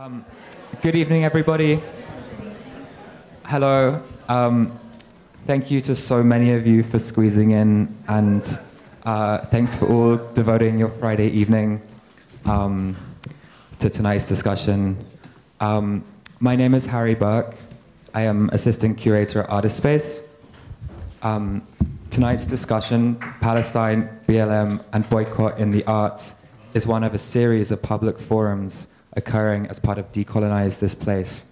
Um, 0.00 0.24
good 0.80 0.96
evening, 0.96 1.24
everybody. 1.24 1.78
Hello. 3.44 4.00
Um, 4.30 4.72
thank 5.44 5.70
you 5.70 5.82
to 5.82 5.94
so 5.94 6.22
many 6.22 6.54
of 6.54 6.66
you 6.66 6.82
for 6.82 6.98
squeezing 6.98 7.50
in, 7.50 7.94
and 8.08 8.42
uh, 9.04 9.44
thanks 9.52 9.76
for 9.76 9.84
all 9.92 10.16
devoting 10.32 10.78
your 10.78 10.88
Friday 10.88 11.28
evening 11.28 11.82
um, 12.46 12.96
to 13.78 13.90
tonight's 13.90 14.26
discussion. 14.26 14.96
Um, 15.60 16.02
my 16.38 16.56
name 16.56 16.72
is 16.72 16.86
Harry 16.86 17.14
Burke. 17.14 17.54
I 18.14 18.22
am 18.22 18.48
assistant 18.54 18.96
curator 18.96 19.42
at 19.42 19.50
Artist 19.50 19.76
Space. 19.76 20.30
Um, 21.20 21.60
tonight's 22.08 22.46
discussion, 22.46 23.16
Palestine, 23.42 24.08
BLM, 24.26 24.82
and 24.94 25.06
boycott 25.10 25.58
in 25.58 25.70
the 25.70 25.84
arts, 25.84 26.42
is 26.72 26.86
one 26.86 27.04
of 27.04 27.12
a 27.12 27.18
series 27.18 27.70
of 27.70 27.82
public 27.82 28.18
forums 28.18 28.88
occurring 29.14 29.66
as 29.66 29.78
part 29.78 29.98
of 29.98 30.12
Decolonize 30.12 30.78
This 30.78 30.94
Place, 30.94 31.46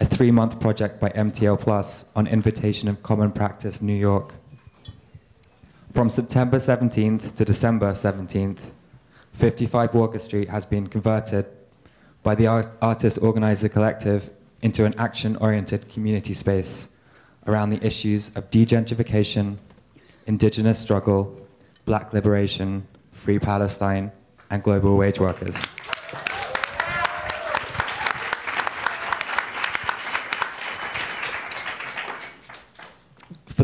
a 0.00 0.04
three 0.04 0.30
month 0.30 0.60
project 0.60 1.00
by 1.00 1.10
MTL 1.10 1.60
Plus 1.60 2.06
on 2.16 2.26
invitation 2.26 2.88
of 2.88 3.02
Common 3.02 3.32
Practice 3.32 3.82
New 3.82 3.94
York. 3.94 4.34
From 5.92 6.10
September 6.10 6.56
17th 6.56 7.36
to 7.36 7.44
December 7.44 7.92
17th, 7.92 8.58
55 9.34 9.94
Walker 9.94 10.18
Street 10.18 10.48
has 10.48 10.66
been 10.66 10.86
converted 10.86 11.46
by 12.22 12.34
the 12.34 12.46
Art- 12.46 12.70
Artist 12.80 13.18
Organizer 13.22 13.68
Collective 13.68 14.30
into 14.62 14.84
an 14.84 14.94
action 14.98 15.36
oriented 15.36 15.88
community 15.90 16.34
space 16.34 16.88
around 17.46 17.70
the 17.70 17.84
issues 17.84 18.34
of 18.36 18.50
degentrification, 18.50 19.56
indigenous 20.26 20.78
struggle, 20.78 21.38
black 21.84 22.12
liberation, 22.12 22.86
free 23.12 23.38
Palestine, 23.38 24.10
and 24.50 24.62
global 24.62 24.96
wage 24.96 25.20
workers. 25.20 25.62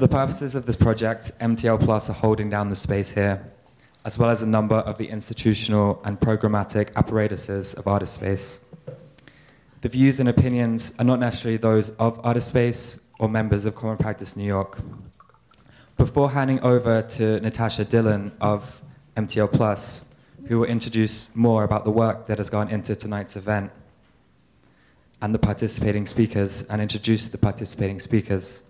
For 0.01 0.07
the 0.07 0.17
purposes 0.17 0.55
of 0.55 0.65
this 0.65 0.77
project, 0.77 1.33
MTL 1.41 1.79
Plus 1.79 2.09
are 2.09 2.15
holding 2.15 2.49
down 2.49 2.71
the 2.71 2.75
space 2.75 3.11
here, 3.11 3.45
as 4.07 4.19
well 4.19 4.31
as 4.31 4.41
a 4.41 4.47
number 4.47 4.77
of 4.77 4.97
the 4.97 5.07
institutional 5.07 6.01
and 6.07 6.19
programmatic 6.19 6.89
apparatuses 6.97 7.75
of 7.75 7.87
Artist 7.87 8.15
Space. 8.15 8.65
The 9.83 9.91
views 9.91 10.19
and 10.19 10.27
opinions 10.27 10.95
are 10.99 11.05
not 11.05 11.21
necessarily 11.21 11.59
those 11.59 11.91
of 11.97 12.19
Artist 12.25 12.49
Space 12.49 12.99
or 13.19 13.29
members 13.29 13.67
of 13.67 13.75
Common 13.75 13.99
Practice 13.99 14.39
New 14.39 14.47
York. 14.47 14.79
Before 15.99 16.31
handing 16.31 16.63
over 16.63 17.03
to 17.03 17.39
Natasha 17.41 17.85
Dillon 17.85 18.33
of 18.41 18.81
MTL 19.19 19.53
Plus, 19.53 20.07
who 20.47 20.61
will 20.61 20.67
introduce 20.67 21.37
more 21.37 21.63
about 21.63 21.85
the 21.85 21.91
work 21.91 22.27
that 22.27 22.39
has 22.39 22.49
gone 22.49 22.71
into 22.71 22.97
tonight's 22.97 23.37
event 23.37 23.71
and 25.21 25.35
the 25.35 25.39
participating 25.39 26.07
speakers 26.07 26.63
and 26.71 26.81
introduce 26.81 27.29
the 27.29 27.37
participating 27.37 28.01
speakers, 28.01 28.63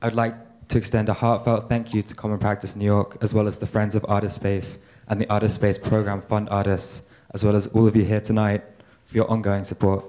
I'd 0.00 0.14
like 0.14 0.36
to 0.70 0.78
extend 0.78 1.08
a 1.08 1.12
heartfelt 1.12 1.68
thank 1.68 1.92
you 1.92 2.00
to 2.00 2.14
Common 2.14 2.38
Practice 2.38 2.76
New 2.76 2.84
York, 2.84 3.16
as 3.22 3.34
well 3.34 3.48
as 3.48 3.58
the 3.58 3.66
Friends 3.66 3.96
of 3.96 4.06
Artist 4.08 4.36
Space 4.36 4.84
and 5.08 5.20
the 5.20 5.28
Artist 5.28 5.56
Space 5.56 5.76
Program 5.76 6.20
Fund 6.20 6.48
Artists, 6.48 7.02
as 7.34 7.44
well 7.44 7.56
as 7.56 7.66
all 7.68 7.88
of 7.88 7.96
you 7.96 8.04
here 8.04 8.20
tonight 8.20 8.62
for 9.04 9.16
your 9.16 9.28
ongoing 9.28 9.64
support. 9.64 10.04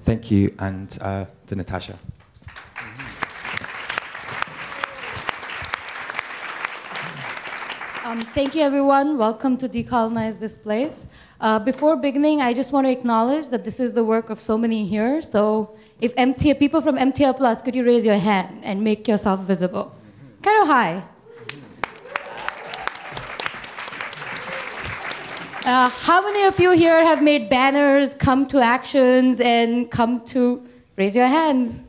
Thank 0.00 0.30
you, 0.30 0.54
and 0.58 0.98
uh, 1.00 1.24
to 1.46 1.56
Natasha. 1.56 1.96
Um, 8.04 8.20
thank 8.20 8.54
you, 8.54 8.60
everyone. 8.60 9.16
Welcome 9.16 9.56
to 9.56 9.66
Decolonize 9.66 10.38
This 10.38 10.58
Place. 10.58 11.06
Uh, 11.40 11.58
before 11.58 11.96
beginning, 11.96 12.42
I 12.42 12.52
just 12.52 12.70
want 12.70 12.86
to 12.86 12.90
acknowledge 12.90 13.48
that 13.48 13.64
this 13.64 13.80
is 13.80 13.94
the 13.94 14.04
work 14.04 14.28
of 14.28 14.42
so 14.42 14.58
many 14.58 14.84
here. 14.84 15.22
So, 15.22 15.74
if 16.00 16.12
MT, 16.16 16.54
people 16.54 16.80
from 16.80 16.96
MTL 16.96 17.36
Plus, 17.36 17.62
could 17.62 17.74
you 17.74 17.84
raise 17.84 18.04
your 18.04 18.18
hand 18.18 18.60
and 18.62 18.82
make 18.82 19.06
yourself 19.06 19.40
visible? 19.40 19.94
Kind 20.42 20.62
of 20.62 20.66
high. 20.68 21.02
Uh, 25.66 25.88
how 25.88 26.20
many 26.22 26.44
of 26.44 26.60
you 26.60 26.72
here 26.72 27.02
have 27.02 27.22
made 27.22 27.48
banners, 27.48 28.12
come 28.14 28.46
to 28.46 28.60
actions, 28.60 29.40
and 29.40 29.90
come 29.90 30.22
to 30.26 30.62
raise 30.96 31.16
your 31.16 31.26
hands? 31.26 31.80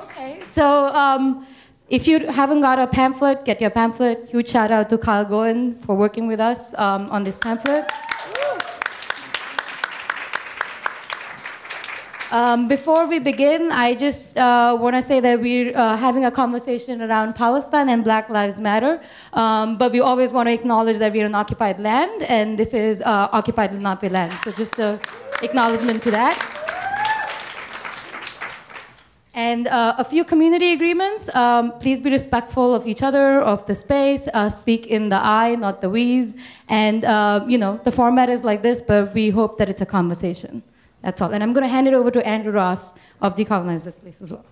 Okay, 0.00 0.40
so 0.44 0.86
um, 0.86 1.46
if 1.88 2.08
you 2.08 2.26
haven't 2.26 2.62
got 2.62 2.80
a 2.80 2.88
pamphlet, 2.88 3.44
get 3.44 3.60
your 3.60 3.70
pamphlet. 3.70 4.28
Huge 4.28 4.48
shout 4.48 4.72
out 4.72 4.88
to 4.88 4.98
Kyle 4.98 5.24
Goen 5.24 5.78
for 5.82 5.94
working 5.94 6.26
with 6.26 6.40
us 6.40 6.74
um, 6.78 7.08
on 7.10 7.22
this 7.22 7.38
pamphlet. 7.38 7.88
Um, 12.32 12.66
before 12.66 13.06
we 13.06 13.20
begin, 13.20 13.70
I 13.70 13.94
just 13.94 14.36
uh, 14.36 14.76
want 14.80 14.96
to 14.96 15.02
say 15.02 15.20
that 15.20 15.40
we're 15.40 15.76
uh, 15.76 15.96
having 15.96 16.24
a 16.24 16.30
conversation 16.30 17.00
around 17.00 17.36
Palestine 17.36 17.88
and 17.88 18.02
Black 18.02 18.28
Lives 18.28 18.60
Matter, 18.60 19.00
um, 19.32 19.78
but 19.78 19.92
we 19.92 20.00
always 20.00 20.32
want 20.32 20.48
to 20.48 20.52
acknowledge 20.52 20.98
that 20.98 21.12
we're 21.12 21.24
on 21.24 21.36
occupied 21.36 21.78
land, 21.78 22.24
and 22.24 22.58
this 22.58 22.74
is 22.74 23.00
uh, 23.02 23.28
occupied 23.30 23.72
Lenape 23.72 24.10
land. 24.10 24.36
So 24.42 24.50
just 24.50 24.76
an 24.80 24.98
acknowledgement 25.40 26.02
to 26.02 26.10
that. 26.10 26.36
And 29.32 29.68
uh, 29.68 29.94
a 29.98 30.04
few 30.04 30.24
community 30.24 30.72
agreements. 30.72 31.32
Um, 31.32 31.78
please 31.78 32.00
be 32.00 32.10
respectful 32.10 32.74
of 32.74 32.88
each 32.88 33.02
other, 33.02 33.40
of 33.40 33.64
the 33.66 33.74
space. 33.74 34.26
Uh, 34.34 34.50
speak 34.50 34.88
in 34.88 35.10
the 35.10 35.16
I, 35.16 35.54
not 35.54 35.80
the 35.80 35.90
we's. 35.90 36.34
And 36.68 37.04
uh, 37.04 37.44
you 37.46 37.58
know, 37.58 37.78
the 37.84 37.92
format 37.92 38.28
is 38.30 38.42
like 38.42 38.62
this, 38.62 38.82
but 38.82 39.14
we 39.14 39.30
hope 39.30 39.58
that 39.58 39.68
it's 39.68 39.82
a 39.82 39.86
conversation. 39.86 40.64
That's 41.06 41.20
all. 41.20 41.32
And 41.32 41.40
I'm 41.40 41.52
going 41.52 41.62
to 41.62 41.68
hand 41.68 41.86
it 41.86 41.94
over 41.94 42.10
to 42.10 42.26
Andrew 42.26 42.50
Ross 42.50 42.92
of 43.22 43.36
Decolonize 43.36 43.84
This 43.84 43.96
Place 43.96 44.20
as 44.20 44.32
well. 44.32 44.44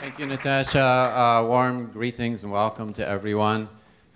Thank 0.00 0.18
you, 0.18 0.26
Natasha. 0.26 0.80
Uh, 0.80 1.46
warm 1.46 1.86
greetings 1.92 2.42
and 2.42 2.50
welcome 2.50 2.92
to 2.94 3.06
everyone. 3.06 3.68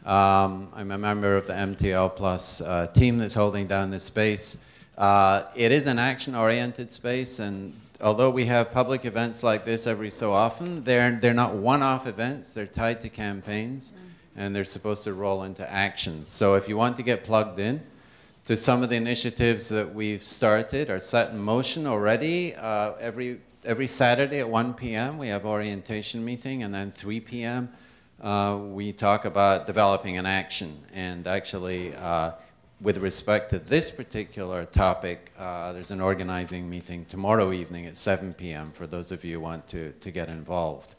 Um, 0.04 0.72
I'm 0.75 0.91
a 0.91 0.98
member 0.98 1.37
of 1.37 1.47
the 1.47 1.53
MTL 1.53 2.16
Plus 2.16 2.60
uh, 2.62 2.88
team 2.88 3.19
that's 3.19 3.34
holding 3.34 3.69
down 3.69 3.92
this 3.92 4.03
space. 4.03 4.58
Uh, 4.97 5.44
it 5.54 5.70
is 5.70 5.87
an 5.87 6.00
action-oriented 6.00 6.91
space, 6.91 7.38
and 7.38 7.72
although 8.00 8.31
we 8.31 8.44
have 8.47 8.72
public 8.72 9.04
events 9.04 9.44
like 9.44 9.64
this 9.64 9.87
every 9.87 10.10
so 10.10 10.32
often, 10.32 10.82
they're, 10.82 11.12
they're 11.12 11.32
not 11.32 11.54
one-off 11.54 12.08
events. 12.08 12.54
They're 12.54 12.66
tied 12.66 13.00
to 13.03 13.08
campaigns, 13.08 13.92
and 14.38 14.54
they're 14.54 14.65
supposed 14.65 15.03
to 15.04 15.12
roll 15.12 15.43
into 15.43 15.69
action. 15.71 16.25
So 16.25 16.54
if 16.54 16.69
you 16.69 16.76
want 16.76 16.97
to 16.97 17.03
get 17.03 17.25
plugged 17.25 17.59
in 17.59 17.82
to 18.44 18.56
some 18.56 18.84
of 18.84 18.88
the 18.88 18.94
initiatives 18.94 19.69
that 19.69 19.93
we've 19.93 20.25
started 20.25 20.88
or 20.88 21.00
set 21.00 21.31
in 21.31 21.38
motion 21.38 21.87
already, 21.87 22.54
uh, 22.54 22.93
every 23.00 23.41
every 23.65 23.88
Saturday 23.88 24.38
at 24.38 24.49
1 24.49 24.75
p.m. 24.75 25.19
we 25.19 25.28
have 25.28 25.44
orientation 25.44 26.25
meeting, 26.25 26.62
and 26.62 26.72
then 26.72 26.93
3 26.93 27.21
p.m. 27.21 27.69
Uh, 28.22 28.59
we 28.62 28.93
talk 28.93 29.25
about 29.25 29.66
developing 29.66 30.16
an 30.16 30.25
action. 30.25 30.78
And 30.94 31.26
actually, 31.26 31.94
uh, 31.97 32.32
with 32.81 32.99
respect 32.99 33.50
to 33.50 33.59
this 33.59 33.91
particular 33.91 34.65
topic, 34.66 35.32
uh, 35.37 35.72
there's 35.72 35.91
an 35.91 36.00
organizing 36.00 36.70
meeting 36.70 37.05
tomorrow 37.06 37.53
evening 37.53 37.87
at 37.87 37.97
7 37.97 38.34
p.m. 38.34 38.70
for 38.70 38.87
those 38.87 39.10
of 39.10 39.25
you 39.25 39.34
who 39.34 39.41
want 39.41 39.66
to, 39.69 39.91
to 40.00 40.10
get 40.12 40.28
involved. 40.28 40.94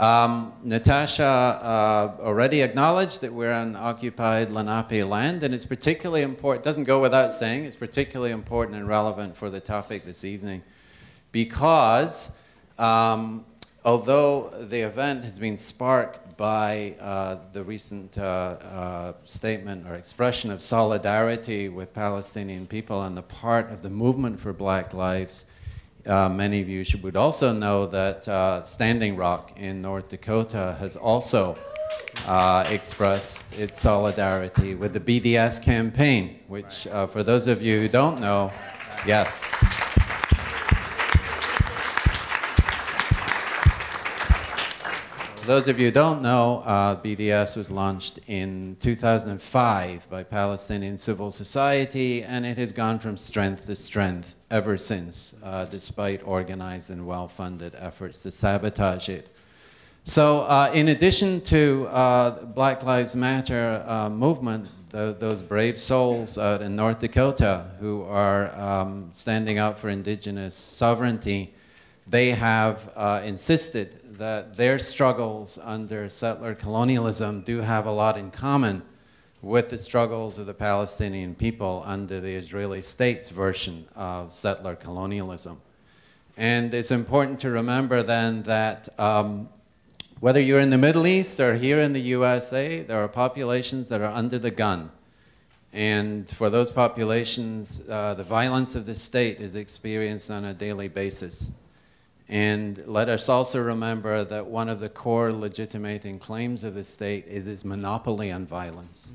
Um, 0.00 0.54
Natasha 0.64 1.22
uh, 1.24 2.16
already 2.22 2.62
acknowledged 2.62 3.20
that 3.20 3.34
we're 3.34 3.52
on 3.52 3.76
occupied 3.76 4.48
Lenape 4.48 5.06
land, 5.06 5.42
and 5.42 5.54
it's 5.54 5.66
particularly 5.66 6.22
important, 6.22 6.64
doesn't 6.64 6.84
go 6.84 7.02
without 7.02 7.34
saying, 7.34 7.66
it's 7.66 7.76
particularly 7.76 8.32
important 8.32 8.78
and 8.78 8.88
relevant 8.88 9.36
for 9.36 9.50
the 9.50 9.60
topic 9.60 10.06
this 10.06 10.24
evening 10.24 10.62
because 11.32 12.30
um, 12.78 13.44
although 13.84 14.48
the 14.70 14.80
event 14.80 15.22
has 15.22 15.38
been 15.38 15.58
sparked 15.58 16.34
by 16.38 16.94
uh, 16.98 17.36
the 17.52 17.62
recent 17.62 18.16
uh, 18.16 18.22
uh, 18.22 19.12
statement 19.26 19.86
or 19.86 19.96
expression 19.96 20.50
of 20.50 20.62
solidarity 20.62 21.68
with 21.68 21.92
Palestinian 21.92 22.66
people 22.66 22.96
on 22.96 23.14
the 23.14 23.22
part 23.22 23.70
of 23.70 23.82
the 23.82 23.90
movement 23.90 24.40
for 24.40 24.54
black 24.54 24.94
lives, 24.94 25.44
uh, 26.06 26.28
many 26.28 26.60
of 26.60 26.68
you 26.68 26.84
should, 26.84 27.02
would 27.02 27.16
also 27.16 27.52
know 27.52 27.86
that 27.86 28.26
uh, 28.28 28.62
Standing 28.64 29.16
Rock 29.16 29.52
in 29.58 29.82
North 29.82 30.08
Dakota 30.08 30.76
has 30.78 30.96
also 30.96 31.56
uh, 32.26 32.66
expressed 32.70 33.44
its 33.56 33.80
solidarity 33.80 34.74
with 34.74 34.92
the 34.92 35.00
BDS 35.00 35.62
campaign, 35.62 36.40
which, 36.48 36.86
for 37.10 37.22
those 37.22 37.46
of 37.46 37.62
you 37.62 37.78
who 37.78 37.88
don't 37.88 38.20
know, 38.20 38.52
yes. 39.06 39.40
Those 45.50 45.66
of 45.66 45.80
you 45.80 45.86
who 45.86 45.90
don't 45.90 46.22
know, 46.22 46.62
uh, 46.64 46.94
BDS 47.02 47.56
was 47.56 47.72
launched 47.72 48.20
in 48.28 48.76
2005 48.78 50.08
by 50.08 50.22
Palestinian 50.22 50.96
civil 50.96 51.32
society, 51.32 52.22
and 52.22 52.46
it 52.46 52.56
has 52.56 52.70
gone 52.70 53.00
from 53.00 53.16
strength 53.16 53.66
to 53.66 53.74
strength 53.74 54.36
ever 54.52 54.78
since, 54.78 55.34
uh, 55.42 55.64
despite 55.64 56.24
organized 56.24 56.92
and 56.92 57.04
well-funded 57.04 57.74
efforts 57.74 58.22
to 58.22 58.30
sabotage 58.30 59.08
it. 59.08 59.36
So, 60.04 60.42
uh, 60.42 60.70
in 60.72 60.86
addition 60.86 61.40
to 61.46 61.88
uh, 61.90 62.44
Black 62.44 62.84
Lives 62.84 63.16
Matter 63.16 63.84
uh, 63.88 64.08
movement, 64.08 64.68
the, 64.90 65.16
those 65.18 65.42
brave 65.42 65.80
souls 65.80 66.38
in 66.38 66.76
North 66.76 67.00
Dakota 67.00 67.72
who 67.80 68.04
are 68.04 68.56
um, 68.56 69.10
standing 69.12 69.58
up 69.58 69.80
for 69.80 69.88
indigenous 69.88 70.54
sovereignty, 70.54 71.52
they 72.10 72.30
have 72.30 72.92
uh, 72.96 73.22
insisted 73.24 73.99
that 74.20 74.54
their 74.54 74.78
struggles 74.78 75.58
under 75.62 76.06
settler 76.10 76.54
colonialism 76.54 77.40
do 77.40 77.62
have 77.62 77.86
a 77.86 77.90
lot 77.90 78.18
in 78.18 78.30
common 78.30 78.82
with 79.40 79.70
the 79.70 79.78
struggles 79.78 80.36
of 80.36 80.44
the 80.44 80.52
Palestinian 80.52 81.34
people 81.34 81.82
under 81.86 82.20
the 82.20 82.34
Israeli 82.34 82.82
state's 82.82 83.30
version 83.30 83.88
of 83.96 84.30
settler 84.30 84.76
colonialism. 84.76 85.58
And 86.36 86.74
it's 86.74 86.90
important 86.90 87.38
to 87.40 87.50
remember 87.50 88.02
then 88.02 88.42
that 88.42 88.90
um, 89.00 89.48
whether 90.20 90.38
you're 90.38 90.60
in 90.60 90.68
the 90.68 90.76
Middle 90.76 91.06
East 91.06 91.40
or 91.40 91.56
here 91.56 91.80
in 91.80 91.94
the 91.94 92.02
USA, 92.02 92.82
there 92.82 93.02
are 93.02 93.08
populations 93.08 93.88
that 93.88 94.02
are 94.02 94.12
under 94.12 94.38
the 94.38 94.50
gun. 94.50 94.90
And 95.72 96.28
for 96.28 96.50
those 96.50 96.70
populations, 96.70 97.80
uh, 97.88 98.12
the 98.12 98.24
violence 98.24 98.74
of 98.74 98.84
the 98.84 98.94
state 98.94 99.40
is 99.40 99.56
experienced 99.56 100.30
on 100.30 100.44
a 100.44 100.52
daily 100.52 100.88
basis. 100.88 101.50
And 102.30 102.86
let 102.86 103.08
us 103.08 103.28
also 103.28 103.60
remember 103.60 104.22
that 104.22 104.46
one 104.46 104.68
of 104.68 104.78
the 104.78 104.88
core 104.88 105.32
legitimating 105.32 106.20
claims 106.20 106.62
of 106.62 106.74
the 106.74 106.84
state 106.84 107.26
is 107.26 107.48
its 107.48 107.64
monopoly 107.64 108.30
on 108.30 108.46
violence. 108.46 109.10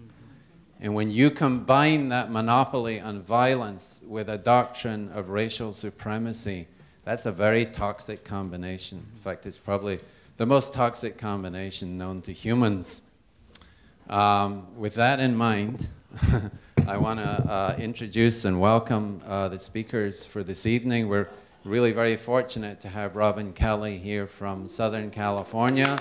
And 0.81 0.94
when 0.94 1.09
you 1.09 1.31
combine 1.31 2.09
that 2.09 2.29
monopoly 2.29 3.00
on 3.00 3.21
violence 3.21 4.01
with 4.06 4.27
a 4.27 4.38
doctrine 4.38 5.09
of 5.13 5.29
racial 5.29 5.71
supremacy, 5.71 6.67
that's 7.06 7.25
a 7.25 7.31
very 7.31 7.65
toxic 7.65 8.25
combination. 8.25 9.06
In 9.15 9.21
fact, 9.21 9.45
it's 9.45 9.57
probably 9.57 10.01
the 10.35 10.45
most 10.45 10.73
toxic 10.73 11.18
combination 11.18 11.97
known 11.97 12.21
to 12.23 12.33
humans. 12.33 13.01
Um, 14.09 14.68
with 14.75 14.95
that 14.95 15.21
in 15.21 15.38
mind, 15.38 15.88
I 16.88 16.97
want 16.97 17.21
to 17.21 17.29
uh, 17.29 17.75
introduce 17.79 18.44
and 18.44 18.59
welcome 18.59 19.21
uh, 19.25 19.47
the 19.47 19.57
speakers 19.57 20.25
for 20.25 20.44
this 20.44 20.65
evening. 20.65 21.07
We're 21.07 21.29
really 21.65 21.91
very 21.91 22.15
fortunate 22.15 22.79
to 22.79 22.88
have 22.88 23.15
Robin 23.15 23.51
Kelley 23.51 23.97
here 23.97 24.27
from 24.27 24.67
Southern 24.67 25.09
California. 25.09 25.97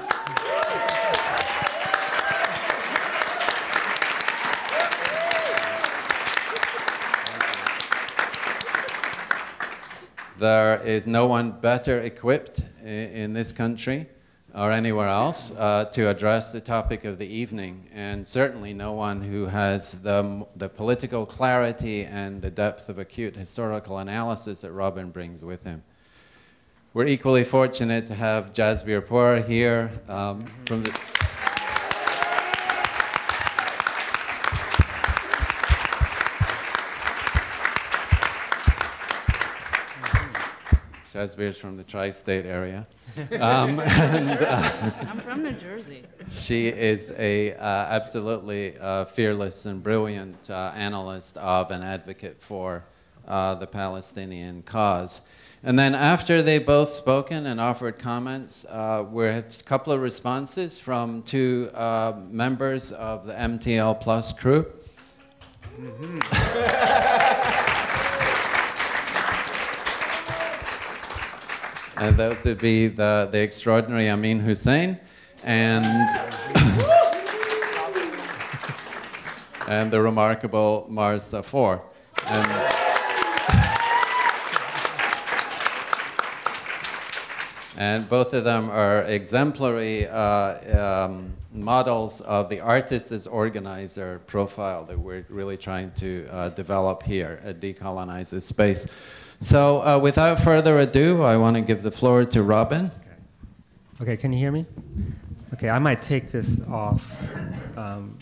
There 10.39 10.83
is 10.83 11.07
no 11.07 11.27
one 11.27 11.53
better 11.53 11.99
equipped 12.01 12.61
in 12.85 13.33
this 13.33 13.51
country 13.51 14.07
or 14.55 14.71
anywhere 14.71 15.09
else 15.09 15.53
uh, 15.59 15.85
to 15.87 16.09
address 16.09 16.53
the 16.53 16.61
topic 16.61 17.05
of 17.05 17.19
the 17.19 17.27
evening, 17.27 17.89
and 17.93 18.27
certainly 18.27 18.73
no 18.73 18.93
one 18.93 19.21
who 19.21 19.47
has 19.47 20.01
the, 20.03 20.47
the 20.57 20.69
political 20.69 21.27
clarity 21.27 22.05
and 22.05 22.41
the 22.41 22.51
depth 22.51 22.89
of 22.89 22.99
acute 22.99 23.35
historical 23.35 23.99
analysis 23.99 24.61
that 24.61 24.71
Robin 24.71 25.11
brings 25.11 25.45
with 25.45 25.65
him. 25.65 25.83
We're 26.93 27.07
equally 27.07 27.43
fortunate 27.43 28.07
to 28.07 28.15
have 28.15 28.53
Jasbir 28.53 29.01
Puar 29.01 29.45
here 29.45 29.91
um, 30.09 30.45
from 30.67 30.85
the 30.85 30.91
Jasbir's 41.15 41.57
from 41.57 41.77
the 41.77 41.85
tri-state 41.85 42.45
area. 42.45 42.87
Um, 43.41 43.79
and, 43.79 44.31
uh, 44.31 44.91
I'm 45.09 45.19
from 45.19 45.45
New 45.45 45.53
Jersey. 45.53 46.03
She 46.33 46.67
is 46.67 47.13
a 47.17 47.55
uh, 47.55 47.63
absolutely 47.63 48.77
uh, 48.77 49.05
fearless 49.05 49.67
and 49.67 49.81
brilliant 49.81 50.51
uh, 50.51 50.73
analyst 50.75 51.39
of 51.39 51.71
and 51.71 51.85
advocate 51.85 52.41
for 52.41 52.85
uh, 53.29 53.55
the 53.55 53.69
Palestinian 53.69 54.63
cause. 54.63 55.21
And 55.63 55.79
then 55.79 55.95
after 55.95 56.43
they 56.43 56.59
both 56.59 56.91
spoken 56.91 57.47
and 57.47 57.61
offered 57.61 58.01
comments, 58.01 58.65
uh, 58.69 59.05
we 59.09 59.27
had 59.27 59.55
a 59.61 59.63
couple 59.63 59.93
of 59.93 60.01
responses 60.01 60.81
from 60.81 61.23
two 61.23 61.71
members 62.31 62.91
of 62.91 63.27
the 63.27 63.35
MTL 63.35 64.01
Plus 64.01 64.33
crew. 64.33 64.67
Mm 65.79 65.91
-hmm. 66.01 67.64
And 71.97 72.17
those 72.17 72.43
would 72.45 72.59
be 72.59 72.89
the, 72.89 73.29
the 73.31 73.41
extraordinary 73.41 74.11
Amin 74.11 74.41
Husain 74.41 74.99
and, 75.45 75.85
and 79.69 79.93
the 79.93 80.03
remarkable 80.03 80.89
Marz 80.91 81.23
Saffore. 81.23 81.83
And, 82.27 82.49
and 87.77 88.09
both 88.09 88.35
of 88.35 88.43
them 88.43 88.71
are 88.71 89.05
exemplary 89.05 90.09
uh, 90.09 91.05
um, 91.05 91.33
models 91.53 92.21
of 92.23 92.49
the 92.49 92.59
artist 92.59 93.13
as 93.13 93.29
organizer 93.29 94.21
profile 94.27 94.83
that 94.85 94.99
we're 94.99 95.25
really 95.29 95.57
trying 95.57 95.93
to 95.93 96.27
uh, 96.33 96.49
develop 96.49 97.05
here 97.05 97.39
at 97.45 97.61
Decolonize 97.61 98.31
This 98.31 98.47
Space. 98.47 98.89
So 99.41 99.83
uh, 99.83 99.99
without 99.99 100.41
further 100.41 100.79
ado, 100.79 101.23
I 101.23 101.37
want 101.37 101.57
to 101.57 101.63
give 101.63 101.83
the 101.83 101.91
floor 101.91 102.25
to 102.25 102.43
Robin. 102.43 102.91
Okay. 104.01 104.17
can 104.17 104.33
you 104.33 104.39
hear 104.39 104.53
me? 104.53 104.67
Okay, 105.55 105.71
I 105.71 105.79
might 105.79 106.03
take 106.03 106.29
this 106.29 106.61
off 106.69 107.17
um, 107.77 108.19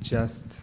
just. 0.00 0.60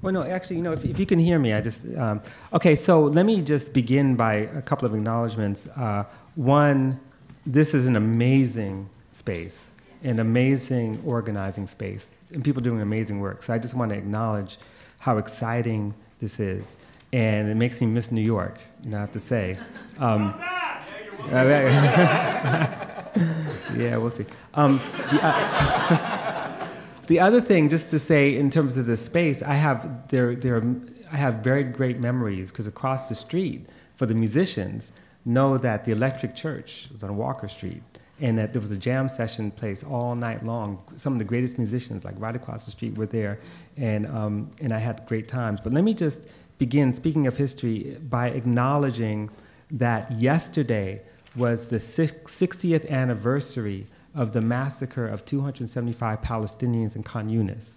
Well, 0.00 0.12
no, 0.12 0.22
actually, 0.22 0.56
you 0.56 0.62
know, 0.62 0.72
if, 0.72 0.84
if 0.84 0.98
you 0.98 1.06
can 1.06 1.18
hear 1.18 1.38
me, 1.38 1.52
I 1.52 1.60
just. 1.60 1.86
Um, 1.96 2.20
okay, 2.52 2.74
so 2.74 3.02
let 3.02 3.26
me 3.26 3.42
just 3.42 3.72
begin 3.72 4.14
by 4.14 4.34
a 4.34 4.62
couple 4.62 4.86
of 4.86 4.94
acknowledgments. 4.94 5.66
Uh, 5.68 6.04
one, 6.34 7.00
this 7.44 7.74
is 7.74 7.88
an 7.88 7.96
amazing 7.96 8.88
space, 9.12 9.70
an 10.04 10.20
amazing 10.20 11.02
organizing 11.04 11.66
space, 11.66 12.10
and 12.30 12.44
people 12.44 12.62
doing 12.62 12.80
amazing 12.80 13.20
work. 13.20 13.42
So 13.42 13.54
I 13.54 13.58
just 13.58 13.74
want 13.74 13.90
to 13.90 13.96
acknowledge 13.96 14.58
how 14.98 15.18
exciting 15.18 15.94
this 16.20 16.38
is 16.38 16.76
and 17.12 17.48
it 17.48 17.54
makes 17.54 17.80
me 17.80 17.86
miss 17.86 18.10
New 18.10 18.22
York. 18.22 18.58
You 18.82 18.90
know, 18.90 18.98
I 18.98 19.00
have 19.00 19.12
to 19.12 19.20
say. 19.20 19.58
Um, 19.98 20.34
yeah, 23.76 23.96
we'll 23.96 24.10
see. 24.10 24.26
Um, 24.54 24.80
the, 25.10 25.20
uh, 25.22 26.66
the, 27.06 27.20
other 27.20 27.40
thing, 27.40 27.68
just 27.68 27.90
to 27.90 27.98
say, 27.98 28.36
in 28.36 28.50
terms 28.50 28.78
of 28.78 28.86
the 28.86 28.96
space, 28.96 29.42
I 29.42 29.54
have 29.54 30.08
there, 30.08 30.34
there, 30.34 30.62
I 31.10 31.16
have 31.16 31.36
very 31.36 31.64
great 31.64 31.98
memories 31.98 32.50
because 32.50 32.66
across 32.66 33.08
the 33.08 33.14
street, 33.14 33.66
for 33.96 34.06
the 34.06 34.14
musicians, 34.14 34.92
know 35.24 35.58
that 35.58 35.84
the 35.84 35.92
Electric 35.92 36.34
Church 36.34 36.88
was 36.92 37.02
on 37.02 37.16
Walker 37.16 37.48
Street, 37.48 37.82
and 38.20 38.38
that 38.38 38.52
there 38.52 38.62
was 38.62 38.70
a 38.70 38.76
jam 38.76 39.08
session 39.08 39.50
place 39.50 39.82
all 39.82 40.14
night 40.14 40.44
long. 40.44 40.82
Some 40.96 41.14
of 41.14 41.18
the 41.18 41.24
greatest 41.24 41.58
musicians, 41.58 42.04
like 42.04 42.14
right 42.18 42.36
across 42.36 42.64
the 42.64 42.70
street, 42.70 42.96
were 42.96 43.06
there, 43.06 43.40
and 43.76 44.06
um, 44.06 44.50
and 44.60 44.72
I 44.72 44.78
had 44.78 45.04
great 45.06 45.28
times. 45.28 45.60
But 45.60 45.72
let 45.72 45.84
me 45.84 45.92
just 45.92 46.28
begin, 46.58 46.92
speaking 46.92 47.26
of 47.26 47.36
history, 47.36 47.96
by 48.08 48.28
acknowledging 48.28 49.30
that 49.70 50.12
yesterday 50.12 51.02
was 51.34 51.70
the 51.70 51.76
60th 51.76 52.88
anniversary 52.88 53.86
of 54.14 54.32
the 54.32 54.40
massacre 54.40 55.06
of 55.06 55.24
275 55.24 56.22
Palestinians 56.22 56.96
in 56.96 57.02
Khan 57.02 57.28
Yunis. 57.28 57.76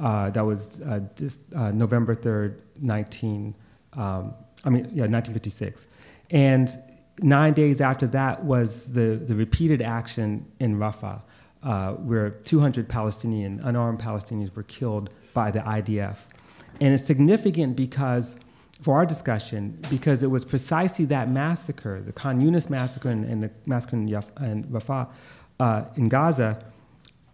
Uh, 0.00 0.30
that 0.30 0.44
was 0.44 0.80
uh, 0.80 1.00
just, 1.14 1.40
uh, 1.54 1.70
November 1.70 2.14
3rd, 2.14 2.60
19, 2.80 3.54
um, 3.94 4.34
I 4.64 4.70
mean, 4.70 4.84
yeah, 4.92 5.06
1956. 5.06 5.86
And 6.30 6.68
nine 7.22 7.54
days 7.54 7.80
after 7.80 8.06
that 8.08 8.44
was 8.44 8.92
the, 8.92 9.16
the 9.16 9.34
repeated 9.34 9.80
action 9.80 10.44
in 10.58 10.76
Rafah, 10.76 11.22
uh, 11.62 11.92
where 11.92 12.30
200 12.30 12.88
Palestinian, 12.88 13.60
unarmed 13.60 14.00
Palestinians 14.00 14.54
were 14.54 14.64
killed 14.64 15.10
by 15.32 15.50
the 15.50 15.60
IDF. 15.60 16.16
And 16.80 16.94
it's 16.94 17.06
significant 17.06 17.76
because, 17.76 18.36
for 18.80 18.96
our 18.96 19.06
discussion, 19.06 19.78
because 19.88 20.22
it 20.22 20.30
was 20.30 20.44
precisely 20.44 21.04
that 21.06 21.30
massacre, 21.30 22.00
the 22.00 22.12
Khan 22.12 22.40
Yunis 22.40 22.68
massacre 22.68 23.10
and, 23.10 23.24
and 23.24 23.42
the 23.42 23.50
massacre 23.64 23.96
in, 23.96 24.08
Yaf, 24.08 24.28
in 24.42 24.64
Rafah, 24.64 25.08
uh, 25.58 25.84
in 25.96 26.08
Gaza, 26.08 26.62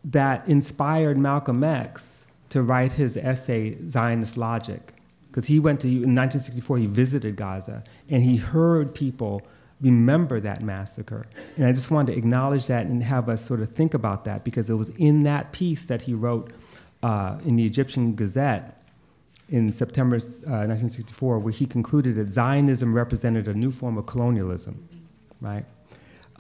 that 0.05 0.47
inspired 0.49 1.19
Malcolm 1.19 1.63
X 1.63 2.27
to 2.51 2.63
write 2.63 2.93
his 2.93 3.17
essay, 3.17 3.77
Zionist 3.89 4.37
Logic. 4.37 4.95
Because 5.29 5.47
he 5.47 5.59
went 5.59 5.81
to, 5.81 5.89
in 5.89 6.15
1964, 6.15 6.79
he 6.79 6.87
visited 6.87 7.37
Gaza 7.37 7.83
and 8.11 8.23
he 8.23 8.37
heard 8.37 8.95
people 8.95 9.43
remember 9.81 10.39
that 10.41 10.63
massacre. 10.63 11.27
And 11.57 11.67
I 11.67 11.73
just 11.73 11.91
wanted 11.91 12.13
to 12.13 12.19
acknowledge 12.19 12.67
that 12.67 12.87
and 12.87 13.03
have 13.03 13.29
us 13.29 13.45
sort 13.45 13.61
of 13.61 13.71
think 13.71 13.95
about 13.95 14.25
that 14.27 14.45
because 14.45 14.69
it 14.69 14.75
was 14.75 14.91
in 14.91 15.23
that 15.23 15.53
piece 15.53 15.87
that 15.87 16.03
he 16.03 16.15
wrote 16.15 16.53
uh, 17.03 17.39
in 17.45 17.57
the 17.57 17.65
Egyptian 17.65 18.15
Gazette 18.15 18.82
in 19.53 19.71
September 19.71 20.17
uh, 20.17 20.65
1964, 20.65 21.39
where 21.39 21.53
he 21.53 21.67
concluded 21.67 22.17
that 22.17 22.31
Zionism 22.31 22.95
represented 22.95 23.47
a 23.47 23.53
new 23.53 23.71
form 23.71 23.99
of 23.99 24.07
colonialism, 24.07 24.89
right? 25.43 25.67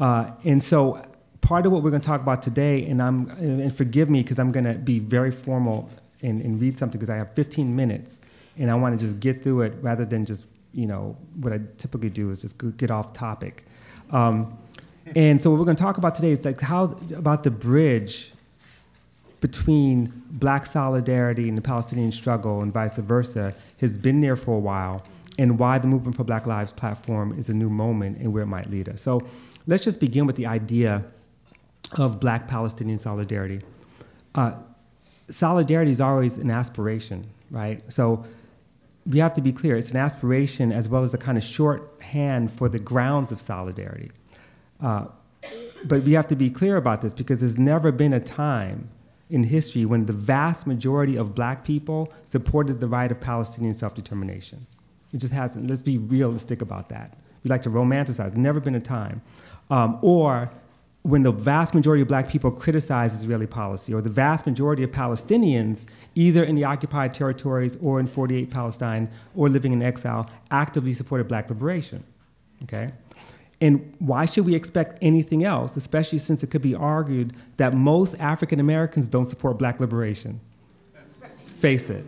Uh, 0.00 0.31
and 0.45 0.62
so 0.62 1.04
part 1.42 1.66
of 1.66 1.73
what 1.73 1.83
we're 1.83 1.90
going 1.90 2.00
to 2.00 2.07
talk 2.07 2.23
about 2.23 2.42
today, 2.42 2.87
and 2.87 3.02
I'm 3.02 3.28
and 3.33 3.76
forgive 3.76 4.09
me 4.09 4.23
because 4.23 4.38
I'm 4.38 4.50
going 4.50 4.64
to 4.64 4.75
be 4.75 4.99
very 4.99 5.31
formal 5.31 5.90
and, 6.23 6.40
and 6.40 6.59
read 6.59 6.78
something 6.78 6.99
because 6.99 7.11
I 7.11 7.16
have 7.16 7.35
15 7.35 7.76
minutes, 7.76 8.23
and 8.59 8.71
I 8.71 8.75
want 8.76 8.99
to 8.99 9.07
just 9.07 9.21
get 9.21 9.42
through 9.42 9.61
it 9.61 9.75
rather 9.83 10.07
than 10.07 10.25
just 10.25 10.47
you 10.73 10.87
know 10.87 11.14
what 11.38 11.52
I 11.52 11.61
typically 11.76 12.09
do 12.09 12.31
is 12.31 12.40
just 12.40 12.57
get 12.78 12.90
off 12.90 13.12
topic. 13.12 13.66
Um, 14.11 14.57
and 15.14 15.38
so 15.38 15.50
what 15.50 15.59
we're 15.59 15.66
going 15.66 15.76
to 15.76 15.83
talk 15.83 15.99
about 15.99 16.14
today 16.14 16.31
is 16.31 16.47
like 16.47 16.62
how 16.62 16.97
about 17.14 17.42
the 17.42 17.50
bridge 17.50 18.33
between 19.43 20.13
black 20.31 20.65
solidarity 20.65 21.49
and 21.49 21.59
the 21.59 21.63
Palestinian 21.63 22.13
struggle 22.13 22.63
and 22.63 22.73
vice 22.73 22.97
versa 22.97 23.53
has 23.81 23.99
been 23.99 24.21
there 24.21 24.37
for 24.37 24.55
a 24.55 24.59
while, 24.59 25.05
and 25.37 25.59
why 25.59 25.79
the 25.79 25.89
Movement 25.89 26.17
for 26.17 26.23
Black 26.23 26.47
Lives 26.47 26.73
platform 26.73 27.37
is 27.37 27.49
a 27.49 27.53
new 27.53 27.69
moment 27.69 28.19
and 28.19 28.33
where 28.33 28.45
it 28.45 28.47
might 28.47 28.71
lead 28.71 28.89
us. 28.89 29.03
So 29.03 29.21
let's 29.67 29.83
just 29.83 29.99
begin 29.99 30.27
with 30.27 30.37
the 30.37 30.47
idea 30.47 31.03
of 31.99 32.21
black 32.21 32.47
Palestinian 32.47 32.99
solidarity. 32.99 33.63
Uh, 34.35 34.53
solidarity 35.29 35.91
is 35.91 36.01
always 36.01 36.39
an 36.39 36.51
aspiration, 36.51 37.27
right? 37.51 37.83
So 37.93 38.25
we 39.05 39.19
have 39.19 39.35
to 39.35 39.41
be 39.41 39.53
clear 39.53 39.77
it's 39.77 39.91
an 39.91 39.97
aspiration 39.97 40.71
as 40.71 40.89
well 40.89 41.03
as 41.03 41.13
a 41.15 41.19
kind 41.19 41.37
of 41.37 41.43
shorthand 41.43 42.53
for 42.53 42.69
the 42.69 42.79
grounds 42.79 43.33
of 43.33 43.41
solidarity. 43.41 44.13
Uh, 44.81 45.07
but 45.85 46.05
we 46.05 46.13
have 46.13 46.29
to 46.29 46.37
be 46.37 46.49
clear 46.49 46.77
about 46.77 47.03
this 47.03 47.13
because 47.13 47.41
there's 47.41 47.59
never 47.59 47.91
been 47.91 48.13
a 48.13 48.21
time 48.21 48.89
in 49.33 49.45
history 49.45 49.87
when 49.87 50.05
the 50.05 50.12
vast 50.12 50.67
majority 50.67 51.17
of 51.17 51.35
black 51.35 51.65
people 51.65 52.12
supported 52.27 52.81
the 52.81 52.87
right 52.87 53.11
of 53.11 53.19
Palestinian 53.19 53.73
self 53.75 53.95
determination. 53.95 54.67
It 55.12 55.17
just 55.17 55.33
hasn't. 55.33 55.69
Let's 55.69 55.83
be 55.83 55.97
realistic 55.97 56.61
about 56.61 56.91
that. 56.91 57.17
We 57.43 57.49
like 57.49 57.62
to 57.62 57.71
romanticize. 57.71 58.37
Never 58.37 58.61
been 58.61 58.75
a 58.75 58.81
time. 58.81 59.23
Um, 59.71 59.99
or 60.03 60.53
when 61.01 61.23
the 61.23 61.33
vast 61.33 61.75
majority 61.75 62.03
of 62.03 62.09
black 62.09 62.29
people 62.29 62.51
criticize 62.51 63.15
Israeli 63.15 63.47
policy, 63.47 63.93
or 63.95 64.03
the 64.03 64.11
vast 64.11 64.47
majority 64.47 64.83
of 64.83 64.91
Palestinians, 64.91 65.87
either 66.15 66.45
in 66.45 66.55
the 66.55 66.65
occupied 66.65 67.15
territories 67.15 67.77
or 67.83 67.99
in 67.99 68.07
48 68.07 68.51
Palestine 68.51 69.11
or 69.35 69.49
living 69.49 69.73
in 69.73 69.83
exile, 69.83 70.31
actively 70.51 70.93
supported 70.93 71.27
black 71.27 71.49
liberation. 71.49 72.05
Okay? 72.65 72.93
And 73.62 73.95
why 73.99 74.26
should 74.26 74.45
we 74.45 74.54
expect 74.54 74.99
anything 75.00 75.42
else, 75.42 75.76
especially 75.76 76.19
since 76.19 76.42
it 76.42 76.50
could 76.50 76.61
be 76.61 76.75
argued 76.75 77.35
that 77.57 77.73
most 77.73 78.14
African 78.21 78.61
Americans 78.61 79.09
don't 79.09 79.26
support 79.26 79.57
black 79.57 79.81
liberation? 79.81 80.40
Face 81.57 81.88
it, 81.88 82.04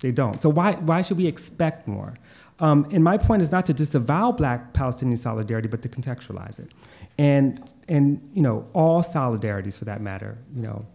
they 0.00 0.12
don't. 0.12 0.40
So 0.40 0.48
why, 0.48 0.74
why 0.76 1.02
should 1.02 1.18
we 1.18 1.26
expect 1.26 1.86
more? 1.86 2.14
Um, 2.60 2.86
and 2.90 3.04
my 3.04 3.18
point 3.18 3.42
is 3.42 3.52
not 3.52 3.66
to 3.66 3.74
disavow 3.74 4.32
black 4.32 4.72
Palestinian 4.72 5.18
solidarity, 5.18 5.68
but 5.68 5.82
to 5.82 5.90
contextualize 5.90 6.58
it 6.58 6.72
and 7.18 7.72
and 7.88 8.28
you 8.34 8.42
know 8.42 8.66
all 8.74 9.02
solidarities 9.02 9.78
for 9.78 9.84
that 9.84 10.00
matter 10.00 10.38
you 10.54 10.62
know 10.62 10.86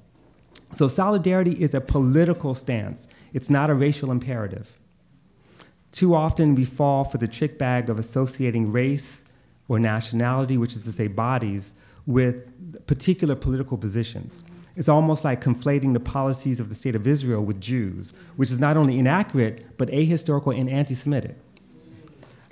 so 0.74 0.88
solidarity 0.88 1.52
is 1.62 1.74
a 1.74 1.82
political 1.82 2.54
stance 2.54 3.08
it's 3.34 3.50
not 3.50 3.70
a 3.70 3.74
racial 3.74 4.12
imperative 4.12 4.78
too 5.92 6.14
often 6.14 6.56
we 6.56 6.64
fall 6.64 7.04
for 7.04 7.18
the 7.18 7.28
trick 7.28 7.58
bag 7.58 7.90
of 7.90 7.98
associating 7.98 8.72
race 8.72 9.26
or 9.72 9.80
nationality 9.80 10.58
which 10.58 10.74
is 10.74 10.84
to 10.84 10.92
say 10.92 11.08
bodies 11.08 11.74
with 12.06 12.36
particular 12.88 13.36
political 13.36 13.78
positions 13.78 14.44
it's 14.76 14.90
almost 14.90 15.24
like 15.24 15.42
conflating 15.42 15.94
the 15.94 16.00
policies 16.00 16.60
of 16.60 16.68
the 16.68 16.76
state 16.76 16.96
of 16.96 17.08
israel 17.08 17.42
with 17.50 17.62
jews 17.62 18.14
which 18.36 18.52
is 18.52 18.60
not 18.60 18.76
only 18.76 19.00
inaccurate 19.00 19.56
but 19.78 19.88
ahistorical 19.90 20.52
and 20.60 20.70
anti-semitic 20.70 21.38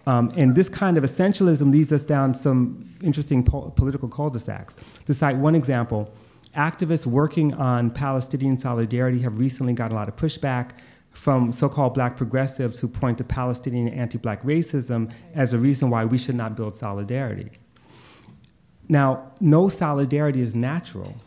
um, 0.07 0.31
and 0.35 0.55
this 0.55 0.69
kind 0.69 0.97
of 0.97 1.03
essentialism 1.03 1.71
leads 1.71 1.91
us 1.91 2.05
down 2.05 2.33
some 2.33 2.95
interesting 3.03 3.43
po 3.43 3.71
political 3.75 4.07
cul-de-sacs. 4.07 4.75
To 5.05 5.13
cite 5.13 5.37
one 5.37 5.55
example, 5.55 6.11
activists 6.55 7.05
working 7.05 7.53
on 7.53 7.91
Palestinian 7.91 8.57
solidarity 8.57 9.19
have 9.19 9.37
recently 9.37 9.73
gotten 9.73 9.95
a 9.95 9.99
lot 9.99 10.07
of 10.07 10.15
pushback 10.15 10.71
from 11.19 11.51
so-called 11.51 11.93
black 11.93 12.15
progressives 12.15 12.79
who 12.79 12.87
point 12.87 13.17
to 13.17 13.25
Palestinian 13.25 13.89
anti-black 13.89 14.41
racism 14.41 15.11
as 15.35 15.51
a 15.51 15.57
reason 15.57 15.89
why 15.89 16.05
we 16.05 16.17
should 16.17 16.33
not 16.33 16.55
build 16.55 16.73
solidarity. 16.73 17.51
Now, 18.87 19.33
no 19.41 19.67
solidarity 19.67 20.39
is 20.39 20.55
natural. 20.55 21.17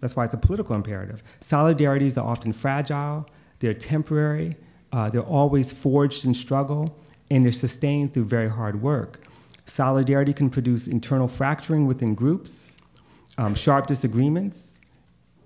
That's 0.00 0.14
why 0.14 0.26
it's 0.26 0.34
a 0.34 0.36
political 0.36 0.76
imperative. 0.76 1.22
Solidarities 1.40 2.22
are 2.22 2.28
often 2.28 2.52
fragile, 2.52 3.26
they're 3.60 3.72
temporary, 3.72 4.58
uh, 4.92 5.08
they're 5.08 5.22
always 5.22 5.72
forged 5.72 6.26
in 6.26 6.34
struggle, 6.34 6.94
and 7.30 7.42
they're 7.42 7.50
sustained 7.50 8.12
through 8.12 8.26
very 8.26 8.50
hard 8.50 8.82
work. 8.82 9.22
Solidarity 9.64 10.34
can 10.34 10.50
produce 10.50 10.86
internal 10.86 11.26
fracturing 11.26 11.86
within 11.86 12.14
groups, 12.14 12.70
um, 13.38 13.54
sharp 13.54 13.86
disagreements, 13.86 14.78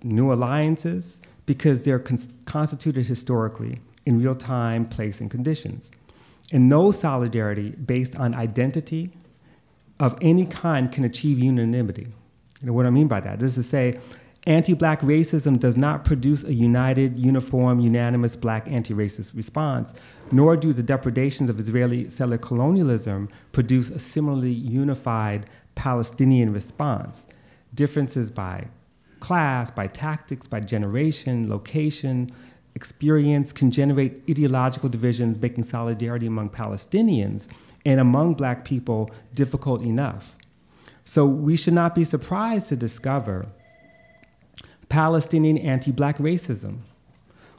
new 0.03 0.33
alliances, 0.33 1.21
because 1.45 1.85
they're 1.85 2.03
constituted 2.45 3.05
historically 3.05 3.79
in 4.05 4.21
real 4.21 4.35
time, 4.35 4.85
place, 4.85 5.21
and 5.21 5.29
conditions. 5.29 5.91
And 6.51 6.69
no 6.69 6.91
solidarity 6.91 7.71
based 7.71 8.15
on 8.15 8.33
identity 8.33 9.11
of 9.99 10.17
any 10.21 10.45
kind 10.45 10.91
can 10.91 11.03
achieve 11.03 11.39
unanimity. 11.39 12.07
Know 12.61 12.73
what 12.73 12.85
I 12.85 12.89
mean 12.89 13.07
by 13.07 13.19
that? 13.21 13.41
Is 13.41 13.55
to 13.55 13.63
say, 13.63 13.99
Anti 14.45 14.73
black 14.73 14.99
racism 14.99 15.57
does 15.57 15.77
not 15.77 16.03
produce 16.03 16.43
a 16.43 16.53
united, 16.53 17.17
uniform, 17.17 17.79
unanimous 17.79 18.35
black 18.35 18.69
anti 18.69 18.93
racist 18.93 19.35
response, 19.37 19.93
nor 20.33 20.57
do 20.57 20.73
the 20.73 20.83
depredations 20.83 21.49
of 21.49 21.59
Israeli 21.59 22.09
settler 22.09 22.37
colonialism 22.37 23.29
produce 23.53 23.89
a 23.89 23.99
similarly 23.99 24.51
unified 24.51 25.45
Palestinian 25.75 26.51
response. 26.51 27.27
Differences 27.73 28.29
by 28.29 28.67
class, 29.21 29.71
by 29.71 29.87
tactics, 29.87 30.45
by 30.45 30.59
generation, 30.59 31.49
location, 31.49 32.29
experience 32.75 33.53
can 33.53 33.71
generate 33.71 34.23
ideological 34.29 34.89
divisions, 34.89 35.37
making 35.37 35.63
solidarity 35.63 36.25
among 36.25 36.49
Palestinians 36.49 37.47
and 37.85 37.99
among 37.99 38.33
black 38.33 38.65
people 38.65 39.11
difficult 39.33 39.81
enough. 39.81 40.35
So 41.05 41.25
we 41.25 41.55
should 41.55 41.73
not 41.73 41.95
be 41.95 42.03
surprised 42.03 42.69
to 42.69 42.75
discover 42.75 43.47
Palestinian 44.89 45.57
anti 45.57 45.91
black 45.91 46.17
racism, 46.17 46.79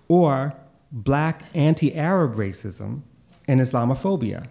or 0.09 0.54
black 0.90 1.42
anti 1.54 1.94
Arab 1.94 2.37
racism 2.37 3.02
and 3.47 3.61
Islamophobia, 3.61 4.47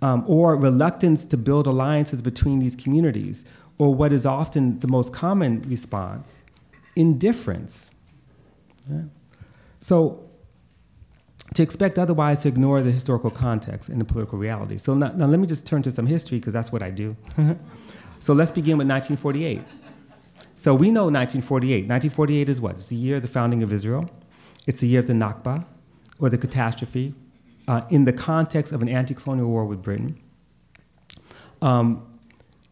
um, 0.00 0.24
or 0.26 0.56
reluctance 0.56 1.24
to 1.26 1.36
build 1.36 1.66
alliances 1.66 2.22
between 2.22 2.58
these 2.58 2.74
communities, 2.76 3.44
or 3.78 3.94
what 3.94 4.12
is 4.12 4.24
often 4.24 4.80
the 4.80 4.88
most 4.88 5.12
common 5.12 5.62
response, 5.62 6.44
indifference. 6.96 7.90
Yeah. 8.90 9.02
So, 9.82 10.30
to 11.54 11.62
expect 11.62 11.98
otherwise 11.98 12.38
to 12.40 12.48
ignore 12.48 12.80
the 12.80 12.90
historical 12.90 13.30
context 13.30 13.90
and 13.90 14.00
the 14.00 14.06
political 14.06 14.38
reality. 14.38 14.78
So, 14.78 14.94
now, 14.94 15.12
now 15.12 15.26
let 15.26 15.38
me 15.38 15.46
just 15.46 15.66
turn 15.66 15.82
to 15.82 15.90
some 15.90 16.06
history 16.06 16.38
because 16.38 16.54
that's 16.54 16.72
what 16.72 16.82
I 16.82 16.88
do. 16.90 17.14
so, 18.18 18.32
let's 18.32 18.50
begin 18.50 18.78
with 18.78 18.88
1948. 18.88 19.60
So 20.54 20.74
we 20.74 20.92
know 20.92 21.04
1948. 21.04 21.88
1948 21.88 22.48
is 22.48 22.60
what? 22.60 22.76
It's 22.76 22.86
the 22.86 22.96
year 22.96 23.16
of 23.16 23.22
the 23.22 23.28
founding 23.28 23.62
of 23.62 23.72
Israel. 23.72 24.08
It's 24.66 24.80
the 24.80 24.86
year 24.86 25.00
of 25.00 25.08
the 25.08 25.12
Nakba, 25.12 25.64
or 26.20 26.30
the 26.30 26.38
catastrophe, 26.38 27.14
uh, 27.66 27.82
in 27.90 28.04
the 28.04 28.12
context 28.12 28.72
of 28.72 28.80
an 28.80 28.88
anti 28.88 29.14
colonial 29.14 29.48
war 29.48 29.64
with 29.64 29.82
Britain. 29.82 30.20
Um, 31.60 32.06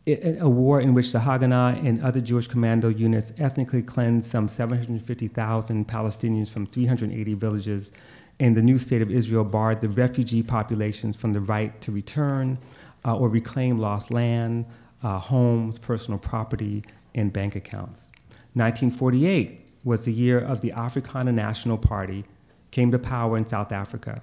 a 0.07 0.49
war 0.49 0.81
in 0.81 0.95
which 0.95 1.13
the 1.13 1.21
Haganah 1.21 1.87
and 1.87 2.03
other 2.03 2.21
Jewish 2.21 2.47
commando 2.47 2.89
units 2.89 3.33
ethnically 3.39 3.83
cleansed 3.83 4.31
some 4.31 4.49
750,000 4.49 5.87
Palestinians 5.87 6.51
from 6.51 6.67
380 6.67 7.35
villages, 7.35 7.93
and 8.39 8.57
the 8.57 8.63
new 8.63 8.79
state 8.79 9.03
of 9.03 9.11
Israel 9.11 9.45
barred 9.45 9.83
the 9.83 9.89
refugee 9.89 10.43
populations 10.43 11.17
from 11.17 11.35
the 11.35 11.41
right 11.41 11.79
to 11.83 11.93
return 11.93 12.59
uh, 13.05 13.17
or 13.17 13.29
reclaim 13.29 13.79
lost 13.79 14.11
land, 14.11 14.65
uh, 15.03 15.19
homes, 15.19 15.79
personal 15.79 16.19
property, 16.19 16.83
and 17.15 17.33
bank 17.33 17.55
accounts. 17.55 18.11
1948 18.55 19.67
was 19.85 20.05
the 20.05 20.13
year 20.13 20.39
of 20.39 20.61
the 20.61 20.71
Afrikaner 20.71 21.33
National 21.33 21.79
Party 21.79 22.25
came 22.71 22.91
to 22.91 22.99
power 22.99 23.37
in 23.37 23.47
South 23.47 23.73
Africa, 23.73 24.21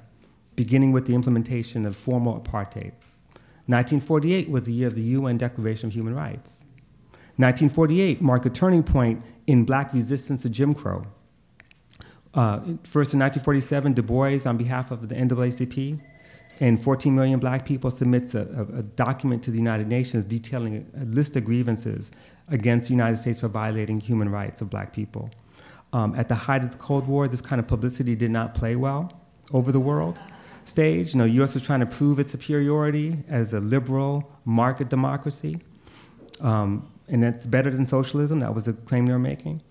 beginning 0.56 0.92
with 0.92 1.06
the 1.06 1.14
implementation 1.14 1.86
of 1.86 1.96
formal 1.96 2.40
apartheid. 2.40 2.94
1948 3.68 4.50
was 4.50 4.64
the 4.64 4.74
year 4.74 4.88
of 4.88 4.96
the 4.96 5.02
UN 5.02 5.38
Declaration 5.38 5.88
of 5.88 5.94
Human 5.94 6.16
Rights. 6.16 6.64
1948 7.36 8.22
marked 8.22 8.46
a 8.46 8.50
turning 8.50 8.82
point 8.82 9.24
in 9.46 9.66
black 9.66 9.94
resistance 9.94 10.42
to 10.42 10.50
Jim 10.50 10.74
Crow. 10.74 11.04
Uh, 12.34 12.60
first 12.84 13.14
in 13.14 13.20
1947, 13.20 13.94
Du 13.94 14.02
Bois, 14.02 14.40
on 14.46 14.58
behalf 14.58 14.90
of 14.90 15.10
the 15.10 15.16
NAACP, 15.16 16.00
and 16.60 16.82
14 16.82 17.14
million 17.14 17.40
black 17.40 17.66
people 17.66 17.92
submits 17.92 18.34
a, 18.34 18.42
a, 18.42 18.80
a, 18.80 18.84
document 18.84 19.44
to 19.44 19.52
the 19.52 19.58
United 19.58 19.88
Nations 19.88 20.26
detailing 20.26 20.90
a, 21.00 21.06
list 21.06 21.36
of 21.36 21.46
grievances 21.46 22.10
against 22.48 22.88
the 22.88 22.94
United 22.94 23.18
States 23.18 23.42
for 23.42 23.48
violating 23.48 24.00
human 24.00 24.30
rights 24.30 24.62
of 24.62 24.70
black 24.70 24.94
people. 24.94 25.30
Um, 25.94 26.16
at 26.16 26.30
the 26.30 26.36
height 26.36 26.64
of 26.64 26.72
the 26.72 26.78
Cold 26.78 27.08
War, 27.08 27.28
this 27.28 27.42
kind 27.42 27.60
of 27.60 27.68
publicity 27.68 28.16
did 28.16 28.32
not 28.32 28.56
play 28.56 28.76
well 28.76 29.12
over 29.52 29.72
the 29.72 29.80
world 29.80 30.20
stage. 30.68 31.14
You 31.14 31.20
know, 31.20 31.26
U.S. 31.26 31.54
was 31.54 31.64
trying 31.64 31.80
to 31.80 31.86
prove 31.86 32.20
its 32.20 32.32
superiority 32.32 33.24
as 33.28 33.54
a 33.54 33.60
liberal 33.60 34.32
market 34.46 34.90
democracy. 34.90 35.62
Um, 36.42 36.90
and 37.08 37.24
that's 37.24 37.46
better 37.46 37.70
than 37.70 37.86
socialism. 37.86 38.40
That 38.40 38.54
was 38.54 38.66
the 38.66 38.74
claim 38.74 39.06
they 39.06 39.14
were 39.14 39.20
making. 39.20 39.62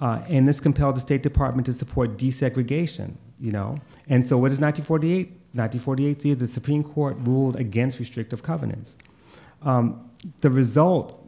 Uh, 0.00 0.22
and 0.28 0.46
this 0.46 0.60
compelled 0.60 0.96
the 0.96 1.00
State 1.00 1.22
Department 1.22 1.66
to 1.66 1.72
support 1.72 2.16
desegregation, 2.16 3.14
you 3.40 3.50
know. 3.50 3.78
And 4.08 4.26
so 4.26 4.36
what 4.36 4.52
is 4.52 4.60
1948? 4.60 5.28
1948 5.54 6.22
see 6.22 6.34
the 6.34 6.48
Supreme 6.48 6.82
Court 6.82 7.16
ruled 7.20 7.54
against 7.56 8.00
restrictive 8.00 8.42
covenants. 8.42 8.96
Um, 9.62 10.10
the 10.40 10.50
result, 10.50 11.24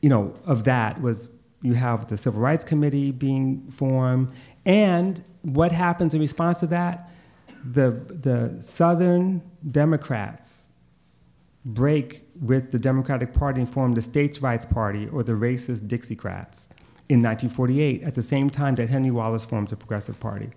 you 0.00 0.08
know, 0.08 0.34
of 0.46 0.64
that 0.64 1.02
was 1.02 1.28
you 1.60 1.74
have 1.74 2.06
the 2.06 2.16
Civil 2.16 2.40
Rights 2.40 2.64
Committee 2.64 3.10
being 3.10 3.70
formed, 3.70 4.32
and 4.64 5.22
what 5.42 5.70
happens 5.70 6.14
in 6.14 6.20
response 6.20 6.60
to 6.60 6.66
that? 6.68 7.10
The, 7.72 7.90
the 7.90 8.62
Southern 8.62 9.42
Democrats 9.68 10.68
break 11.64 12.22
with 12.40 12.70
the 12.70 12.78
Democratic 12.78 13.34
Party 13.34 13.60
and 13.60 13.68
form 13.68 13.92
the 13.92 14.02
States 14.02 14.40
Rights 14.40 14.64
Party 14.64 15.08
or 15.08 15.22
the 15.24 15.32
racist 15.32 15.88
Dixiecrats 15.88 16.68
in 17.08 17.22
1948 17.22 18.02
at 18.02 18.14
the 18.14 18.22
same 18.22 18.50
time 18.50 18.76
that 18.76 18.88
Henry 18.88 19.10
Wallace 19.10 19.44
forms 19.44 19.70
the 19.70 19.76
Progressive 19.76 20.18
Party. 20.20 20.50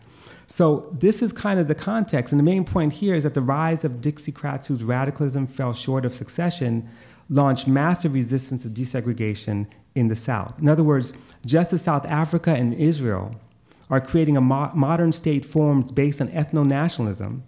So 0.46 0.96
this 0.98 1.22
is 1.22 1.32
kind 1.34 1.60
of 1.60 1.68
the 1.68 1.76
context, 1.76 2.32
and 2.32 2.40
the 2.40 2.44
main 2.44 2.64
point 2.64 2.94
here 2.94 3.14
is 3.14 3.24
that 3.24 3.34
the 3.34 3.42
rise 3.42 3.84
of 3.84 4.02
Dixiecrats 4.02 4.68
whose 4.68 4.84
radicalism 4.84 5.48
fell 5.48 5.74
short 5.74 6.06
of 6.06 6.14
succession 6.14 6.90
launched 7.30 7.68
massive 7.68 8.14
resistance 8.14 8.64
to 8.64 8.70
desegregation 8.70 9.68
in 9.94 10.08
the 10.08 10.16
South. 10.16 10.60
In 10.60 10.68
other 10.68 10.84
words, 10.84 11.14
just 11.46 11.72
as 11.74 11.82
South 11.82 12.06
Africa 12.06 12.52
and 12.52 12.74
Israel 12.74 13.36
are 13.90 14.00
creating 14.00 14.38
a 14.38 14.42
mo 14.42 14.72
modern 14.76 15.12
state 15.12 15.46
formed 15.46 15.96
based 15.96 16.22
on 16.22 16.28
ethno-nationalism, 16.30 17.44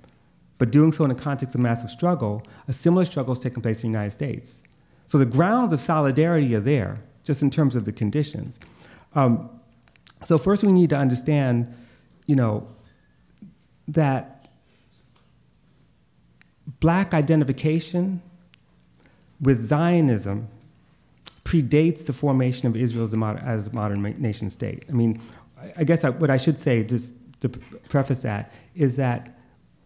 but 0.58 0.72
doing 0.72 0.92
so 0.92 1.04
in 1.04 1.10
the 1.10 1.16
context 1.16 1.56
of 1.56 1.62
massive 1.62 1.90
struggle, 1.90 2.44
a 2.68 2.74
similar 2.74 3.06
struggle 3.06 3.34
is 3.34 3.40
taking 3.40 3.62
place 3.62 3.84
in 3.84 3.92
the 3.92 3.98
United 3.98 4.12
States. 4.12 4.64
So 5.08 5.18
the 5.18 5.26
grounds 5.26 5.74
of 5.74 5.82
solidarity 5.82 6.56
are 6.56 6.60
there, 6.60 7.04
just 7.24 7.42
in 7.42 7.50
terms 7.50 7.76
of 7.76 7.86
the 7.86 7.92
conditions. 7.92 8.60
Um, 9.14 9.50
so 10.24 10.38
first 10.38 10.64
we 10.64 10.72
need 10.72 10.90
to 10.92 10.98
understand, 10.98 11.74
you 12.26 12.36
know, 12.36 12.68
that 13.88 14.48
black 16.80 17.14
identification 17.14 18.22
with 19.40 19.60
Zionism 19.60 20.48
predates 21.44 22.06
the 22.06 22.14
formation 22.14 22.68
of 22.68 22.76
Israel 22.76 23.04
as 23.04 23.14
a 23.14 23.18
modern, 23.18 23.44
as 23.44 23.68
a 23.68 23.74
modern 23.74 24.02
nation 24.02 24.50
state. 24.50 24.86
I 24.88 24.94
mean, 24.94 25.20
I 25.78 25.84
guess 25.84 26.04
I, 26.04 26.10
what 26.10 26.30
I 26.30 26.38
should 26.38 26.58
say, 26.58 26.84
just 26.84 27.14
to 27.42 27.50
preface 27.50 28.22
that, 28.24 28.52
is 28.76 28.98
that 28.98 29.38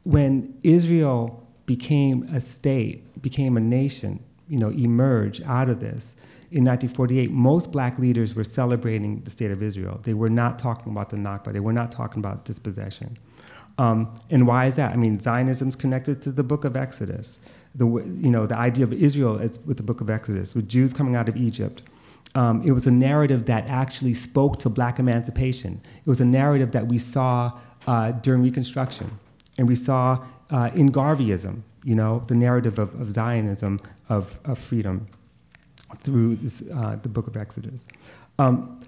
when 0.03 0.57
Israel 0.63 1.47
became 1.65 2.23
a 2.23 2.39
state, 2.39 3.21
became 3.21 3.57
a 3.57 3.59
nation, 3.59 4.23
you 4.47 4.57
know, 4.57 4.69
emerged 4.69 5.43
out 5.45 5.69
of 5.69 5.79
this, 5.79 6.15
in 6.51 6.63
1948, 6.63 7.31
most 7.31 7.71
black 7.71 7.97
leaders 7.97 8.35
were 8.35 8.43
celebrating 8.43 9.21
the 9.21 9.31
state 9.31 9.51
of 9.51 9.63
Israel. 9.63 9.99
They 10.03 10.13
were 10.13 10.29
not 10.29 10.59
talking 10.59 10.91
about 10.91 11.09
the 11.09 11.17
Nakba. 11.17 11.51
They 11.51 11.59
were 11.59 11.73
not 11.73 11.91
talking 11.91 12.19
about 12.19 12.45
dispossession. 12.45 13.17
Um, 13.77 14.15
and 14.29 14.47
why 14.47 14.67
is 14.67 14.75
that? 14.75 14.93
I 14.93 14.95
mean, 14.95 15.19
Zionism 15.19 15.67
is 15.67 15.75
connected 15.75 16.21
to 16.21 16.31
the 16.31 16.43
book 16.43 16.63
of 16.63 16.75
Exodus. 16.75 17.39
The, 17.73 17.85
you 17.85 18.31
know, 18.31 18.45
the 18.45 18.55
idea 18.55 18.85
of 18.85 18.93
Israel 18.93 19.37
is 19.37 19.59
with 19.65 19.77
the 19.77 19.83
book 19.83 19.99
of 19.99 20.09
Exodus, 20.09 20.55
with 20.55 20.69
Jews 20.69 20.93
coming 20.93 21.15
out 21.15 21.27
of 21.27 21.35
Egypt. 21.35 21.81
Um, 22.35 22.61
it 22.63 22.71
was 22.71 22.85
a 22.85 22.91
narrative 22.91 23.45
that 23.45 23.65
actually 23.67 24.13
spoke 24.13 24.59
to 24.59 24.69
black 24.69 24.99
emancipation. 24.99 25.81
It 26.05 26.09
was 26.09 26.19
a 26.19 26.25
narrative 26.25 26.73
that 26.73 26.87
we 26.87 26.97
saw 26.97 27.57
uh, 27.87 28.11
during 28.11 28.43
Reconstruction. 28.43 29.17
And 29.57 29.67
we 29.67 29.75
saw 29.75 30.25
uh, 30.49 30.69
in 30.75 30.91
Garveyism, 30.91 31.61
you 31.83 31.95
know, 31.95 32.19
the 32.27 32.35
narrative 32.35 32.77
of, 32.77 32.99
of 32.99 33.11
Zionism, 33.13 33.79
of, 34.09 34.37
of 34.43 34.59
freedom 34.59 35.07
through 36.03 36.35
this, 36.35 36.61
uh, 36.73 36.97
the 37.01 37.09
book 37.09 37.27
of 37.27 37.37
Exodus. 37.37 37.85
Um, 38.37 38.81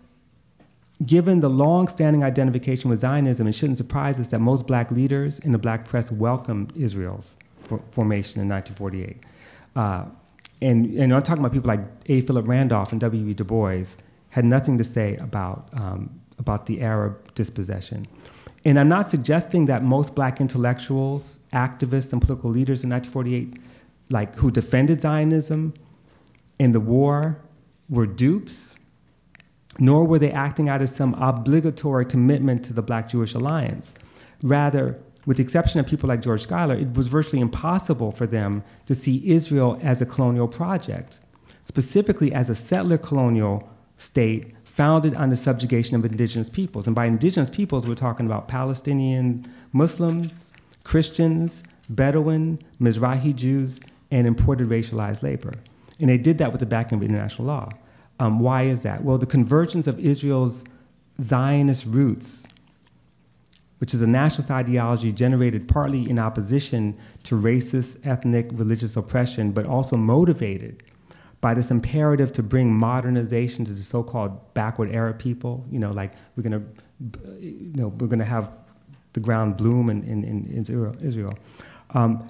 given 1.05 1.39
the 1.39 1.49
long-standing 1.49 2.23
identification 2.23 2.89
with 2.89 2.99
Zionism, 2.99 3.47
it 3.47 3.53
shouldn't 3.53 3.77
surprise 3.77 4.19
us 4.19 4.29
that 4.29 4.39
most 4.39 4.67
black 4.67 4.91
leaders 4.91 5.39
in 5.39 5.51
the 5.53 5.57
black 5.57 5.85
press 5.85 6.11
welcomed 6.11 6.75
Israel's 6.75 7.37
for 7.63 7.81
formation 7.91 8.41
in 8.41 8.49
1948. 8.49 9.23
And, 10.61 10.93
and 10.95 11.13
I'm 11.13 11.21
talking 11.21 11.41
about 11.41 11.53
people 11.53 11.67
like 11.67 11.81
A. 12.07 12.21
Philip 12.21 12.47
Randolph 12.47 12.91
and 12.91 13.01
W. 13.01 13.27
E. 13.27 13.33
Du 13.33 13.43
Bois 13.43 13.83
had 14.29 14.45
nothing 14.45 14.77
to 14.77 14.83
say 14.83 15.15
about, 15.17 15.69
um, 15.73 16.19
about 16.39 16.65
the 16.65 16.81
Arab 16.81 17.33
dispossession. 17.35 18.07
And 18.65 18.79
I'm 18.79 18.89
not 18.89 19.09
suggesting 19.09 19.67
that 19.67 19.83
most 19.83 20.15
black 20.15 20.41
intellectuals, 20.41 21.39
activists, 21.53 22.11
and 22.11 22.21
political 22.21 22.49
leaders 22.49 22.83
in 22.83 22.89
1948, 22.89 23.61
like 24.09 24.35
who 24.35 24.51
defended 24.51 25.01
Zionism 25.01 25.73
in 26.59 26.71
the 26.71 26.79
war, 26.79 27.39
were 27.89 28.05
dupes 28.05 28.77
nor 29.79 30.05
were 30.05 30.19
they 30.19 30.31
acting 30.31 30.69
out 30.69 30.81
of 30.81 30.89
some 30.89 31.13
obligatory 31.15 32.05
commitment 32.05 32.63
to 32.65 32.73
the 32.73 32.81
Black 32.81 33.09
Jewish 33.09 33.33
alliance. 33.33 33.93
Rather, 34.43 34.99
with 35.27 35.37
the 35.37 35.43
exception 35.43 35.79
of 35.79 35.85
people 35.85 36.07
like 36.07 36.21
George 36.21 36.41
Schuyler, 36.41 36.73
it 36.73 36.95
was 36.95 37.09
virtually 37.09 37.41
impossible 37.41 38.11
for 38.11 38.25
them 38.25 38.63
to 38.85 38.95
see 38.95 39.29
Israel 39.29 39.77
as 39.83 40.01
a 40.01 40.05
colonial 40.05 40.47
project, 40.47 41.19
specifically 41.61 42.31
as 42.33 42.49
a 42.49 42.55
settler 42.55 42.97
colonial 42.97 43.69
state 43.97 44.55
founded 44.63 45.13
on 45.15 45.29
the 45.29 45.35
subjugation 45.35 45.97
of 45.97 46.05
indigenous 46.05 46.49
peoples. 46.49 46.87
And 46.87 46.95
by 46.95 47.07
indigenous 47.07 47.49
peoples, 47.49 47.85
we're 47.85 47.95
talking 47.95 48.25
about 48.25 48.47
Palestinian 48.47 49.45
Muslims, 49.73 50.53
Christians, 50.85 51.61
Bedouin, 51.89 52.59
Mizrahi 52.79 53.35
Jews, 53.35 53.81
and 54.09 54.27
imported 54.27 54.69
racialized 54.69 55.23
labor. 55.23 55.55
And 55.99 56.09
they 56.09 56.17
did 56.17 56.37
that 56.37 56.53
with 56.53 56.61
the 56.61 56.65
backing 56.65 56.99
of 56.99 57.03
international 57.03 57.47
law. 57.47 57.69
Um, 58.17 58.39
why 58.39 58.63
is 58.63 58.83
that? 58.83 59.03
Well, 59.03 59.17
the 59.17 59.25
convergence 59.25 59.87
of 59.87 59.99
Israel's 59.99 60.63
Zionist 61.21 61.85
roots, 61.85 62.47
which 63.79 63.93
is 63.93 64.01
a 64.01 64.07
nationalist 64.07 64.51
ideology 64.51 65.11
generated 65.11 65.67
partly 65.67 66.09
in 66.09 66.17
opposition 66.17 66.97
to 67.23 67.35
racist, 67.35 68.05
ethnic, 68.05 68.47
religious 68.51 68.95
oppression, 68.95 69.51
but 69.51 69.65
also 69.65 69.95
motivated 69.95 70.83
by 71.41 71.53
this 71.53 71.69
imperative 71.69 72.31
to 72.33 72.41
bring 72.41 72.73
modernization 72.73 73.63
to 73.65 73.71
the 73.71 73.81
so-called 73.81 74.53
backward 74.53 74.91
Arab 74.91 75.19
people. 75.19 75.65
You 75.71 75.79
know, 75.79 75.91
like 75.91 76.13
we're 76.35 76.43
gonna, 76.43 76.63
you 77.39 77.73
know, 77.75 77.89
we're 77.89 78.07
gonna 78.07 78.25
have 78.25 78.49
the 79.13 79.19
ground 79.19 79.57
bloom 79.57 79.89
in, 79.89 80.03
in, 80.03 80.23
in 80.23 80.97
Israel. 81.01 81.37
Um, 81.91 82.27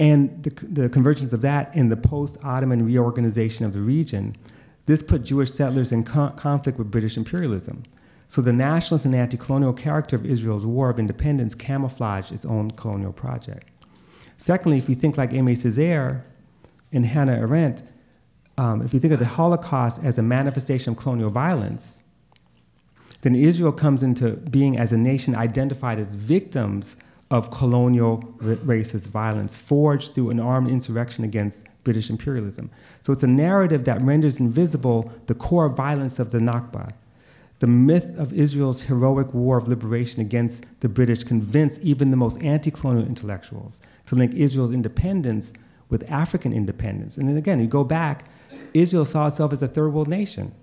and 0.00 0.42
the, 0.42 0.50
the 0.66 0.88
convergence 0.88 1.32
of 1.32 1.40
that 1.42 1.74
in 1.76 1.88
the 1.88 1.96
post-Ottoman 1.96 2.84
reorganization 2.84 3.64
of 3.64 3.72
the 3.72 3.80
region 3.80 4.36
this 4.86 5.02
put 5.02 5.24
Jewish 5.24 5.52
settlers 5.52 5.92
in 5.92 6.04
conflict 6.04 6.78
with 6.78 6.90
British 6.90 7.16
imperialism. 7.16 7.84
So 8.28 8.42
the 8.42 8.52
nationalist 8.52 9.04
and 9.04 9.14
anti-colonial 9.14 9.72
character 9.72 10.16
of 10.16 10.26
Israel's 10.26 10.66
war 10.66 10.90
of 10.90 10.98
independence 10.98 11.54
camouflaged 11.54 12.32
its 12.32 12.44
own 12.44 12.70
colonial 12.72 13.12
project. 13.12 13.68
Secondly, 14.36 14.78
if 14.78 14.88
we 14.88 14.94
think 14.94 15.16
like 15.16 15.30
Aimé 15.30 15.52
Césaire 15.52 16.22
and 16.92 17.06
Hannah 17.06 17.36
Arendt, 17.36 17.82
um, 18.56 18.82
if 18.82 18.92
we 18.92 18.98
think 18.98 19.12
of 19.12 19.18
the 19.18 19.26
Holocaust 19.26 20.02
as 20.04 20.18
a 20.18 20.22
manifestation 20.22 20.92
of 20.92 20.98
colonial 20.98 21.30
violence, 21.30 22.00
then 23.22 23.34
Israel 23.34 23.72
comes 23.72 24.02
into 24.02 24.32
being 24.32 24.76
as 24.76 24.92
a 24.92 24.98
nation 24.98 25.34
identified 25.34 25.98
as 25.98 26.14
victims 26.14 26.96
of 27.30 27.50
colonial 27.50 28.18
racist 28.40 29.08
violence 29.08 29.56
forged 29.56 30.14
through 30.14 30.30
an 30.30 30.38
armed 30.38 30.68
insurrection 30.68 31.24
against 31.24 31.66
British 31.84 32.10
imperialism. 32.10 32.70
So 33.00 33.12
it's 33.12 33.22
a 33.22 33.28
narrative 33.28 33.84
that 33.86 34.02
renders 34.02 34.38
invisible 34.38 35.12
the 35.26 35.34
core 35.34 35.68
violence 35.68 36.18
of 36.18 36.32
the 36.32 36.38
Nakba. 36.38 36.92
The 37.64 37.68
myth 37.68 38.14
of 38.18 38.34
Israel's 38.34 38.82
heroic 38.82 39.32
war 39.32 39.56
of 39.56 39.66
liberation 39.68 40.20
against 40.20 40.66
the 40.80 40.88
British 40.90 41.24
convinced 41.24 41.80
even 41.80 42.10
the 42.10 42.16
most 42.18 42.42
anti 42.42 42.70
colonial 42.70 43.06
intellectuals 43.06 43.80
to 44.04 44.14
link 44.14 44.34
Israel's 44.34 44.70
independence 44.70 45.54
with 45.88 46.04
African 46.10 46.52
independence. 46.52 47.16
And 47.16 47.26
then 47.26 47.38
again, 47.38 47.60
you 47.60 47.66
go 47.66 47.82
back, 47.82 48.28
Israel 48.74 49.06
saw 49.06 49.28
itself 49.28 49.50
as 49.50 49.62
a 49.62 49.68
third 49.68 49.94
world 49.94 50.08
nation 50.08 50.54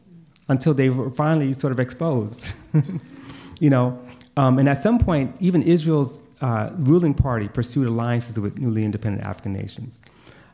until 0.47 0.75
they 0.75 0.89
were 0.89 1.09
finally 1.09 1.53
sort 1.53 1.73
of 1.73 1.79
exposed. 1.79 2.53
you 3.59 3.71
know, 3.71 3.99
um, 4.37 4.59
and 4.59 4.69
at 4.69 4.79
some 4.79 4.99
point, 4.99 5.35
even 5.39 5.63
Israel's 5.63 6.21
uh, 6.39 6.69
ruling 6.75 7.15
party 7.15 7.47
pursued 7.47 7.87
alliances 7.87 8.39
with 8.39 8.59
newly 8.59 8.85
independent 8.85 9.25
African 9.25 9.53
nations. 9.53 10.01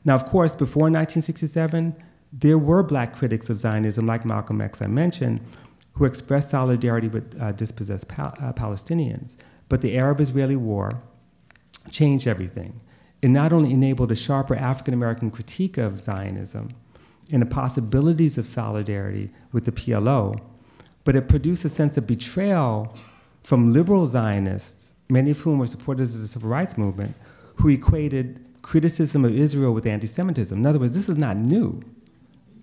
Now, 0.05 0.15
of 0.15 0.23
course, 0.23 0.55
before 0.55 0.83
1967, 0.83 1.93
there 2.31 2.57
were 2.57 2.83
black 2.83 3.13
critics 3.13 3.49
of 3.49 3.59
Zionism, 3.59 4.05
like 4.05 4.23
Malcolm 4.23 4.61
X, 4.61 4.81
I 4.81 4.87
mentioned, 4.87 5.41
who 5.97 6.05
expressed 6.05 6.51
solidarity 6.51 7.07
with 7.07 7.39
uh, 7.41 7.51
dispossessed 7.51 8.05
uh, 8.19 8.53
Palestinians. 8.53 9.35
But 9.69 9.81
the 9.81 9.97
Arab 9.97 10.21
Israeli 10.21 10.55
War 10.55 11.01
changed 11.91 12.27
everything. 12.27 12.79
It 13.21 13.29
not 13.29 13.51
only 13.51 13.73
enabled 13.73 14.11
a 14.11 14.15
sharper 14.15 14.55
African 14.55 14.93
American 14.93 15.31
critique 15.31 15.77
of 15.77 16.03
Zionism 16.03 16.69
and 17.31 17.41
the 17.41 17.47
possibilities 17.47 18.37
of 18.37 18.45
solidarity 18.45 19.31
with 19.51 19.65
the 19.65 19.71
PLO, 19.71 20.39
but 21.03 21.15
it 21.15 21.27
produced 21.27 21.65
a 21.65 21.69
sense 21.69 21.97
of 21.97 22.05
betrayal 22.05 22.95
from 23.43 23.73
liberal 23.73 24.05
Zionists, 24.05 24.91
many 25.09 25.31
of 25.31 25.39
whom 25.39 25.57
were 25.59 25.67
supporters 25.67 26.13
of 26.13 26.21
the 26.21 26.27
civil 26.27 26.49
rights 26.49 26.77
movement, 26.77 27.15
who 27.55 27.69
equated 27.69 28.47
criticism 28.61 29.25
of 29.25 29.35
Israel 29.35 29.73
with 29.73 29.85
anti 29.85 30.07
Semitism. 30.07 30.57
In 30.57 30.65
other 30.65 30.79
words, 30.79 30.95
this 30.95 31.09
is 31.09 31.17
not 31.17 31.37
new. 31.37 31.81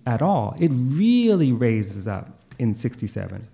at 0.05 0.21
all. 0.21 0.55
It 0.59 0.71
really 0.71 1.51
raises 1.51 2.07
up 2.07 2.44
in 2.59 2.75
67. 2.75 3.47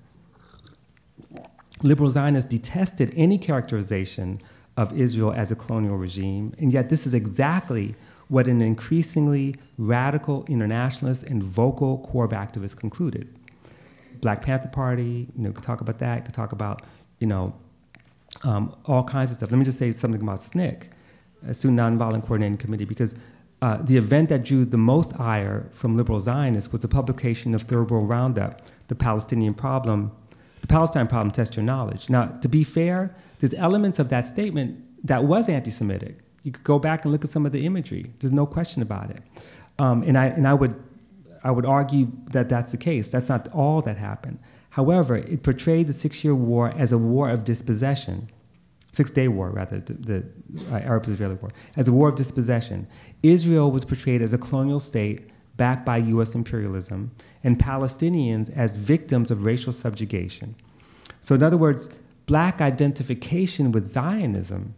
Liberal 1.84 2.10
Zionists 2.12 2.50
detested 2.50 3.14
any 3.16 3.38
characterization 3.38 4.42
of 4.78 4.98
Israel 4.98 5.34
as 5.34 5.52
a 5.52 5.56
colonial 5.56 5.98
regime, 5.98 6.54
and 6.58 6.72
yet 6.72 6.90
this 6.90 7.06
is 7.06 7.14
exactly 7.14 7.96
what 8.28 8.48
an 8.48 8.62
increasingly 8.62 9.56
radical 9.78 10.46
internationalist 10.48 11.24
and 11.24 11.44
vocal 11.44 11.98
core 12.00 12.26
of 12.26 12.32
activists 12.32 12.78
concluded. 12.78 13.28
Black 14.22 14.42
Panther 14.42 14.70
Party, 14.70 15.28
you 15.36 15.44
know, 15.44 15.52
could 15.52 15.64
talk 15.64 15.82
about 15.82 16.00
that, 16.00 16.24
could 16.24 16.34
talk 16.34 16.52
about, 16.52 16.84
you 17.20 17.28
know, 17.28 17.54
um, 18.44 18.74
all 18.86 19.04
kinds 19.04 19.32
of 19.32 19.38
stuff. 19.38 19.52
Let 19.52 19.58
me 19.58 19.66
just 19.66 19.78
say 19.78 19.92
something 19.92 20.22
about 20.22 20.40
SNCC, 20.40 20.84
a 21.46 21.54
Student 21.54 21.80
Nonviolent 21.80 22.22
Coordinating 22.22 22.58
Committee, 22.58 22.86
because 22.86 23.16
uh, 23.62 23.78
the 23.82 23.98
event 23.98 24.30
that 24.30 24.44
drew 24.44 24.66
the 24.66 24.78
most 24.78 25.20
ire 25.20 25.70
from 25.72 25.98
liberal 25.98 26.20
Zionists 26.20 26.72
was 26.72 26.82
the 26.82 26.88
publication 26.88 27.54
of 27.54 27.64
Third 27.64 27.92
World 27.92 28.10
Roundup, 28.10 28.62
the 28.92 28.96
Palestinian 28.96 29.54
problem, 29.54 30.12
the 30.60 30.68
Palestine 30.68 31.08
problem, 31.08 31.32
test 31.32 31.56
your 31.56 31.64
knowledge. 31.64 32.10
Now, 32.10 32.26
to 32.26 32.50
be 32.50 32.62
fair, 32.66 33.16
there's 33.40 33.54
elements 33.54 34.00
of 34.00 34.10
that 34.10 34.28
statement 34.28 34.84
that 35.08 35.24
was 35.24 35.48
anti-Semitic. 35.48 36.20
You 36.44 36.52
could 36.52 36.66
go 36.66 36.78
back 36.78 37.06
and 37.06 37.12
look 37.14 37.24
at 37.24 37.30
some 37.30 37.46
of 37.46 37.54
the 37.54 37.66
imagery. 37.66 38.12
There's 38.20 38.34
no 38.34 38.46
question 38.46 38.82
about 38.82 39.10
it. 39.10 39.22
Um, 39.80 40.04
and 40.04 40.18
I, 40.18 40.26
and 40.26 40.46
I, 40.46 40.54
would, 40.54 40.76
I 41.42 41.52
would 41.52 41.66
argue 41.66 42.12
that 42.32 42.50
that's 42.50 42.74
the 42.74 42.78
case. 42.78 43.10
That's 43.10 43.30
not 43.30 43.48
all 43.54 43.82
that 43.84 43.96
happened. 43.96 44.40
However, 44.72 45.16
it 45.16 45.42
portrayed 45.42 45.88
the 45.88 45.94
Six-Year 45.94 46.36
War 46.36 46.74
as 46.76 46.92
a 46.92 46.98
war 46.98 47.30
of 47.30 47.46
dispossession, 47.46 48.30
Six-Day 48.92 49.30
War, 49.30 49.52
rather, 49.52 49.80
the, 49.80 49.94
the 49.94 50.26
uh, 50.70 50.80
Arab-Israeli 50.80 51.36
War, 51.36 51.52
as 51.78 51.88
a 51.88 51.94
war 51.94 52.10
of 52.10 52.16
dispossession. 52.16 52.88
Israel 53.24 53.72
was 53.72 53.86
portrayed 53.86 54.22
as 54.22 54.34
a 54.34 54.38
colonial 54.38 54.82
state 54.82 55.30
backed 55.56 55.86
by 55.86 55.96
U.S. 55.96 56.36
imperialism, 56.36 57.12
and 57.44 57.60
Palestinians 57.60 58.50
as 58.56 58.76
victims 58.76 59.32
of 59.32 59.46
racial 59.46 59.74
subjugation. 59.74 60.56
So, 61.20 61.36
in 61.36 61.44
other 61.44 61.58
words, 61.58 61.90
black 62.26 62.62
identification 62.62 63.72
with 63.72 63.88
Zionism 63.88 64.76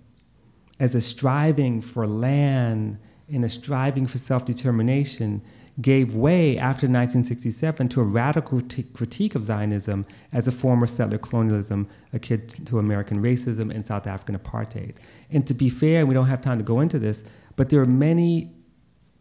as 0.79 0.95
a 0.95 1.01
striving 1.01 1.81
for 1.81 2.07
land 2.07 2.99
and 3.31 3.45
a 3.45 3.49
striving 3.49 4.07
for 4.07 4.17
self 4.17 4.45
determination 4.45 5.41
gave 5.81 6.13
way 6.13 6.55
after 6.57 6.85
1967 6.85 7.87
to 7.87 7.99
a 7.99 8.03
radical 8.03 8.61
critique 8.93 9.33
of 9.33 9.45
Zionism 9.45 10.05
as 10.31 10.47
a 10.47 10.51
form 10.51 10.83
of 10.83 10.89
settler 10.89 11.17
colonialism 11.17 11.87
akin 12.11 12.45
to 12.47 12.77
American 12.77 13.21
racism 13.23 13.73
and 13.73 13.83
South 13.83 14.05
African 14.05 14.37
apartheid. 14.37 14.95
And 15.31 15.47
to 15.47 15.53
be 15.53 15.69
fair, 15.69 16.05
we 16.05 16.13
don't 16.13 16.27
have 16.27 16.41
time 16.41 16.59
to 16.59 16.63
go 16.63 16.79
into 16.79 16.99
this, 16.99 17.23
but 17.55 17.69
there 17.69 17.81
are 17.81 17.85
many 17.85 18.51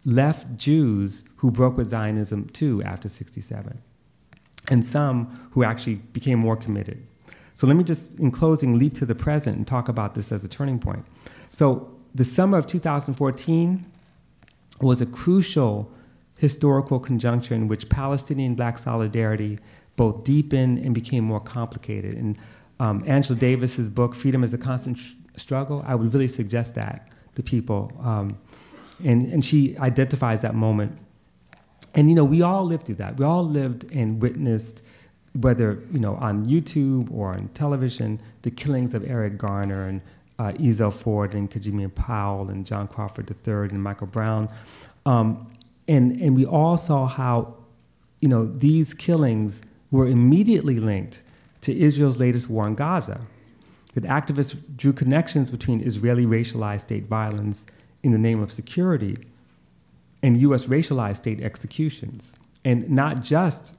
left 0.05 0.57
Jews 0.57 1.25
who 1.37 1.51
broke 1.51 1.77
with 1.77 1.89
Zionism 1.89 2.49
too 2.49 2.83
after 2.83 3.09
67, 3.09 3.79
and 4.71 4.85
some 4.85 5.49
who 5.53 5.65
actually 5.65 5.97
became 5.97 6.39
more 6.39 6.57
committed. 6.57 7.07
So 7.55 7.67
let 7.67 7.77
me 7.77 7.85
just, 7.85 8.19
in 8.19 8.31
closing, 8.31 8.79
leap 8.79 8.95
to 8.95 9.07
the 9.07 9.15
present 9.15 9.57
and 9.57 9.67
talk 9.67 9.89
about 9.89 10.15
this 10.15 10.33
as 10.33 10.45
a 10.45 10.49
turning 10.49 10.79
point. 10.79 11.05
So 11.51 11.95
the 12.15 12.25
summer 12.25 12.59
of 12.59 12.67
2014 12.67 13.85
was 14.81 15.01
a 15.01 15.07
crucial 15.07 15.91
historical 16.37 16.99
conjuncture 16.99 17.55
in 17.55 17.69
which 17.69 17.89
Palestinian 17.89 18.55
black 18.55 18.79
solidarity 18.79 19.59
both 19.97 20.25
deepened 20.25 20.79
and 20.79 20.95
became 20.95 21.25
more 21.25 21.41
complicated. 21.41 22.15
And 22.15 22.39
um, 22.81 23.05
Angela 23.07 23.39
Davis's 23.39 23.89
book, 23.89 24.15
Freedom 24.15 24.43
is 24.43 24.53
a 24.53 24.59
Constant 24.59 24.99
Struggle, 25.37 25.83
I 25.87 25.95
would 25.95 26.13
really 26.13 26.29
suggest 26.29 26.75
that 26.75 27.09
to 27.37 27.43
people. 27.43 27.93
Um, 28.01 28.39
and, 29.05 29.33
and 29.33 29.45
she 29.45 29.77
identifies 29.79 30.43
that 30.43 30.55
moment. 30.55 30.99
And 31.95 32.09
you 32.09 32.15
know, 32.15 32.25
we 32.25 32.43
all 32.43 32.65
lived 32.65 32.87
through 32.87 32.97
that. 32.97 33.19
We 33.19 33.25
all 33.25 33.47
lived 33.47 33.85
and 33.93 34.21
witnessed, 34.21 34.83
whether 35.35 35.83
you 35.93 35.99
know 35.99 36.17
on 36.17 36.47
YouTube 36.47 37.13
or 37.13 37.33
on 37.33 37.49
television, 37.55 38.21
the 38.43 38.51
killings 38.51 38.95
of 38.95 39.09
Eric 39.09 39.39
Garner 39.39 39.89
and 39.89 40.01
uh, 40.39 40.53
Ezell 40.53 40.93
Ford 40.93 41.35
and 41.35 41.51
Kajieme 41.51 41.95
Powell 41.95 42.49
and 42.49 42.67
John 42.67 42.89
Crawford 42.89 43.31
III 43.31 43.71
and 43.71 43.83
Michael 43.83 44.07
Brown. 44.07 44.49
Um, 45.07 45.47
and, 45.89 46.21
and 46.21 46.35
we 46.35 46.47
all 46.47 46.77
saw 46.77 47.07
how, 47.07 47.55
you 48.21 48.29
know, 48.29 48.47
these 48.47 48.95
killings 48.95 49.63
were 49.91 50.07
immediately 50.07 50.79
linked 50.79 51.23
to 51.63 51.77
Israel's 51.79 52.19
latest 52.19 52.49
war 52.49 52.67
in 52.67 52.75
Gaza. 52.75 53.21
That 53.95 54.05
activists 54.05 54.59
drew 54.75 54.95
connections 54.95 55.51
between 55.51 55.83
Israeli 55.83 56.25
racialized 56.25 56.81
state 56.81 57.05
violence 57.05 57.67
in 58.03 58.13
the 58.13 58.19
name 58.19 58.41
of 58.41 58.53
security 58.53 59.17
and 60.23 60.37
US 60.37 60.67
racialized 60.67 61.17
state 61.17 61.41
executions. 61.41 62.37
And 62.65 62.89
not 62.91 63.23
just 63.23 63.75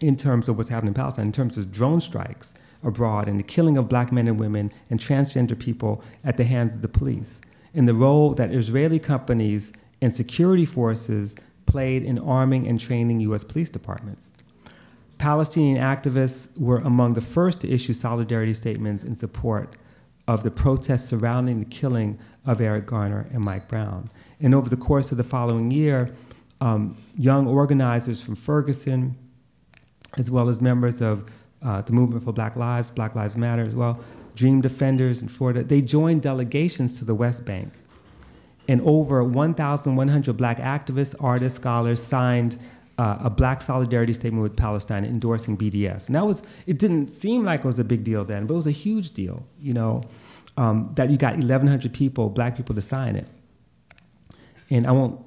in 0.00 0.16
terms 0.16 0.48
of 0.48 0.56
what's 0.56 0.68
happening 0.68 0.90
in 0.90 0.94
Palestine, 0.94 1.26
in 1.26 1.32
terms 1.32 1.58
of 1.58 1.72
drone 1.72 2.00
strikes 2.00 2.54
abroad 2.82 3.28
and 3.28 3.38
the 3.38 3.44
killing 3.44 3.76
of 3.76 3.88
black 3.88 4.10
men 4.12 4.28
and 4.28 4.38
women 4.38 4.72
and 4.88 4.98
transgender 4.98 5.58
people 5.58 6.02
at 6.24 6.36
the 6.36 6.44
hands 6.44 6.74
of 6.74 6.82
the 6.82 6.88
police, 6.88 7.40
and 7.74 7.86
the 7.86 7.94
role 7.94 8.34
that 8.34 8.52
Israeli 8.52 8.98
companies 8.98 9.72
and 10.00 10.14
security 10.14 10.64
forces 10.64 11.34
played 11.66 12.02
in 12.02 12.18
arming 12.18 12.66
and 12.66 12.80
training 12.80 13.20
US 13.20 13.44
police 13.44 13.70
departments. 13.70 14.30
Palestinian 15.18 15.76
activists 15.76 16.48
were 16.58 16.78
among 16.78 17.12
the 17.12 17.20
first 17.20 17.60
to 17.60 17.70
issue 17.70 17.92
solidarity 17.92 18.54
statements 18.54 19.04
in 19.04 19.14
support 19.14 19.76
of 20.26 20.42
the 20.42 20.50
protests 20.50 21.08
surrounding 21.08 21.58
the 21.58 21.66
killing 21.66 22.18
of 22.46 22.60
Eric 22.60 22.86
Garner 22.86 23.26
and 23.32 23.44
Mike 23.44 23.68
Brown. 23.68 24.08
And 24.40 24.54
over 24.54 24.68
the 24.68 24.76
course 24.76 25.12
of 25.12 25.18
the 25.18 25.24
following 25.24 25.70
year, 25.70 26.14
um, 26.60 26.96
young 27.16 27.46
organizers 27.46 28.20
from 28.20 28.36
Ferguson, 28.36 29.16
as 30.18 30.30
well 30.30 30.48
as 30.48 30.60
members 30.60 31.00
of 31.00 31.30
uh, 31.62 31.82
the 31.82 31.92
Movement 31.92 32.24
for 32.24 32.32
Black 32.32 32.56
Lives, 32.56 32.90
Black 32.90 33.14
Lives 33.14 33.36
Matter 33.36 33.62
as 33.62 33.74
well, 33.74 34.00
Dream 34.34 34.60
Defenders 34.60 35.20
in 35.20 35.28
Florida, 35.28 35.62
they 35.62 35.82
joined 35.82 36.22
delegations 36.22 36.98
to 36.98 37.04
the 37.04 37.14
West 37.14 37.44
Bank 37.44 37.72
and 38.70 38.80
over 38.82 39.24
1,100 39.24 40.36
black 40.36 40.58
activists, 40.58 41.16
artists, 41.20 41.58
scholars 41.58 42.00
signed 42.00 42.56
uh, 42.98 43.18
a 43.20 43.30
black 43.30 43.62
solidarity 43.62 44.12
statement 44.12 44.42
with 44.42 44.56
Palestine 44.56 45.04
endorsing 45.04 45.56
BDS. 45.56 46.06
And 46.06 46.14
that 46.14 46.24
was, 46.24 46.42
it 46.66 46.78
didn't 46.78 47.10
seem 47.10 47.42
like 47.42 47.60
it 47.60 47.66
was 47.66 47.80
a 47.80 47.84
big 47.84 48.04
deal 48.04 48.24
then, 48.24 48.46
but 48.46 48.54
it 48.54 48.56
was 48.58 48.66
a 48.68 48.72
huge 48.72 49.10
deal, 49.10 49.44
you 49.60 49.72
know, 49.72 50.04
um, 50.56 50.92
that 50.96 51.10
you 51.10 51.16
got 51.16 51.36
1,100 51.36 51.92
people, 51.92 52.28
black 52.28 52.56
people, 52.56 52.74
to 52.74 52.82
sign 52.82 53.16
it. 53.16 53.28
And 54.68 54.86
I 54.86 54.92
won't 54.92 55.20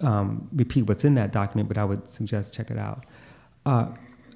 um, 0.00 0.48
repeat 0.52 0.82
what's 0.82 1.04
in 1.04 1.14
that 1.14 1.32
document, 1.32 1.68
but 1.68 1.78
I 1.78 1.84
would 1.84 2.08
suggest 2.08 2.54
check 2.54 2.70
it 2.70 2.78
out. 2.78 3.04
Uh, 3.64 3.88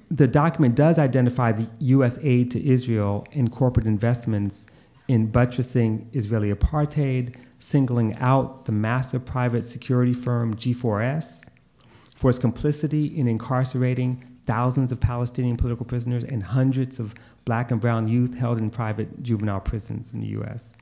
the 0.09 0.27
document 0.27 0.75
does 0.75 0.99
identify 0.99 1.53
the 1.53 1.69
U.S. 1.79 2.19
aid 2.21 2.51
to 2.51 2.65
Israel 2.65 3.25
and 3.31 3.51
corporate 3.51 3.85
investments 3.85 4.65
in 5.07 5.27
buttressing 5.27 6.09
Israeli 6.11 6.53
apartheid, 6.53 7.35
singling 7.59 8.17
out 8.17 8.65
the 8.65 8.71
massive 8.71 9.25
private 9.25 9.63
security 9.63 10.13
firm 10.13 10.55
G4S 10.55 11.47
for 12.15 12.29
its 12.29 12.39
complicity 12.39 13.05
in 13.05 13.27
incarcerating 13.27 14.23
thousands 14.45 14.91
of 14.91 14.99
Palestinian 14.99 15.55
political 15.55 15.85
prisoners 15.85 16.23
and 16.23 16.43
hundreds 16.43 16.99
of 16.99 17.15
black 17.45 17.71
and 17.71 17.81
brown 17.81 18.07
youth 18.07 18.37
held 18.37 18.59
in 18.59 18.69
private 18.69 19.23
juvenile 19.23 19.59
prisons 19.59 20.13
in 20.13 20.21
the 20.21 20.27
US. 20.27 20.73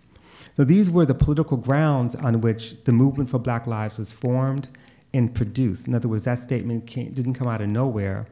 So 0.56 0.64
these 0.64 0.92
were 0.92 1.06
the 1.06 1.16
political 1.16 1.58
grounds 1.58 2.16
on 2.16 2.42
which 2.42 2.84
the 2.84 2.92
movement 2.92 3.30
for 3.30 3.40
Black 3.40 3.66
Lives 3.66 3.98
was 3.98 4.12
formed 4.12 4.68
and 5.14 5.34
produced. 5.34 5.88
In 5.88 5.96
other 5.96 6.08
words, 6.08 6.26
that 6.26 6.40
statement 6.40 6.86
came, 6.86 7.12
didn't 7.12 7.34
come 7.36 7.48
out 7.48 7.62
of 7.62 7.70
nowhere. 7.70 8.28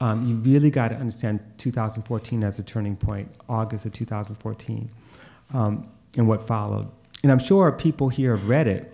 Um, 0.00 0.26
you 0.28 0.36
really 0.36 0.70
got 0.70 0.88
to 0.88 0.96
understand 0.96 1.40
2014 1.58 2.44
as 2.44 2.58
a 2.58 2.62
turning 2.62 2.96
point, 2.96 3.28
August 3.48 3.86
of 3.86 3.92
2014, 3.92 4.90
um, 5.52 5.88
and 6.16 6.28
what 6.28 6.46
followed. 6.46 6.88
And 7.22 7.32
I'm 7.32 7.38
sure 7.38 7.70
people 7.72 8.08
here 8.08 8.36
have 8.36 8.48
read 8.48 8.66
it. 8.66 8.90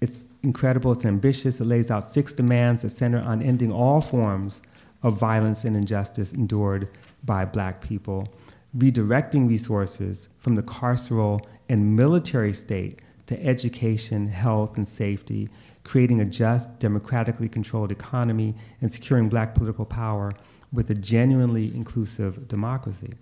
It's 0.00 0.26
incredible, 0.42 0.92
it's 0.92 1.04
ambitious, 1.04 1.60
it 1.60 1.64
lays 1.64 1.90
out 1.90 2.06
six 2.06 2.32
demands 2.32 2.82
that 2.82 2.90
center 2.90 3.20
on 3.20 3.40
ending 3.40 3.72
all 3.72 4.00
forms 4.00 4.60
of 5.02 5.18
violence 5.18 5.64
and 5.64 5.76
injustice 5.76 6.32
endured 6.32 6.88
by 7.24 7.44
black 7.44 7.80
people, 7.80 8.28
redirecting 8.76 9.48
resources 9.48 10.28
from 10.38 10.54
the 10.54 10.62
carceral 10.62 11.44
and 11.68 11.96
military 11.96 12.52
state 12.52 13.00
to 13.26 13.42
education, 13.44 14.26
health, 14.26 14.76
and 14.76 14.86
safety, 14.86 15.48
creating 15.82 16.20
a 16.20 16.24
just, 16.24 16.78
democratically 16.78 17.48
controlled 17.48 17.90
economy, 17.90 18.54
and 18.80 18.92
securing 18.92 19.28
black 19.28 19.54
political 19.54 19.84
power 19.84 20.32
with 20.72 20.90
a 20.90 20.94
genuinely 20.94 21.74
inclusive 21.74 22.48
democracy. 22.48 23.14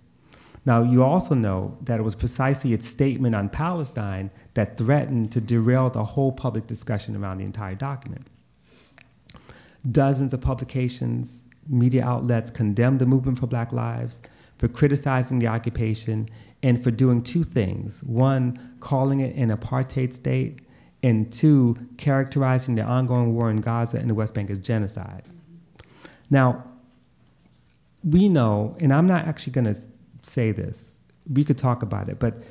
Now, 0.65 0.81
you 0.81 1.03
also 1.03 1.35
know 1.35 1.77
that 1.81 1.99
it 1.99 2.03
was 2.03 2.15
precisely 2.15 2.73
its 2.73 2.87
statement 2.87 3.35
on 3.35 3.49
Palestine 3.49 4.31
that 4.53 4.77
threatened 4.77 5.31
to 5.33 5.41
derail 5.41 5.89
the 5.89 6.05
whole 6.05 6.31
public 6.31 6.67
discussion 6.67 7.15
around 7.15 7.39
the 7.39 7.43
entire 7.43 7.75
document. 7.75 8.27
Dozens 9.89 10.33
of 10.33 10.39
publications, 10.39 11.45
media 11.67 12.03
outlets 12.05 12.51
condemned 12.51 12.99
the 12.99 13.05
movement 13.05 13.39
for 13.39 13.47
Black 13.47 13.71
Lives 13.71 14.21
for 14.57 14.67
criticizing 14.67 15.39
the 15.39 15.47
occupation 15.47 16.29
and 16.61 16.81
for 16.83 16.91
doing 16.91 17.21
two 17.21 17.43
things. 17.43 18.03
One, 18.03 18.75
calling 18.79 19.19
it 19.19 19.35
an 19.35 19.49
apartheid 19.49 20.13
state, 20.13 20.61
and 21.03 21.31
two, 21.31 21.75
characterizing 21.97 22.75
the 22.75 22.83
ongoing 22.83 23.35
war 23.35 23.49
in 23.51 23.59
Gaza 23.59 23.97
and 23.97 24.09
the 24.09 24.13
West 24.13 24.33
Bank 24.33 24.49
as 24.49 24.57
genocide. 24.57 25.23
Now, 26.29 26.63
we 28.03 28.29
know, 28.29 28.77
and 28.79 28.93
I'm 28.93 29.05
not 29.05 29.27
actually 29.27 29.51
going 29.51 29.73
to 29.73 29.79
say 30.21 30.51
this, 30.51 30.99
we 31.31 31.43
could 31.43 31.57
talk 31.57 31.83
about 31.83 32.07
it, 32.07 32.19
but 32.19 32.41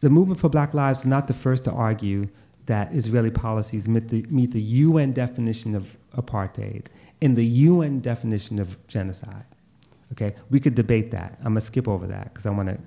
the 0.00 0.10
movement 0.10 0.40
for 0.40 0.50
Black 0.50 0.74
Lives 0.74 1.00
is 1.00 1.06
not 1.06 1.26
the 1.26 1.32
first 1.32 1.64
to 1.64 1.72
argue 1.72 2.28
that 2.66 2.92
Israeli 2.92 3.30
policies 3.30 3.88
meet 3.88 4.08
the, 4.08 4.26
meet 4.28 4.52
the 4.52 4.60
UN 4.60 5.12
definition 5.12 5.74
of 5.74 5.96
apartheid 6.14 6.86
and 7.22 7.36
the 7.36 7.46
UN 7.46 8.00
definition 8.00 8.58
of 8.58 8.86
genocide. 8.88 9.44
Okay, 10.12 10.34
we 10.50 10.60
could 10.60 10.74
debate 10.74 11.12
that. 11.12 11.38
I'm 11.38 11.52
gonna 11.52 11.62
skip 11.62 11.88
over 11.88 12.06
that 12.08 12.24
because 12.24 12.44
I 12.44 12.50
want 12.50 12.68
to 12.68 12.78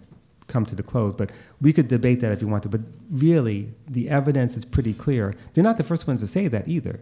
come 0.48 0.66
to 0.66 0.76
the 0.76 0.84
close, 0.84 1.16
but 1.16 1.32
we 1.60 1.74
could 1.74 1.88
debate 1.88 2.20
that 2.20 2.32
if 2.32 2.42
you 2.42 2.48
want 2.48 2.62
to. 2.64 2.70
But 2.70 2.82
really, 3.10 3.74
the 3.88 4.10
evidence 4.10 4.56
is 4.56 4.64
pretty 4.66 4.94
clear. 4.94 5.34
They're 5.54 5.64
not 5.64 5.78
the 5.78 5.84
first 5.84 6.06
ones 6.06 6.22
to 6.22 6.28
say 6.28 6.48
that 6.50 6.68
either. 6.68 7.00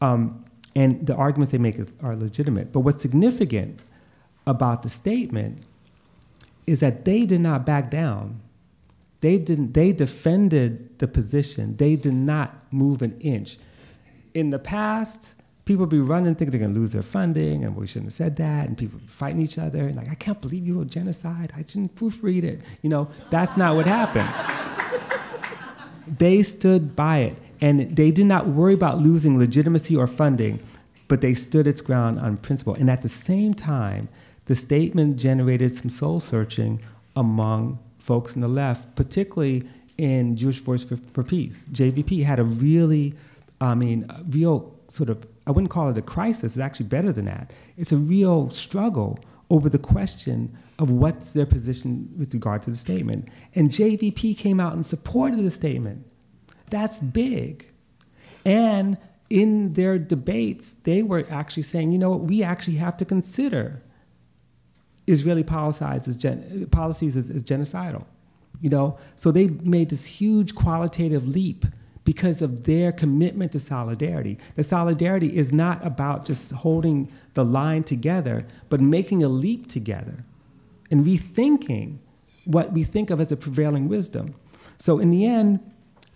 Um, 0.00 0.44
and 0.74 1.06
the 1.06 1.14
arguments 1.14 1.52
they 1.52 1.58
make 1.58 1.78
is, 1.78 1.88
are 2.02 2.16
legitimate. 2.16 2.72
But 2.72 2.80
what's 2.80 3.02
significant 3.02 3.80
about 4.46 4.82
the 4.82 4.88
statement 4.88 5.58
is 6.66 6.80
that 6.80 7.04
they 7.04 7.26
did 7.26 7.40
not 7.40 7.66
back 7.66 7.90
down. 7.90 8.40
They 9.20 9.36
didn't. 9.36 9.74
They 9.74 9.92
defended 9.92 10.98
the 10.98 11.08
position. 11.08 11.76
They 11.76 11.96
did 11.96 12.14
not 12.14 12.72
move 12.72 13.02
an 13.02 13.20
inch. 13.20 13.58
In 14.32 14.48
the 14.48 14.58
past, 14.58 15.34
people 15.72 15.86
be 15.86 16.00
running, 16.00 16.34
thinking 16.34 16.50
they're 16.50 16.68
gonna 16.68 16.78
lose 16.78 16.92
their 16.92 17.02
funding, 17.02 17.64
and 17.64 17.74
we 17.74 17.86
shouldn't 17.86 18.06
have 18.06 18.12
said 18.12 18.36
that, 18.36 18.68
and 18.68 18.76
people 18.76 19.00
fighting 19.06 19.40
each 19.40 19.56
other, 19.56 19.86
and 19.86 19.96
like, 19.96 20.10
I 20.10 20.14
can't 20.14 20.38
believe 20.38 20.66
you 20.66 20.78
wrote 20.78 20.88
genocide. 20.88 21.50
I 21.56 21.62
didn't 21.62 21.94
proofread 21.94 22.44
it. 22.44 22.60
You 22.82 22.90
know, 22.90 23.08
that's 23.30 23.56
not 23.56 23.74
what 23.74 23.86
happened. 23.86 24.28
they 26.18 26.42
stood 26.42 26.94
by 26.94 27.18
it, 27.20 27.36
and 27.62 27.96
they 27.96 28.10
did 28.10 28.26
not 28.26 28.48
worry 28.48 28.74
about 28.74 28.98
losing 28.98 29.38
legitimacy 29.38 29.96
or 29.96 30.06
funding, 30.06 30.58
but 31.08 31.22
they 31.22 31.32
stood 31.32 31.66
its 31.66 31.80
ground 31.80 32.18
on 32.18 32.36
principle. 32.36 32.74
And 32.74 32.90
at 32.90 33.00
the 33.00 33.08
same 33.08 33.54
time, 33.54 34.10
the 34.44 34.54
statement 34.54 35.16
generated 35.16 35.72
some 35.72 35.88
soul 35.88 36.20
searching 36.20 36.80
among 37.16 37.78
folks 37.98 38.34
on 38.34 38.42
the 38.42 38.48
left, 38.48 38.94
particularly 38.94 39.66
in 39.96 40.36
Jewish 40.36 40.58
Voice 40.58 40.84
for, 40.84 40.96
for 40.96 41.22
Peace. 41.22 41.64
JVP 41.72 42.24
had 42.24 42.38
a 42.38 42.44
really, 42.44 43.14
I 43.58 43.74
mean, 43.74 44.06
real 44.28 44.74
sort 44.88 45.08
of 45.08 45.24
I 45.46 45.50
wouldn't 45.50 45.70
call 45.70 45.88
it 45.90 45.98
a 45.98 46.02
crisis, 46.02 46.56
it's 46.56 46.58
actually 46.58 46.86
better 46.86 47.12
than 47.12 47.24
that. 47.26 47.52
It's 47.76 47.92
a 47.92 47.96
real 47.96 48.50
struggle 48.50 49.18
over 49.50 49.68
the 49.68 49.78
question 49.78 50.56
of 50.78 50.90
what's 50.90 51.32
their 51.32 51.46
position 51.46 52.12
with 52.16 52.32
regard 52.32 52.62
to 52.62 52.70
the 52.70 52.76
statement. 52.76 53.28
And 53.54 53.68
JVP 53.68 54.38
came 54.38 54.60
out 54.60 54.72
in 54.72 54.82
support 54.82 55.34
of 55.34 55.42
the 55.42 55.50
statement. 55.50 56.06
That's 56.70 57.00
big. 57.00 57.70
And 58.46 58.96
in 59.28 59.74
their 59.74 59.98
debates, 59.98 60.74
they 60.84 61.02
were 61.02 61.26
actually 61.30 61.64
saying, 61.64 61.92
you 61.92 61.98
know 61.98 62.10
what, 62.10 62.20
we 62.20 62.42
actually 62.42 62.76
have 62.76 62.96
to 62.98 63.04
consider 63.04 63.82
Israeli 65.06 65.42
policies 65.42 66.08
as, 66.08 66.16
gen- 66.16 66.68
policies 66.70 67.16
as, 67.16 67.30
as 67.30 67.42
genocidal. 67.42 68.04
You 68.60 68.70
know, 68.70 68.98
so 69.16 69.32
they 69.32 69.48
made 69.48 69.90
this 69.90 70.06
huge 70.06 70.54
qualitative 70.54 71.26
leap 71.26 71.66
because 72.04 72.42
of 72.42 72.64
their 72.64 72.90
commitment 72.92 73.52
to 73.52 73.60
solidarity. 73.60 74.38
The 74.56 74.62
solidarity 74.62 75.36
is 75.36 75.52
not 75.52 75.84
about 75.86 76.24
just 76.24 76.52
holding 76.52 77.10
the 77.34 77.44
line 77.44 77.84
together, 77.84 78.46
but 78.68 78.80
making 78.80 79.22
a 79.22 79.28
leap 79.28 79.68
together 79.68 80.24
and 80.90 81.04
rethinking 81.04 81.98
what 82.44 82.72
we 82.72 82.82
think 82.82 83.10
of 83.10 83.20
as 83.20 83.30
a 83.30 83.36
prevailing 83.36 83.88
wisdom. 83.88 84.34
So, 84.78 84.98
in 84.98 85.10
the 85.10 85.24
end, 85.26 85.60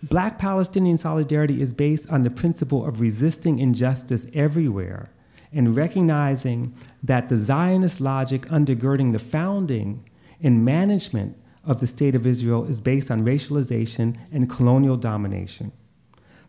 Black 0.03 0.37
Palestinian 0.37 0.97
solidarity 0.97 1.61
is 1.61 1.73
based 1.73 2.09
on 2.11 2.23
the 2.23 2.29
principle 2.29 2.85
of 2.85 3.01
resisting 3.01 3.59
injustice 3.59 4.27
everywhere 4.33 5.09
and 5.51 5.75
recognizing 5.75 6.75
that 7.01 7.29
the 7.29 7.37
Zionist 7.37 7.99
logic 8.01 8.41
undergirding 8.43 9.13
the 9.13 9.19
founding 9.19 10.07
and 10.43 10.63
management 10.63 11.35
of 11.67 11.79
the 11.79 11.87
State 11.87 12.15
of 12.15 12.25
Israel 12.25 12.65
is 12.65 12.81
based 12.81 13.11
on 13.11 13.25
racialization 13.25 14.17
and 14.31 14.49
colonial 14.49 14.97
domination. 14.97 15.71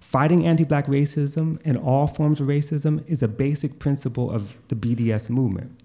Fighting 0.00 0.46
anti 0.46 0.64
black 0.64 0.87
racism 0.87 1.61
and 1.64 1.76
all 1.76 2.07
forms 2.07 2.40
of 2.40 2.46
racism 2.46 3.07
is 3.09 3.22
a 3.22 3.28
basic 3.28 3.78
principle 3.81 4.31
of 4.31 4.54
the 4.68 4.76
BDS 4.76 5.28
movement. 5.28 5.78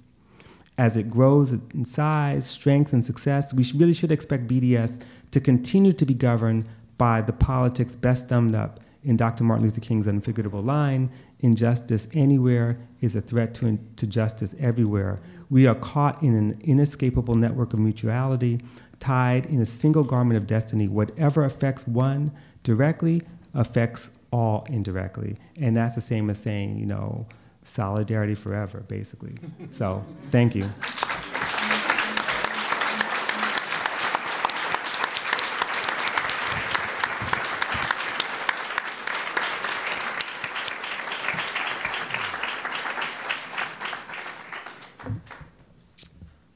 As 0.78 0.96
it 0.96 1.10
grows 1.10 1.52
in 1.52 1.86
size, 1.86 2.46
strength, 2.46 2.94
and 2.94 3.04
success, 3.04 3.54
we 3.54 3.70
really 3.76 3.94
should 3.94 4.12
expect 4.12 4.48
BDS 4.48 5.04
to 5.32 5.40
continue 5.40 5.92
to 5.94 6.06
be 6.06 6.14
governed 6.14 6.66
by 6.98 7.22
the 7.22 7.34
politics 7.34 7.96
best 7.96 8.30
summed 8.30 8.56
up 8.56 8.80
in 9.04 9.18
Dr. 9.18 9.44
Martin 9.44 9.66
Luther 9.66 9.82
King's 9.82 10.08
unfigurable 10.08 10.62
line 10.62 11.12
injustice 11.44 12.08
anywhere 12.14 12.80
is 13.02 13.16
a 13.16 13.22
threat 13.22 13.54
to, 13.56 13.78
to 13.98 14.08
justice 14.08 14.56
everywhere. 14.60 15.20
We 15.50 15.68
are 15.68 15.76
caught 15.76 16.24
in 16.24 16.36
an 16.36 16.60
inescapable 16.62 17.36
network 17.36 17.74
of 17.74 17.80
mutuality, 17.80 18.62
tied 19.04 19.46
in 19.48 19.60
a 19.60 19.66
single 19.66 20.06
garment 20.06 20.38
of 20.38 20.48
destiny. 20.48 20.88
Whatever 20.88 21.44
affects 21.44 21.86
one 21.86 22.32
directly 22.64 23.22
affects 23.54 24.10
all 24.32 24.66
indirectly. 24.70 25.36
And 25.60 25.76
that's 25.76 25.96
the 25.96 26.02
same 26.02 26.30
as 26.30 26.38
saying, 26.38 26.80
you 26.80 26.86
know, 26.86 27.28
solidarity 27.66 28.34
forever, 28.34 28.80
basically. 28.88 29.36
so, 29.72 30.06
thank 30.32 30.56
you. 30.56 30.70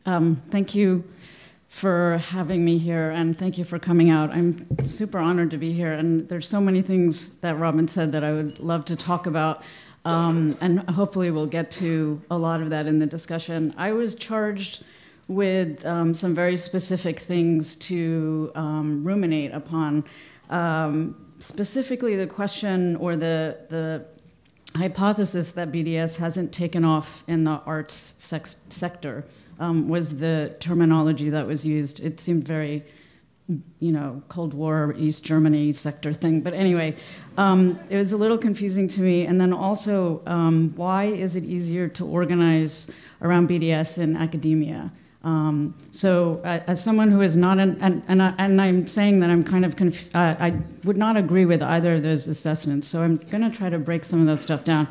Um, 0.06 0.42
thank 0.50 0.74
you 0.74 1.04
for 1.78 2.18
having 2.30 2.66
me 2.66 2.80
here 2.80 3.12
and 3.12 3.38
thank 3.38 3.56
you 3.56 3.64
for 3.64 3.78
coming 3.78 4.10
out. 4.10 4.32
I'm 4.32 4.66
super 4.82 5.20
honored 5.20 5.52
to 5.52 5.60
be 5.60 5.74
here, 5.74 5.94
and 5.94 6.28
there's 6.28 6.48
so 6.48 6.60
many 6.60 6.82
things 6.82 7.38
that 7.42 7.60
Robin 7.60 7.88
said 7.88 8.14
that 8.14 8.24
I 8.24 8.34
would 8.34 8.60
love 8.60 8.84
to 8.86 8.96
talk 8.96 9.28
about. 9.28 9.62
Um, 10.04 10.58
and 10.60 10.90
hopefully, 10.90 11.30
we'll 11.30 11.46
get 11.46 11.70
to 11.72 12.20
a 12.32 12.38
lot 12.38 12.62
of 12.62 12.72
that 12.72 12.88
in 12.88 12.98
the 12.98 13.06
discussion. 13.06 13.76
I 13.78 13.92
was 13.92 14.16
charged 14.16 14.86
with 15.28 15.86
um, 15.86 16.16
some 16.16 16.34
very 16.34 16.58
specific 16.58 17.20
things 17.20 17.76
to 17.76 18.52
um, 18.56 19.04
ruminate 19.04 19.54
upon. 19.54 20.04
Um, 20.50 21.28
specifically, 21.38 22.16
the 22.16 22.26
question 22.26 22.96
or 22.96 23.16
the, 23.16 23.56
the 23.70 24.04
hypothesis 24.76 25.52
that 25.52 25.72
BDS 25.72 26.18
hasn't 26.18 26.52
taken 26.52 26.84
off 26.84 27.24
in 27.28 27.44
the 27.44 27.62
arts 27.68 28.16
sector 28.70 29.26
um, 29.60 29.88
was 29.88 30.20
the 30.20 30.56
terminology 30.60 31.30
that 31.30 31.48
was 31.48 31.66
used. 31.66 32.00
It 32.00 32.20
seemed 32.20 32.44
very, 32.44 32.84
you 33.80 33.92
know, 33.92 34.22
Cold 34.28 34.54
War, 34.54 34.94
East 34.98 35.26
Germany 35.26 35.74
sector 35.74 36.14
thing. 36.14 36.42
But 36.42 36.54
anyway, 36.54 36.96
um, 37.38 37.80
it 37.90 37.98
was 37.98 38.12
a 38.12 38.18
little 38.18 38.38
confusing 38.38 38.88
to 38.90 39.02
me. 39.02 39.26
And 39.26 39.40
then 39.40 39.54
also, 39.54 40.22
um, 40.26 40.74
why 40.76 41.06
is 41.06 41.36
it 41.36 41.44
easier 41.44 41.88
to 41.90 42.06
organize 42.06 42.92
around 43.22 43.50
BDS 43.50 43.98
in 43.98 44.16
academia? 44.16 44.92
Um, 45.24 45.76
so, 45.92 46.42
uh, 46.46 46.60
as 46.68 46.82
someone 46.82 47.12
who 47.12 47.22
is 47.22 47.36
not 47.36 47.60
an, 47.60 47.78
and, 47.82 48.62
I'm 48.62 48.88
saying 48.88 49.20
that 49.20 49.30
I'm 49.30 49.44
kind 49.44 49.66
of, 49.66 49.76
conf- 49.76 50.16
uh, 50.16 50.36
I 50.40 50.62
would 50.86 50.96
not 50.96 51.18
agree 51.18 51.44
with 51.44 51.62
either 51.62 51.96
of 51.96 52.04
those 52.04 52.28
assessments. 52.28 52.88
So, 52.88 53.02
I'm 53.02 53.18
going 53.18 53.42
to 53.42 53.50
try 53.50 53.70
to 53.70 53.80
break 53.80 54.06
some 54.06 54.22
of 54.22 54.28
that 54.28 54.38
stuff 54.38 54.64
down 54.64 54.88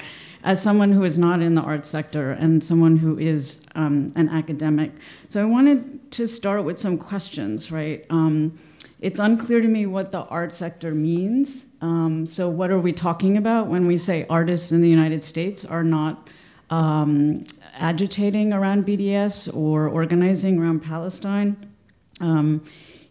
as 0.46 0.62
someone 0.62 0.92
who 0.92 1.02
is 1.02 1.18
not 1.18 1.42
in 1.42 1.54
the 1.54 1.60
arts 1.60 1.88
sector 1.88 2.30
and 2.30 2.62
someone 2.62 2.96
who 2.96 3.18
is 3.18 3.66
um, 3.74 4.12
an 4.14 4.28
academic. 4.28 4.92
So 5.28 5.42
I 5.42 5.44
wanted 5.44 6.12
to 6.12 6.28
start 6.28 6.62
with 6.62 6.78
some 6.78 6.98
questions, 6.98 7.72
right? 7.72 8.06
Um, 8.10 8.56
it's 9.00 9.18
unclear 9.18 9.60
to 9.60 9.66
me 9.66 9.86
what 9.86 10.12
the 10.12 10.22
art 10.26 10.54
sector 10.54 10.94
means. 10.94 11.66
Um, 11.80 12.26
so 12.26 12.48
what 12.48 12.70
are 12.70 12.78
we 12.78 12.92
talking 12.92 13.36
about 13.36 13.66
when 13.66 13.88
we 13.88 13.98
say 13.98 14.24
artists 14.30 14.70
in 14.70 14.80
the 14.80 14.88
United 14.88 15.24
States 15.24 15.64
are 15.64 15.82
not 15.82 16.28
um, 16.70 17.42
agitating 17.74 18.52
around 18.52 18.86
BDS 18.86 19.52
or 19.52 19.88
organizing 19.88 20.60
around 20.60 20.80
Palestine? 20.80 21.56
Um, 22.20 22.62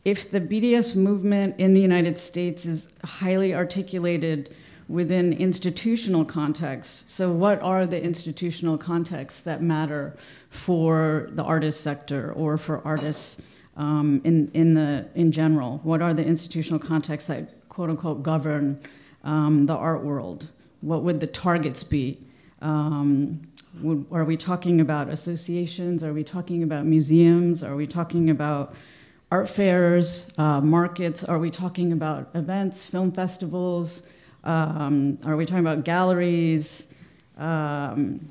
if 0.05 0.31
the 0.31 0.39
BDS 0.39 0.95
movement 0.95 1.59
in 1.59 1.73
the 1.73 1.81
United 1.81 2.17
States 2.17 2.65
is 2.65 2.93
highly 3.03 3.53
articulated 3.53 4.55
within 4.87 5.33
institutional 5.33 6.25
contexts. 6.25 7.11
So, 7.11 7.31
what 7.31 7.61
are 7.61 7.85
the 7.85 8.01
institutional 8.01 8.77
contexts 8.77 9.41
that 9.41 9.61
matter 9.61 10.15
for 10.49 11.29
the 11.31 11.43
artist 11.43 11.81
sector 11.81 12.31
or 12.33 12.57
for 12.57 12.81
artists 12.85 13.41
um, 13.77 14.21
in, 14.23 14.49
in, 14.53 14.73
the, 14.73 15.07
in 15.15 15.31
general? 15.31 15.79
What 15.83 16.01
are 16.01 16.13
the 16.13 16.25
institutional 16.25 16.79
contexts 16.79 17.27
that, 17.27 17.67
quote 17.69 17.89
unquote, 17.89 18.21
govern 18.23 18.79
um, 19.23 19.65
the 19.65 19.75
art 19.75 20.03
world? 20.03 20.49
What 20.81 21.03
would 21.03 21.19
the 21.19 21.27
targets 21.27 21.83
be? 21.83 22.19
Um, 22.61 23.41
would, 23.81 24.05
are 24.11 24.23
we 24.23 24.37
talking 24.37 24.79
about 24.79 25.09
associations? 25.09 26.03
Are 26.03 26.13
we 26.13 26.23
talking 26.23 26.63
about 26.63 26.85
museums? 26.85 27.63
Are 27.63 27.75
we 27.75 27.87
talking 27.87 28.29
about 28.29 28.75
art 29.31 29.49
fairs, 29.49 30.31
uh, 30.37 30.61
markets? 30.61 31.23
Are 31.23 31.39
we 31.39 31.49
talking 31.49 31.91
about 31.91 32.29
events, 32.35 32.85
film 32.85 33.11
festivals? 33.11 34.03
Um, 34.45 35.17
are 35.25 35.35
we 35.35 35.45
talking 35.45 35.65
about 35.65 35.83
galleries? 35.83 36.93
Um, 37.37 38.29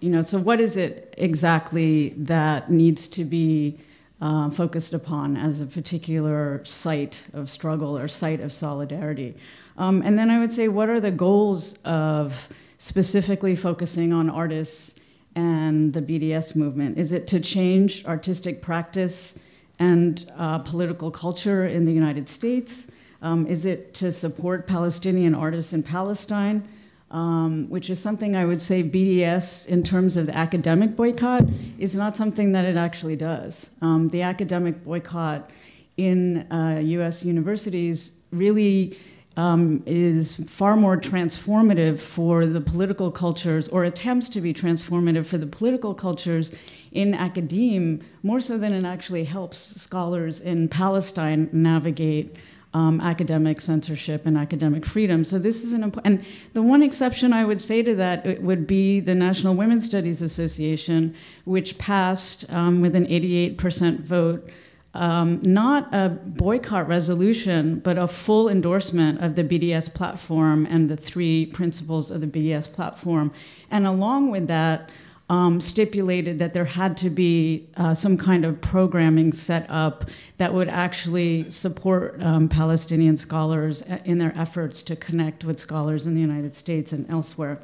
you 0.00 0.10
know, 0.10 0.22
so 0.22 0.38
what 0.38 0.58
is 0.58 0.76
it 0.76 1.14
exactly 1.18 2.10
that 2.16 2.70
needs 2.70 3.08
to 3.08 3.24
be 3.24 3.78
uh, 4.20 4.50
focused 4.50 4.94
upon 4.94 5.36
as 5.36 5.60
a 5.60 5.66
particular 5.66 6.64
site 6.64 7.26
of 7.34 7.50
struggle 7.50 7.96
or 7.96 8.08
site 8.08 8.40
of 8.40 8.52
solidarity? 8.52 9.34
Um, 9.76 10.02
and 10.02 10.18
then 10.18 10.30
I 10.30 10.38
would 10.38 10.52
say, 10.52 10.68
what 10.68 10.88
are 10.88 11.00
the 11.00 11.10
goals 11.10 11.78
of 11.84 12.48
specifically 12.78 13.56
focusing 13.56 14.12
on 14.12 14.30
artists 14.30 14.98
and 15.34 15.92
the 15.92 16.00
BDS 16.00 16.56
movement? 16.56 16.96
Is 16.96 17.12
it 17.12 17.26
to 17.28 17.40
change 17.40 18.06
artistic 18.06 18.62
practice 18.62 19.40
and 19.78 20.30
uh, 20.36 20.58
political 20.60 21.10
culture 21.10 21.66
in 21.66 21.84
the 21.84 21.92
United 21.92 22.28
States? 22.28 22.90
Um, 23.24 23.46
is 23.46 23.64
it 23.64 23.94
to 23.94 24.12
support 24.12 24.66
Palestinian 24.66 25.34
artists 25.34 25.72
in 25.72 25.82
Palestine? 25.82 26.68
Um, 27.10 27.70
which 27.70 27.90
is 27.90 28.00
something 28.00 28.34
I 28.34 28.44
would 28.44 28.60
say 28.60 28.82
BDS, 28.82 29.68
in 29.68 29.84
terms 29.84 30.16
of 30.16 30.26
the 30.26 30.36
academic 30.36 30.96
boycott, 30.96 31.44
is 31.78 31.94
not 31.94 32.16
something 32.16 32.52
that 32.52 32.64
it 32.64 32.76
actually 32.76 33.14
does. 33.14 33.70
Um, 33.80 34.08
the 34.08 34.22
academic 34.22 34.82
boycott 34.82 35.48
in 35.96 36.50
uh, 36.50 36.80
US 36.82 37.24
universities 37.24 38.12
really 38.32 38.96
um, 39.36 39.82
is 39.86 40.48
far 40.50 40.76
more 40.76 40.96
transformative 40.96 41.98
for 42.00 42.46
the 42.46 42.60
political 42.60 43.10
cultures, 43.10 43.68
or 43.68 43.84
attempts 43.84 44.28
to 44.30 44.40
be 44.40 44.52
transformative 44.52 45.26
for 45.26 45.38
the 45.38 45.46
political 45.46 45.94
cultures 45.94 46.56
in 46.92 47.14
academe, 47.14 48.04
more 48.22 48.40
so 48.40 48.58
than 48.58 48.72
it 48.72 48.84
actually 48.84 49.24
helps 49.24 49.58
scholars 49.80 50.40
in 50.40 50.68
Palestine 50.68 51.48
navigate. 51.52 52.36
Um, 52.74 53.00
academic 53.00 53.60
censorship 53.60 54.26
and 54.26 54.36
academic 54.36 54.84
freedom. 54.84 55.24
So 55.24 55.38
this 55.38 55.62
is 55.62 55.72
an 55.74 55.84
important. 55.84 56.20
And 56.20 56.26
the 56.54 56.62
one 56.62 56.82
exception 56.82 57.32
I 57.32 57.44
would 57.44 57.62
say 57.62 57.84
to 57.84 57.94
that 57.94 58.42
would 58.42 58.66
be 58.66 58.98
the 58.98 59.14
National 59.14 59.54
Women's 59.54 59.84
Studies 59.84 60.20
Association, 60.20 61.14
which 61.44 61.78
passed 61.78 62.52
um, 62.52 62.80
with 62.80 62.96
an 62.96 63.06
88% 63.06 64.00
vote 64.00 64.50
um, 64.94 65.40
not 65.42 65.92
a 65.92 66.08
boycott 66.08 66.86
resolution, 66.86 67.80
but 67.80 67.98
a 67.98 68.06
full 68.06 68.48
endorsement 68.48 69.20
of 69.20 69.34
the 69.34 69.42
BDS 69.42 69.92
platform 69.92 70.66
and 70.70 70.88
the 70.88 70.96
three 70.96 71.46
principles 71.46 72.12
of 72.12 72.20
the 72.20 72.28
BDS 72.28 72.72
platform. 72.72 73.32
And 73.70 73.86
along 73.86 74.30
with 74.30 74.46
that, 74.46 74.90
um, 75.30 75.60
stipulated 75.60 76.38
that 76.38 76.52
there 76.52 76.66
had 76.66 76.96
to 76.98 77.08
be 77.08 77.66
uh, 77.76 77.94
some 77.94 78.18
kind 78.18 78.44
of 78.44 78.60
programming 78.60 79.32
set 79.32 79.66
up 79.70 80.10
that 80.36 80.52
would 80.52 80.68
actually 80.68 81.48
support 81.48 82.22
um, 82.22 82.48
Palestinian 82.48 83.16
scholars 83.16 83.82
in 84.04 84.18
their 84.18 84.36
efforts 84.36 84.82
to 84.82 84.96
connect 84.96 85.44
with 85.44 85.58
scholars 85.58 86.06
in 86.06 86.14
the 86.14 86.20
United 86.20 86.54
States 86.54 86.92
and 86.92 87.08
elsewhere. 87.08 87.58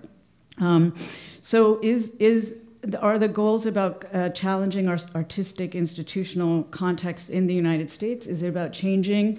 Um, 0.59 0.94
so, 1.40 1.79
is 1.83 2.14
is 2.16 2.62
are 3.01 3.18
the 3.18 3.29
goals 3.29 3.66
about 3.66 4.07
uh, 4.12 4.31
challenging 4.31 4.88
our 4.88 4.99
artistic 5.14 5.75
institutional 5.75 6.62
context 6.64 7.29
in 7.29 7.46
the 7.46 7.55
United 7.55 7.90
States? 7.90 8.27
Is 8.27 8.42
it 8.42 8.49
about 8.49 8.73
changing 8.73 9.38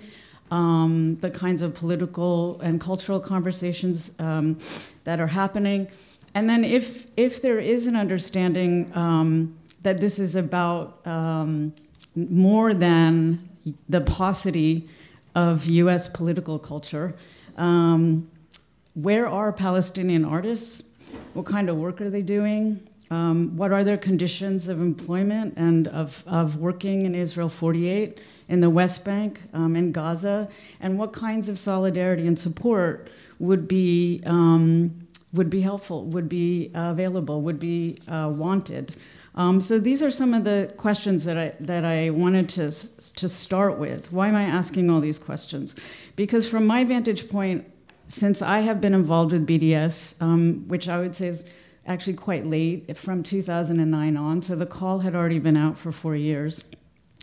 um, 0.51 1.17
the 1.17 1.31
kinds 1.31 1.63
of 1.63 1.73
political 1.73 2.59
and 2.61 2.79
cultural 2.79 3.19
conversations 3.19 4.13
um, 4.19 4.59
that 5.05 5.19
are 5.19 5.27
happening? 5.27 5.87
And 6.33 6.49
then, 6.49 6.63
if 6.63 7.07
if 7.17 7.41
there 7.41 7.59
is 7.59 7.87
an 7.87 7.95
understanding 7.95 8.91
um, 8.95 9.57
that 9.83 9.99
this 9.99 10.19
is 10.19 10.35
about 10.35 11.05
um, 11.05 11.73
more 12.15 12.73
than 12.73 13.47
the 13.89 14.01
paucity 14.01 14.89
of 15.35 15.65
U.S. 15.65 16.07
political 16.07 16.59
culture, 16.59 17.15
um, 17.57 18.29
where 18.93 19.27
are 19.27 19.51
Palestinian 19.51 20.25
artists? 20.25 20.83
What 21.33 21.45
kind 21.45 21.69
of 21.69 21.77
work 21.77 22.01
are 22.01 22.09
they 22.09 22.21
doing? 22.21 22.87
Um, 23.09 23.57
what 23.57 23.73
are 23.73 23.83
their 23.83 23.97
conditions 23.97 24.69
of 24.69 24.79
employment 24.79 25.55
and 25.57 25.87
of, 25.89 26.23
of 26.25 26.57
working 26.57 27.05
in 27.05 27.13
Israel 27.13 27.49
48, 27.49 28.19
in 28.47 28.61
the 28.61 28.69
West 28.69 29.03
Bank, 29.03 29.41
um, 29.53 29.75
in 29.75 29.91
Gaza, 29.91 30.47
and 30.79 30.97
what 30.97 31.11
kinds 31.11 31.49
of 31.49 31.59
solidarity 31.59 32.25
and 32.25 32.39
support 32.39 33.09
would 33.39 33.67
be, 33.67 34.21
um, 34.25 35.00
would 35.33 35.49
be 35.49 35.61
helpful, 35.61 36.05
would 36.05 36.27
be 36.27 36.71
uh, 36.75 36.91
available, 36.91 37.41
would 37.41 37.59
be 37.59 37.97
uh, 38.07 38.31
wanted? 38.33 38.95
Um, 39.35 39.61
so 39.61 39.79
these 39.79 40.01
are 40.01 40.11
some 40.11 40.33
of 40.33 40.43
the 40.43 40.73
questions 40.77 41.23
that 41.23 41.37
I, 41.37 41.53
that 41.61 41.85
I 41.85 42.09
wanted 42.09 42.49
to, 42.49 42.65
to 43.13 43.29
start 43.29 43.77
with. 43.77 44.11
Why 44.11 44.27
am 44.27 44.35
I 44.35 44.43
asking 44.43 44.89
all 44.89 44.99
these 44.99 45.19
questions? 45.19 45.75
Because 46.15 46.49
from 46.49 46.67
my 46.67 46.83
vantage 46.83 47.29
point, 47.29 47.65
since 48.07 48.41
I 48.41 48.59
have 48.59 48.81
been 48.81 48.93
involved 48.93 49.31
with 49.31 49.47
BDS, 49.47 50.21
um, 50.21 50.67
which 50.67 50.89
I 50.89 50.99
would 50.99 51.15
say 51.15 51.27
is 51.27 51.45
actually 51.87 52.15
quite 52.15 52.45
late 52.45 52.95
from 52.97 53.23
2009 53.23 54.17
on, 54.17 54.41
so 54.41 54.55
the 54.55 54.65
call 54.65 54.99
had 54.99 55.15
already 55.15 55.39
been 55.39 55.55
out 55.55 55.77
for 55.77 55.93
four 55.93 56.15
years. 56.15 56.65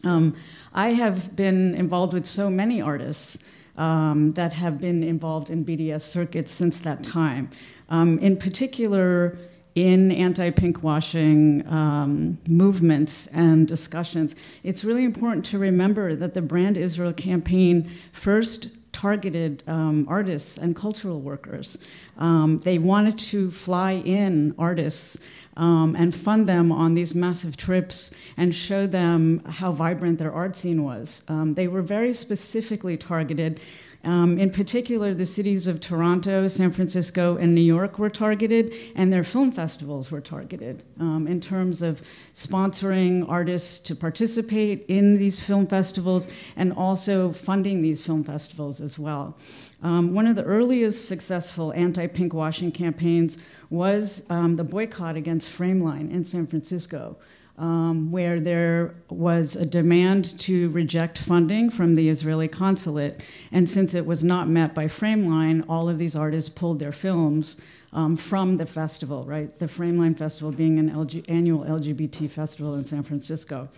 Um, 0.02 0.34
I 0.72 0.94
have 0.94 1.36
been 1.36 1.74
involved 1.74 2.14
with 2.14 2.24
so 2.24 2.48
many 2.48 2.80
artists 2.80 3.38
um, 3.76 4.32
that 4.32 4.52
have 4.54 4.80
been 4.80 5.02
involved 5.04 5.50
in 5.50 5.64
BDS 5.64 6.02
circuits 6.02 6.50
since 6.50 6.80
that 6.80 7.02
time. 7.02 7.50
Um, 7.88 8.18
in 8.18 8.36
particular, 8.36 9.38
in 9.74 10.10
anti 10.10 10.50
pinkwashing 10.50 11.70
um, 11.70 12.38
movements 12.48 13.28
and 13.28 13.68
discussions, 13.68 14.34
it's 14.62 14.84
really 14.84 15.04
important 15.04 15.44
to 15.46 15.58
remember 15.58 16.14
that 16.14 16.34
the 16.34 16.42
Brand 16.42 16.76
Israel 16.76 17.12
campaign 17.12 17.90
first 18.12 18.70
targeted 18.92 19.62
um, 19.68 20.04
artists 20.08 20.58
and 20.58 20.74
cultural 20.74 21.20
workers. 21.20 21.86
Um, 22.16 22.58
they 22.58 22.78
wanted 22.78 23.16
to 23.30 23.52
fly 23.52 23.92
in 23.92 24.54
artists 24.58 25.18
um, 25.56 25.94
and 25.96 26.14
fund 26.14 26.48
them 26.48 26.72
on 26.72 26.94
these 26.94 27.14
massive 27.14 27.56
trips 27.56 28.12
and 28.36 28.52
show 28.52 28.86
them 28.86 29.42
how 29.46 29.70
vibrant 29.70 30.18
their 30.18 30.32
art 30.32 30.56
scene 30.56 30.82
was. 30.82 31.22
Um, 31.28 31.54
they 31.54 31.68
were 31.68 31.82
very 31.82 32.12
specifically 32.12 32.96
targeted 32.96 33.60
um, 34.08 34.38
in 34.38 34.48
particular, 34.48 35.12
the 35.12 35.26
cities 35.26 35.66
of 35.66 35.82
Toronto, 35.82 36.48
San 36.48 36.70
Francisco, 36.70 37.36
and 37.36 37.54
New 37.54 37.60
York 37.60 37.98
were 37.98 38.08
targeted, 38.08 38.72
and 38.96 39.12
their 39.12 39.22
film 39.22 39.52
festivals 39.52 40.10
were 40.10 40.22
targeted 40.22 40.82
um, 40.98 41.26
in 41.26 41.42
terms 41.42 41.82
of 41.82 42.00
sponsoring 42.32 43.28
artists 43.28 43.78
to 43.80 43.94
participate 43.94 44.86
in 44.88 45.18
these 45.18 45.38
film 45.38 45.66
festivals 45.66 46.26
and 46.56 46.72
also 46.72 47.32
funding 47.32 47.82
these 47.82 48.00
film 48.00 48.24
festivals 48.24 48.80
as 48.80 48.98
well. 48.98 49.36
Um, 49.82 50.14
one 50.14 50.26
of 50.26 50.36
the 50.36 50.44
earliest 50.44 51.06
successful 51.06 51.74
anti 51.74 52.06
pinkwashing 52.06 52.72
campaigns 52.72 53.36
was 53.68 54.24
um, 54.30 54.56
the 54.56 54.64
boycott 54.64 55.16
against 55.16 55.50
Frameline 55.50 56.10
in 56.10 56.24
San 56.24 56.46
Francisco 56.46 57.18
um, 57.58 58.12
where 58.12 58.38
there 58.38 58.94
was 59.10 59.56
a 59.56 59.66
demand 59.66 60.38
to 60.38 60.70
reject 60.70 61.18
funding 61.18 61.70
from 61.70 61.96
the 61.96 62.08
Israeli 62.08 62.48
consulate. 62.48 63.20
And 63.50 63.68
since 63.68 63.94
it 63.94 64.06
was 64.06 64.22
not 64.22 64.48
met 64.48 64.74
by 64.74 64.86
Frameline, 64.86 65.64
all 65.68 65.88
of 65.88 65.98
these 65.98 66.14
artists 66.14 66.48
pulled 66.48 66.78
their 66.78 66.92
films 66.92 67.60
um, 67.92 68.16
from 68.16 68.56
the 68.58 68.66
festival, 68.66 69.24
right? 69.24 69.54
The 69.58 69.66
Frameline 69.66 70.16
Festival 70.16 70.52
being 70.52 70.78
an 70.78 70.90
LG, 70.90 71.24
annual 71.28 71.64
LGBT 71.64 72.30
festival 72.30 72.74
in 72.74 72.84
San 72.84 73.02
Francisco. 73.02 73.68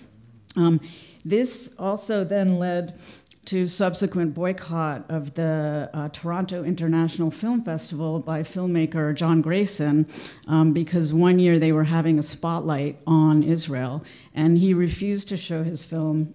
Um, 0.57 0.81
this 1.25 1.75
also 1.79 2.25
then 2.25 2.59
led 2.59 2.99
to 3.51 3.67
subsequent 3.67 4.33
boycott 4.33 5.05
of 5.09 5.35
the 5.35 5.91
uh, 5.93 6.09
Toronto 6.11 6.63
International 6.63 7.33
Film 7.33 7.65
Festival 7.65 8.21
by 8.21 8.45
filmmaker 8.45 9.13
John 9.13 9.43
Greyson 9.43 10.09
um, 10.47 10.73
because 10.73 11.13
one 11.13 11.41
year 11.41 11.59
they 11.59 11.73
were 11.73 11.83
having 11.83 12.17
a 12.17 12.23
spotlight 12.23 13.01
on 13.09 13.43
Israel 13.43 14.05
and 14.37 14.57
he 14.57 14.73
refused 14.73 15.29
to 15.31 15.37
show 15.37 15.65
his 15.65 15.83
film 15.83 16.33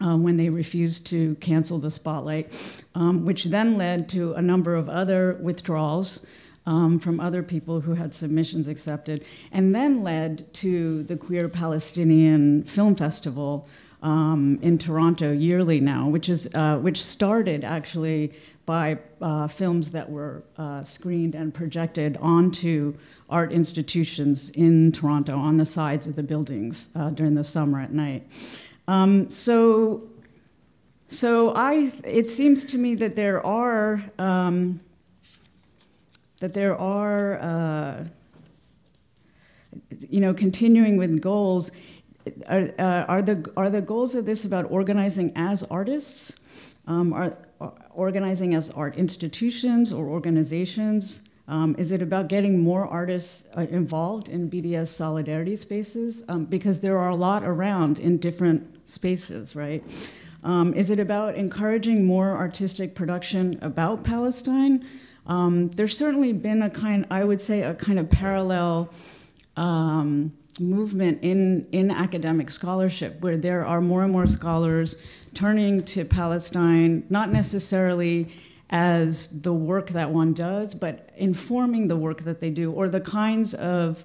uh, 0.00 0.16
when 0.16 0.38
they 0.38 0.48
refused 0.48 1.06
to 1.08 1.34
cancel 1.34 1.78
the 1.78 1.90
spotlight, 1.90 2.82
um, 2.94 3.26
which 3.26 3.44
then 3.44 3.76
led 3.76 4.08
to 4.08 4.32
a 4.32 4.40
number 4.40 4.74
of 4.74 4.88
other 4.88 5.34
withdrawals. 5.42 6.24
Um, 6.68 6.98
from 6.98 7.20
other 7.20 7.44
people 7.44 7.82
who 7.82 7.94
had 7.94 8.12
submissions 8.12 8.66
accepted, 8.66 9.24
and 9.52 9.72
then 9.72 10.02
led 10.02 10.52
to 10.54 11.04
the 11.04 11.16
Queer 11.16 11.48
Palestinian 11.48 12.64
Film 12.64 12.96
Festival, 12.96 13.68
um, 14.02 14.58
in 14.62 14.78
Toronto 14.78 15.32
yearly 15.32 15.80
now, 15.80 16.08
which 16.08 16.28
is 16.28 16.54
uh, 16.54 16.78
which 16.78 17.02
started 17.02 17.64
actually 17.64 18.32
by 18.66 18.98
uh, 19.20 19.46
films 19.46 19.92
that 19.92 20.10
were 20.10 20.42
uh, 20.58 20.82
screened 20.82 21.36
and 21.36 21.54
projected 21.54 22.16
onto 22.16 22.92
art 23.30 23.52
institutions 23.52 24.50
in 24.50 24.90
Toronto 24.90 25.38
on 25.38 25.56
the 25.56 25.64
sides 25.64 26.08
of 26.08 26.16
the 26.16 26.22
buildings 26.22 26.88
uh, 26.96 27.10
during 27.10 27.34
the 27.34 27.44
summer 27.44 27.80
at 27.80 27.92
night. 27.92 28.24
Um, 28.88 29.30
so, 29.30 30.02
so 31.06 31.54
I 31.54 31.92
it 32.04 32.28
seems 32.28 32.64
to 32.66 32.78
me 32.78 32.96
that 32.96 33.14
there 33.14 33.44
are 33.46 34.02
um, 34.18 34.80
that 36.40 36.54
there 36.54 36.76
are 36.76 37.38
uh, 37.38 38.04
you 40.08 40.20
know 40.20 40.34
continuing 40.34 40.96
with 40.96 41.20
goals 41.20 41.70
are, 42.48 42.70
uh, 42.78 43.04
are, 43.08 43.22
the, 43.22 43.50
are 43.56 43.70
the 43.70 43.80
goals 43.80 44.14
of 44.14 44.26
this 44.26 44.44
about 44.44 44.70
organizing 44.70 45.32
as 45.36 45.62
artists? 45.64 46.36
Um, 46.86 47.12
are, 47.12 47.36
uh, 47.60 47.70
organizing 47.94 48.54
as 48.54 48.70
art 48.70 48.96
institutions 48.96 49.92
or 49.92 50.06
organizations? 50.08 51.22
Um, 51.48 51.76
is 51.78 51.92
it 51.92 52.02
about 52.02 52.28
getting 52.28 52.60
more 52.60 52.86
artists 52.86 53.48
uh, 53.56 53.62
involved 53.70 54.28
in 54.28 54.50
BDS 54.50 54.88
solidarity 54.88 55.56
spaces? 55.56 56.22
Um, 56.28 56.44
because 56.44 56.80
there 56.80 56.98
are 56.98 57.08
a 57.08 57.14
lot 57.14 57.44
around 57.44 57.98
in 57.98 58.18
different 58.18 58.88
spaces, 58.88 59.54
right? 59.54 59.82
Um, 60.42 60.74
is 60.74 60.90
it 60.90 61.00
about 61.00 61.34
encouraging 61.34 62.04
more 62.04 62.36
artistic 62.36 62.94
production 62.94 63.58
about 63.62 64.04
Palestine? 64.04 64.84
Um, 65.26 65.68
there's 65.70 65.96
certainly 65.96 66.32
been 66.32 66.62
a 66.62 66.70
kind, 66.70 67.06
I 67.10 67.24
would 67.24 67.40
say, 67.40 67.62
a 67.62 67.74
kind 67.74 67.98
of 67.98 68.10
parallel 68.10 68.92
um, 69.56 70.32
movement 70.60 71.18
in, 71.22 71.66
in 71.72 71.90
academic 71.90 72.50
scholarship 72.50 73.20
where 73.20 73.36
there 73.36 73.64
are 73.64 73.80
more 73.80 74.02
and 74.02 74.12
more 74.12 74.26
scholars 74.26 74.96
turning 75.34 75.82
to 75.82 76.04
Palestine, 76.04 77.04
not 77.10 77.30
necessarily 77.30 78.28
as 78.70 79.42
the 79.42 79.52
work 79.52 79.90
that 79.90 80.10
one 80.10 80.32
does, 80.32 80.74
but 80.74 81.10
informing 81.16 81.88
the 81.88 81.96
work 81.96 82.22
that 82.22 82.40
they 82.40 82.50
do, 82.50 82.72
or 82.72 82.88
the 82.88 83.00
kinds 83.00 83.54
of 83.54 84.04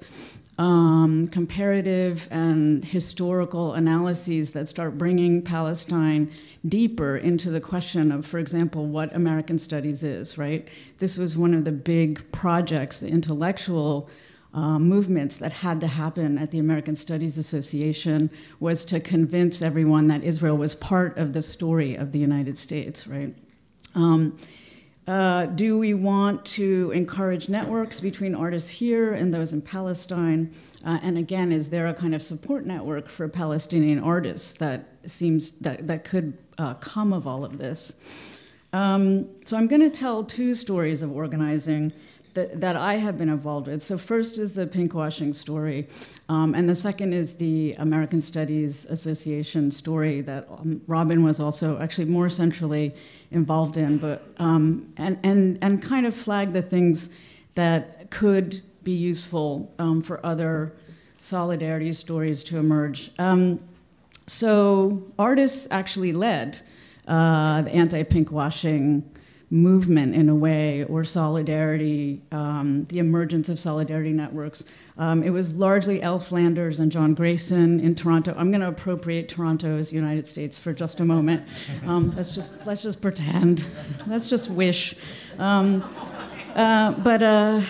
um, 0.58 1.28
comparative 1.30 2.28
and 2.30 2.86
historical 2.86 3.74
analyses 3.74 4.52
that 4.52 4.68
start 4.68 4.98
bringing 4.98 5.42
Palestine 5.42 6.30
deeper 6.68 7.18
into 7.18 7.50
the 7.50 7.62
question 7.62 8.12
of, 8.12 8.26
for 8.26 8.38
example, 8.38 8.86
what 8.86 9.16
American 9.16 9.58
studies 9.58 10.04
is, 10.04 10.38
right? 10.38 10.68
This 11.00 11.18
was 11.18 11.36
one 11.38 11.56
of 11.56 11.66
the 11.66 11.72
big 11.72 12.32
projects, 12.32 13.00
the 13.00 13.08
intellectual 13.08 14.10
uh, 14.54 14.78
movements 14.78 15.38
that 15.38 15.52
had 15.52 15.80
to 15.82 15.88
happen 15.88 16.38
at 16.38 16.52
the 16.52 16.60
American 16.60 16.96
Studies 16.96 17.38
Association 17.38 18.30
was 18.60 18.84
to 18.86 19.00
convince 19.00 19.62
everyone 19.62 20.08
that 20.08 20.24
Israel 20.24 20.58
was 20.58 20.76
part 20.76 21.18
of 21.18 21.34
the 21.34 21.42
story 21.42 21.96
of 21.96 22.12
the 22.12 22.20
United 22.20 22.58
States, 22.58 23.08
right? 23.08 23.34
Um, 23.96 24.38
uh, 25.08 25.46
do 25.48 25.80
we 25.80 25.94
want 25.94 26.46
to 26.46 26.92
encourage 26.94 27.50
networks 27.50 28.00
between 28.00 28.36
artists 28.36 28.70
here 28.70 29.14
and 29.14 29.34
those 29.34 29.52
in 29.52 29.62
Palestine? 29.62 30.54
Uh, 30.86 31.00
and 31.02 31.18
again, 31.18 31.52
is 31.52 31.70
there 31.70 31.88
a 31.88 31.94
kind 31.94 32.14
of 32.14 32.22
support 32.22 32.66
network 32.66 33.10
for 33.10 33.28
Palestinian 33.28 34.00
artists 34.00 34.58
that 34.60 34.86
seems 35.06 35.52
that, 35.60 35.88
that 35.88 36.04
could 36.04 36.38
uh, 36.58 36.76
come 36.76 37.14
of 37.14 37.26
all 37.26 37.44
of 37.44 37.58
this? 37.58 38.38
Um, 38.74 39.28
so 39.46 39.58
I'm 39.58 39.68
going 39.68 39.82
to 39.82 39.90
tell 39.90 40.24
two 40.24 40.54
stories 40.54 41.02
of 41.02 41.12
organizing 41.12 41.92
that, 42.34 42.76
I 42.76 42.96
have 42.98 43.18
been 43.18 43.30
involved 43.30 43.68
with. 43.68 43.82
So, 43.82 43.98
first 43.98 44.38
is 44.38 44.54
the 44.54 44.66
pinkwashing 44.68 45.34
story, 45.34 45.88
um, 46.30 46.56
and 46.56 46.70
the 46.70 46.76
second 46.76 47.14
is 47.14 47.36
the 47.36 47.76
American 47.78 48.22
Studies 48.22 48.86
Association 48.86 49.72
story 49.72 50.22
that 50.22 50.48
um, 50.50 50.82
Robin 50.88 51.24
was 51.24 51.40
also 51.40 51.80
actually 51.80 52.06
more 52.06 52.30
centrally 52.30 52.94
involved 53.32 53.78
in, 53.78 53.98
but 53.98 54.24
um, 54.38 54.94
and, 54.98 55.20
and, 55.24 55.58
and 55.62 55.82
kind 55.82 56.06
of 56.06 56.16
flag 56.16 56.54
the 56.54 56.62
things 56.62 57.10
that 57.56 58.10
could 58.12 58.62
be 58.84 58.94
useful 58.94 59.72
um, 59.78 60.02
for 60.02 60.26
other 60.26 60.74
solidarity 61.18 61.94
stories 61.94 62.44
to 62.46 62.58
emerge. 62.58 63.12
Um, 63.20 63.60
so, 64.26 65.04
artists 65.20 65.68
actually 65.72 66.14
led 66.14 66.62
uh, 67.08 67.62
the 67.64 67.72
anti 67.72 68.04
pinkwashing 68.04 69.04
movement 69.52 70.16
in 70.16 70.30
a 70.30 70.36
way, 70.36 70.86
or 70.86 71.04
solidarity, 71.04 72.22
um, 72.32 72.86
the 72.86 73.00
emergence 73.00 73.50
of 73.50 73.60
solidarity 73.60 74.14
networks. 74.14 74.64
Um, 74.98 75.24
it 75.24 75.32
was 75.32 75.54
largely 75.56 76.02
Elle 76.02 76.20
Flanders 76.20 76.80
and 76.80 76.90
John 76.90 77.14
Greyson 77.16 77.82
in 77.82 77.94
Toronto. 77.94 78.34
I'm 78.38 78.50
going 78.50 78.62
to 78.62 78.70
appropriate 78.70 79.28
Toronto 79.28 79.78
as 79.78 79.92
United 79.92 80.26
States 80.26 80.58
for 80.58 80.72
just 80.72 81.02
a 81.02 81.06
moment. 81.06 81.48
Um, 81.86 82.16
let's 82.16 82.32
just 82.32 82.66
let's 82.66 82.82
just 82.82 83.02
pretend. 83.02 83.68
Let's 84.08 84.30
just 84.30 84.50
wish. 84.50 84.96
Um, 85.38 85.84
uh, 86.56 86.94
but. 86.94 87.22
Uh, 87.22 87.62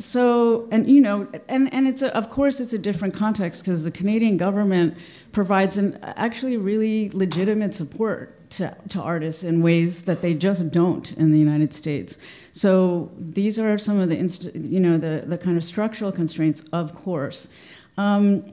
so 0.00 0.68
and 0.70 0.88
you 0.88 1.00
know 1.00 1.26
and, 1.48 1.74
and 1.74 1.88
it's 1.88 2.02
a, 2.02 2.16
of 2.16 2.30
course 2.30 2.60
it's 2.60 2.72
a 2.72 2.78
different 2.78 3.12
context 3.12 3.64
because 3.64 3.82
the 3.82 3.90
canadian 3.90 4.36
government 4.36 4.96
provides 5.32 5.76
an 5.76 5.98
actually 6.04 6.56
really 6.56 7.10
legitimate 7.10 7.74
support 7.74 8.37
to, 8.50 8.76
to 8.88 9.00
artists 9.00 9.42
in 9.42 9.62
ways 9.62 10.02
that 10.02 10.22
they 10.22 10.34
just 10.34 10.70
don't 10.70 11.12
in 11.12 11.30
the 11.30 11.38
United 11.38 11.72
States. 11.72 12.18
So 12.52 13.10
these 13.18 13.58
are 13.58 13.78
some 13.78 14.00
of 14.00 14.08
the 14.08 14.16
you 14.54 14.80
know 14.80 14.98
the, 14.98 15.24
the 15.26 15.38
kind 15.38 15.56
of 15.56 15.64
structural 15.64 16.12
constraints, 16.12 16.62
of 16.72 16.94
course. 16.94 17.48
Um, 17.96 18.52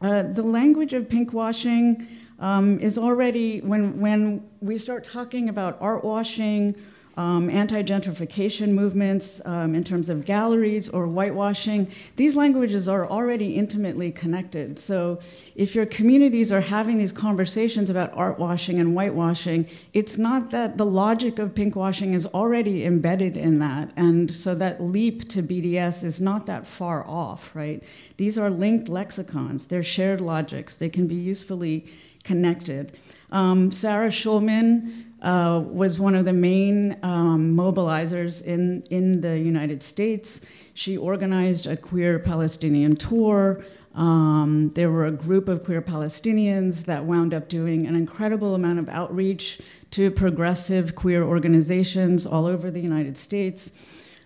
uh, 0.00 0.22
the 0.22 0.42
language 0.42 0.92
of 0.92 1.08
pinkwashing 1.08 2.06
um, 2.40 2.80
is 2.80 2.98
already 2.98 3.60
when 3.60 4.00
when 4.00 4.48
we 4.60 4.76
start 4.78 5.04
talking 5.04 5.48
about 5.48 5.78
art 5.80 6.04
washing 6.04 6.74
um, 7.16 7.50
anti 7.50 7.82
gentrification 7.82 8.70
movements 8.70 9.40
um, 9.44 9.74
in 9.74 9.84
terms 9.84 10.08
of 10.08 10.24
galleries 10.24 10.88
or 10.88 11.06
whitewashing. 11.06 11.90
These 12.16 12.36
languages 12.36 12.88
are 12.88 13.06
already 13.08 13.56
intimately 13.56 14.10
connected. 14.10 14.78
So, 14.78 15.20
if 15.54 15.74
your 15.74 15.86
communities 15.86 16.50
are 16.50 16.60
having 16.60 16.98
these 16.98 17.12
conversations 17.12 17.90
about 17.90 18.12
art 18.14 18.38
washing 18.38 18.78
and 18.78 18.94
whitewashing, 18.94 19.66
it's 19.92 20.16
not 20.16 20.50
that 20.50 20.78
the 20.78 20.86
logic 20.86 21.38
of 21.38 21.54
pinkwashing 21.54 22.14
is 22.14 22.26
already 22.26 22.84
embedded 22.84 23.36
in 23.36 23.58
that. 23.58 23.90
And 23.96 24.34
so, 24.34 24.54
that 24.54 24.82
leap 24.82 25.28
to 25.30 25.42
BDS 25.42 26.04
is 26.04 26.20
not 26.20 26.46
that 26.46 26.66
far 26.66 27.06
off, 27.06 27.54
right? 27.54 27.82
These 28.16 28.38
are 28.38 28.50
linked 28.50 28.88
lexicons, 28.88 29.66
they're 29.66 29.82
shared 29.82 30.20
logics, 30.20 30.76
they 30.76 30.88
can 30.88 31.06
be 31.06 31.14
usefully 31.14 31.86
connected. 32.24 32.96
Um, 33.30 33.72
Sarah 33.72 34.08
Schulman 34.08 35.11
uh, 35.22 35.62
was 35.64 36.00
one 36.00 36.14
of 36.14 36.24
the 36.24 36.32
main 36.32 36.98
um, 37.02 37.56
mobilizers 37.56 38.44
in, 38.44 38.82
in 38.90 39.20
the 39.20 39.38
United 39.38 39.82
States. 39.82 40.40
She 40.74 40.96
organized 40.96 41.66
a 41.66 41.76
queer 41.76 42.18
Palestinian 42.18 42.96
tour. 42.96 43.64
Um, 43.94 44.70
there 44.74 44.90
were 44.90 45.06
a 45.06 45.12
group 45.12 45.48
of 45.48 45.64
queer 45.64 45.80
Palestinians 45.80 46.86
that 46.86 47.04
wound 47.04 47.32
up 47.32 47.48
doing 47.48 47.86
an 47.86 47.94
incredible 47.94 48.54
amount 48.54 48.80
of 48.80 48.88
outreach 48.88 49.60
to 49.92 50.10
progressive 50.10 50.96
queer 50.96 51.22
organizations 51.22 52.26
all 52.26 52.46
over 52.46 52.70
the 52.70 52.80
United 52.80 53.16
States. 53.16 53.72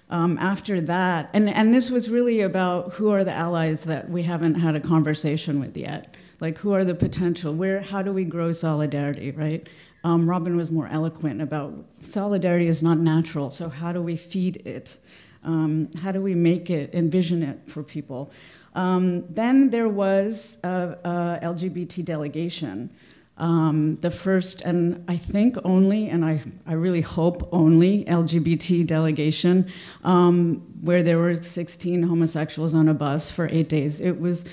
Um, 0.08 0.38
after 0.38 0.80
that, 0.82 1.30
and, 1.34 1.50
and 1.50 1.74
this 1.74 1.90
was 1.90 2.08
really 2.08 2.40
about 2.40 2.92
who 2.92 3.10
are 3.10 3.24
the 3.24 3.32
allies 3.32 3.84
that 3.84 4.08
we 4.08 4.22
haven't 4.22 4.54
had 4.54 4.76
a 4.76 4.80
conversation 4.80 5.58
with 5.58 5.76
yet. 5.76 6.14
Like, 6.38 6.58
who 6.58 6.72
are 6.72 6.84
the 6.84 6.94
potential? 6.94 7.52
Where, 7.52 7.80
how 7.80 8.02
do 8.02 8.12
we 8.12 8.24
grow 8.24 8.52
solidarity, 8.52 9.32
right? 9.32 9.68
Um, 10.06 10.30
Robin 10.30 10.56
was 10.56 10.70
more 10.70 10.86
eloquent 10.86 11.42
about 11.42 11.74
solidarity 12.00 12.68
is 12.68 12.80
not 12.80 12.96
natural, 12.96 13.50
so 13.50 13.68
how 13.68 13.90
do 13.92 14.00
we 14.00 14.16
feed 14.16 14.58
it? 14.64 14.98
Um, 15.42 15.90
how 16.00 16.12
do 16.12 16.22
we 16.22 16.32
make 16.32 16.70
it, 16.70 16.94
envision 16.94 17.42
it 17.42 17.58
for 17.66 17.82
people? 17.82 18.30
Um, 18.76 19.26
then 19.26 19.70
there 19.70 19.88
was 19.88 20.60
a, 20.62 20.96
a 21.02 21.40
LGBT 21.42 22.04
delegation, 22.04 22.90
um, 23.38 23.96
the 24.00 24.12
first 24.12 24.62
and 24.62 25.04
I 25.08 25.16
think 25.16 25.56
only, 25.64 26.08
and 26.08 26.24
I, 26.24 26.40
I 26.68 26.74
really 26.74 27.00
hope 27.00 27.48
only, 27.50 28.04
LGBT 28.04 28.86
delegation, 28.86 29.66
um, 30.04 30.62
where 30.82 31.02
there 31.02 31.18
were 31.18 31.34
16 31.34 32.04
homosexuals 32.04 32.76
on 32.76 32.88
a 32.88 32.94
bus 32.94 33.32
for 33.32 33.48
eight 33.48 33.68
days. 33.68 34.00
It 34.00 34.20
was 34.20 34.48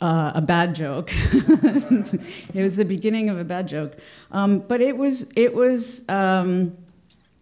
uh, 0.00 0.32
a 0.34 0.40
bad 0.40 0.74
joke. 0.74 1.10
it 1.32 2.20
was 2.54 2.76
the 2.76 2.84
beginning 2.84 3.28
of 3.28 3.38
a 3.38 3.44
bad 3.44 3.68
joke, 3.68 3.96
um, 4.30 4.60
but 4.60 4.80
it 4.80 4.96
was 4.96 5.32
it 5.36 5.54
was 5.54 6.08
um, 6.08 6.76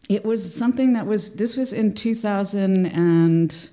it 0.09 0.25
was 0.25 0.55
something 0.55 0.95
that 0.95 1.07
was. 1.07 1.35
This 1.35 1.57
was 1.57 1.73
in 1.73 1.95
2012, 1.95 3.71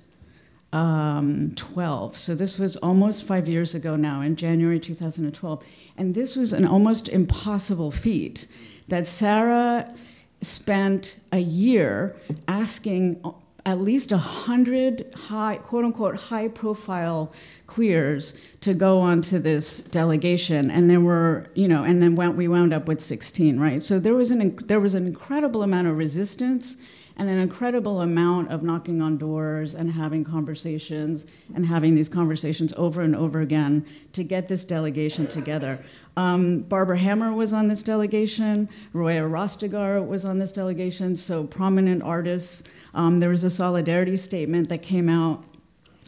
um, 0.72 2.14
so 2.14 2.34
this 2.34 2.58
was 2.58 2.76
almost 2.76 3.24
five 3.24 3.48
years 3.48 3.74
ago 3.74 3.96
now, 3.96 4.20
in 4.20 4.36
January 4.36 4.78
2012, 4.78 5.64
and 5.96 6.14
this 6.14 6.36
was 6.36 6.52
an 6.52 6.66
almost 6.66 7.08
impossible 7.08 7.90
feat 7.90 8.46
that 8.88 9.06
Sarah 9.06 9.94
spent 10.42 11.20
a 11.32 11.38
year 11.38 12.14
asking 12.48 13.22
at 13.66 13.80
least 13.80 14.12
a 14.12 14.18
hundred 14.18 15.12
high, 15.14 15.56
quote 15.56 15.84
unquote, 15.84 16.16
high 16.16 16.48
profile 16.48 17.32
queers 17.66 18.38
to 18.60 18.74
go 18.74 19.00
onto 19.00 19.38
this 19.38 19.78
delegation, 19.78 20.70
and 20.70 20.90
there 20.90 21.00
were, 21.00 21.46
you 21.54 21.66
know, 21.66 21.82
and 21.82 22.02
then 22.02 22.14
we 22.36 22.46
wound 22.46 22.74
up 22.74 22.86
with 22.86 23.00
16, 23.00 23.58
right? 23.58 23.82
So 23.82 23.98
there 23.98 24.14
was 24.14 24.30
an 24.30 24.56
there 24.66 24.80
was 24.80 24.94
an 24.94 25.06
incredible 25.06 25.62
amount 25.62 25.88
of 25.88 25.96
resistance 25.96 26.76
and 27.16 27.28
an 27.28 27.38
incredible 27.38 28.00
amount 28.00 28.50
of 28.50 28.62
knocking 28.62 29.00
on 29.00 29.16
doors 29.16 29.74
and 29.74 29.92
having 29.92 30.24
conversations 30.24 31.26
and 31.54 31.66
having 31.66 31.94
these 31.94 32.08
conversations 32.08 32.72
over 32.76 33.02
and 33.02 33.14
over 33.14 33.40
again 33.40 33.86
to 34.12 34.24
get 34.24 34.48
this 34.48 34.64
delegation 34.64 35.26
together. 35.26 35.78
Um, 36.16 36.60
Barbara 36.60 36.98
Hammer 36.98 37.32
was 37.32 37.52
on 37.52 37.68
this 37.68 37.82
delegation. 37.82 38.68
Roya 38.92 39.22
Rastegar 39.22 40.04
was 40.06 40.24
on 40.24 40.38
this 40.38 40.52
delegation. 40.52 41.16
So 41.16 41.44
prominent 41.44 42.02
artists. 42.02 42.64
Um, 42.94 43.18
there 43.18 43.30
was 43.30 43.44
a 43.44 43.50
solidarity 43.50 44.16
statement 44.16 44.68
that 44.68 44.82
came 44.82 45.08
out 45.08 45.44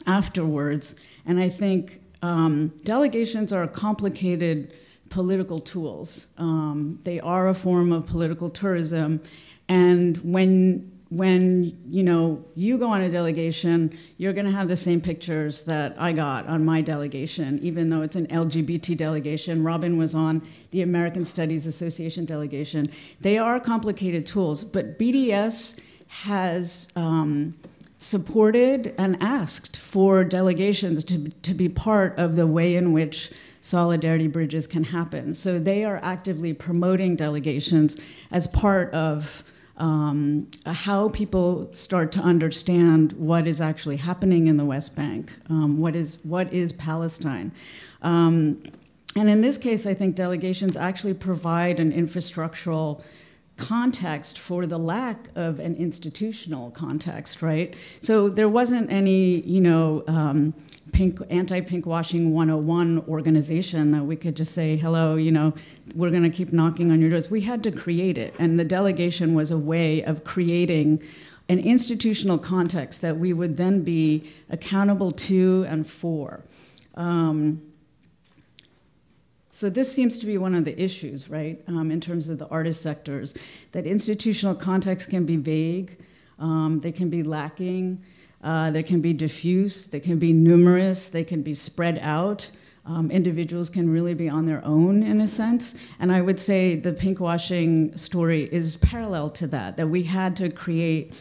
afterwards, 0.07 0.95
and 1.25 1.41
I 1.41 1.49
think 1.49 2.01
um, 2.23 2.69
delegations 2.85 3.53
are 3.53 3.67
complicated 3.67 4.73
political 5.09 5.61
tools. 5.61 6.27
Um, 6.39 7.01
they 7.05 7.21
are 7.21 7.49
a 7.49 7.55
form 7.55 7.93
of 7.93 8.07
political 8.07 8.51
tourism, 8.51 9.21
and 9.69 10.17
when 10.19 10.96
when 11.09 11.79
you 11.89 12.03
know 12.03 12.45
you 12.55 12.79
go 12.79 12.89
on 12.89 13.01
a 13.01 13.11
delegation, 13.11 13.97
you're 14.19 14.33
going 14.33 14.47
to 14.47 14.53
have 14.53 14.67
the 14.67 14.77
same 14.77 15.01
pictures 15.01 15.65
that 15.65 15.95
I 15.99 16.13
got 16.13 16.47
on 16.47 16.65
my 16.65 16.81
delegation, 16.81 17.61
even 17.63 17.91
though 17.91 18.03
it's 18.03 18.17
an 18.17 18.27
LGBT 18.27 18.97
delegation. 18.97 19.63
Robin 19.63 19.99
was 19.99 20.15
on 20.15 20.43
the 20.73 20.83
American 20.83 21.25
Studies 21.25 21.67
Association 21.67 22.25
delegation. 22.25 22.89
They 23.21 23.39
are 23.39 23.61
complicated 23.61 24.27
tools, 24.27 24.65
but 24.65 24.99
BDS 24.99 25.81
has 26.09 26.91
um, 26.97 27.55
supported 27.99 28.95
and 28.99 29.17
asked 29.23 29.77
for 29.77 30.25
delegations 30.25 31.05
to, 31.05 31.31
to 31.31 31.55
be 31.55 31.69
part 31.69 32.19
of 32.19 32.35
the 32.35 32.47
way 32.47 32.75
in 32.75 32.93
which 32.93 33.31
solidarity 33.61 34.27
bridges 34.27 34.67
can 34.67 34.85
happen. 34.85 35.35
So 35.35 35.59
they 35.59 35.85
are 35.85 35.99
actively 36.03 36.53
promoting 36.53 37.17
delegations 37.17 37.97
as 38.31 38.47
part 38.47 38.93
of 38.93 39.45
um, 39.79 40.51
how 40.67 41.11
people 41.11 41.69
start 41.73 42.13
to 42.13 42.21
understand 42.21 43.13
what 43.13 43.47
is 43.47 43.61
actually 43.61 43.99
happening 43.99 44.47
in 44.47 44.57
the 44.57 44.65
West 44.65 44.97
Bank, 44.97 45.33
um, 45.51 45.79
what 45.79 45.95
is 45.95 46.19
what 46.23 46.53
is 46.53 46.73
Palestine. 46.73 47.53
Um, 48.03 48.63
and 49.17 49.31
in 49.31 49.41
this 49.41 49.59
case, 49.59 49.87
I 49.87 49.95
think 49.95 50.15
delegations 50.15 50.77
actually 50.77 51.15
provide 51.15 51.81
an 51.81 51.93
infrastructural 51.93 53.03
context 53.57 54.39
for 54.39 54.67
the 54.67 54.79
lack 54.79 55.29
of 55.35 55.59
an 55.59 55.75
institutional 55.77 56.71
context, 56.71 57.41
right? 57.41 57.75
So 58.01 58.29
there 58.29 58.49
wasn't 58.49 58.93
any, 58.93 59.41
you 59.41 59.63
know, 59.63 60.05
um, 60.07 60.55
pink 60.97 61.21
anti-pinkwashing 61.29 62.33
101 62.33 63.05
organization 63.07 63.91
that 63.91 64.03
we 64.03 64.17
could 64.17 64.35
just 64.35 64.53
say, 64.53 64.79
hello, 64.79 65.17
you 65.17 65.31
know, 65.31 65.53
we're 65.95 66.09
going 66.09 66.23
to 66.23 66.31
keep 66.31 66.55
knocking 66.55 66.91
on 66.91 67.03
your 67.03 67.11
doors. 67.11 67.31
We 67.31 67.43
had 67.43 67.63
to 67.65 67.71
create 67.71 68.17
it, 68.17 68.35
and 68.39 68.59
the 68.59 68.65
delegation 68.65 69.35
was 69.35 69.51
a 69.51 69.59
way 69.59 70.03
of 70.03 70.25
creating 70.25 71.03
an 71.51 71.59
institutional 71.59 72.39
context 72.39 73.03
that 73.03 73.19
we 73.19 73.35
would 73.35 73.59
then 73.59 73.83
be 73.83 74.33
accountable 74.49 75.13
to 75.13 75.67
and 75.69 75.87
for. 75.87 76.41
Um, 76.95 77.61
so 79.51 79.69
this 79.69 79.95
seems 79.95 80.17
to 80.21 80.25
be 80.25 80.39
one 80.39 80.55
of 80.55 80.65
the 80.65 80.83
issues, 80.83 81.29
right, 81.29 81.63
um, 81.69 81.91
in 81.91 82.01
terms 82.01 82.31
of 82.31 82.39
the 82.39 82.49
artist 82.49 82.81
sectors, 82.81 83.37
that 83.73 83.85
institutional 83.85 84.55
context 84.55 85.11
can 85.11 85.27
be 85.27 85.37
vague, 85.37 85.99
um, 86.39 86.81
they 86.81 86.91
can 86.91 87.11
be 87.11 87.23
lacking, 87.23 88.03
uh, 88.47 88.71
they 88.71 88.83
can 88.83 89.01
be 89.01 89.13
diffuse, 89.13 89.87
they 89.89 89.99
can 89.99 90.21
be 90.21 90.33
numerous, 90.33 91.09
they 91.09 91.25
can 91.25 91.43
be 91.43 91.53
spread 91.53 91.99
out. 92.01 92.49
Um, 92.87 93.11
individuals 93.11 93.69
can 93.69 93.91
really 93.91 94.15
be 94.15 94.29
on 94.29 94.47
their 94.47 94.65
own 94.65 95.03
in 95.03 95.21
a 95.21 95.27
sense. 95.27 95.75
And 95.99 96.13
I 96.13 96.21
would 96.21 96.39
say 96.39 96.77
the 96.77 96.93
pinkwashing 96.93 97.99
story 97.99 98.49
is 98.53 98.77
parallel 98.77 99.31
to 99.31 99.49
that, 99.49 99.77
that 99.79 99.89
we 99.89 100.05
had 100.05 100.37
to 100.37 100.49
create 100.49 101.21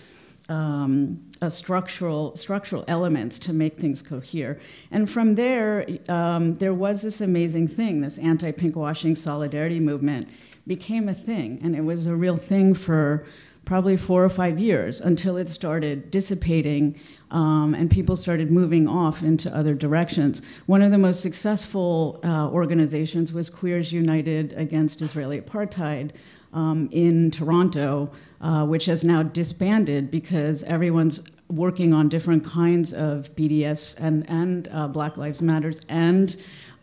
um, 0.49 1.19
a 1.41 1.49
structural 1.49 2.35
structural 2.35 2.85
elements 2.87 3.39
to 3.39 3.53
make 3.53 3.79
things 3.79 4.03
cohere. 4.03 4.59
And 4.91 5.09
from 5.09 5.33
there, 5.33 5.87
um, 6.07 6.55
there 6.57 6.75
was 6.75 7.01
this 7.01 7.21
amazing 7.21 7.67
thing. 7.69 8.01
This 8.01 8.19
anti-pinkwashing 8.19 9.15
solidarity 9.15 9.79
movement 9.79 10.29
became 10.67 11.09
a 11.09 11.15
thing, 11.15 11.59
and 11.63 11.75
it 11.75 11.81
was 11.81 12.05
a 12.05 12.15
real 12.15 12.37
thing 12.37 12.75
for 12.75 13.25
probably 13.65 13.97
four 13.97 14.23
or 14.23 14.29
five 14.29 14.59
years 14.59 15.01
until 15.01 15.37
it 15.37 15.49
started 15.49 16.11
dissipating 16.11 16.95
um, 17.31 17.73
and 17.73 17.89
people 17.89 18.15
started 18.15 18.51
moving 18.51 18.87
off 18.87 19.23
into 19.23 19.53
other 19.55 19.73
directions. 19.73 20.41
One 20.67 20.81
of 20.81 20.91
the 20.91 20.97
most 20.97 21.21
successful 21.21 22.19
uh, 22.23 22.49
organizations 22.49 23.33
was 23.33 23.49
Queers 23.49 23.91
United 23.91 24.53
Against 24.53 25.01
Israeli 25.01 25.41
Apartheid, 25.41 26.11
um, 26.55 26.87
in 26.91 27.29
Toronto, 27.31 28.11
uh, 28.41 28.65
which 28.65 28.85
has 28.85 29.03
now 29.03 29.21
disbanded 29.21 30.09
because 30.09 30.63
everyone's 30.63 31.29
working 31.49 31.93
on 31.93 32.09
different 32.09 32.43
kinds 32.43 32.93
of 32.93 33.35
BDS 33.35 33.99
and, 33.99 34.27
and 34.29 34.67
uh, 34.71 34.87
Black 34.87 35.17
Lives 35.17 35.41
Matters 35.41 35.81
and 35.89 36.35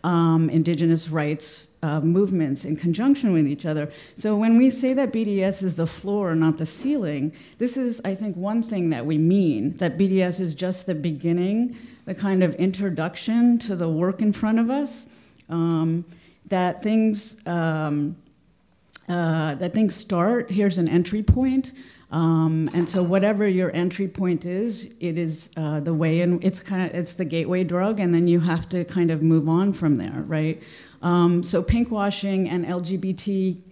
um, 0.05 0.51
indigenous 0.51 1.09
rights 1.09 1.69
uh, 1.83 2.01
movements 2.01 2.65
in 2.65 2.77
conjunction 2.77 3.33
with 3.33 3.47
each 3.47 3.67
other. 3.67 3.91
So 4.15 4.37
when 4.37 4.57
we 4.57 4.71
say 4.71 4.95
that 4.95 5.13
BDS 5.13 5.63
is 5.63 5.77
the 5.77 5.87
floor, 5.87 6.35
not 6.35 6.59
the 6.59 6.67
ceiling, 6.67 7.33
this 7.59 7.77
is, 7.77 8.01
I 8.05 8.15
think, 8.15 8.37
one 8.37 8.63
thing 8.63 8.91
that 8.91 9.07
we 9.07 9.19
mean 9.19 9.77
that 9.79 9.97
BDS 9.97 10.41
is 10.41 10.55
just 10.55 10.87
the 10.87 10.95
beginning, 10.95 11.77
the 12.05 12.15
kind 12.15 12.43
of 12.43 12.55
introduction 12.57 13.59
to 13.61 13.77
the 13.77 13.89
work 13.89 14.21
in 14.21 14.33
front 14.33 14.59
of 14.59 14.71
us. 14.71 15.09
Um, 15.49 16.05
that 16.49 16.83
things 16.83 17.45
um, 17.47 18.17
uh, 19.09 19.55
that 19.57 19.73
things 19.73 19.95
start. 19.95 20.51
Here's 20.51 20.79
an 20.79 20.89
entry 20.89 21.23
point. 21.23 21.73
Um, 22.13 22.69
and 22.75 22.89
so 22.89 23.03
whatever 23.03 23.49
your 23.49 23.75
entry 23.75 24.07
point 24.07 24.45
is, 24.45 24.95
it 25.01 25.17
is 25.17 25.51
uh, 25.57 25.81
the 25.81 25.95
way 25.95 26.21
and 26.21 26.45
it's 26.45 26.61
kind 26.61 26.83
of 26.83 26.95
it's 26.95 27.15
the 27.15 27.25
gateway 27.25 27.65
drug, 27.65 27.99
and 28.01 28.15
then 28.15 28.29
you 28.29 28.41
have 28.41 28.69
to 28.69 28.85
kind 28.85 29.11
of 29.11 29.23
move 29.23 29.49
on 29.49 29.73
from 29.73 29.97
there, 29.97 30.23
right? 30.27 30.63
Um, 31.01 31.43
so 31.43 31.63
pinkwashing 31.63 32.49
and 32.49 32.65
LGBT 32.67 33.65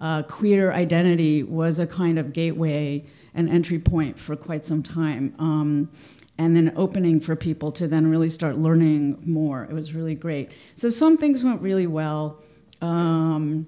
uh, 0.00 0.22
queer 0.22 0.72
identity 0.72 1.42
was 1.42 1.80
a 1.80 1.86
kind 1.86 2.18
of 2.18 2.32
gateway 2.32 3.04
and 3.34 3.48
entry 3.48 3.78
point 3.78 4.18
for 4.18 4.36
quite 4.36 4.64
some 4.64 4.82
time. 4.82 5.34
Um, 5.38 5.90
and 6.38 6.54
then 6.54 6.72
opening 6.76 7.20
for 7.20 7.34
people 7.34 7.72
to 7.72 7.88
then 7.88 8.06
really 8.06 8.30
start 8.30 8.58
learning 8.58 9.20
more. 9.26 9.64
It 9.64 9.72
was 9.72 9.92
really 9.92 10.14
great. 10.14 10.52
So 10.76 10.88
some 10.88 11.16
things 11.16 11.42
went 11.42 11.60
really 11.60 11.88
well. 11.88 12.40
Um, 12.80 13.66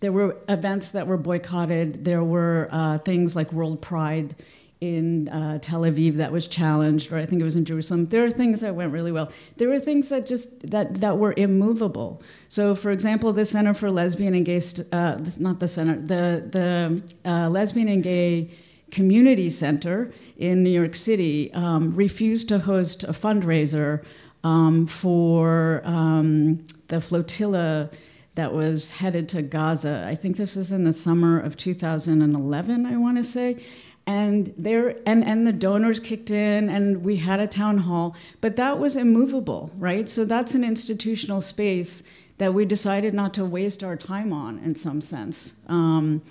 there 0.00 0.12
were 0.12 0.36
events 0.48 0.90
that 0.90 1.06
were 1.06 1.16
boycotted. 1.16 2.04
There 2.04 2.24
were 2.24 2.68
uh, 2.70 2.98
things 2.98 3.36
like 3.36 3.52
World 3.52 3.80
Pride 3.80 4.34
in 4.80 5.28
uh, 5.28 5.58
Tel 5.58 5.82
Aviv 5.82 6.16
that 6.16 6.32
was 6.32 6.46
challenged, 6.48 7.12
or 7.12 7.18
I 7.18 7.26
think 7.26 7.42
it 7.42 7.44
was 7.44 7.56
in 7.56 7.66
Jerusalem. 7.66 8.06
There 8.06 8.24
are 8.24 8.30
things 8.30 8.62
that 8.62 8.74
went 8.74 8.92
really 8.92 9.12
well. 9.12 9.30
There 9.58 9.68
were 9.68 9.78
things 9.78 10.08
that 10.08 10.24
just 10.24 10.70
that 10.70 10.96
that 10.96 11.18
were 11.18 11.34
immovable. 11.36 12.22
So, 12.48 12.74
for 12.74 12.90
example, 12.90 13.32
the 13.32 13.44
Center 13.44 13.74
for 13.74 13.90
Lesbian 13.90 14.34
and 14.34 14.44
Gay, 14.44 14.62
uh, 14.90 15.18
not 15.38 15.60
the 15.60 15.68
center, 15.68 15.96
the 15.96 17.02
the 17.24 17.30
uh, 17.30 17.50
Lesbian 17.50 17.88
and 17.88 18.02
Gay 18.02 18.50
Community 18.90 19.50
Center 19.50 20.12
in 20.38 20.62
New 20.62 20.70
York 20.70 20.96
City 20.96 21.52
um, 21.52 21.94
refused 21.94 22.48
to 22.48 22.60
host 22.60 23.04
a 23.04 23.12
fundraiser 23.12 24.02
um, 24.42 24.86
for 24.86 25.82
um, 25.84 26.64
the 26.88 27.02
flotilla 27.02 27.90
that 28.34 28.52
was 28.52 28.92
headed 28.92 29.28
to 29.30 29.42
Gaza. 29.42 30.04
I 30.06 30.14
think 30.14 30.36
this 30.36 30.56
was 30.56 30.72
in 30.72 30.84
the 30.84 30.92
summer 30.92 31.38
of 31.38 31.56
2011, 31.56 32.86
I 32.86 32.96
want 32.96 33.16
to 33.16 33.24
say. 33.24 33.62
And 34.06 34.52
there 34.56 34.96
and, 35.06 35.24
and 35.24 35.46
the 35.46 35.52
donors 35.52 36.00
kicked 36.00 36.30
in 36.30 36.68
and 36.68 37.04
we 37.04 37.16
had 37.16 37.38
a 37.38 37.46
town 37.46 37.78
hall, 37.78 38.16
but 38.40 38.56
that 38.56 38.78
was 38.78 38.96
immovable, 38.96 39.70
right? 39.76 40.08
So 40.08 40.24
that's 40.24 40.54
an 40.54 40.64
institutional 40.64 41.40
space 41.40 42.02
that 42.38 42.54
we 42.54 42.64
decided 42.64 43.12
not 43.12 43.34
to 43.34 43.44
waste 43.44 43.84
our 43.84 43.96
time 43.96 44.32
on 44.32 44.58
in 44.60 44.74
some 44.74 45.00
sense. 45.00 45.56
Um, 45.68 46.22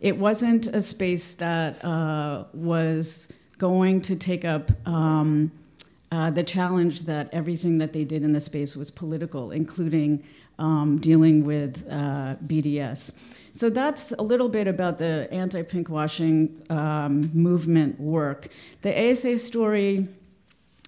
it 0.00 0.16
wasn't 0.16 0.66
a 0.68 0.80
space 0.80 1.34
that 1.34 1.84
uh, 1.84 2.44
was 2.54 3.30
going 3.58 4.00
to 4.00 4.16
take 4.16 4.46
up 4.46 4.70
um, 4.88 5.52
uh, 6.10 6.30
the 6.30 6.42
challenge 6.42 7.02
that 7.02 7.28
everything 7.32 7.78
that 7.78 7.92
they 7.92 8.04
did 8.04 8.22
in 8.22 8.32
the 8.32 8.40
space 8.40 8.74
was 8.74 8.90
political, 8.90 9.50
including 9.50 10.24
um, 10.60 10.98
dealing 10.98 11.44
with 11.44 11.86
uh, 11.90 12.36
BDS. 12.46 13.12
So 13.52 13.68
that's 13.68 14.12
a 14.12 14.22
little 14.22 14.48
bit 14.48 14.68
about 14.68 14.98
the 14.98 15.28
anti 15.32 15.62
pinkwashing 15.62 16.70
um, 16.70 17.30
movement 17.34 17.98
work. 17.98 18.48
The 18.82 19.10
ASA 19.10 19.38
story, 19.38 20.06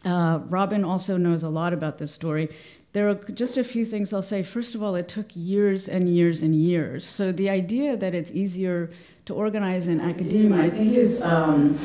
uh, 0.04 0.40
Robin 0.48 0.84
also 0.84 1.16
knows 1.16 1.42
a 1.42 1.48
lot 1.48 1.72
about 1.72 1.98
this 1.98 2.12
story. 2.12 2.48
There 2.92 3.08
are 3.08 3.14
just 3.14 3.56
a 3.56 3.64
few 3.64 3.84
things 3.84 4.12
I'll 4.12 4.22
say. 4.22 4.42
First 4.42 4.74
of 4.74 4.82
all, 4.82 4.94
it 4.94 5.08
took 5.08 5.26
years 5.34 5.88
and 5.88 6.14
years 6.14 6.42
and 6.42 6.54
years. 6.54 7.06
So 7.06 7.32
the 7.32 7.48
idea 7.48 7.96
that 7.96 8.14
it's 8.14 8.30
easier 8.30 8.90
to 9.24 9.34
organize 9.34 9.88
in 9.88 10.00
academia, 10.00 10.62
I 10.62 10.70
think, 10.70 10.92
is 10.92 11.22
um, 11.22 11.78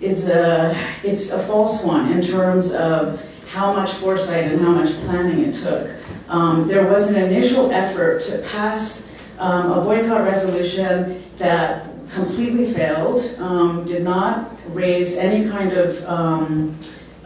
is 0.00 0.28
a 0.28 0.76
it's 1.02 1.32
a 1.32 1.42
false 1.46 1.84
one 1.84 2.12
in 2.12 2.20
terms 2.20 2.74
of 2.74 3.20
how 3.48 3.72
much 3.72 3.92
foresight 3.92 4.52
and 4.52 4.60
how 4.60 4.72
much 4.72 4.92
planning 5.04 5.44
it 5.44 5.54
took. 5.54 6.01
Um, 6.32 6.66
there 6.66 6.86
was 6.86 7.10
an 7.10 7.22
initial 7.22 7.70
effort 7.72 8.22
to 8.22 8.38
pass 8.50 9.12
um, 9.38 9.70
a 9.70 9.84
boycott 9.84 10.24
resolution 10.24 11.22
that 11.36 11.86
completely 12.10 12.72
failed, 12.72 13.20
um, 13.38 13.84
did 13.84 14.02
not 14.02 14.50
raise 14.68 15.18
any 15.18 15.46
kind 15.50 15.72
of 15.72 16.02
um, 16.08 16.74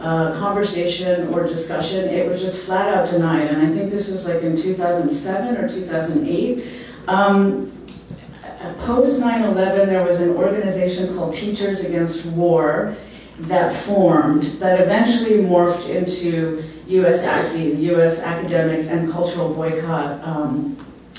uh, 0.01 0.37
conversation 0.37 1.33
or 1.33 1.47
discussion. 1.47 2.09
It 2.09 2.29
was 2.29 2.41
just 2.41 2.65
flat 2.65 2.93
out 2.93 3.07
denied. 3.07 3.47
And 3.47 3.65
I 3.65 3.73
think 3.73 3.91
this 3.91 4.11
was 4.11 4.27
like 4.27 4.43
in 4.43 4.57
2007 4.57 5.55
or 5.55 5.69
2008. 5.69 6.65
Um, 7.07 7.71
Post 8.79 9.21
9 9.21 9.43
11, 9.43 9.87
there 9.87 10.03
was 10.03 10.19
an 10.19 10.31
organization 10.31 11.15
called 11.15 11.33
Teachers 11.33 11.85
Against 11.85 12.25
War 12.25 12.97
that 13.39 13.73
formed 13.73 14.43
that 14.59 14.81
eventually 14.81 15.43
morphed 15.43 15.87
into 15.87 16.63
U.S. 16.87 17.23
the 17.53 17.75
U.S. 17.91 18.21
academic 18.21 18.87
and 18.89 19.11
cultural 19.11 19.53
boycott 19.53 20.23
um, 20.23 20.77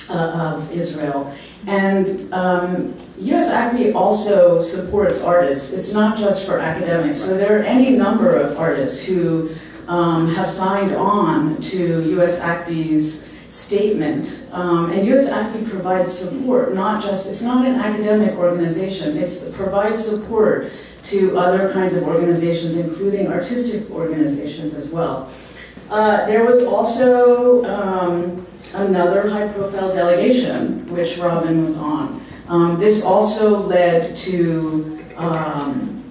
uh, 0.09 0.55
of 0.57 0.73
Israel. 0.73 1.35
And 1.67 2.33
um, 2.33 2.95
US 3.19 3.51
ACBI 3.51 3.95
also 3.95 4.61
supports 4.61 5.23
artists. 5.23 5.73
It's 5.73 5.93
not 5.93 6.17
just 6.17 6.47
for 6.47 6.59
academics. 6.59 7.21
So 7.21 7.37
there 7.37 7.59
are 7.59 7.63
any 7.63 7.91
number 7.91 8.35
of 8.37 8.59
artists 8.59 9.05
who 9.05 9.51
um, 9.89 10.29
have 10.35 10.47
signed 10.47 10.95
on 10.95 11.61
to 11.63 12.19
US 12.21 12.41
ACBI's 12.41 13.29
statement. 13.49 14.47
Um, 14.53 14.91
and 14.93 15.07
US 15.09 15.29
ACBI 15.29 15.69
provides 15.69 16.17
support, 16.17 16.75
not 16.75 17.03
just, 17.03 17.29
it's 17.29 17.43
not 17.43 17.67
an 17.67 17.75
academic 17.75 18.37
organization, 18.37 19.17
it's, 19.17 19.43
it 19.43 19.55
provides 19.55 20.05
support 20.05 20.71
to 21.05 21.39
other 21.39 21.73
kinds 21.73 21.95
of 21.95 22.05
organizations, 22.05 22.77
including 22.77 23.29
artistic 23.29 23.91
organizations 23.91 24.75
as 24.75 24.91
well. 24.91 25.31
Uh, 25.91 26.27
there 26.27 26.45
was 26.45 26.65
also 26.67 27.65
um, 27.65 28.47
another 28.75 29.29
high 29.29 29.49
profile 29.49 29.93
delegation, 29.93 30.87
which 30.93 31.17
Robin 31.17 31.65
was 31.65 31.79
on. 31.79 32.23
Um, 32.49 32.79
this 32.79 33.05
also 33.05 33.59
led 33.59 34.17
to, 34.19 35.05
um, 35.17 36.05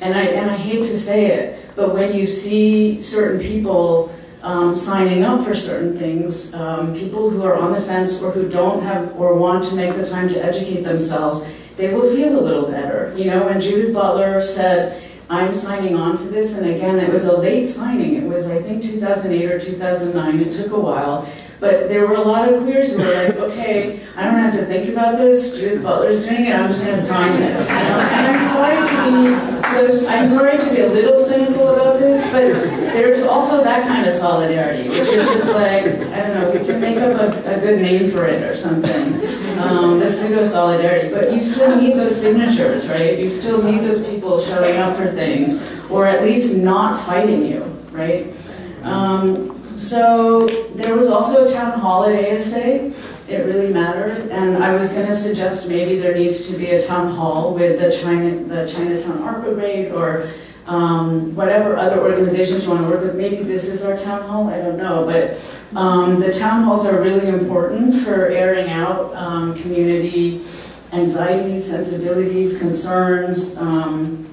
and, 0.00 0.14
I, 0.14 0.22
and 0.22 0.50
I 0.50 0.56
hate 0.56 0.84
to 0.84 0.96
say 0.96 1.26
it, 1.26 1.66
but 1.74 1.94
when 1.94 2.14
you 2.14 2.24
see 2.24 3.00
certain 3.00 3.40
people 3.40 4.14
um, 4.42 4.76
signing 4.76 5.24
up 5.24 5.44
for 5.44 5.54
certain 5.54 5.98
things, 5.98 6.54
um, 6.54 6.94
people 6.94 7.30
who 7.30 7.42
are 7.42 7.56
on 7.56 7.72
the 7.72 7.80
fence 7.80 8.22
or 8.22 8.30
who 8.30 8.48
don't 8.48 8.82
have 8.82 9.18
or 9.18 9.34
want 9.34 9.64
to 9.64 9.74
make 9.74 9.96
the 9.96 10.08
time 10.08 10.28
to 10.28 10.44
educate 10.44 10.82
themselves, 10.82 11.44
they 11.76 11.92
will 11.92 12.14
feel 12.14 12.38
a 12.38 12.42
little 12.42 12.70
better. 12.70 13.12
You 13.16 13.30
know, 13.30 13.46
when 13.46 13.60
Judith 13.60 13.92
Butler 13.92 14.40
said, 14.42 15.03
I'm 15.34 15.52
signing 15.52 15.96
on 15.96 16.16
to 16.16 16.24
this, 16.24 16.56
and 16.56 16.66
again, 16.66 16.98
it 17.00 17.12
was 17.12 17.26
a 17.26 17.36
late 17.36 17.66
signing. 17.66 18.14
It 18.14 18.22
was, 18.22 18.46
I 18.46 18.62
think, 18.62 18.82
2008 18.82 19.50
or 19.50 19.58
2009. 19.58 20.40
It 20.40 20.52
took 20.52 20.70
a 20.70 20.78
while. 20.78 21.28
But 21.64 21.88
there 21.88 22.06
were 22.06 22.16
a 22.16 22.20
lot 22.20 22.46
of 22.52 22.62
queers 22.64 22.94
who 22.94 23.02
were 23.02 23.10
like, 23.10 23.36
okay, 23.36 24.06
I 24.16 24.24
don't 24.24 24.34
have 24.34 24.52
to 24.52 24.66
think 24.66 24.90
about 24.90 25.16
this. 25.16 25.56
Judith 25.56 25.82
Butler's 25.82 26.22
doing 26.22 26.44
it. 26.44 26.54
I'm 26.54 26.68
just 26.68 26.84
going 26.84 26.94
to 26.94 27.00
sign 27.00 27.40
this. 27.40 27.70
You 27.70 27.74
know? 27.76 27.80
And 27.80 28.36
I'm 28.36 28.42
sorry 28.52 28.76
to 28.86 28.96
be 29.08 29.96
so. 29.96 30.10
I'm 30.10 30.28
sorry 30.28 30.58
to 30.58 30.74
be 30.74 30.82
a 30.82 30.88
little 30.88 31.18
cynical 31.18 31.68
about 31.68 31.98
this, 31.98 32.22
but 32.30 32.52
there's 32.92 33.24
also 33.24 33.64
that 33.64 33.88
kind 33.88 34.06
of 34.06 34.12
solidarity, 34.12 34.90
which 34.90 35.08
is 35.08 35.26
just 35.26 35.54
like 35.54 35.84
I 35.86 36.28
don't 36.28 36.34
know. 36.34 36.50
We 36.52 36.66
can 36.66 36.82
make 36.82 36.98
up 36.98 37.18
a, 37.18 37.56
a 37.56 37.60
good 37.60 37.80
name 37.80 38.10
for 38.10 38.26
it 38.26 38.42
or 38.42 38.56
something. 38.56 39.14
Um, 39.58 40.00
the 40.00 40.06
pseudo 40.06 40.44
solidarity, 40.44 41.14
but 41.14 41.32
you 41.32 41.40
still 41.40 41.80
need 41.80 41.94
those 41.94 42.20
signatures, 42.20 42.90
right? 42.90 43.18
You 43.18 43.30
still 43.30 43.62
need 43.62 43.80
those 43.80 44.06
people 44.06 44.38
showing 44.42 44.76
up 44.80 44.98
for 44.98 45.06
things, 45.06 45.64
or 45.88 46.04
at 46.04 46.22
least 46.22 46.62
not 46.62 47.00
fighting 47.06 47.42
you, 47.42 47.62
right? 47.90 48.34
Um, 48.82 49.53
so 49.76 50.46
there 50.74 50.96
was 50.96 51.08
also 51.08 51.46
a 51.46 51.52
town 51.52 51.78
hall 51.78 52.04
at 52.04 52.32
ASA. 52.32 52.86
It 53.32 53.46
really 53.46 53.72
mattered, 53.72 54.30
and 54.30 54.62
I 54.62 54.74
was 54.74 54.92
going 54.92 55.06
to 55.06 55.14
suggest 55.14 55.68
maybe 55.68 55.98
there 55.98 56.14
needs 56.14 56.48
to 56.50 56.56
be 56.58 56.70
a 56.70 56.86
town 56.86 57.14
hall 57.14 57.54
with 57.54 57.80
the 57.80 57.90
China, 57.90 58.44
the 58.44 58.66
Chinatown 58.68 59.22
Art 59.22 59.42
Brigade, 59.42 59.92
or 59.92 60.28
um, 60.66 61.34
whatever 61.34 61.76
other 61.76 62.00
organizations 62.00 62.64
you 62.64 62.70
want 62.70 62.82
to 62.82 62.88
work 62.88 63.02
with. 63.02 63.16
Maybe 63.16 63.42
this 63.42 63.68
is 63.68 63.84
our 63.84 63.96
town 63.96 64.28
hall. 64.28 64.48
I 64.48 64.58
don't 64.58 64.76
know, 64.76 65.04
but 65.04 65.78
um, 65.78 66.20
the 66.20 66.32
town 66.32 66.64
halls 66.64 66.86
are 66.86 67.00
really 67.02 67.28
important 67.28 68.00
for 68.02 68.26
airing 68.26 68.70
out 68.70 69.14
um, 69.14 69.54
community 69.60 70.44
anxieties, 70.92 71.68
sensibilities, 71.68 72.58
concerns. 72.58 73.58
Um, 73.58 74.24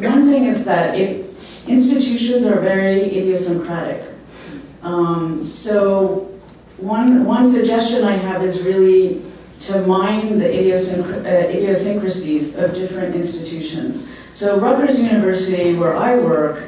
one 0.00 0.28
thing 0.28 0.44
is 0.44 0.64
that 0.64 0.96
if 0.96 1.27
institutions 1.68 2.46
are 2.46 2.60
very 2.60 3.02
idiosyncratic. 3.04 4.02
Um, 4.82 5.44
so 5.52 6.30
one, 6.78 7.24
one 7.24 7.46
suggestion 7.48 8.04
I 8.04 8.12
have 8.12 8.42
is 8.42 8.62
really 8.62 9.22
to 9.60 9.86
mine 9.86 10.38
the 10.38 10.44
idiosync 10.44 11.24
uh, 11.24 11.48
idiosyncrasies 11.48 12.56
of 12.56 12.74
different 12.74 13.14
institutions. 13.14 14.08
So 14.32 14.60
Rutgers 14.60 15.00
University, 15.00 15.74
where 15.74 15.96
I 15.96 16.16
work, 16.16 16.64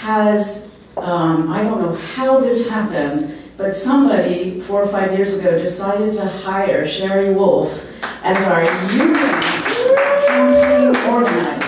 has, 0.00 0.76
um, 0.96 1.50
I 1.52 1.64
don't 1.64 1.80
know 1.80 1.94
how 2.14 2.38
this 2.38 2.70
happened, 2.70 3.36
but 3.56 3.74
somebody 3.74 4.60
four 4.60 4.82
or 4.82 4.88
five 4.88 5.16
years 5.18 5.38
ago 5.38 5.58
decided 5.58 6.12
to 6.14 6.26
hire 6.26 6.86
Sherry 6.86 7.34
Wolf 7.34 7.84
as 8.22 8.38
our 8.46 8.62
union 8.92 9.14
campaign 10.28 10.96
organizer? 11.12 11.67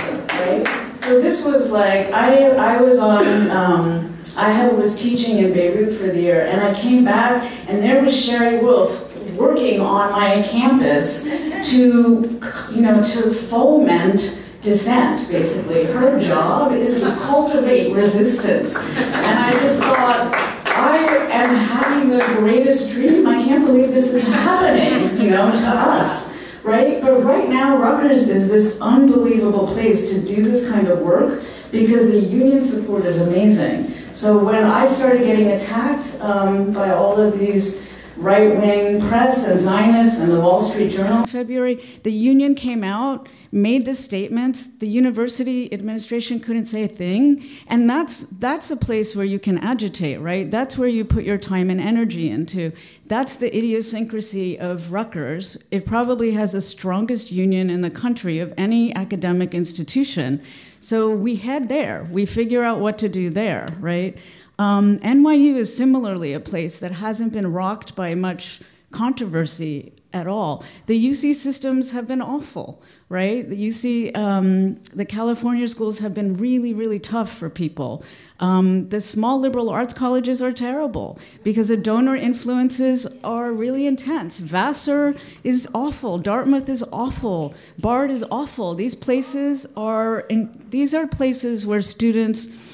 So 1.10 1.20
this 1.20 1.44
was 1.44 1.72
like, 1.72 2.12
I, 2.12 2.50
I 2.50 2.80
was 2.80 3.00
on, 3.00 3.50
um, 3.50 4.16
I 4.36 4.68
was 4.68 5.02
teaching 5.02 5.38
in 5.38 5.52
Beirut 5.52 5.92
for 5.92 6.06
the 6.06 6.20
year, 6.20 6.46
and 6.46 6.60
I 6.60 6.72
came 6.80 7.04
back, 7.04 7.50
and 7.68 7.82
there 7.82 8.00
was 8.00 8.16
Sherry 8.16 8.58
Wolf 8.58 9.12
working 9.36 9.80
on 9.80 10.12
my 10.12 10.40
campus 10.42 11.24
to, 11.24 12.40
you 12.70 12.80
know, 12.80 13.02
to 13.02 13.34
foment 13.34 14.46
dissent, 14.62 15.28
basically. 15.28 15.86
Her 15.86 16.20
job 16.20 16.70
is 16.70 17.00
to 17.00 17.10
cultivate 17.16 17.92
resistance. 17.92 18.76
And 18.76 19.36
I 19.36 19.50
just 19.50 19.82
thought, 19.82 20.30
I 20.66 20.96
am 21.32 21.56
having 21.56 22.10
the 22.10 22.24
greatest 22.38 22.92
dream. 22.92 23.26
I 23.26 23.42
can't 23.42 23.66
believe 23.66 23.90
this 23.90 24.14
is 24.14 24.28
happening, 24.28 25.20
you 25.20 25.30
know, 25.30 25.50
to 25.50 25.66
us 25.66 26.39
right? 26.62 27.00
But 27.00 27.22
right 27.22 27.48
now, 27.48 27.78
Rutgers 27.78 28.28
is 28.28 28.48
this 28.48 28.80
unbelievable 28.80 29.66
place 29.66 30.12
to 30.12 30.20
do 30.20 30.42
this 30.42 30.70
kind 30.70 30.88
of 30.88 31.00
work 31.00 31.42
because 31.70 32.10
the 32.12 32.20
union 32.20 32.62
support 32.62 33.04
is 33.04 33.20
amazing. 33.20 33.92
So 34.12 34.44
when 34.44 34.64
I 34.64 34.86
started 34.86 35.20
getting 35.20 35.48
attacked 35.48 36.20
um, 36.20 36.72
by 36.72 36.90
all 36.90 37.20
of 37.20 37.38
these 37.38 37.89
right-wing 38.20 39.00
press 39.08 39.48
and 39.48 39.58
Zionists 39.58 40.20
and 40.20 40.30
the 40.30 40.40
Wall 40.40 40.60
Street 40.60 40.90
Journal. 40.90 41.20
In 41.20 41.26
February, 41.26 41.76
the 42.02 42.12
union 42.12 42.54
came 42.54 42.84
out, 42.84 43.28
made 43.50 43.86
the 43.86 43.94
statements. 43.94 44.66
The 44.66 44.86
university 44.86 45.72
administration 45.72 46.38
couldn't 46.38 46.66
say 46.66 46.84
a 46.84 46.88
thing, 46.88 47.48
and 47.66 47.88
that's 47.88 48.24
that's 48.24 48.70
a 48.70 48.76
place 48.76 49.16
where 49.16 49.24
you 49.24 49.38
can 49.38 49.56
agitate, 49.58 50.20
right? 50.20 50.50
That's 50.50 50.76
where 50.76 50.88
you 50.88 51.04
put 51.04 51.24
your 51.24 51.38
time 51.38 51.70
and 51.70 51.80
energy 51.80 52.30
into. 52.30 52.72
That's 53.06 53.36
the 53.36 53.56
idiosyncrasy 53.56 54.58
of 54.58 54.92
Rutgers. 54.92 55.56
It 55.70 55.86
probably 55.86 56.32
has 56.32 56.52
the 56.52 56.60
strongest 56.60 57.32
union 57.32 57.70
in 57.70 57.80
the 57.80 57.90
country 57.90 58.38
of 58.38 58.52
any 58.58 58.94
academic 58.94 59.54
institution. 59.54 60.42
So 60.80 61.10
we 61.10 61.36
head 61.36 61.68
there. 61.68 62.06
We 62.10 62.24
figure 62.26 62.62
out 62.62 62.80
what 62.80 62.98
to 62.98 63.08
do 63.08 63.30
there, 63.30 63.68
right? 63.80 64.16
Um, 64.60 64.98
NYU 64.98 65.56
is 65.56 65.74
similarly 65.74 66.34
a 66.34 66.38
place 66.38 66.80
that 66.80 66.92
hasn't 66.92 67.32
been 67.32 67.50
rocked 67.50 67.96
by 67.96 68.14
much 68.14 68.60
controversy 68.90 69.94
at 70.12 70.26
all. 70.26 70.62
The 70.84 71.02
UC 71.02 71.34
systems 71.34 71.92
have 71.92 72.06
been 72.06 72.20
awful, 72.20 72.82
right? 73.08 73.48
The 73.48 73.56
UC, 73.56 74.14
um, 74.14 74.74
the 74.94 75.06
California 75.06 75.66
schools 75.66 76.00
have 76.00 76.12
been 76.12 76.36
really, 76.36 76.74
really 76.74 76.98
tough 76.98 77.32
for 77.32 77.48
people. 77.48 78.04
Um, 78.38 78.90
the 78.90 79.00
small 79.00 79.40
liberal 79.40 79.70
arts 79.70 79.94
colleges 79.94 80.42
are 80.42 80.52
terrible 80.52 81.18
because 81.42 81.68
the 81.68 81.78
donor 81.78 82.14
influences 82.14 83.06
are 83.24 83.54
really 83.54 83.86
intense. 83.86 84.40
Vassar 84.40 85.14
is 85.42 85.66
awful. 85.72 86.18
Dartmouth 86.18 86.68
is 86.68 86.84
awful. 86.92 87.54
Bard 87.78 88.10
is 88.10 88.26
awful. 88.30 88.74
These 88.74 88.94
places 88.94 89.66
are, 89.74 90.20
in, 90.28 90.50
these 90.68 90.92
are 90.92 91.06
places 91.06 91.66
where 91.66 91.80
students 91.80 92.69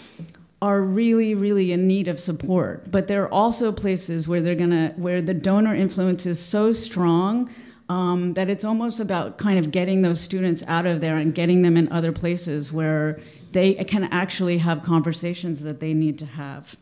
are 0.67 0.83
really, 0.83 1.33
really 1.33 1.71
in 1.71 1.87
need 1.87 2.09
of 2.09 2.19
support. 2.19 2.91
But 2.91 3.07
there 3.07 3.23
are 3.23 3.33
also 3.33 3.71
places 3.71 4.27
where 4.27 4.41
they're 4.41 4.57
gonna, 4.57 4.95
where 4.97 5.23
the 5.23 5.33
donor 5.33 5.77
influence 5.77 6.27
is 6.27 6.41
so 6.45 6.73
strong 6.73 7.49
um, 7.89 8.35
that 8.35 8.49
it's 8.49 8.65
almost 8.65 8.99
about 8.99 9.39
kind 9.39 9.61
of 9.61 9.71
getting 9.71 10.03
those 10.03 10.21
students 10.21 10.65
out 10.67 10.85
of 10.85 11.01
there 11.01 11.15
and 11.15 11.33
getting 11.33 11.63
them 11.63 11.77
in 11.77 11.93
other 11.93 12.11
places 12.11 12.73
where 12.73 13.21
they 13.53 13.75
can 13.85 14.03
actually 14.11 14.59
have 14.59 14.83
conversations 14.83 15.63
that 15.63 15.79
they 15.79 15.95
need 15.95 16.19
to 16.19 16.27
have. 16.27 16.75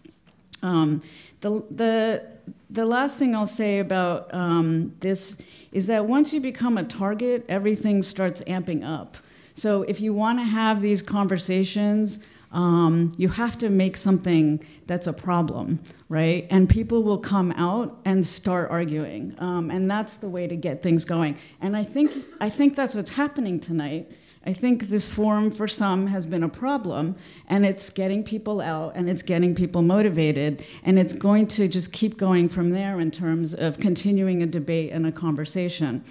Um, 0.63 1.03
the, 1.43 1.63
the, 1.71 2.27
the 2.71 2.87
last 2.87 3.19
thing 3.19 3.37
I'll 3.37 3.45
say 3.45 3.81
about 3.81 4.33
um, 4.33 4.95
this 5.01 5.43
is 5.73 5.89
that 5.89 6.07
once 6.07 6.33
you 6.33 6.41
become 6.41 6.79
a 6.79 6.85
target, 6.85 7.45
everything 7.51 8.03
starts 8.03 8.41
amping 8.45 8.83
up. 8.83 9.19
So 9.55 9.83
if 9.83 10.01
you 10.01 10.15
want 10.15 10.39
to 10.39 10.45
have 10.45 10.81
these 10.81 11.03
conversations, 11.03 12.25
um, 12.55 13.13
you 13.19 13.29
have 13.29 13.59
to 13.59 13.69
make 13.69 13.97
something 13.97 14.65
that's 14.87 15.09
a 15.09 15.13
problem, 15.13 15.81
right? 16.09 16.47
And 16.51 16.69
people 16.69 17.03
will 17.03 17.19
come 17.19 17.51
out 17.53 18.01
and 18.05 18.25
start 18.25 18.71
arguing, 18.71 19.35
um, 19.39 19.71
and 19.71 19.91
that's 19.91 20.17
the 20.17 20.29
way 20.29 20.47
to 20.47 20.57
get 20.57 20.81
things 20.81 21.05
going. 21.05 21.37
And 21.61 21.77
I 21.77 21.83
think 21.83 22.13
I 22.41 22.49
think 22.49 22.77
that's 22.77 22.95
what's 22.95 23.11
happening 23.11 23.59
tonight. 23.59 24.11
I 24.47 24.53
think 24.53 24.89
this 24.89 25.09
forum 25.09 25.51
for 25.51 25.67
some 25.67 26.07
has 26.09 26.27
been 26.27 26.45
a 26.45 26.49
problem, 26.49 27.17
and 27.49 27.67
it's 27.67 27.91
getting 27.91 28.23
people 28.23 28.61
out 28.61 28.95
and 28.95 29.11
it's 29.11 29.23
getting 29.23 29.55
people 29.55 29.83
motivated, 29.83 30.65
and 30.85 30.97
it's 30.97 31.13
going 31.13 31.49
to 31.49 31.67
just 31.67 31.93
keep 31.93 32.19
going 32.19 32.49
from 32.49 32.71
there 32.71 33.01
in 33.01 33.11
terms 33.11 33.53
of 33.53 33.81
continuing 33.81 34.43
a 34.43 34.47
debate 34.47 34.93
and 34.93 35.07
a 35.07 35.13
conversation. 35.13 36.05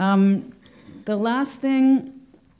Um, 0.00 0.54
the 1.04 1.16
last 1.16 1.60
thing, 1.60 2.12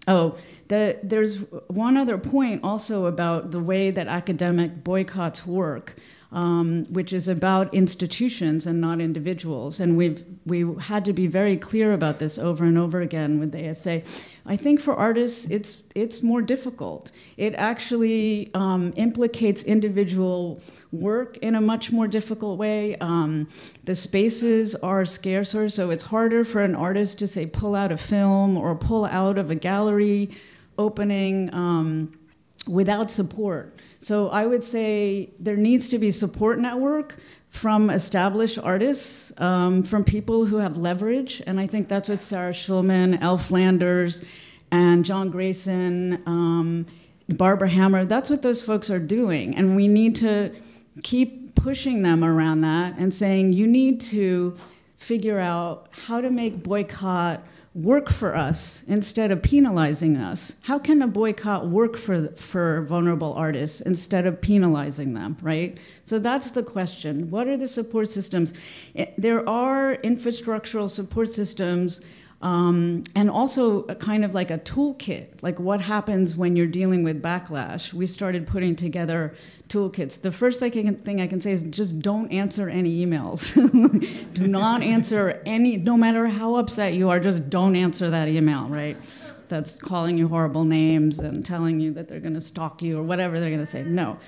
oh, 0.06 0.36
the, 0.68 0.98
there's 1.02 1.38
one 1.68 1.96
other 1.96 2.18
point 2.18 2.62
also 2.62 3.06
about 3.06 3.50
the 3.50 3.60
way 3.60 3.90
that 3.90 4.06
academic 4.06 4.84
boycotts 4.84 5.46
work. 5.46 5.96
um, 6.32 6.84
which 6.88 7.12
is 7.12 7.28
about 7.28 7.72
institutions 7.74 8.64
and 8.64 8.80
not 8.80 9.00
individuals. 9.00 9.78
And 9.78 9.96
we've 9.96 10.24
we 10.46 10.66
had 10.80 11.04
to 11.04 11.12
be 11.12 11.26
very 11.26 11.56
clear 11.56 11.92
about 11.92 12.18
this 12.18 12.38
over 12.38 12.64
and 12.64 12.78
over 12.78 13.00
again 13.02 13.38
with 13.38 13.52
the 13.52 13.68
ASA. 13.68 14.02
I 14.46 14.56
think 14.56 14.80
for 14.80 14.94
artists, 14.94 15.48
it's 15.50 15.82
it's 15.94 16.22
more 16.22 16.40
difficult. 16.40 17.12
It 17.36 17.54
actually 17.54 18.50
um, 18.54 18.94
implicates 18.96 19.62
individual 19.62 20.62
work 20.90 21.36
in 21.38 21.54
a 21.54 21.60
much 21.60 21.92
more 21.92 22.08
difficult 22.08 22.58
way. 22.58 22.96
Um, 22.96 23.48
the 23.84 23.94
spaces 23.94 24.74
are 24.76 25.04
scarcer, 25.04 25.68
so 25.68 25.90
it's 25.90 26.04
harder 26.04 26.44
for 26.44 26.62
an 26.62 26.74
artist 26.74 27.18
to 27.18 27.26
say 27.26 27.44
pull 27.44 27.74
out 27.74 27.92
a 27.92 27.98
film 27.98 28.56
or 28.56 28.74
pull 28.74 29.04
out 29.04 29.36
of 29.36 29.50
a 29.50 29.54
gallery 29.54 30.30
opening 30.78 31.52
um, 31.54 32.18
without 32.66 33.10
support. 33.10 33.78
So 33.98 34.28
I 34.30 34.46
would 34.46 34.64
say 34.64 35.30
there 35.38 35.56
needs 35.56 35.88
to 35.90 35.98
be 35.98 36.10
support 36.10 36.58
network 36.58 37.18
from 37.50 37.90
established 37.90 38.58
artists, 38.58 39.32
um, 39.38 39.82
from 39.82 40.04
people 40.04 40.46
who 40.46 40.56
have 40.56 40.76
leverage, 40.76 41.42
and 41.46 41.60
I 41.60 41.66
think 41.66 41.88
that's 41.88 42.08
what 42.08 42.20
Sarah 42.20 42.52
Schulman, 42.52 43.20
Elle 43.20 43.38
Flanders, 43.38 44.24
and 44.70 45.04
John 45.04 45.30
Greyson, 45.30 46.26
um, 46.26 46.86
Barbara 47.28 47.68
Hammer, 47.68 48.04
that's 48.06 48.30
what 48.30 48.42
those 48.42 48.62
folks 48.62 48.90
are 48.90 48.98
doing, 48.98 49.54
and 49.54 49.76
we 49.76 49.86
need 49.86 50.16
to 50.16 50.54
keep 51.02 51.54
pushing 51.54 52.02
them 52.02 52.24
around 52.24 52.62
that 52.62 52.96
and 52.98 53.12
saying 53.12 53.52
you 53.52 53.66
need 53.66 54.00
to 54.00 54.56
figure 54.96 55.38
out 55.38 55.88
how 55.90 56.20
to 56.20 56.30
make 56.30 56.62
boycott 56.62 57.42
work 57.74 58.10
for 58.10 58.36
us 58.36 58.82
instead 58.86 59.30
of 59.30 59.42
penalizing 59.42 60.16
us? 60.16 60.56
How 60.62 60.78
can 60.78 61.00
a 61.00 61.06
boycott 61.06 61.68
work 61.68 61.96
for, 61.96 62.28
for 62.28 62.82
vulnerable 62.82 63.32
artists 63.34 63.80
instead 63.80 64.26
of 64.26 64.40
penalizing 64.40 65.14
them, 65.14 65.38
right? 65.40 65.78
So 66.04 66.18
that's 66.18 66.50
the 66.50 66.62
question. 66.62 67.30
What 67.30 67.48
are 67.48 67.56
the 67.56 67.68
support 67.68 68.10
systems? 68.10 68.52
Eh, 68.94 69.06
there 69.16 69.48
are 69.48 69.96
infrastructural 69.96 70.90
support 70.90 71.32
systems 71.32 72.02
um, 72.42 73.04
and 73.14 73.30
also 73.30 73.84
kind 73.94 74.24
of 74.24 74.34
like 74.34 74.50
a 74.50 74.58
toolkit, 74.58 75.42
like 75.42 75.60
what 75.60 75.80
happens 75.80 76.36
when 76.36 76.56
you're 76.56 76.66
dealing 76.66 77.04
with 77.04 77.22
backlash. 77.22 77.92
We 77.92 78.06
started 78.06 78.48
putting 78.48 78.74
together 78.74 79.34
toolkits. 79.68 80.20
The 80.20 80.32
first 80.32 80.58
thing 80.58 81.20
I 81.20 81.26
can 81.28 81.40
say 81.40 81.52
is 81.52 81.62
just 81.62 82.00
don't 82.00 82.32
answer 82.32 82.68
any 82.68 83.06
emails. 83.06 83.54
Do 84.34 84.48
not 84.48 84.82
answer 84.82 85.40
any, 85.46 85.76
no 85.76 85.96
matter 85.96 86.26
how 86.26 86.56
upset 86.56 86.94
you 86.94 87.10
are, 87.10 87.20
just 87.20 87.48
don't 87.48 87.76
answer 87.76 88.10
that 88.10 88.26
email, 88.26 88.66
right? 88.66 88.96
That's 89.48 89.78
calling 89.78 90.18
you 90.18 90.26
horrible 90.26 90.64
names 90.64 91.20
and 91.20 91.44
telling 91.44 91.78
you 91.78 91.92
that 91.92 92.08
they're 92.08 92.20
going 92.20 92.34
to 92.34 92.40
stalk 92.40 92.82
you 92.82 92.98
or 92.98 93.02
whatever 93.04 93.38
they're 93.38 93.50
going 93.50 93.60
to 93.60 93.66
say. 93.66 93.84
No. 93.84 94.18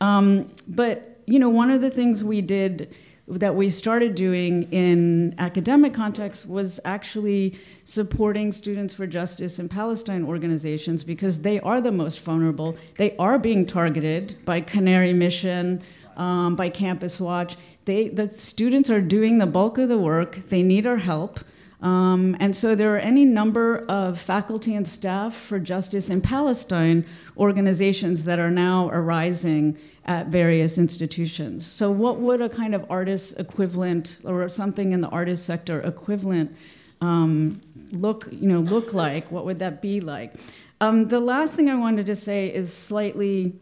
Um, 0.00 0.50
but, 0.68 1.20
you 1.26 1.38
know, 1.38 1.48
one 1.48 1.70
of 1.70 1.80
the 1.80 1.90
things 1.90 2.22
we 2.22 2.42
did 2.42 2.94
that 3.28 3.54
we 3.54 3.70
started 3.70 4.14
doing 4.14 4.64
in 4.72 5.34
academic 5.38 5.94
context 5.94 6.48
was 6.48 6.80
actually 6.84 7.56
supporting 7.84 8.50
Students 8.52 8.94
for 8.94 9.06
Justice 9.06 9.58
in 9.58 9.68
Palestine 9.68 10.24
organizations 10.24 11.04
because 11.04 11.42
they 11.42 11.60
are 11.60 11.80
the 11.80 11.92
most 11.92 12.20
vulnerable. 12.20 12.76
They 12.96 13.16
are 13.18 13.38
being 13.38 13.64
targeted 13.64 14.44
by 14.44 14.60
Canary 14.60 15.12
Mission, 15.12 15.82
um, 16.16 16.56
by 16.56 16.68
Campus 16.68 17.20
Watch. 17.20 17.56
They, 17.84 18.08
the 18.08 18.28
students 18.28 18.90
are 18.90 19.00
doing 19.00 19.38
the 19.38 19.46
bulk 19.46 19.78
of 19.78 19.88
the 19.88 19.98
work. 19.98 20.36
They 20.48 20.62
need 20.62 20.86
our 20.86 20.98
help. 20.98 21.40
Um, 21.82 22.36
and 22.38 22.54
so 22.54 22.76
there 22.76 22.94
are 22.94 22.98
any 22.98 23.24
number 23.24 23.84
of 23.88 24.18
faculty 24.20 24.76
and 24.76 24.86
staff 24.86 25.34
for 25.34 25.58
justice 25.58 26.08
in 26.08 26.20
Palestine 26.20 27.04
organizations 27.36 28.24
that 28.24 28.38
are 28.38 28.52
now 28.52 28.88
arising 28.90 29.76
at 30.04 30.28
various 30.28 30.78
institutions. 30.78 31.66
So 31.66 31.90
what 31.90 32.18
would 32.18 32.40
a 32.40 32.48
kind 32.48 32.74
of 32.74 32.86
artist 32.88 33.38
equivalent 33.38 34.18
or 34.24 34.48
something 34.48 34.92
in 34.92 35.00
the 35.00 35.08
artist 35.08 35.44
sector 35.44 35.80
equivalent 35.80 36.56
um, 37.00 37.60
look, 37.92 38.28
you 38.30 38.48
know, 38.48 38.60
look 38.60 38.94
like? 38.94 39.30
What 39.32 39.44
would 39.44 39.58
that 39.58 39.82
be 39.82 40.00
like? 40.00 40.34
Um, 40.80 41.08
the 41.08 41.20
last 41.20 41.56
thing 41.56 41.68
I 41.68 41.74
wanted 41.74 42.06
to 42.06 42.14
say 42.14 42.46
is 42.46 42.72
slightly 42.72 43.54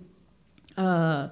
uh, 0.76 1.28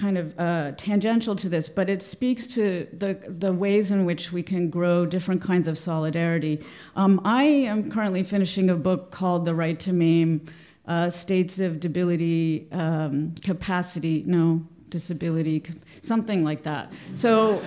kind 0.00 0.16
of 0.16 0.34
uh, 0.38 0.72
tangential 0.76 1.36
to 1.36 1.48
this, 1.48 1.68
but 1.68 1.90
it 1.90 2.02
speaks 2.02 2.46
to 2.46 2.86
the, 2.92 3.14
the 3.28 3.52
ways 3.52 3.90
in 3.90 4.06
which 4.06 4.32
we 4.32 4.42
can 4.42 4.70
grow 4.70 5.04
different 5.04 5.42
kinds 5.42 5.68
of 5.68 5.76
solidarity. 5.76 6.64
Um, 6.96 7.20
I 7.24 7.42
am 7.42 7.90
currently 7.90 8.22
finishing 8.22 8.70
a 8.70 8.76
book 8.76 9.10
called 9.10 9.44
The 9.44 9.54
Right 9.54 9.78
to 9.80 9.92
Maim 9.92 10.46
uh, 10.86 11.10
States 11.10 11.58
of 11.58 11.80
Debility, 11.80 12.66
um, 12.72 13.34
Capacity, 13.42 14.24
no, 14.26 14.62
Disability, 14.88 15.62
something 16.00 16.42
like 16.42 16.62
that. 16.62 16.92
So 17.12 17.62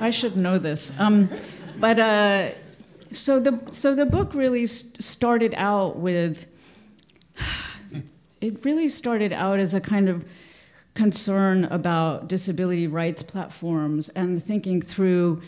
I 0.00 0.10
should 0.10 0.36
know 0.36 0.58
this. 0.58 0.98
Um, 0.98 1.28
but 1.78 1.98
uh, 1.98 2.52
so, 3.10 3.38
the, 3.38 3.70
so 3.70 3.94
the 3.94 4.06
book 4.06 4.32
really 4.32 4.66
started 4.66 5.54
out 5.58 5.98
with, 5.98 6.46
it 8.40 8.64
really 8.64 8.88
started 8.88 9.34
out 9.34 9.58
as 9.58 9.74
a 9.74 9.80
kind 9.80 10.08
of 10.08 10.24
concern 10.94 11.64
about 11.64 12.28
disability 12.28 12.86
rights 12.86 13.22
platforms 13.22 14.08
and 14.10 14.42
thinking 14.42 14.80
through 14.80 15.42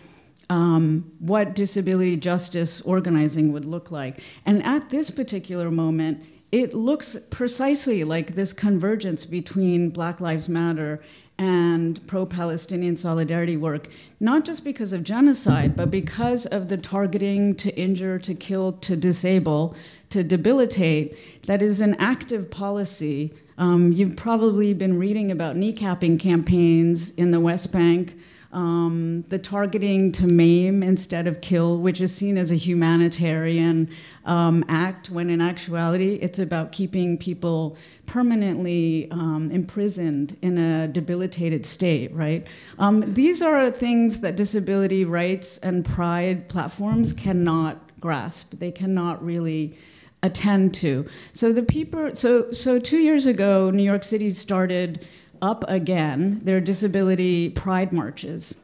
um, 0.51 1.11
what 1.18 1.55
disability 1.55 2.16
justice 2.16 2.80
organizing 2.82 3.53
would 3.53 3.64
look 3.64 3.90
like. 3.90 4.20
And 4.47 4.62
at 4.62 4.90
this 4.90 5.11
particular 5.11 5.70
moment, 5.70 6.22
it 6.53 6.74
looks 6.74 7.16
precisely 7.30 8.05
like 8.05 8.34
this 8.34 8.53
convergence 8.53 9.24
between 9.24 9.90
Black 9.90 10.20
Lives 10.20 10.49
Matter 10.49 11.03
and 11.36 12.07
pro 12.07 12.24
Palestinian 12.24 12.97
solidarity 12.97 13.57
work, 13.57 13.88
not 14.20 14.45
just 14.45 14.62
because 14.62 14.92
of 14.92 15.03
genocide, 15.03 15.74
but 15.74 15.90
because 15.90 16.47
of 16.47 16.68
the 16.68 16.76
targeting 16.76 17.57
to 17.57 17.76
injure, 17.76 18.20
to 18.20 18.34
kill, 18.34 18.72
to 18.72 18.97
disable, 18.97 19.74
to 20.11 20.22
debilitate, 20.22 21.42
that 21.47 21.61
is 21.61 21.80
an 21.80 21.95
active 21.99 22.51
policy 22.53 23.34
um, 23.59 23.92
you've 23.92 24.16
probably 24.16 24.74
been 24.74 24.98
reading 24.98 25.30
about 25.30 25.57
kneecapping 25.57 26.18
campaigns 26.18 27.12
in 27.12 27.30
the 27.30 27.40
West 27.40 27.72
Bank, 27.72 28.16
um, 28.52 29.24
the 29.28 29.38
targeting 29.38 30.12
to 30.12 30.26
maim 30.26 30.82
instead 30.82 31.26
of 31.26 31.40
kill, 31.40 31.78
which 31.78 32.00
is 32.00 32.14
seen 32.14 32.38
as 32.38 32.50
a 32.52 32.55
humanitarian 32.55 33.90
um, 34.24 34.64
act, 34.68 35.11
when 35.11 35.28
in 35.28 35.40
actuality 35.40 36.14
it's 36.22 36.38
about 36.38 36.72
keeping 36.72 37.18
people 37.18 37.76
permanently 38.07 39.09
um, 39.11 39.50
imprisoned 39.50 40.36
in 40.40 40.57
a 40.57 40.88
debilitated 40.88 41.66
state, 41.66 42.12
right? 42.14 42.46
Um, 42.78 43.12
these 43.14 43.42
are 43.42 43.70
things 43.70 44.20
that 44.20 44.36
disability 44.36 45.05
rights 45.05 45.59
and 45.59 45.84
pride 45.84 46.48
platforms 46.48 47.12
cannot 47.12 47.78
grasp. 48.00 48.55
They 48.59 48.70
cannot 48.70 49.24
really 49.24 49.76
attend 50.24 50.74
to. 50.74 51.06
So 51.32 51.52
the 51.52 51.62
people, 51.62 52.14
so 52.14 52.50
so 52.50 52.80
two 52.80 52.98
years 52.98 53.26
ago, 53.26 53.70
New 53.70 53.82
York 53.82 54.02
City 54.02 54.30
started 54.30 55.06
up 55.42 55.64
again 55.68 56.40
their 56.42 56.60
disability 56.60 57.50
pride 57.50 57.92
marches 57.92 58.62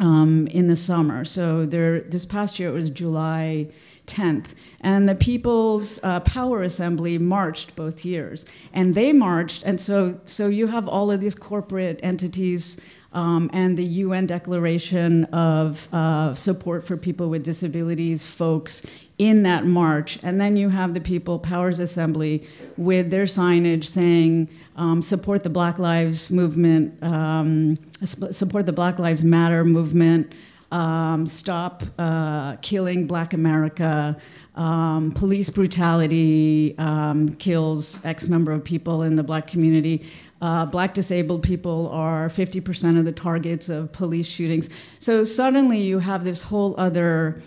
um, 0.00 0.46
in 0.48 0.66
the 0.66 0.76
summer. 0.76 1.24
So 1.24 1.66
there, 1.66 2.00
this 2.00 2.24
past 2.24 2.58
year 2.58 2.70
it 2.70 2.72
was 2.72 2.88
July 2.90 3.68
10th, 4.06 4.54
and 4.80 5.08
the 5.08 5.14
People's 5.14 6.02
uh, 6.02 6.20
Power 6.20 6.62
Assembly 6.62 7.16
marched 7.18 7.76
both 7.76 8.04
years, 8.04 8.44
and 8.72 8.94
they 8.94 9.12
marched, 9.12 9.62
and 9.62 9.80
so 9.80 10.20
so 10.24 10.48
you 10.48 10.66
have 10.66 10.88
all 10.88 11.10
of 11.10 11.20
these 11.20 11.34
corporate 11.34 12.00
entities. 12.02 12.80
Um, 13.14 13.48
and 13.52 13.78
the 13.78 13.84
UN 13.84 14.26
Declaration 14.26 15.24
of 15.26 15.88
uh, 15.94 16.34
Support 16.34 16.84
for 16.84 16.96
People 16.96 17.30
with 17.30 17.44
Disabilities 17.44 18.26
folks 18.26 18.84
in 19.18 19.44
that 19.44 19.64
march. 19.64 20.18
And 20.22 20.40
then 20.40 20.56
you 20.56 20.68
have 20.68 20.94
the 20.94 21.00
People 21.00 21.38
Powers 21.38 21.78
Assembly 21.78 22.44
with 22.76 23.10
their 23.10 23.24
signage 23.24 23.84
saying, 23.84 24.48
um, 24.76 25.00
support 25.00 25.44
the 25.44 25.50
Black 25.50 25.78
Lives 25.78 26.30
Movement, 26.30 27.00
um, 27.02 27.78
support 28.02 28.66
the 28.66 28.72
Black 28.72 28.98
Lives 28.98 29.22
Matter 29.22 29.64
movement, 29.64 30.32
um, 30.72 31.24
stop 31.26 31.84
uh, 31.98 32.56
killing 32.56 33.06
Black 33.06 33.32
America. 33.32 34.16
Um, 34.56 35.10
police 35.12 35.50
brutality 35.50 36.76
um, 36.78 37.28
kills 37.28 38.04
X 38.04 38.28
number 38.28 38.52
of 38.52 38.64
people 38.64 39.02
in 39.02 39.16
the 39.16 39.22
black 39.24 39.48
community. 39.48 40.06
Uh, 40.44 40.66
black 40.66 40.92
disabled 40.92 41.42
people 41.42 41.88
are 41.88 42.28
50% 42.28 42.98
of 42.98 43.06
the 43.06 43.12
targets 43.12 43.70
of 43.70 43.90
police 43.92 44.26
shootings. 44.26 44.68
So 44.98 45.24
suddenly 45.24 45.80
you 45.80 46.00
have 46.00 46.22
this 46.22 46.42
whole 46.42 46.78
other 46.78 47.40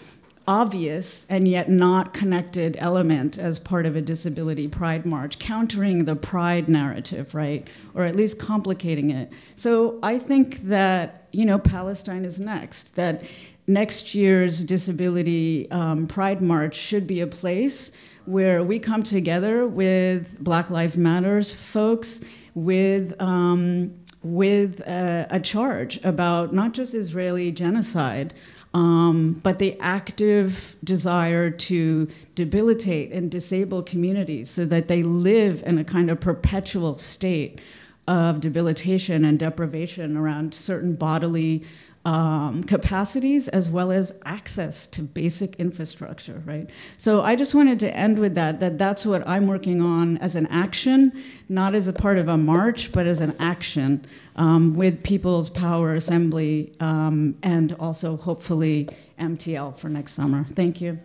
obvious 0.47 1.27
and 1.29 1.47
yet 1.47 1.69
not 1.69 2.11
connected 2.11 2.75
element 2.79 3.37
as 3.37 3.59
part 3.59 3.85
of 3.85 3.95
a 3.95 4.01
disability 4.01 4.67
pride 4.67 5.05
march, 5.05 5.37
countering 5.37 6.05
the 6.05 6.15
pride 6.15 6.67
narrative, 6.69 7.35
right? 7.35 7.67
Or 7.93 8.03
at 8.03 8.15
least 8.15 8.39
complicating 8.39 9.11
it. 9.11 9.31
So 9.55 9.99
I 10.01 10.17
think 10.17 10.61
that, 10.61 11.27
you 11.31 11.45
know, 11.45 11.59
Palestine 11.59 12.25
is 12.25 12.39
next, 12.39 12.95
that 12.95 13.21
next 13.67 14.15
year's 14.15 14.63
disability 14.63 15.69
um, 15.69 16.07
pride 16.07 16.41
march 16.41 16.73
should 16.73 17.05
be 17.05 17.21
a 17.21 17.27
place 17.27 17.91
where 18.25 18.61
we 18.61 18.77
come 18.79 19.03
together 19.03 19.67
with 19.67 20.37
Black 20.39 20.69
Lives 20.69 20.97
Matters 20.97 21.53
folks, 21.53 22.21
with 22.57 23.13
um, 23.21 23.93
with 24.23 24.79
a, 24.81 25.27
a, 25.29 25.39
charge 25.39 26.03
about 26.03 26.53
not 26.53 26.73
just 26.73 26.95
Israeli 26.95 27.51
genocide, 27.51 28.33
um, 28.73 29.39
but 29.43 29.59
the 29.59 29.79
active 29.79 30.75
desire 30.83 31.51
to 31.51 32.07
debilitate 32.33 33.11
and 33.11 33.29
disable 33.29 33.83
communities 33.83 34.49
so 34.49 34.65
that 34.65 34.87
they 34.87 35.03
live 35.03 35.61
in 35.67 35.77
a 35.77 35.83
kind 35.83 36.09
of 36.09 36.19
perpetual 36.19 36.95
state 36.95 37.61
of 38.07 38.41
debilitation 38.41 39.23
and 39.23 39.37
deprivation 39.37 40.17
around 40.17 40.55
certain 40.55 40.95
bodily 40.95 41.63
um, 42.07 42.63
capacities 42.63 43.49
as 43.49 43.69
well 43.69 43.91
as 43.91 44.17
access 44.23 44.87
to 44.87 45.01
basic 45.01 45.57
infrastructure, 45.57 46.41
right? 46.45 46.69
So 46.97 47.21
I 47.21 47.35
just 47.35 47.53
wanted 47.53 47.81
to 47.81 47.93
end 47.93 48.17
with 48.17 48.33
that, 48.35 48.61
that 48.61 48.77
that's 48.77 49.05
what 49.05 49.27
I'm 49.27 49.45
working 49.45 49.81
on 49.81 50.17
as 50.19 50.33
an 50.35 50.47
action, 50.47 51.11
not 51.49 51.75
as 51.75 51.89
a 51.89 51.93
part 51.93 52.17
of 52.17 52.29
a 52.29 52.37
march, 52.37 52.93
but 52.93 53.07
as 53.07 53.19
an 53.19 53.35
action 53.41 54.05
um, 54.37 54.77
with 54.77 55.03
People's 55.03 55.49
Power 55.49 55.95
Assembly 55.95 56.73
um, 56.79 57.37
and 57.43 57.73
also 57.73 58.15
hopefully 58.15 58.87
MTL 59.19 59.77
for 59.77 59.89
next 59.89 60.13
summer. 60.13 60.45
Thank 60.45 60.79
you. 60.79 60.99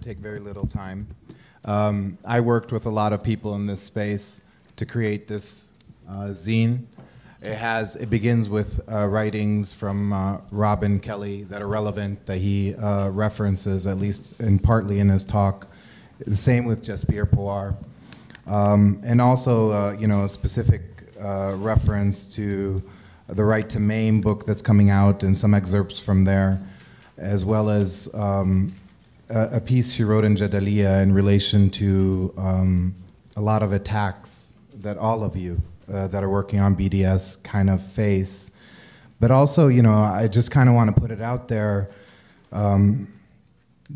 take 0.11 0.17
very 0.17 0.39
little 0.39 0.67
time. 0.67 1.07
Um, 1.63 2.17
I 2.25 2.41
worked 2.41 2.73
with 2.73 2.85
a 2.85 2.89
lot 2.89 3.13
of 3.13 3.23
people 3.23 3.55
in 3.55 3.65
this 3.65 3.81
space 3.81 4.41
to 4.75 4.85
create 4.85 5.25
this 5.25 5.71
uh, 6.09 6.33
zine. 6.33 6.83
It 7.41 7.55
has 7.55 7.95
it 7.95 8.09
begins 8.09 8.49
with 8.49 8.81
uh, 8.91 9.07
writings 9.07 9.73
from 9.73 10.11
uh, 10.11 10.39
Robin 10.51 10.99
Kelley 10.99 11.43
that 11.43 11.61
are 11.61 11.67
relevant 11.69 12.25
that 12.25 12.39
he 12.39 12.75
uh, 12.75 13.07
references 13.07 13.87
at 13.87 13.99
least 13.99 14.41
and 14.41 14.61
partly 14.61 14.99
in 14.99 15.07
his 15.07 15.23
talk. 15.23 15.67
The 16.27 16.35
same 16.35 16.65
with 16.65 16.83
Jasbir 16.83 17.25
Puar, 17.29 17.73
um, 18.47 18.99
and 19.05 19.21
also 19.21 19.71
uh, 19.71 19.95
you 19.97 20.07
know 20.07 20.25
a 20.25 20.29
specific 20.29 20.81
uh, 21.21 21.55
reference 21.57 22.25
to 22.35 22.83
the 23.29 23.45
Right 23.45 23.69
to 23.69 23.79
Maim 23.79 24.19
book 24.19 24.45
that's 24.45 24.61
coming 24.61 24.89
out 24.89 25.23
and 25.23 25.37
some 25.37 25.53
excerpts 25.53 26.01
from 26.01 26.25
there, 26.25 26.61
as 27.17 27.45
well 27.45 27.69
as 27.69 28.09
um, 28.13 28.73
a, 29.31 29.61
piece 29.61 29.93
she 29.93 30.03
wrote 30.03 30.23
in 30.23 30.35
Jadaliyya 30.35 31.01
in 31.01 31.13
relation 31.13 31.69
to 31.71 32.33
um, 32.37 32.95
a 33.35 33.41
lot 33.41 33.63
of 33.63 33.73
attacks 33.73 34.53
that 34.75 34.97
all 34.97 35.23
of 35.23 35.35
you 35.35 35.61
uh, 35.91 36.07
that 36.07 36.23
are 36.23 36.29
working 36.29 36.59
on 36.59 36.75
BDS 36.75 37.43
kind 37.43 37.69
of 37.69 37.83
face. 37.83 38.51
But 39.19 39.31
also, 39.31 39.67
you 39.67 39.81
know, 39.81 39.93
I 39.93 40.27
just 40.27 40.51
kind 40.51 40.67
of 40.69 40.75
want 40.75 40.93
to 40.93 40.99
put 40.99 41.11
it 41.11 41.21
out 41.21 41.47
there. 41.47 41.89
Um, 42.51 43.07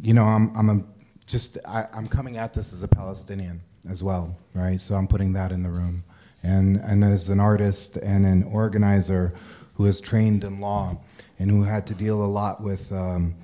you 0.01 0.13
know, 0.13 0.23
I'm, 0.23 0.55
I'm 0.55 0.69
a, 0.69 0.83
just, 1.25 1.57
I, 1.67 1.88
I'm 1.93 2.07
coming 2.07 2.38
at 2.38 2.53
this 2.53 2.73
as 2.73 2.83
a 2.83 2.88
Palestinian 2.88 3.61
as 3.89 4.03
well, 4.03 4.36
right? 4.53 4.79
So 4.79 4.95
I'm 4.95 5.07
putting 5.07 5.33
that 5.33 5.51
in 5.51 5.63
the 5.63 5.69
room. 5.69 6.03
And, 6.43 6.77
and 6.77 7.03
as 7.03 7.29
an 7.29 7.39
artist 7.39 7.97
and 7.97 8.25
an 8.25 8.43
organizer 8.43 9.33
who 9.75 9.86
is 9.86 9.99
trained 9.99 10.43
in 10.43 10.59
law 10.59 10.97
and 11.39 11.49
who 11.49 11.63
had 11.63 11.88
to 11.88 11.95
deal 11.95 12.23
a 12.23 12.25
lot 12.25 12.61
with 12.61 12.91
um, 12.93 13.36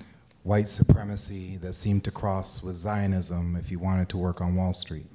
white 0.43 0.67
supremacy 0.67 1.57
that 1.57 1.73
seemed 1.73 2.03
to 2.03 2.11
cross 2.11 2.63
with 2.63 2.75
Zionism 2.75 3.55
if 3.55 3.71
you 3.71 3.79
wanted 3.79 4.09
to 4.09 4.17
work 4.17 4.41
on 4.41 4.55
Wall 4.55 4.73
Street, 4.73 5.05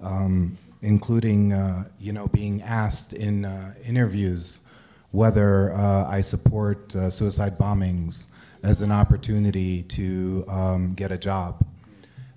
um, 0.00 0.56
including 0.80 1.52
uh, 1.52 1.84
you 1.98 2.12
know 2.12 2.28
being 2.28 2.62
asked 2.62 3.12
in 3.12 3.44
uh, 3.44 3.74
interviews 3.86 4.66
whether 5.10 5.72
uh, 5.72 6.08
I 6.08 6.22
support 6.22 6.96
uh, 6.96 7.10
suicide 7.10 7.58
bombings 7.58 8.28
as 8.62 8.80
an 8.80 8.90
opportunity 8.90 9.82
to 9.82 10.44
um, 10.48 10.94
get 10.94 11.10
a 11.12 11.18
job. 11.18 11.64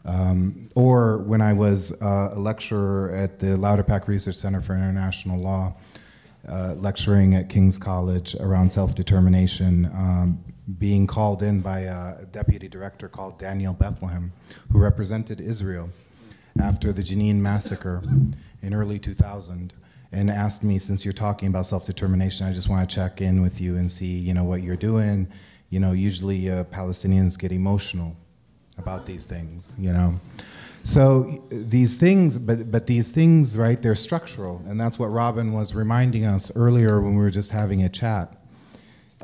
Um, 0.04 0.68
or 0.76 1.20
when 1.20 1.42
I 1.42 1.54
was 1.54 2.00
uh, 2.02 2.32
a 2.34 2.40
lecturer 2.40 3.12
at 3.16 3.40
the 3.40 3.58
Lauterpacht 3.58 4.08
Research 4.08 4.36
Center 4.36 4.62
for 4.62 4.74
International 4.74 5.40
Law, 5.40 5.74
uh, 6.48 6.76
lecturing 6.78 7.34
at 7.34 7.50
King's 7.50 7.78
College 7.80 8.36
around 8.40 8.72
self-determination, 8.72 9.86
um, 9.86 10.44
being 10.80 11.06
called 11.06 11.44
in 11.44 11.62
by 11.62 11.82
a 11.82 12.26
deputy 12.26 12.68
director 12.68 13.08
called 13.08 13.38
Daniel 13.38 13.74
Bethlehem, 13.74 14.32
who 14.72 14.80
represented 14.80 15.40
Israel 15.40 15.90
after 16.62 16.92
the 16.92 17.04
Jenin 17.04 17.36
massacre 17.36 18.02
in 18.62 18.74
early 18.74 18.98
2000 18.98 19.74
and 20.12 20.30
asked 20.30 20.64
me, 20.64 20.80
since 20.80 21.04
you're 21.04 21.14
talking 21.14 21.50
about 21.50 21.66
self-determination, 21.66 22.48
I 22.48 22.54
just 22.54 22.70
want 22.70 22.90
to 22.90 22.96
check 22.96 23.22
in 23.22 23.42
with 23.42 23.60
you 23.60 23.76
and 23.76 23.92
see, 23.92 24.18
you 24.18 24.34
know, 24.34 24.44
what 24.44 24.64
you're 24.64 24.78
doing. 24.78 25.28
You 25.70 25.80
know, 25.80 25.92
usually 25.92 26.50
uh, 26.50 26.64
Palestinians 26.66 27.38
get 27.38 27.52
emotional 27.52 28.16
about 28.78 29.06
these 29.06 29.28
things, 29.28 29.76
you 29.78 29.92
know. 29.92 30.20
So 30.84 31.44
these 31.50 31.98
things, 31.98 32.38
but, 32.38 32.72
but 32.72 32.86
these 32.86 33.12
things, 33.12 33.58
right, 33.58 33.82
they're 33.82 33.96
structural. 33.96 34.64
And 34.68 34.80
that's 34.80 34.98
what 35.00 35.08
Robin 35.08 35.52
was 35.52 35.74
reminding 35.74 36.26
us 36.26 36.56
earlier 36.56 37.02
when 37.02 37.16
we 37.16 37.24
were 37.24 37.32
just 37.32 37.52
having 37.52 37.84
a 37.84 37.90
chat. 37.90 38.32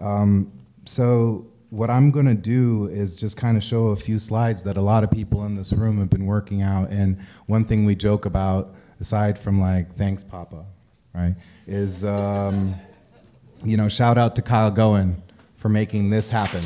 Um, 0.02 0.52
so 0.86 1.48
what 1.72 1.90
I'm 1.90 2.12
going 2.12 2.26
to 2.26 2.36
do 2.36 2.88
is 2.88 3.20
just 3.20 3.38
kind 3.38 3.56
of 3.56 3.64
show 3.64 3.88
a 3.88 3.96
few 3.96 4.20
slides 4.20 4.64
that 4.64 4.76
a 4.76 4.82
lot 4.82 5.06
of 5.06 5.12
people 5.12 5.46
in 5.46 5.56
this 5.56 5.72
room 5.72 6.00
have 6.00 6.10
been 6.10 6.26
working 6.26 6.62
out. 6.62 6.90
And 6.90 7.18
one 7.46 7.64
thing 7.64 7.86
we 7.86 7.96
joke 7.96 8.26
about, 8.26 8.76
aside 9.00 9.40
from 9.40 9.62
like, 9.62 9.96
thanks, 9.96 10.22
Papa, 10.22 10.66
right, 11.16 11.36
is, 11.68 12.04
um, 12.04 12.76
you 13.64 13.78
know, 13.78 13.88
shout 13.88 14.18
out 14.18 14.36
to 14.36 14.42
Kyle 14.42 14.70
Goen 14.70 15.24
for 15.56 15.70
making 15.70 16.10
this 16.10 16.30
happen. 16.30 16.62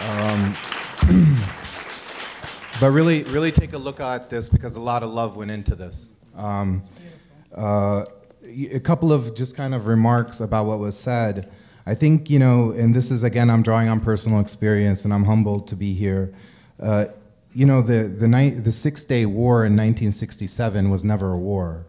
Um, 0.00 0.56
but 2.80 2.90
really, 2.90 3.24
really 3.24 3.52
take 3.52 3.74
a 3.74 3.78
look 3.78 4.00
at 4.00 4.30
this 4.30 4.48
because 4.48 4.76
a 4.76 4.80
lot 4.80 5.02
of 5.02 5.10
love 5.10 5.36
went 5.36 5.50
into 5.50 5.74
this. 5.74 6.14
Um, 6.34 6.82
uh, 7.54 8.06
a 8.46 8.80
couple 8.80 9.12
of 9.12 9.34
just 9.34 9.56
kind 9.56 9.74
of 9.74 9.86
remarks 9.86 10.40
about 10.40 10.66
what 10.66 10.78
was 10.78 10.98
said. 10.98 11.50
I 11.86 11.94
think, 11.94 12.30
you 12.30 12.38
know, 12.38 12.70
and 12.70 12.94
this 12.94 13.10
is 13.10 13.22
again, 13.22 13.50
I'm 13.50 13.62
drawing 13.62 13.88
on 13.88 14.00
personal 14.00 14.40
experience 14.40 15.04
and 15.04 15.12
I'm 15.12 15.24
humbled 15.24 15.68
to 15.68 15.76
be 15.76 15.92
here. 15.92 16.34
Uh, 16.80 17.06
you 17.52 17.66
know, 17.66 17.82
the, 17.82 18.04
the, 18.04 18.26
night, 18.26 18.64
the 18.64 18.72
Six 18.72 19.04
Day 19.04 19.26
War 19.26 19.64
in 19.64 19.72
1967 19.72 20.90
was 20.90 21.04
never 21.04 21.32
a 21.32 21.38
war, 21.38 21.86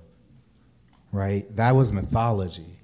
right? 1.12 1.54
That 1.56 1.76
was 1.76 1.92
mythology. 1.92 2.76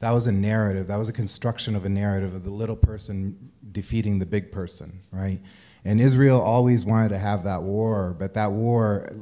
That 0.00 0.12
was 0.12 0.26
a 0.26 0.32
narrative. 0.32 0.86
That 0.86 0.96
was 0.96 1.08
a 1.08 1.12
construction 1.12 1.74
of 1.74 1.84
a 1.84 1.88
narrative 1.88 2.34
of 2.34 2.44
the 2.44 2.50
little 2.50 2.76
person 2.76 3.50
defeating 3.72 4.18
the 4.18 4.26
big 4.26 4.52
person, 4.52 5.00
right? 5.10 5.40
And 5.84 6.00
Israel 6.00 6.40
always 6.40 6.84
wanted 6.84 7.10
to 7.10 7.18
have 7.18 7.44
that 7.44 7.62
war, 7.62 8.14
but 8.18 8.34
that 8.34 8.52
war, 8.52 9.12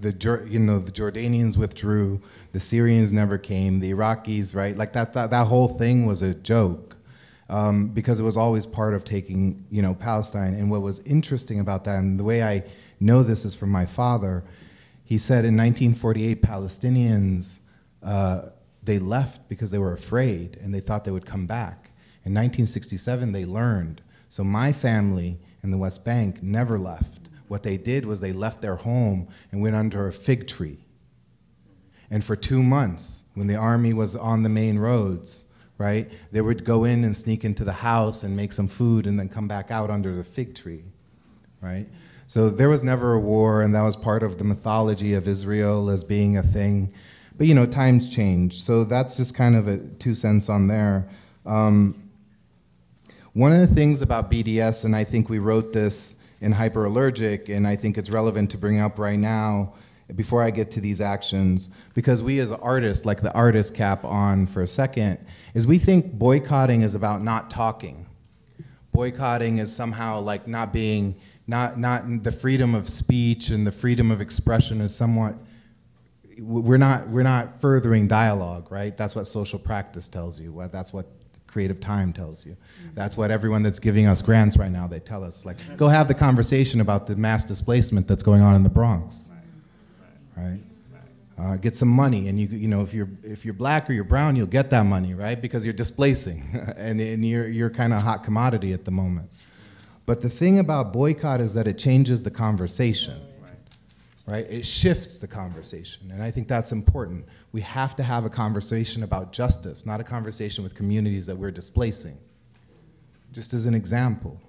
the 0.00 0.46
you 0.48 0.58
know 0.58 0.78
the 0.78 0.92
Jordanians 0.92 1.56
withdrew, 1.56 2.20
the 2.52 2.60
Syrians 2.60 3.12
never 3.12 3.38
came, 3.38 3.80
the 3.80 3.92
Iraqis, 3.92 4.54
right? 4.54 4.76
Like 4.76 4.92
that, 4.92 5.14
that, 5.14 5.30
that 5.30 5.46
whole 5.46 5.68
thing 5.68 6.06
was 6.06 6.20
a 6.20 6.34
joke 6.34 6.96
um, 7.48 7.88
because 7.88 8.20
it 8.20 8.22
was 8.22 8.36
always 8.36 8.66
part 8.66 8.94
of 8.94 9.04
taking, 9.04 9.64
you 9.70 9.80
know, 9.80 9.94
Palestine. 9.94 10.54
And 10.54 10.70
what 10.70 10.82
was 10.82 11.00
interesting 11.00 11.60
about 11.60 11.84
that, 11.84 11.98
and 11.98 12.20
the 12.20 12.24
way 12.24 12.42
I 12.42 12.64
know 13.00 13.22
this 13.22 13.44
is 13.46 13.54
from 13.54 13.70
my 13.70 13.86
father, 13.86 14.44
he 15.04 15.16
said 15.18 15.44
in 15.44 15.56
1948, 15.56 16.42
Palestinians, 16.42 17.60
uh, 18.02 18.42
they 18.82 18.98
left 18.98 19.48
because 19.48 19.70
they 19.70 19.78
were 19.78 19.92
afraid 19.92 20.58
and 20.62 20.74
they 20.74 20.80
thought 20.80 21.04
they 21.04 21.10
would 21.10 21.26
come 21.26 21.46
back. 21.46 21.90
In 22.24 22.32
1967, 22.34 23.32
they 23.32 23.44
learned. 23.44 24.02
So 24.28 24.44
my 24.44 24.72
family 24.72 25.38
in 25.62 25.70
the 25.70 25.78
West 25.78 26.04
Bank 26.04 26.42
never 26.42 26.78
left. 26.78 27.30
What 27.48 27.62
they 27.62 27.76
did 27.76 28.04
was 28.04 28.20
they 28.20 28.32
left 28.32 28.60
their 28.60 28.76
home 28.76 29.28
and 29.50 29.62
went 29.62 29.76
under 29.76 30.06
a 30.06 30.12
fig 30.12 30.46
tree 30.46 30.78
and 32.12 32.22
for 32.22 32.36
two 32.36 32.62
months, 32.62 33.24
when 33.32 33.46
the 33.46 33.56
army 33.56 33.94
was 33.94 34.14
on 34.14 34.42
the 34.42 34.50
main 34.50 34.78
roads, 34.78 35.46
right, 35.78 36.12
they 36.30 36.42
would 36.42 36.62
go 36.62 36.84
in 36.84 37.04
and 37.04 37.16
sneak 37.16 37.42
into 37.42 37.64
the 37.64 37.72
house 37.72 38.22
and 38.22 38.36
make 38.36 38.52
some 38.52 38.68
food 38.68 39.06
and 39.06 39.18
then 39.18 39.30
come 39.30 39.48
back 39.48 39.70
out 39.70 39.88
under 39.88 40.14
the 40.14 40.22
fig 40.22 40.54
tree, 40.54 40.84
right? 41.62 41.86
So 42.26 42.50
there 42.50 42.68
was 42.68 42.84
never 42.84 43.14
a 43.14 43.18
war, 43.18 43.62
and 43.62 43.74
that 43.74 43.80
was 43.80 43.96
part 43.96 44.22
of 44.22 44.36
the 44.36 44.44
mythology 44.44 45.14
of 45.14 45.26
Israel 45.26 45.88
as 45.88 46.04
being 46.04 46.36
a 46.36 46.42
thing. 46.42 46.92
But 47.38 47.46
you 47.46 47.54
know, 47.54 47.64
times 47.64 48.14
change. 48.14 48.60
So 48.60 48.84
that's 48.84 49.16
just 49.16 49.34
kind 49.34 49.56
of 49.56 49.66
a 49.66 49.78
two 49.78 50.14
cents 50.14 50.50
on 50.50 50.66
there. 50.66 51.08
Um, 51.46 52.10
one 53.32 53.52
of 53.52 53.60
the 53.60 53.74
things 53.74 54.02
about 54.02 54.30
BDS, 54.30 54.84
and 54.84 54.94
I 54.94 55.04
think 55.04 55.30
we 55.30 55.38
wrote 55.38 55.72
this 55.72 56.16
in 56.42 56.52
Hyperallergic, 56.52 57.48
and 57.48 57.66
I 57.66 57.74
think 57.74 57.96
it's 57.96 58.10
relevant 58.10 58.50
to 58.50 58.58
bring 58.58 58.80
up 58.80 58.98
right 58.98 59.18
now, 59.18 59.72
before 60.14 60.42
I 60.42 60.50
get 60.50 60.70
to 60.72 60.80
these 60.80 61.00
actions, 61.00 61.70
because 61.94 62.22
we 62.22 62.38
as 62.40 62.52
artists, 62.52 63.04
like 63.04 63.22
the 63.22 63.32
artist 63.32 63.74
cap 63.74 64.04
on 64.04 64.46
for 64.46 64.62
a 64.62 64.66
second, 64.66 65.18
is 65.54 65.66
we 65.66 65.78
think 65.78 66.12
boycotting 66.12 66.82
is 66.82 66.94
about 66.94 67.22
not 67.22 67.50
talking. 67.50 68.06
Boycotting 68.92 69.58
is 69.58 69.74
somehow 69.74 70.20
like 70.20 70.46
not 70.46 70.72
being 70.72 71.16
not 71.46 71.78
not 71.78 72.04
the 72.22 72.32
freedom 72.32 72.74
of 72.74 72.88
speech 72.88 73.50
and 73.50 73.66
the 73.66 73.72
freedom 73.72 74.10
of 74.10 74.20
expression 74.20 74.80
is 74.80 74.94
somewhat 74.94 75.34
we're 76.38 76.78
not 76.78 77.08
we're 77.08 77.22
not 77.22 77.60
furthering 77.60 78.06
dialogue 78.06 78.70
right? 78.70 78.96
That's 78.96 79.14
what 79.14 79.26
social 79.26 79.58
practice 79.58 80.08
tells 80.08 80.38
you. 80.38 80.68
That's 80.70 80.92
what 80.92 81.06
creative 81.46 81.80
time 81.80 82.12
tells 82.12 82.46
you. 82.46 82.56
That's 82.94 83.16
what 83.16 83.30
everyone 83.30 83.62
that's 83.62 83.78
giving 83.78 84.06
us 84.06 84.22
grants 84.22 84.56
right 84.56 84.70
now 84.70 84.86
they 84.86 85.00
tell 85.00 85.24
us. 85.24 85.44
Like 85.44 85.56
go 85.76 85.88
have 85.88 86.06
the 86.06 86.14
conversation 86.14 86.80
about 86.80 87.06
the 87.06 87.16
mass 87.16 87.44
displacement 87.44 88.06
that's 88.06 88.22
going 88.22 88.42
on 88.42 88.54
in 88.54 88.62
the 88.62 88.70
bronx 88.70 89.31
right 90.36 90.60
uh, 91.38 91.56
get 91.56 91.74
some 91.74 91.88
money 91.88 92.28
and 92.28 92.38
you 92.38 92.46
you 92.46 92.68
know 92.68 92.82
if 92.82 92.92
you're 92.94 93.08
if 93.22 93.44
you're 93.44 93.54
black 93.54 93.88
or 93.88 93.92
you're 93.92 94.04
brown 94.04 94.36
you'll 94.36 94.46
get 94.46 94.70
that 94.70 94.84
money 94.84 95.14
right 95.14 95.40
because 95.40 95.64
you're 95.64 95.74
displacing 95.74 96.42
and, 96.76 97.00
and 97.00 97.24
you're 97.24 97.48
you're 97.48 97.70
kind 97.70 97.92
of 97.92 98.02
hot 98.02 98.22
commodity 98.22 98.72
at 98.72 98.84
the 98.84 98.90
moment 98.90 99.28
but 100.06 100.20
the 100.20 100.28
thing 100.28 100.58
about 100.58 100.92
boycott 100.92 101.40
is 101.40 101.54
that 101.54 101.66
it 101.66 101.78
changes 101.78 102.22
the 102.22 102.30
conversation, 102.30 103.20
right? 104.26 104.46
It 104.50 104.66
shifts 104.66 105.18
the 105.18 105.28
conversation, 105.28 106.10
and 106.10 106.22
I 106.22 106.30
think 106.30 106.48
that's 106.48 106.72
important. 106.72 107.26
We 107.52 107.60
have 107.60 107.94
to 107.96 108.02
have 108.02 108.24
a 108.24 108.30
conversation 108.30 109.04
about 109.04 109.32
justice, 109.32 109.86
not 109.86 110.00
a 110.00 110.04
conversation 110.04 110.64
with 110.64 110.74
communities 110.74 111.26
that 111.26 111.36
we're 111.36 111.50
displacing. 111.50 112.16
Just 113.32 113.54
as 113.54 113.66
an 113.66 113.74
example, 113.74 114.40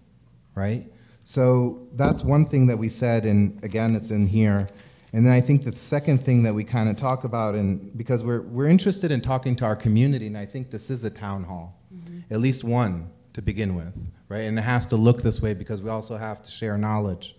right? 0.56 0.92
So 1.24 1.88
that's 1.94 2.24
one 2.24 2.46
thing 2.46 2.68
that 2.68 2.78
we 2.78 2.90
said, 2.90 3.26
and 3.26 3.64
again, 3.64 3.96
it's 3.96 4.12
in 4.12 4.28
here. 4.28 4.68
And 5.14 5.24
then 5.24 5.32
I 5.32 5.42
think 5.42 5.64
the 5.64 5.76
second 5.78 6.20
thing 6.26 6.42
that 6.44 6.54
we 6.54 6.64
kind 6.64 6.90
of 6.90 6.98
talk 6.98 7.24
about, 7.24 7.54
and 7.54 7.96
because 7.96 8.24
we're, 8.24 8.42
we're 8.42 8.68
interested 8.68 9.12
in 9.12 9.22
talking 9.22 9.56
to 9.58 9.66
our 9.66 9.76
community, 9.76 10.26
and 10.26 10.38
I 10.38 10.46
think 10.46 10.72
this 10.72 10.90
is 10.90 11.04
a 11.04 11.10
town 11.12 11.44
hall, 11.44 11.78
mm-hmm. 11.96 12.34
at 12.34 12.40
least 12.40 12.64
one 12.64 13.10
to 13.34 13.42
begin 13.42 13.76
with, 13.76 13.94
right? 14.28 14.42
And 14.42 14.58
it 14.58 14.64
has 14.64 14.88
to 14.88 14.96
look 14.96 15.22
this 15.22 15.40
way 15.40 15.54
because 15.54 15.84
we 15.84 15.90
also 15.90 16.18
have 16.18 16.42
to 16.42 16.50
share 16.50 16.80
knowledge. 16.80 17.36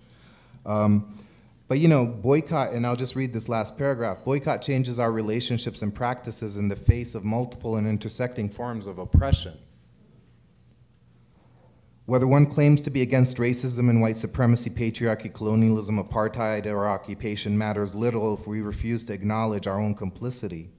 Um, 0.65 1.17
but 1.67 1.81
you 1.81 1.89
know, 1.89 2.07
boycott, 2.07 2.73
and 2.73 2.87
I'll 2.87 2.95
just 2.95 3.17
read 3.17 3.33
this 3.33 3.49
last 3.49 3.77
paragraph 3.77 4.25
boycott 4.25 4.63
changes 4.63 5.01
our 5.01 5.11
relationships 5.11 5.83
and 5.83 5.93
practices 5.93 6.57
in 6.57 6.69
the 6.69 6.77
face 6.77 7.17
of 7.17 7.25
multiple 7.25 7.77
and 7.77 7.89
intersecting 7.89 8.49
forms 8.49 8.87
of 8.87 8.99
oppression. 8.99 9.55
Whether 12.07 12.27
one 12.27 12.47
claims 12.47 12.83
to 12.83 12.91
be 12.91 13.01
against 13.01 13.39
racism 13.39 13.89
and 13.89 14.03
white 14.03 14.19
supremacy, 14.19 14.69
patriarchy, 14.69 15.33
colonialism, 15.33 15.97
apartheid, 15.97 16.67
or 16.67 16.87
occupation 16.87 17.57
matters 17.57 17.95
little 17.95 18.35
if 18.35 18.47
we 18.47 18.61
refuse 18.61 19.05
to 19.05 19.15
acknowledge 19.15 19.67
our 19.67 19.81
own 19.81 19.95
complicity 19.95 20.71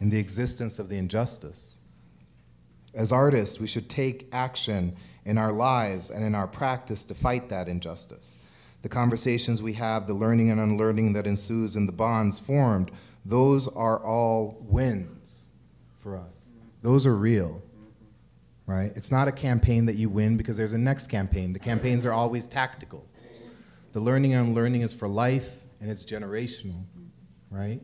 in 0.00 0.10
the 0.10 0.18
existence 0.18 0.78
of 0.78 0.90
the 0.90 0.98
injustice. 0.98 1.78
As 2.92 3.12
artists, 3.12 3.58
we 3.58 3.66
should 3.66 3.88
take 3.88 4.28
action 4.30 4.94
in 5.24 5.38
our 5.38 5.52
lives 5.52 6.10
and 6.10 6.22
in 6.22 6.34
our 6.34 6.46
practice 6.46 7.06
to 7.06 7.14
fight 7.14 7.48
that 7.48 7.66
injustice. 7.66 8.38
The 8.82 8.90
conversations 8.90 9.62
we 9.62 9.72
have, 9.72 10.06
the 10.06 10.12
learning 10.12 10.50
and 10.50 10.60
unlearning 10.60 11.14
that 11.14 11.26
ensues, 11.26 11.76
and 11.76 11.88
the 11.88 11.92
bonds 11.92 12.38
formed, 12.38 12.90
those 13.24 13.66
are 13.68 13.98
all 14.04 14.58
wins 14.60 15.50
for 15.94 16.18
us. 16.18 16.52
Those 16.82 17.06
are 17.06 17.16
real, 17.16 17.62
right? 18.66 18.92
It's 18.96 19.10
not 19.10 19.28
a 19.28 19.32
campaign 19.32 19.86
that 19.86 19.96
you 19.96 20.08
win 20.08 20.36
because 20.36 20.56
there's 20.56 20.72
a 20.72 20.78
next 20.78 21.08
campaign. 21.08 21.52
The 21.52 21.58
campaigns 21.58 22.04
are 22.04 22.12
always 22.12 22.46
tactical. 22.46 23.06
The 23.92 24.00
learning 24.00 24.34
and 24.34 24.48
unlearning 24.48 24.82
is 24.82 24.92
for 24.92 25.06
life 25.06 25.62
and 25.80 25.90
it's 25.90 26.04
generational, 26.04 26.82
right? 27.50 27.80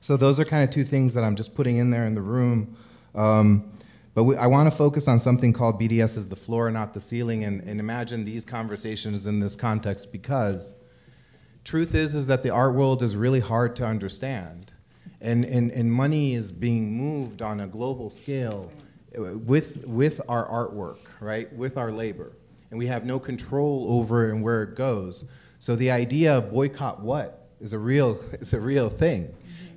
So 0.00 0.16
those 0.16 0.38
are 0.38 0.44
kind 0.44 0.62
of 0.62 0.72
two 0.72 0.84
things 0.84 1.14
that 1.14 1.24
I'm 1.24 1.34
just 1.34 1.54
putting 1.54 1.78
in 1.78 1.90
there 1.90 2.06
in 2.06 2.14
the 2.14 2.22
room. 2.22 2.76
Um, 3.14 3.72
but 4.14 4.24
we, 4.24 4.36
I 4.36 4.46
want 4.46 4.70
to 4.70 4.76
focus 4.76 5.08
on 5.08 5.18
something 5.18 5.52
called 5.52 5.80
BDS 5.80 6.16
as 6.16 6.28
the 6.28 6.36
floor, 6.36 6.70
not 6.70 6.94
the 6.94 7.00
ceiling, 7.00 7.44
and, 7.44 7.62
and 7.62 7.80
imagine 7.80 8.24
these 8.24 8.44
conversations 8.44 9.26
in 9.26 9.40
this 9.40 9.56
context 9.56 10.12
because 10.12 10.74
truth 11.64 11.94
is 11.94 12.14
is 12.14 12.26
that 12.26 12.42
the 12.42 12.50
art 12.50 12.74
world 12.74 13.02
is 13.02 13.16
really 13.16 13.40
hard 13.40 13.74
to 13.76 13.86
understand. 13.86 14.72
And, 15.20 15.44
and, 15.44 15.70
and 15.72 15.92
money 15.92 16.34
is 16.34 16.52
being 16.52 16.92
moved 16.92 17.42
on 17.42 17.60
a 17.60 17.66
global 17.66 18.10
scale 18.10 18.70
with, 19.16 19.86
with 19.86 20.20
our 20.28 20.48
artwork, 20.48 20.98
right? 21.20 21.52
With 21.52 21.76
our 21.76 21.90
labor. 21.90 22.32
And 22.70 22.78
we 22.78 22.86
have 22.86 23.04
no 23.04 23.18
control 23.18 23.86
over 23.88 24.30
and 24.30 24.42
where 24.42 24.62
it 24.62 24.74
goes. 24.74 25.28
So 25.58 25.74
the 25.76 25.90
idea 25.90 26.36
of 26.36 26.50
boycott 26.50 27.00
what 27.00 27.48
is 27.60 27.72
a 27.72 27.78
real, 27.78 28.20
is 28.32 28.54
a 28.54 28.60
real 28.60 28.88
thing. 28.88 29.34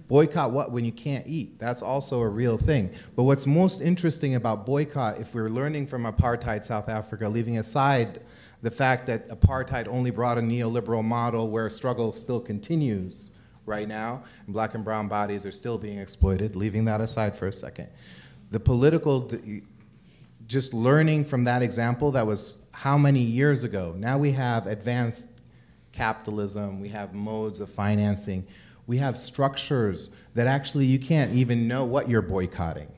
Boycott 0.08 0.52
what 0.52 0.72
when 0.72 0.84
you 0.84 0.92
can't 0.92 1.26
eat? 1.26 1.58
That's 1.58 1.82
also 1.82 2.20
a 2.20 2.28
real 2.28 2.58
thing. 2.58 2.94
But 3.16 3.24
what's 3.24 3.48
most 3.48 3.82
interesting 3.82 4.36
about 4.36 4.66
boycott, 4.66 5.20
if 5.20 5.34
we're 5.34 5.50
learning 5.50 5.88
from 5.88 6.04
apartheid 6.04 6.66
South 6.66 6.90
Africa, 6.90 7.30
leaving 7.30 7.60
aside 7.60 8.20
the 8.62 8.72
fact 8.72 9.08
that 9.08 9.30
apartheid 9.30 9.88
only 9.88 10.12
brought 10.12 10.38
a 10.38 10.42
neoliberal 10.42 11.04
model 11.04 11.50
where 11.50 11.70
struggle 11.70 12.12
still 12.12 12.42
continues 12.42 13.32
right 13.66 13.88
now, 13.88 14.24
and 14.46 14.54
black 14.54 14.76
and 14.76 14.84
brown 14.84 15.08
bodies 15.08 15.46
are 15.46 15.52
still 15.52 15.78
being 15.78 15.98
exploited, 15.98 16.56
leaving 16.56 16.86
that 16.86 17.00
aside 17.00 17.36
for 17.36 17.48
a 17.48 17.54
second. 17.54 17.88
The 18.52 18.60
political, 18.60 19.32
just 20.46 20.74
learning 20.74 21.26
from 21.26 21.46
that 21.46 21.62
example, 21.62 22.12
that 22.12 22.28
was 22.28 22.60
how 22.74 22.98
many 22.98 23.22
years 23.22 23.64
ago? 23.64 23.96
Now 23.98 24.18
we 24.18 24.32
have 24.32 24.68
advanced 24.68 25.42
capitalism, 25.92 26.80
we 26.80 26.90
have 26.90 27.14
modes 27.14 27.60
of 27.60 27.70
financing 27.70 28.46
we 28.92 28.98
have 28.98 29.18
structures 29.18 30.16
that 30.34 30.48
actually 30.48 30.86
you 30.86 31.00
can't 31.00 31.32
even 31.32 31.66
know 31.66 31.86
what 31.86 32.10
you're 32.10 32.22
boycotting 32.22 32.90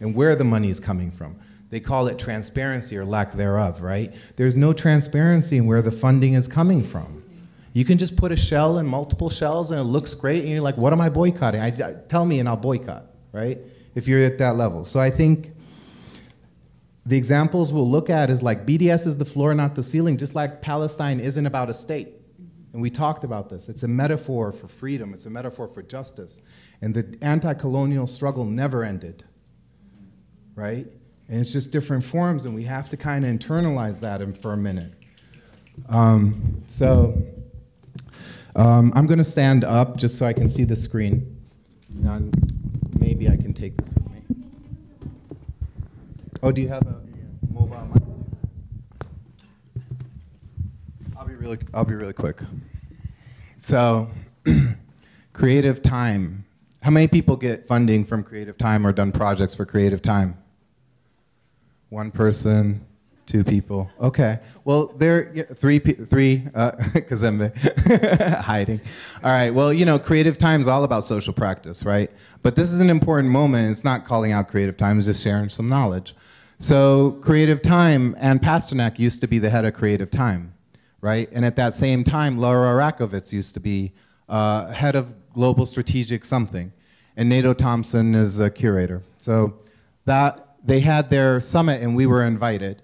and 0.00 0.14
where 0.14 0.36
the 0.36 0.44
money 0.44 0.70
is 0.70 0.78
coming 0.78 1.10
from. 1.10 1.36
They 1.70 1.80
call 1.80 2.06
it 2.06 2.16
transparency 2.16 2.96
or 2.96 3.04
lack 3.04 3.32
thereof, 3.32 3.80
right? 3.80 4.14
There's 4.36 4.54
no 4.54 4.72
transparency 4.72 5.56
in 5.56 5.66
where 5.66 5.82
the 5.82 5.90
funding 5.90 6.34
is 6.34 6.46
coming 6.46 6.82
from. 6.82 7.24
You 7.72 7.84
can 7.84 7.98
just 7.98 8.16
put 8.16 8.30
a 8.30 8.36
shell 8.36 8.78
in 8.78 8.86
multiple 8.86 9.30
shells 9.30 9.72
and 9.72 9.80
it 9.80 9.84
looks 9.84 10.14
great, 10.14 10.40
and 10.40 10.50
you're 10.50 10.60
like, 10.60 10.76
what 10.76 10.92
am 10.92 11.00
I 11.00 11.08
boycotting? 11.08 11.60
I, 11.60 11.68
I, 11.68 11.94
tell 12.06 12.24
me 12.24 12.38
and 12.38 12.48
I'll 12.48 12.56
boycott, 12.56 13.06
right? 13.32 13.58
If 13.94 14.08
you're 14.08 14.22
at 14.22 14.38
that 14.38 14.56
level. 14.56 14.84
So 14.84 15.00
I 15.00 15.10
think 15.10 15.52
the 17.04 17.16
examples 17.16 17.72
we'll 17.72 17.88
look 17.88 18.10
at 18.10 18.30
is 18.30 18.42
like 18.42 18.64
BDS 18.64 19.06
is 19.06 19.18
the 19.18 19.24
floor, 19.24 19.54
not 19.54 19.74
the 19.74 19.82
ceiling, 19.82 20.16
just 20.16 20.34
like 20.34 20.62
Palestine 20.62 21.20
isn't 21.20 21.46
about 21.46 21.68
a 21.68 21.74
state. 21.74 22.08
And 22.72 22.80
we 22.80 22.90
talked 22.90 23.24
about 23.24 23.48
this. 23.50 23.68
It's 23.68 23.82
a 23.82 23.88
metaphor 23.88 24.52
for 24.52 24.66
freedom, 24.66 25.12
it's 25.12 25.26
a 25.26 25.30
metaphor 25.30 25.68
for 25.68 25.82
justice. 25.82 26.40
And 26.80 26.94
the 26.94 27.18
anti 27.22 27.54
colonial 27.54 28.06
struggle 28.06 28.44
never 28.44 28.82
ended, 28.82 29.24
right? 30.54 30.86
And 31.28 31.40
it's 31.40 31.52
just 31.52 31.70
different 31.70 32.02
forms, 32.04 32.44
and 32.44 32.54
we 32.54 32.64
have 32.64 32.88
to 32.90 32.96
kind 32.96 33.24
of 33.24 33.30
internalize 33.30 34.00
that 34.00 34.36
for 34.36 34.52
a 34.52 34.56
minute. 34.56 34.92
Um, 35.88 36.62
so 36.66 37.22
um, 38.56 38.92
I'm 38.94 39.06
going 39.06 39.18
to 39.18 39.24
stand 39.24 39.64
up 39.64 39.96
just 39.96 40.18
so 40.18 40.26
I 40.26 40.32
can 40.32 40.48
see 40.48 40.64
the 40.64 40.76
screen. 40.76 41.40
Maybe 43.02 43.28
I 43.28 43.34
can 43.36 43.52
take 43.52 43.76
this 43.76 43.92
with 43.92 44.08
me. 44.10 44.22
Oh, 46.40 46.52
do 46.52 46.62
you 46.62 46.68
have 46.68 46.86
a 46.86 47.00
mobile 47.52 47.84
mic? 47.92 48.02
really, 51.42 51.58
I'll 51.74 51.84
be 51.84 51.94
really 51.94 52.12
quick. 52.12 52.40
So, 53.58 54.08
Creative 55.32 55.82
Time. 55.82 56.44
How 56.82 56.90
many 56.90 57.08
people 57.08 57.36
get 57.36 57.66
funding 57.66 58.04
from 58.04 58.22
Creative 58.22 58.56
Time 58.56 58.86
or 58.86 58.92
done 58.92 59.10
projects 59.10 59.54
for 59.54 59.66
Creative 59.66 60.00
Time? 60.00 60.38
One 61.88 62.12
person, 62.12 62.86
two 63.32 63.42
people. 63.42 63.90
Okay. 64.00 64.38
Well, 64.64 64.88
there, 64.98 65.32
yeah, 65.34 65.44
three, 65.54 65.78
three, 65.78 66.46
because 66.94 67.24
uh, 67.24 67.26
I'm 67.28 67.40
hiding. 68.42 68.80
All 69.24 69.30
right. 69.30 69.52
Well, 69.52 69.72
you 69.72 69.84
know, 69.84 69.98
Creative 69.98 70.38
Time 70.38 70.60
is 70.60 70.68
all 70.68 70.84
about 70.84 71.04
social 71.04 71.32
practice, 71.32 71.84
right? 71.84 72.10
But 72.42 72.54
this 72.54 72.72
is 72.72 72.80
an 72.80 72.90
important 72.90 73.32
moment. 73.32 73.72
It's 73.72 73.84
not 73.84 74.04
calling 74.04 74.32
out 74.32 74.48
Creative 74.48 74.76
Time; 74.76 75.00
just 75.00 75.22
sharing 75.22 75.48
some 75.48 75.68
knowledge. 75.68 76.14
So, 76.58 77.12
Creative 77.22 77.60
Time, 77.60 78.14
and 78.18 78.40
Pasternak 78.40 78.98
used 78.98 79.20
to 79.22 79.26
be 79.26 79.40
the 79.40 79.50
head 79.50 79.64
of 79.64 79.74
Creative 79.74 80.10
Time 80.10 80.52
right? 81.02 81.28
And 81.32 81.44
at 81.44 81.56
that 81.56 81.74
same 81.74 82.04
time, 82.04 82.38
Laura 82.38 82.80
Raicovich 82.80 83.32
used 83.32 83.54
to 83.54 83.60
be 83.60 83.92
uh, 84.28 84.68
head 84.68 84.96
of 84.96 85.12
global 85.34 85.66
strategic 85.66 86.24
something, 86.24 86.72
and 87.16 87.28
Nato 87.28 87.52
Thompson 87.52 88.14
is 88.14 88.40
a 88.40 88.48
curator. 88.48 89.02
So 89.18 89.54
that 90.06 90.56
they 90.64 90.80
had 90.80 91.10
their 91.10 91.40
summit, 91.40 91.82
and 91.82 91.94
we 91.94 92.06
were 92.06 92.24
invited. 92.24 92.82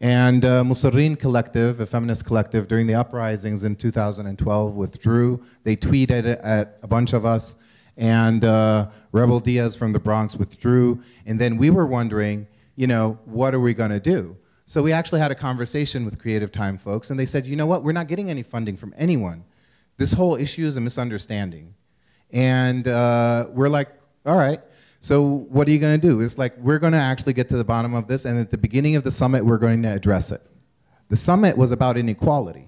And 0.00 0.46
uh, 0.46 0.62
Mosireen 0.62 1.18
Collective, 1.18 1.78
a 1.80 1.86
feminist 1.86 2.24
collective, 2.24 2.68
during 2.68 2.86
the 2.86 2.94
uprisings 2.94 3.64
in 3.64 3.76
2012 3.76 4.74
withdrew. 4.74 5.44
They 5.64 5.76
tweeted 5.76 6.40
at 6.42 6.78
a 6.82 6.86
bunch 6.86 7.12
of 7.12 7.26
us, 7.26 7.56
and 7.98 8.42
uh, 8.44 8.88
Rebel 9.12 9.40
Diaz 9.40 9.76
from 9.76 9.92
the 9.92 9.98
Bronx 9.98 10.36
withdrew. 10.36 11.02
And 11.26 11.38
then 11.38 11.58
we 11.58 11.68
were 11.68 11.86
wondering, 11.86 12.46
you 12.76 12.86
know, 12.86 13.18
what 13.26 13.54
are 13.54 13.60
we 13.60 13.74
going 13.74 13.90
to 13.90 14.00
do? 14.00 14.36
So 14.64 14.82
we 14.82 14.92
actually 14.92 15.20
had 15.20 15.30
a 15.30 15.34
conversation 15.34 16.04
with 16.06 16.18
Creative 16.18 16.50
Time 16.50 16.78
folks, 16.78 17.10
and 17.10 17.20
they 17.20 17.26
said, 17.26 17.46
you 17.46 17.56
know 17.56 17.66
what, 17.66 17.82
we're 17.82 17.92
not 17.92 18.08
getting 18.08 18.30
any 18.30 18.42
funding 18.42 18.76
from 18.76 18.94
anyone. 18.96 19.44
This 19.98 20.14
whole 20.14 20.36
issue 20.36 20.64
is 20.64 20.78
a 20.78 20.80
misunderstanding. 20.80 21.74
And 22.30 22.88
uh, 22.88 23.48
we're 23.50 23.68
like, 23.68 23.88
all 24.24 24.36
right, 24.36 24.60
so 25.00 25.46
what 25.48 25.66
are 25.66 25.70
you 25.70 25.78
going 25.78 25.98
to 25.98 26.06
do? 26.06 26.20
It's 26.20 26.36
like, 26.36 26.56
we're 26.58 26.78
going 26.78 26.92
to 26.92 26.98
actually 26.98 27.32
get 27.32 27.48
to 27.48 27.56
the 27.56 27.64
bottom 27.64 27.94
of 27.94 28.06
this, 28.06 28.26
and 28.26 28.38
at 28.38 28.50
the 28.50 28.58
beginning 28.58 28.96
of 28.96 29.04
the 29.04 29.10
summit, 29.10 29.44
we're 29.44 29.58
going 29.58 29.82
to 29.82 29.88
address 29.88 30.30
it. 30.30 30.42
The 31.08 31.16
summit 31.16 31.56
was 31.56 31.72
about 31.72 31.96
inequality. 31.96 32.66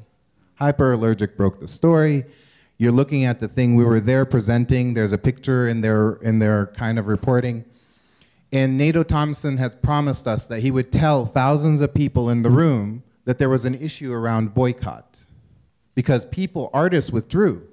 Hyperallergic 0.60 1.36
broke 1.36 1.60
the 1.60 1.68
story. 1.68 2.24
You're 2.78 2.92
looking 2.92 3.24
at 3.24 3.38
the 3.38 3.48
thing 3.48 3.76
we 3.76 3.84
were 3.84 4.00
there 4.00 4.24
presenting. 4.24 4.94
There's 4.94 5.12
a 5.12 5.18
picture 5.18 5.68
in 5.68 5.82
their, 5.82 6.14
in 6.22 6.38
their 6.38 6.66
kind 6.68 6.98
of 6.98 7.06
reporting. 7.06 7.64
And 8.50 8.76
Nato 8.76 9.02
Thompson 9.02 9.58
had 9.58 9.82
promised 9.82 10.26
us 10.26 10.46
that 10.46 10.60
he 10.60 10.70
would 10.70 10.90
tell 10.90 11.26
thousands 11.26 11.80
of 11.80 11.94
people 11.94 12.30
in 12.30 12.42
the 12.42 12.50
room 12.50 13.02
that 13.24 13.38
there 13.38 13.48
was 13.48 13.64
an 13.64 13.74
issue 13.74 14.12
around 14.12 14.54
boycott 14.54 15.24
because 15.94 16.24
people, 16.26 16.70
artists 16.72 17.10
withdrew, 17.10 17.66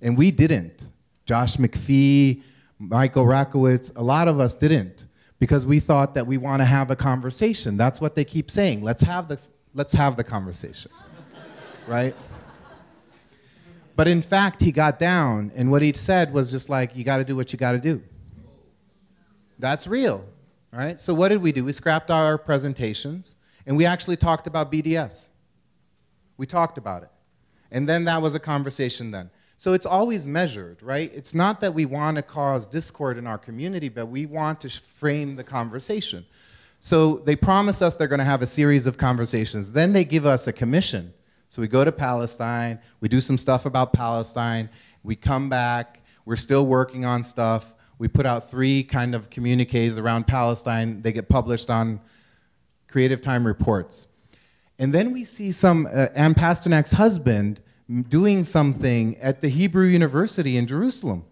and 0.00 0.16
we 0.16 0.30
didn't. 0.30 0.90
Josh 1.24 1.56
MacPhee, 1.56 2.42
Michael 2.78 3.24
Rakowitz, 3.24 3.92
a 3.96 4.02
lot 4.02 4.28
of 4.28 4.38
us 4.38 4.54
didn't 4.54 5.06
because 5.38 5.66
we 5.66 5.80
thought 5.80 6.14
that 6.14 6.26
we 6.26 6.36
want 6.36 6.60
to 6.60 6.64
have 6.64 6.90
a 6.90 6.96
conversation. 6.96 7.76
That's 7.76 8.00
what 8.00 8.14
they 8.14 8.24
keep 8.24 8.50
saying. 8.50 8.82
Let's 8.82 9.02
have 9.02 9.28
the, 9.28 9.38
let's 9.74 9.92
have 9.92 10.16
the 10.16 10.24
conversation, 10.24 10.90
right? 11.86 12.14
But 13.96 14.06
in 14.06 14.22
fact, 14.22 14.60
he 14.60 14.70
got 14.70 14.98
down, 14.98 15.50
and 15.56 15.70
what 15.70 15.82
he 15.82 15.92
said 15.92 16.32
was 16.32 16.52
just 16.52 16.68
like, 16.68 16.94
you 16.94 17.02
got 17.02 17.16
to 17.16 17.24
do 17.24 17.34
what 17.34 17.52
you 17.52 17.58
got 17.58 17.72
to 17.72 17.78
do. 17.78 18.00
That's 19.58 19.88
real, 19.88 20.24
right? 20.72 21.00
So 21.00 21.12
what 21.14 21.28
did 21.28 21.42
we 21.42 21.50
do? 21.50 21.64
We 21.64 21.72
scrapped 21.72 22.10
our 22.10 22.38
presentations, 22.38 23.34
and 23.66 23.76
we 23.76 23.86
actually 23.86 24.16
talked 24.16 24.46
about 24.46 24.70
BDS. 24.70 25.30
We 26.36 26.46
talked 26.46 26.78
about 26.78 27.02
it. 27.02 27.10
And 27.72 27.88
then 27.88 28.04
that 28.04 28.22
was 28.22 28.36
a 28.36 28.40
conversation 28.40 29.10
then. 29.10 29.30
So 29.58 29.72
it's 29.72 29.86
always 29.86 30.24
measured, 30.24 30.80
right? 30.84 31.10
It's 31.12 31.34
not 31.34 31.60
that 31.60 31.74
we 31.74 31.84
want 31.84 32.16
to 32.16 32.22
cause 32.22 32.64
discord 32.64 33.18
in 33.18 33.26
our 33.26 33.38
community, 33.38 33.88
but 33.88 34.06
we 34.06 34.24
want 34.24 34.60
to 34.60 34.70
frame 34.70 35.34
the 35.34 35.42
conversation. 35.42 36.24
So 36.78 37.16
they 37.16 37.34
promise 37.34 37.82
us 37.82 37.96
they're 37.96 38.06
going 38.06 38.20
to 38.20 38.24
have 38.24 38.40
a 38.40 38.46
series 38.46 38.86
of 38.86 38.96
conversations. 38.96 39.72
Then 39.72 39.92
they 39.92 40.04
give 40.04 40.26
us 40.26 40.46
a 40.46 40.52
commission. 40.52 41.12
So 41.48 41.60
we 41.60 41.66
go 41.66 41.84
to 41.84 41.90
Palestine, 41.90 42.78
we 43.00 43.08
do 43.08 43.20
some 43.20 43.36
stuff 43.36 43.66
about 43.66 43.92
Palestine, 43.92 44.70
we 45.02 45.16
come 45.16 45.48
back, 45.48 46.02
we're 46.24 46.36
still 46.36 46.66
working 46.66 47.04
on 47.04 47.24
stuff. 47.24 47.74
We 47.98 48.06
put 48.06 48.26
out 48.26 48.50
three 48.50 48.84
kind 48.84 49.14
of 49.14 49.28
communiques 49.28 49.98
around 49.98 50.28
Palestine. 50.28 51.02
They 51.02 51.10
get 51.10 51.28
published 51.28 51.68
on 51.68 52.00
Creative 52.86 53.20
Time 53.20 53.44
reports. 53.44 54.06
And 54.78 54.94
then 54.94 55.12
we 55.12 55.24
see 55.24 55.50
some, 55.50 55.86
uh, 55.86 56.06
Anne 56.14 56.34
Pasternak's 56.34 56.92
husband 56.92 57.60
doing 58.08 58.44
something 58.44 59.16
at 59.18 59.40
the 59.40 59.48
Hebrew 59.48 59.86
University 59.86 60.56
in 60.56 60.66
Jerusalem. 60.66 61.24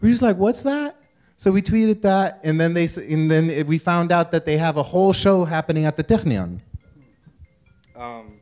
We're 0.00 0.10
just 0.10 0.22
like, 0.22 0.36
what's 0.36 0.62
that? 0.62 0.96
So 1.36 1.50
we 1.50 1.60
tweeted 1.60 2.02
that, 2.02 2.40
and 2.44 2.60
then 2.60 2.72
they, 2.72 2.84
and 2.84 3.30
then 3.30 3.66
we 3.66 3.78
found 3.78 4.12
out 4.12 4.30
that 4.30 4.46
they 4.46 4.56
have 4.58 4.76
a 4.76 4.82
whole 4.82 5.12
show 5.12 5.44
happening 5.44 5.84
at 5.84 5.96
the 5.96 6.04
Technion. 6.04 6.60
Um, 7.96 8.40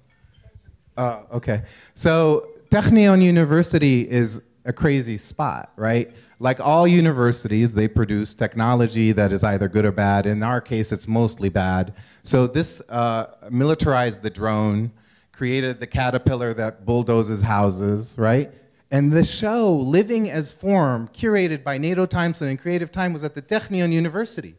uh, 0.96 1.22
okay, 1.32 1.62
so 1.94 2.48
Technion 2.70 3.22
University 3.22 4.08
is 4.08 4.42
a 4.64 4.72
crazy 4.72 5.16
spot, 5.16 5.72
right? 5.76 6.12
Like 6.38 6.60
all 6.60 6.86
universities, 6.86 7.74
they 7.74 7.88
produce 7.88 8.34
technology 8.34 9.12
that 9.12 9.32
is 9.32 9.44
either 9.44 9.68
good 9.68 9.84
or 9.84 9.92
bad. 9.92 10.26
In 10.26 10.42
our 10.42 10.60
case, 10.60 10.92
it's 10.92 11.08
mostly 11.08 11.48
bad. 11.48 11.94
So 12.22 12.46
this 12.46 12.80
uh, 12.88 13.26
militarized 13.50 14.22
the 14.22 14.30
drone 14.30 14.92
created 15.40 15.80
the 15.80 15.86
caterpillar 15.86 16.52
that 16.52 16.84
bulldozes 16.84 17.40
houses, 17.40 18.14
right? 18.18 18.52
And 18.90 19.10
the 19.10 19.24
show, 19.24 19.74
Living 19.74 20.28
as 20.28 20.52
Form, 20.52 21.08
curated 21.14 21.64
by 21.64 21.78
Nato 21.78 22.04
Thompson 22.04 22.48
and 22.48 22.60
Creative 22.60 22.92
Time, 22.92 23.14
was 23.14 23.24
at 23.24 23.34
the 23.34 23.40
Technion 23.40 23.90
University. 23.90 24.54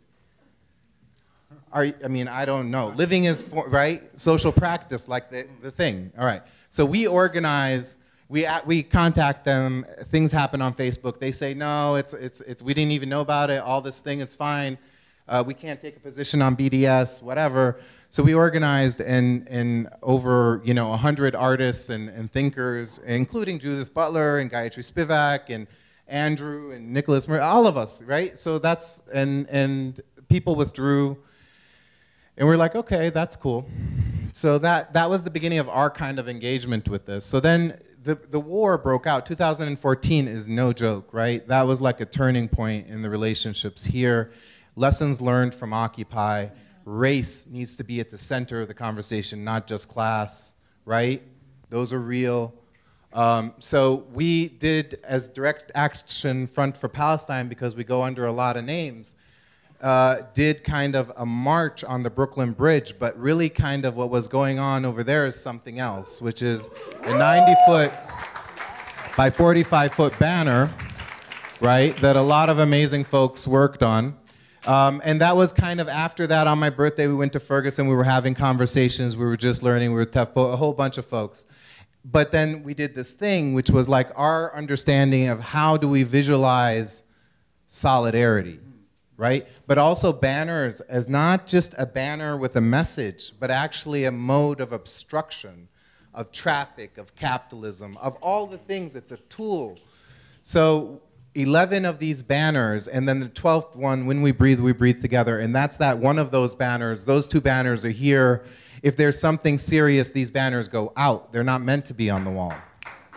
Are, 1.72 1.86
I 2.04 2.08
mean, 2.08 2.28
I 2.28 2.46
don't 2.46 2.72
know. 2.72 2.88
Living 2.98 3.28
as 3.28 3.44
Form, 3.44 3.70
right? 3.70 4.02
Social 4.20 4.52
practice, 4.52 5.08
like 5.08 5.30
the, 5.30 5.46
the 5.62 5.70
thing. 5.70 6.12
All 6.18 6.26
right. 6.26 6.42
So 6.72 6.84
we 6.84 7.06
organize, 7.06 8.00
we, 8.28 8.48
we 8.66 8.82
contact 8.82 9.46
them, 9.46 9.86
things 10.06 10.32
happen 10.32 10.64
on 10.64 10.74
Facebook. 10.74 11.20
They 11.20 11.32
say, 11.32 11.54
no, 11.54 11.94
it's, 11.94 12.14
it's, 12.16 12.42
it's, 12.42 12.64
we 12.64 12.74
didn't 12.74 12.94
even 12.94 13.08
know 13.08 13.22
about 13.22 13.52
it, 13.52 13.62
all 13.62 13.82
this 13.82 14.00
thing, 14.00 14.20
it's 14.20 14.36
fine. 14.36 14.80
Uh, 15.28 15.44
we 15.46 15.54
can't 15.54 15.80
take 15.80 15.96
a 15.96 16.00
position 16.00 16.42
on 16.42 16.56
BDS, 16.56 17.22
whatever. 17.22 17.80
So 18.12 18.22
we 18.24 18.34
organized 18.34 19.00
and, 19.00 19.48
and 19.48 19.88
over 20.04 20.62
you 20.66 20.74
know 20.74 20.90
100 20.90 21.34
artists 21.34 21.90
and, 21.90 22.10
and 22.10 22.30
thinkers, 22.30 23.00
including 23.06 23.58
Judith 23.58 23.94
Butler 23.94 24.40
and 24.40 24.52
Gayatri 24.52 24.84
Spivak 24.84 25.50
and 25.50 25.66
Andrew 26.10 26.72
and 26.72 26.94
Nicholas 26.94 27.26
Murray, 27.26 27.40
all 27.40 27.66
of 27.66 27.78
us, 27.78 28.02
right? 28.02 28.38
So 28.38 28.60
that's, 28.60 29.02
and, 29.14 29.48
and 29.50 30.02
people 30.28 30.56
withdrew. 30.56 31.18
And 32.36 32.46
we're 32.46 32.58
like, 32.58 32.76
okay, 32.76 33.10
that's 33.10 33.38
cool. 33.38 33.66
So 34.34 34.60
that, 34.60 34.92
that 34.92 35.10
was 35.10 35.24
the 35.24 35.32
beginning 35.32 35.60
of 35.60 35.70
our 35.70 35.90
kind 35.90 36.20
of 36.20 36.28
engagement 36.28 36.90
with 36.90 37.06
this. 37.06 37.24
So 37.24 37.40
then 37.40 37.80
the, 38.04 38.16
the 38.16 38.42
war 38.42 38.78
broke 38.78 39.08
out. 39.08 39.26
2014 39.26 40.28
is 40.28 40.50
no 40.50 40.74
joke, 40.74 41.14
right? 41.14 41.48
That 41.48 41.62
was 41.64 41.80
like 41.80 42.02
a 42.02 42.06
turning 42.06 42.50
point 42.50 42.88
in 42.88 43.04
the 43.04 43.10
relationships 43.10 43.86
here. 43.86 44.32
Lessons 44.76 45.22
learned 45.22 45.54
from 45.54 45.72
Occupy 45.72 46.48
race 46.86 47.48
needs 47.48 47.76
to 47.78 47.84
be 47.84 48.00
at 48.00 48.10
the 48.10 48.18
center 48.18 48.62
of 48.62 48.68
the 48.68 48.74
conversation, 48.74 49.44
not 49.44 49.68
just 49.68 49.90
class, 49.90 50.54
right? 50.86 51.22
Those 51.70 51.94
are 51.94 52.00
real. 52.00 52.54
Um, 53.14 53.54
so 53.60 54.06
we 54.14 54.50
did, 54.50 55.00
as 55.04 55.28
direct 55.28 55.72
action 55.76 56.48
front 56.48 56.78
for 56.78 56.88
Palestine, 56.88 57.50
because 57.50 57.76
we 57.76 57.84
go 57.84 58.02
under 58.02 58.26
a 58.26 58.32
lot 58.32 58.58
of 58.58 58.64
names, 58.64 59.16
uh, 59.82 60.22
did 60.34 60.64
kind 60.64 60.96
of 60.96 61.12
a 61.18 61.26
march 61.26 61.84
on 61.84 62.04
the 62.04 62.10
Brooklyn 62.10 62.54
Bridge, 62.54 63.00
but 63.00 63.18
really 63.20 63.50
kind 63.50 63.84
of 63.84 63.96
what 63.96 64.10
was 64.10 64.28
going 64.28 64.60
on 64.60 64.86
over 64.86 65.04
there 65.04 65.26
is 65.26 65.42
something 65.42 65.80
else, 65.80 66.22
which 66.22 66.42
is 66.42 66.70
a 67.04 67.18
90 67.18 67.56
foot 67.66 67.92
by 69.18 69.30
45 69.30 69.94
foot 69.94 70.18
banner, 70.20 70.70
right, 71.60 71.96
that 71.98 72.16
a 72.16 72.22
lot 72.22 72.50
of 72.50 72.60
amazing 72.60 73.04
folks 73.04 73.48
worked 73.48 73.84
on. 73.84 74.16
Um, 74.66 75.02
and 75.04 75.20
that 75.22 75.36
was 75.36 75.52
kind 75.52 75.82
of 75.82 75.90
after 75.90 76.28
that 76.28 76.46
on 76.46 76.60
my 76.60 76.70
birthday, 76.70 77.08
we 77.08 77.16
went 77.16 77.34
to 77.34 77.40
Ferguson, 77.40 77.88
we 77.88 77.96
were 77.96 78.04
having 78.04 78.36
conversations, 78.36 79.18
we 79.18 79.26
were 79.26 79.38
just 79.38 79.64
learning, 79.64 79.90
we 79.90 79.96
were 79.96 80.06
tough, 80.06 80.36
a 80.36 80.56
whole 80.56 80.74
bunch 80.74 80.98
of 80.98 81.06
folks. 81.06 81.46
But 82.06 82.32
then 82.32 82.64
we 82.64 82.74
did 82.74 82.96
this 82.96 83.14
thing, 83.14 83.54
which 83.54 83.70
was 83.70 83.90
like 83.90 84.10
our 84.16 84.56
understanding 84.56 85.30
of 85.30 85.40
how 85.40 85.78
do 85.78 85.88
we 85.88 86.04
visualize 86.04 87.04
solidarity, 87.68 88.60
right? 89.18 89.48
But 89.66 89.78
also 89.78 90.12
banners 90.14 90.82
as 90.82 91.08
not 91.08 91.48
just 91.48 91.74
a 91.78 91.86
banner 91.86 92.38
with 92.38 92.56
a 92.56 92.62
message, 92.62 93.34
but 93.40 93.50
actually 93.50 94.06
a 94.06 94.12
mode 94.12 94.62
of 94.62 94.74
obstruction, 94.74 95.68
of 96.14 96.32
traffic, 96.32 96.98
of 96.98 97.16
capitalism, 97.16 97.98
of 97.98 98.16
all 98.16 98.46
the 98.46 98.58
things. 98.58 98.96
It's 98.96 99.12
a 99.12 99.18
tool. 99.18 99.80
So 100.44 101.02
11 101.36 101.86
of 101.86 102.00
these 102.00 102.22
banners, 102.22 102.88
and 102.88 103.08
then 103.08 103.20
the 103.20 103.30
12th 103.30 103.76
one, 103.76 104.06
When 104.06 104.22
We 104.22 104.32
Breathe, 104.32 104.60
We 104.60 104.74
Breathe 104.74 105.02
Together. 105.02 105.40
And 105.40 105.56
that's 105.56 105.78
that 105.78 105.98
one 105.98 106.20
of 106.20 106.32
those 106.32 106.56
banners. 106.56 107.06
Those 107.06 107.26
two 107.26 107.40
banners 107.40 107.86
are 107.86 107.90
here. 107.90 108.44
If 108.84 108.98
there's 108.98 109.20
something 109.20 109.58
serious, 109.58 110.10
these 110.10 110.30
banners 110.30 110.68
go 110.68 110.92
out. 110.98 111.32
They're 111.32 111.44
not 111.44 111.62
meant 111.62 111.86
to 111.86 111.94
be 111.94 112.10
on 112.10 112.26
the 112.26 112.32
wall, 112.32 112.54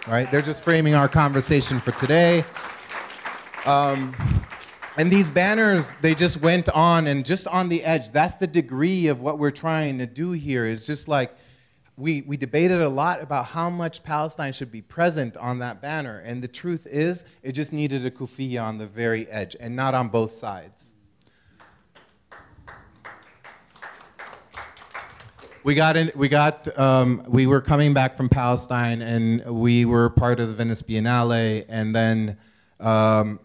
right? 0.06 0.30
They're 0.30 0.42
just 0.42 0.62
framing 0.62 0.94
our 0.94 1.08
conversation 1.08 1.80
for 1.80 1.92
today. 1.92 2.44
Um, 3.66 4.14
and 4.96 5.10
these 5.10 5.30
banners, 5.30 5.90
they 6.00 6.14
just 6.14 6.40
went 6.40 6.68
on 6.68 7.08
and 7.08 7.26
just 7.26 7.48
on 7.48 7.68
the 7.68 7.82
edge. 7.82 8.12
That's 8.12 8.36
the 8.36 8.46
degree 8.46 9.08
of 9.08 9.22
what 9.22 9.38
we're 9.38 9.50
trying 9.50 9.98
to 9.98 10.06
do 10.06 10.30
here, 10.32 10.66
is 10.66 10.86
just 10.86 11.08
like, 11.08 11.34
we, 11.96 12.22
we 12.22 12.36
debated 12.36 12.80
a 12.80 12.88
lot 12.88 13.22
about 13.22 13.46
how 13.46 13.70
much 13.70 14.02
Palestine 14.02 14.52
should 14.52 14.72
be 14.72 14.82
present 14.82 15.36
on 15.36 15.60
that 15.60 15.80
banner. 15.80 16.18
And 16.18 16.42
the 16.42 16.48
truth 16.48 16.86
is, 16.90 17.24
it 17.42 17.52
just 17.52 17.72
needed 17.72 18.04
a 18.04 18.10
kufiya 18.10 18.62
on 18.62 18.78
the 18.78 18.86
very 18.86 19.28
edge 19.28 19.54
and 19.60 19.76
not 19.76 19.94
on 19.94 20.08
both 20.08 20.32
sides. 20.32 20.94
We 25.62 25.74
got 25.74 25.96
in, 25.96 26.12
we 26.14 26.28
got, 26.28 26.76
um, 26.78 27.24
we 27.26 27.46
were 27.46 27.60
coming 27.60 27.94
back 27.94 28.16
from 28.16 28.28
Palestine 28.28 29.00
and 29.00 29.42
we 29.46 29.84
were 29.84 30.10
part 30.10 30.40
of 30.40 30.48
the 30.48 30.54
Venice 30.54 30.82
Biennale. 30.82 31.64
And 31.68 31.94
then, 31.94 32.36
um, 32.80 33.40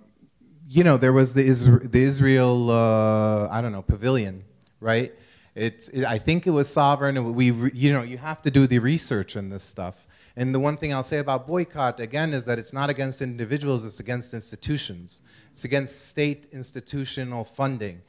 you 0.67 0.83
know, 0.83 0.97
there 0.97 1.13
was 1.13 1.33
the, 1.33 1.47
Isra 1.47 1.89
the 1.89 2.01
Israel, 2.01 2.71
uh, 2.71 3.47
I 3.47 3.61
don't 3.61 3.71
know, 3.71 3.83
pavilion, 3.83 4.43
right? 4.81 5.13
It's, 5.55 5.89
it, 5.89 6.05
I 6.05 6.17
think 6.17 6.47
it 6.47 6.51
was 6.51 6.69
sovereign. 6.69 7.33
We, 7.35 7.51
you 7.73 7.93
know, 7.93 8.01
you 8.01 8.17
have 8.17 8.41
to 8.43 8.51
do 8.51 8.67
the 8.67 8.79
research 8.79 9.35
on 9.35 9.49
this 9.49 9.63
stuff. 9.63 10.07
And 10.35 10.53
the 10.55 10.59
one 10.59 10.77
thing 10.77 10.93
I'll 10.93 11.03
say 11.03 11.17
about 11.17 11.47
boycott, 11.47 11.99
again, 11.99 12.33
is 12.33 12.45
that 12.45 12.59
it's 12.59 12.71
not 12.71 12.89
against 12.89 13.21
individuals, 13.21 13.85
it's 13.85 13.99
against 13.99 14.33
institutions. 14.33 15.21
It's 15.51 15.65
against 15.65 16.07
state 16.07 16.47
institutional 16.53 17.43
funding. 17.43 18.01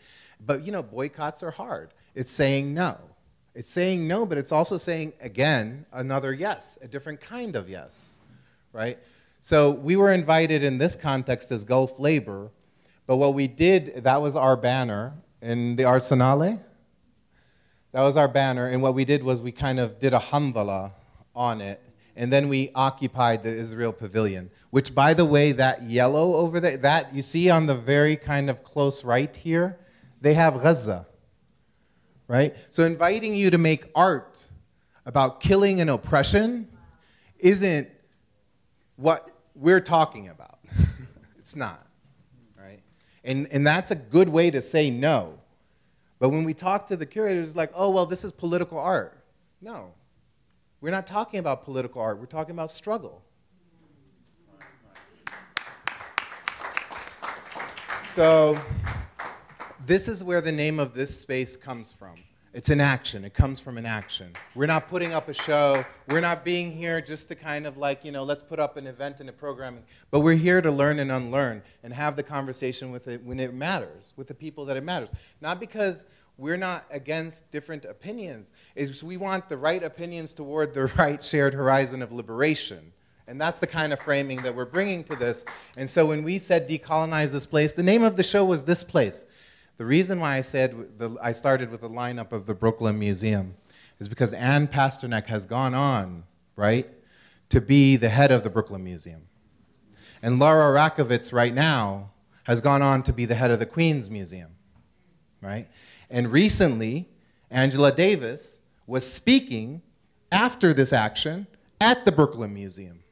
But, 0.45 0.65
you 0.65 0.71
know, 0.71 0.83
boycotts 0.83 1.43
are 1.43 1.51
hard. 1.51 1.93
It's 2.15 2.31
saying 2.31 2.73
no. 2.73 2.99
It's 3.55 3.71
saying 3.71 4.07
no, 4.07 4.25
but 4.25 4.39
it's 4.39 4.53
also 4.53 4.79
saying, 4.79 5.13
again, 5.21 5.85
another 5.93 6.33
yes, 6.33 6.79
a 6.83 6.89
different 6.89 7.21
kind 7.21 7.57
of 7.57 7.69
yes, 7.69 8.21
right? 8.73 8.99
So 9.41 9.73
we 9.73 9.97
were 9.97 10.13
invited 10.13 10.63
in 10.63 10.79
this 10.79 10.95
context 10.95 11.51
as 11.51 11.65
Gulf 11.65 11.99
Labor, 11.99 12.51
but 13.07 13.17
what 13.17 13.35
we 13.35 13.49
did, 13.49 14.05
that 14.05 14.23
was 14.23 14.37
our 14.37 14.57
banner 14.57 15.15
in 15.43 15.75
the 15.75 15.83
Arsenale, 15.83 16.61
That 17.93 18.03
was 18.03 18.17
our 18.17 18.29
banner. 18.29 18.67
And 18.67 18.83
what 18.83 18.95
we 18.95 19.05
did 19.05 19.23
was 19.23 19.41
we 19.41 19.53
kind 19.53 19.81
of 19.81 19.99
did 19.99 20.15
a 20.15 20.19
hamdala 20.19 20.93
on 21.35 21.61
it. 21.61 21.83
And 22.17 22.33
then 22.33 22.49
we 22.49 22.71
occupied 22.75 23.43
the 23.43 23.51
Israel 23.51 23.93
pavilion, 23.93 24.51
which, 24.71 24.95
by 24.95 25.15
the 25.15 25.25
way, 25.25 25.53
that 25.53 25.85
yellow 25.85 26.35
over 26.35 26.61
there, 26.61 26.77
that 26.79 27.15
you 27.15 27.23
see 27.23 27.51
on 27.51 27.67
the 27.67 27.75
very 27.75 28.17
kind 28.17 28.51
of 28.51 28.63
close 28.63 29.05
right 29.05 29.35
here, 29.35 29.79
they 30.21 30.35
have 30.35 30.63
Gaza, 30.63 31.07
right? 32.29 32.55
So 32.71 32.85
inviting 32.85 33.35
you 33.35 33.51
to 33.51 33.59
make 33.59 33.91
art 33.95 34.49
about 35.07 35.41
killing 35.41 35.81
and 35.81 35.89
oppression 35.89 36.69
isn't 37.39 37.89
what 38.97 39.29
we're 39.55 39.81
talking 39.81 40.29
about. 40.29 40.59
it's 41.39 41.57
not, 41.57 41.87
right? 42.59 42.83
And, 43.25 43.49
and 43.51 43.67
that's 43.67 43.91
a 43.91 43.97
good 43.97 44.29
way 44.29 44.51
to 44.51 44.61
say 44.61 44.91
no. 44.91 45.40
But 46.21 46.29
when 46.29 46.45
we 46.45 46.55
talk 46.55 46.87
to 46.89 46.97
the 46.97 47.07
curators, 47.07 47.49
it's 47.49 47.57
like, 47.57 47.73
oh, 47.75 47.91
well, 47.91 48.07
this 48.07 48.25
is 48.25 48.31
political 48.31 48.79
art. 48.79 49.25
No. 49.61 49.95
We're 50.83 50.91
not 50.91 51.07
talking 51.07 51.41
about 51.41 51.65
political 51.65 52.01
art, 52.01 52.19
we're 52.19 52.27
talking 52.27 52.55
about 52.55 52.71
struggle. 52.71 53.23
So, 58.05 58.59
this 59.87 60.09
is 60.09 60.23
where 60.23 60.41
the 60.41 60.53
name 60.53 60.79
of 60.79 60.95
this 60.95 61.19
space 61.19 61.57
comes 61.57 61.93
from. 61.93 62.15
It's 62.53 62.69
an 62.69 62.81
action. 62.81 63.25
It 63.25 63.33
comes 63.33 63.61
from 63.61 63.79
an 63.79 63.87
action. 63.87 64.33
We're 64.57 64.67
not 64.67 64.89
putting 64.89 65.13
up 65.13 65.29
a 65.29 65.33
show. 65.33 65.85
We're 66.09 66.21
not 66.21 66.45
being 66.45 66.73
here 66.73 67.01
just 67.01 67.29
to 67.29 67.37
kind 67.37 67.65
of 67.65 67.77
like, 67.77 68.05
you 68.05 68.11
know, 68.11 68.25
let's 68.25 68.43
put 68.43 68.59
up 68.59 68.77
an 68.77 68.89
event 68.89 69.21
and 69.21 69.29
a 69.29 69.33
programming. 69.33 69.85
But 70.11 70.21
we're 70.21 70.35
here 70.35 70.61
to 70.61 70.71
learn 70.71 70.99
and 70.99 71.13
unlearn 71.13 71.63
and 71.85 71.95
have 71.95 72.17
the 72.17 72.25
conversation 72.25 72.91
with 72.91 73.07
it 73.07 73.23
when 73.23 73.39
it 73.39 73.55
matters, 73.55 74.15
with 74.17 74.27
the 74.27 74.35
people 74.35 74.65
that 74.65 74.77
it 74.77 74.83
matters. 74.83 75.13
Not 75.41 75.61
because 75.61 76.05
we're 76.39 76.57
not 76.57 76.87
against 76.91 77.49
different 77.53 77.85
opinions. 77.85 78.51
It's 78.75 79.01
we 79.01 79.17
want 79.17 79.49
the 79.49 79.57
right 79.57 79.85
opinions 79.85 80.33
toward 80.33 80.75
the 80.75 80.87
right 80.99 81.25
shared 81.25 81.55
horizon 81.55 82.03
of 82.03 82.11
liberation. 82.11 82.93
And 83.29 83.41
that's 83.41 83.61
the 83.61 83.69
kind 83.69 83.93
of 83.93 84.01
framing 84.01 84.43
that 84.43 84.53
we're 84.53 84.65
bringing 84.65 85.05
to 85.05 85.15
this. 85.15 85.45
And 85.77 85.89
so 85.89 86.07
when 86.07 86.25
we 86.25 86.41
said 86.41 86.69
decolonize 86.69 87.31
this 87.31 87.47
place, 87.47 87.71
the 87.71 87.85
name 87.85 88.03
of 88.03 88.17
the 88.17 88.25
show 88.25 88.45
was 88.45 88.65
This 88.65 88.83
Place. 88.83 89.25
The 89.81 89.87
reason 89.87 90.21
why 90.21 90.37
I 90.37 90.43
said 90.43 90.99
the, 90.99 91.17
I 91.23 91.33
started 91.33 91.71
with 91.71 91.81
the 91.81 91.89
lineup 91.89 92.33
of 92.33 92.45
the 92.45 92.53
Brooklyn 92.53 92.99
Museum 92.99 93.55
is 93.99 94.09
because 94.09 94.35
Anne 94.35 94.69
Pasternak 94.69 95.25
has 95.29 95.47
gone 95.47 95.73
on, 95.73 96.25
right, 96.55 96.87
to 97.49 97.63
be 97.63 97.97
the 97.97 98.11
head 98.11 98.31
of 98.31 98.45
the 98.45 98.51
Brooklyn 98.51 98.85
Museum. 98.85 99.23
And 100.21 100.39
Laura 100.39 100.79
Raicovich 100.79 101.33
right 101.33 101.55
now 101.55 102.11
has 102.45 102.61
gone 102.61 102.83
on 102.83 103.03
to 103.05 103.15
be 103.15 103.25
the 103.25 103.35
head 103.35 103.51
of 103.51 103.59
the 103.59 103.65
Queens 103.65 104.11
Museum, 104.11 104.51
right? 105.41 105.67
And 106.11 106.31
recently, 106.31 107.09
Angela 107.51 107.91
Davis 107.91 108.61
was 108.87 109.11
speaking 109.11 109.81
after 110.31 110.75
this 110.75 110.93
action 110.93 111.47
at 111.81 112.05
the 112.05 112.13
Brooklyn 112.13 112.53
Museum, 112.53 113.03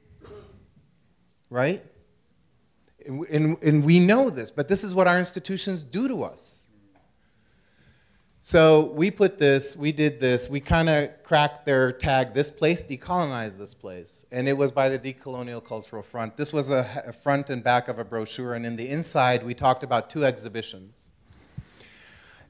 right? 1.48 1.82
And, 3.08 3.56
and, 3.62 3.84
we 3.84 4.00
know 4.00 4.28
this, 4.28 4.50
but 4.50 4.68
this 4.68 4.84
is 4.84 4.94
what 4.94 5.08
our 5.08 5.18
institutions 5.18 5.82
do 5.82 6.08
to 6.08 6.24
us. 6.24 6.66
So 8.42 8.92
we 8.94 9.10
put 9.10 9.38
this, 9.38 9.76
we 9.76 9.92
did 9.92 10.20
this, 10.20 10.48
we 10.48 10.60
kind 10.60 10.88
of 10.88 11.22
cracked 11.22 11.64
their 11.66 11.90
tag, 11.90 12.34
this 12.34 12.50
place, 12.50 12.82
decolonize 12.82 13.56
this 13.56 13.74
place. 13.74 14.24
And 14.30 14.46
it 14.46 14.56
was 14.56 14.72
by 14.72 14.88
the 14.88 14.98
Decolonial 14.98 15.64
Cultural 15.64 16.02
Front. 16.02 16.36
This 16.36 16.52
was 16.52 16.70
a, 16.70 17.02
a 17.06 17.12
front 17.12 17.50
and 17.50 17.64
back 17.64 17.88
of 17.88 17.98
a 17.98 18.04
brochure, 18.04 18.54
and 18.54 18.64
in 18.64 18.76
the 18.76 18.88
inside, 18.88 19.42
we 19.42 19.54
talked 19.54 19.82
about 19.82 20.08
two 20.08 20.24
exhibitions. 20.24 21.10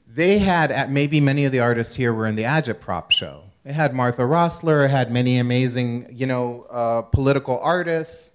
They 0.07 0.39
had, 0.39 0.71
at 0.71 0.91
maybe 0.91 1.19
many 1.21 1.45
of 1.45 1.51
the 1.51 1.59
artists 1.59 1.95
here 1.95 2.13
were 2.13 2.27
in 2.27 2.35
the 2.35 2.43
Agitprop 2.43 3.11
show. 3.11 3.43
It 3.65 3.73
had 3.73 3.93
Martha 3.93 4.23
Rosler, 4.23 4.85
it 4.85 4.89
had 4.89 5.11
many 5.11 5.37
amazing, 5.37 6.07
you 6.11 6.25
know, 6.25 6.65
uh, 6.69 7.01
political 7.03 7.59
artists, 7.59 8.31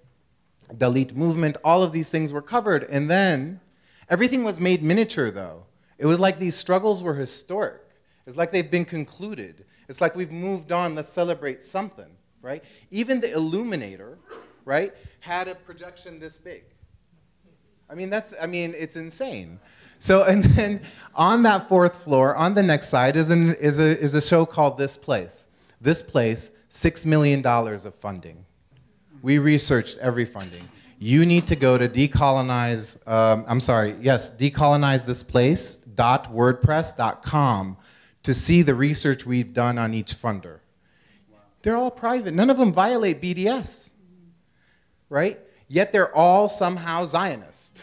Dalit 0.72 1.14
movement, 1.14 1.56
all 1.64 1.82
of 1.82 1.92
these 1.92 2.10
things 2.10 2.32
were 2.32 2.42
covered. 2.42 2.84
And 2.84 3.10
then 3.10 3.60
everything 4.08 4.44
was 4.44 4.58
made 4.58 4.82
miniature, 4.82 5.30
though. 5.30 5.64
It 5.98 6.06
was 6.06 6.18
like 6.18 6.38
these 6.38 6.56
struggles 6.56 7.02
were 7.02 7.14
historic. 7.14 7.82
It's 8.26 8.36
like 8.36 8.52
they've 8.52 8.70
been 8.70 8.84
concluded. 8.84 9.64
It's 9.88 10.00
like 10.00 10.16
we've 10.16 10.32
moved 10.32 10.72
on, 10.72 10.94
let's 10.94 11.08
celebrate 11.08 11.62
something, 11.62 12.10
right? 12.40 12.64
Even 12.90 13.20
the 13.20 13.32
illuminator, 13.32 14.18
right, 14.64 14.92
had 15.20 15.46
a 15.46 15.54
projection 15.54 16.18
this 16.18 16.38
big. 16.38 16.64
I 17.88 17.94
mean, 17.94 18.08
that's, 18.08 18.34
I 18.40 18.46
mean, 18.46 18.74
it's 18.76 18.96
insane. 18.96 19.60
So, 19.98 20.24
and 20.24 20.44
then 20.44 20.80
on 21.14 21.42
that 21.44 21.68
fourth 21.68 22.02
floor, 22.02 22.34
on 22.34 22.54
the 22.54 22.62
next 22.62 22.88
side, 22.88 23.16
is, 23.16 23.30
an, 23.30 23.54
is, 23.54 23.78
a, 23.78 23.98
is 23.98 24.14
a 24.14 24.22
show 24.22 24.46
called 24.46 24.78
This 24.78 24.96
Place. 24.96 25.46
This 25.80 26.02
Place, 26.02 26.52
$6 26.70 27.06
million 27.06 27.44
of 27.46 27.94
funding. 27.94 28.44
We 29.24 29.38
researched 29.38 29.98
every 29.98 30.24
funding 30.24 30.68
you 31.04 31.26
need 31.26 31.46
to 31.48 31.56
go 31.56 31.76
to 31.76 31.86
decolonize, 31.86 33.06
um, 33.06 33.44
I'm 33.46 33.60
sorry, 33.60 33.94
yes, 34.00 34.34
decolonize 34.34 35.04
this 35.04 35.22
place 35.22 35.76
www.wordpress.com 35.94 37.76
to 38.22 38.34
see 38.34 38.62
the 38.62 38.74
research 38.74 39.26
we've 39.26 39.52
done 39.52 39.76
on 39.76 39.92
each 39.92 40.14
funder. 40.14 40.60
They're 41.62 41.76
all 41.76 41.90
private. 41.90 42.32
None 42.34 42.48
of 42.50 42.56
them 42.56 42.72
violate 42.72 43.20
BDS, 43.20 43.90
right? 45.08 45.38
Yet 45.68 45.92
they're 45.92 46.14
all 46.14 46.48
somehow 46.48 47.04
Zionist. 47.04 47.82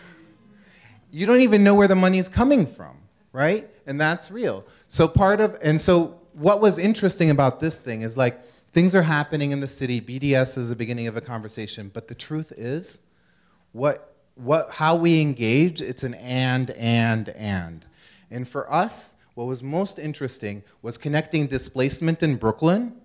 You 1.12 1.26
don't 1.26 1.42
even 1.42 1.64
know 1.64 1.76
where 1.76 1.88
the 1.88 1.96
money 1.96 2.18
is 2.18 2.28
coming 2.28 2.66
from, 2.66 2.98
right? 3.34 3.70
And 3.86 4.02
that's 4.02 4.32
real. 4.32 4.66
So 4.88 5.08
part 5.08 5.40
of, 5.42 5.58
and 5.62 5.80
so 5.80 6.20
what 6.34 6.60
was 6.60 6.80
interesting 6.80 7.30
about 7.30 7.60
this 7.60 7.78
thing 7.80 8.02
is 8.02 8.18
like, 8.18 8.40
things 8.74 8.96
are 8.96 9.02
happening 9.02 9.52
in 9.52 9.60
the 9.60 9.68
city. 9.68 10.00
BDS 10.00 10.58
is 10.58 10.70
the 10.70 10.76
beginning 10.76 11.08
of 11.08 11.18
a 11.18 11.22
conversation, 11.22 11.92
but 11.94 12.08
the 12.08 12.16
truth 12.16 12.52
is, 12.56 13.02
what, 13.74 14.16
what, 14.36 14.72
how 14.72 14.96
we 14.96 15.22
engage, 15.22 15.82
it's 15.82 16.04
an 16.04 16.14
and, 16.16 16.72
and, 16.72 17.30
and. 17.30 17.86
And 18.30 18.48
for 18.48 18.72
us, 18.72 19.16
what 19.36 19.46
was 19.46 19.62
most 19.62 20.00
interesting 20.00 20.64
was 20.82 20.98
connecting 20.98 21.48
displacement 21.48 22.24
in 22.24 22.38
Brooklyn, 22.38 22.96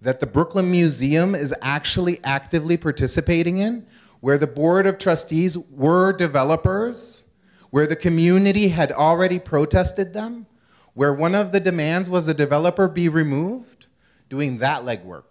that 0.00 0.20
the 0.20 0.26
Brooklyn 0.26 0.70
Museum 0.70 1.34
is 1.34 1.54
actually 1.62 2.20
actively 2.24 2.76
participating 2.76 3.58
in, 3.58 3.86
where 4.20 4.38
the 4.38 4.46
Board 4.46 4.86
of 4.86 4.98
Trustees 4.98 5.56
were 5.56 6.12
developers, 6.12 7.24
where 7.70 7.86
the 7.86 7.96
community 7.96 8.68
had 8.68 8.92
already 8.92 9.38
protested 9.38 10.12
them, 10.12 10.46
where 10.94 11.12
one 11.12 11.34
of 11.34 11.52
the 11.52 11.60
demands 11.60 12.08
was 12.08 12.26
the 12.26 12.34
developer 12.34 12.86
be 12.86 13.08
removed, 13.08 13.86
doing 14.28 14.58
that 14.58 14.82
legwork. 14.82 15.24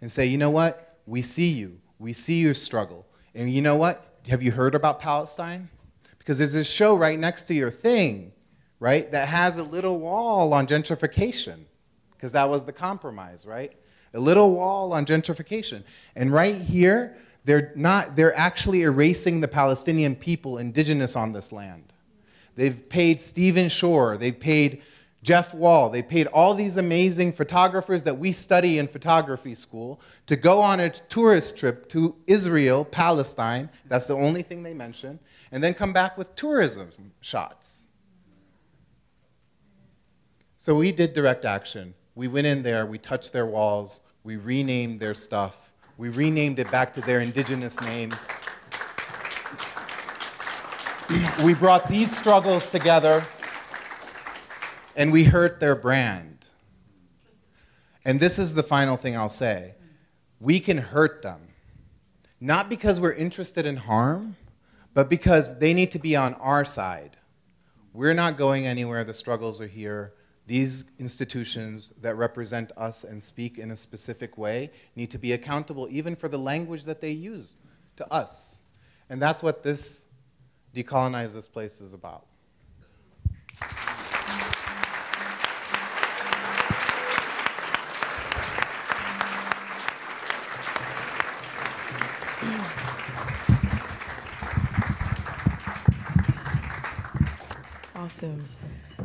And 0.00 0.10
say, 0.10 0.26
you 0.26 0.38
know 0.38 0.50
what? 0.50 0.98
We 1.06 1.22
see 1.22 1.50
you. 1.50 1.78
We 1.98 2.12
see 2.12 2.40
your 2.40 2.54
struggle. 2.54 3.06
And 3.34 3.50
you 3.50 3.62
know 3.62 3.76
what? 3.76 4.18
Have 4.28 4.42
you 4.42 4.50
heard 4.50 4.74
about 4.74 4.98
Palestine? 4.98 5.68
Because 6.18 6.38
there's 6.38 6.52
this 6.52 6.70
show 6.70 6.96
right 6.96 7.18
next 7.18 7.42
to 7.42 7.54
your 7.54 7.70
thing, 7.70 8.32
right, 8.78 9.10
that 9.10 9.28
has 9.28 9.58
a 9.58 9.62
little 9.64 9.98
wall 9.98 10.52
on 10.54 10.66
gentrification, 10.66 11.64
because 12.12 12.32
that 12.32 12.48
was 12.48 12.64
the 12.64 12.72
compromise, 12.72 13.44
right? 13.44 13.72
A 14.14 14.20
little 14.20 14.52
wall 14.52 14.92
on 14.92 15.06
gentrification. 15.06 15.82
And 16.14 16.32
right 16.32 16.56
here, 16.56 17.16
they're 17.44 17.72
not, 17.74 18.14
they're 18.14 18.36
actually 18.36 18.82
erasing 18.82 19.40
the 19.40 19.48
Palestinian 19.48 20.14
people 20.14 20.58
indigenous 20.58 21.16
on 21.16 21.32
this 21.32 21.50
land. 21.50 21.92
They've 22.54 22.88
paid 22.88 23.20
Stephen 23.20 23.68
Shore, 23.68 24.16
they've 24.16 24.38
paid 24.38 24.82
Jeff 25.22 25.54
Wall, 25.54 25.88
they 25.88 26.02
paid 26.02 26.26
all 26.28 26.52
these 26.52 26.76
amazing 26.76 27.32
photographers 27.32 28.02
that 28.02 28.18
we 28.18 28.32
study 28.32 28.78
in 28.78 28.88
photography 28.88 29.54
school 29.54 30.00
to 30.26 30.34
go 30.34 30.60
on 30.60 30.80
a 30.80 30.90
tourist 30.90 31.56
trip 31.56 31.88
to 31.90 32.16
Israel, 32.26 32.84
Palestine. 32.84 33.70
That's 33.86 34.06
the 34.06 34.16
only 34.16 34.42
thing 34.42 34.64
they 34.64 34.74
mention 34.74 35.20
and 35.52 35.62
then 35.62 35.74
come 35.74 35.92
back 35.92 36.18
with 36.18 36.34
tourism 36.34 36.90
shots. 37.20 37.86
So 40.56 40.74
we 40.74 40.90
did 40.90 41.12
direct 41.12 41.44
action. 41.44 41.94
We 42.14 42.26
went 42.26 42.46
in 42.46 42.62
there, 42.62 42.86
we 42.86 42.98
touched 42.98 43.32
their 43.32 43.46
walls, 43.46 44.00
we 44.24 44.36
renamed 44.36 44.98
their 45.00 45.14
stuff, 45.14 45.72
we 45.98 46.08
renamed 46.08 46.58
it 46.58 46.70
back 46.70 46.92
to 46.94 47.00
their 47.02 47.20
indigenous 47.20 47.80
names. 47.80 48.30
we 51.44 51.54
brought 51.54 51.88
these 51.88 52.16
struggles 52.16 52.68
together 52.68 53.24
and 54.96 55.12
we 55.12 55.24
hurt 55.24 55.60
their 55.60 55.74
brand. 55.74 56.48
And 58.04 58.20
this 58.20 58.38
is 58.38 58.54
the 58.54 58.62
final 58.62 58.96
thing 58.96 59.16
I'll 59.16 59.28
say. 59.28 59.74
We 60.40 60.60
can 60.60 60.78
hurt 60.78 61.22
them. 61.22 61.40
Not 62.40 62.68
because 62.68 62.98
we're 62.98 63.12
interested 63.12 63.64
in 63.64 63.76
harm, 63.76 64.36
but 64.94 65.08
because 65.08 65.58
they 65.58 65.72
need 65.72 65.92
to 65.92 65.98
be 65.98 66.16
on 66.16 66.34
our 66.34 66.64
side. 66.64 67.16
We're 67.92 68.14
not 68.14 68.36
going 68.36 68.66
anywhere, 68.66 69.04
the 69.04 69.14
struggles 69.14 69.60
are 69.60 69.66
here. 69.68 70.14
These 70.46 70.86
institutions 70.98 71.92
that 72.00 72.16
represent 72.16 72.72
us 72.76 73.04
and 73.04 73.22
speak 73.22 73.58
in 73.58 73.70
a 73.70 73.76
specific 73.76 74.36
way 74.36 74.72
need 74.96 75.10
to 75.12 75.18
be 75.18 75.32
accountable 75.32 75.86
even 75.90 76.16
for 76.16 76.28
the 76.28 76.38
language 76.38 76.84
that 76.84 77.00
they 77.00 77.12
use 77.12 77.56
to 77.96 78.12
us. 78.12 78.62
And 79.08 79.22
that's 79.22 79.42
what 79.42 79.62
this 79.62 80.06
Decolonize 80.74 81.34
This 81.34 81.46
Place 81.46 81.80
is 81.80 81.92
about. 81.92 82.26
Awesome. 98.02 98.48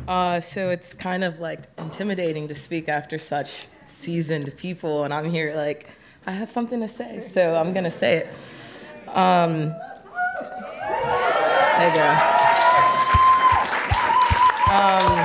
Uh, 0.08 0.40
so 0.40 0.70
it's 0.70 0.92
kind 0.92 1.22
of 1.22 1.38
like 1.38 1.60
intimidating 1.78 2.48
to 2.48 2.54
speak 2.56 2.88
after 2.88 3.16
such 3.16 3.68
seasoned 3.86 4.52
people, 4.56 5.04
and 5.04 5.14
I'm 5.14 5.30
here 5.30 5.54
like, 5.54 5.90
I 6.26 6.32
have 6.32 6.50
something 6.50 6.80
to 6.80 6.88
say, 6.88 7.24
so 7.32 7.54
I'm 7.54 7.72
gonna 7.72 7.92
say 7.92 8.16
it. 8.16 8.26
Um, 9.16 9.72
there 11.76 11.88
you 11.88 11.94
go. 11.94 12.10
Um, 14.74 15.18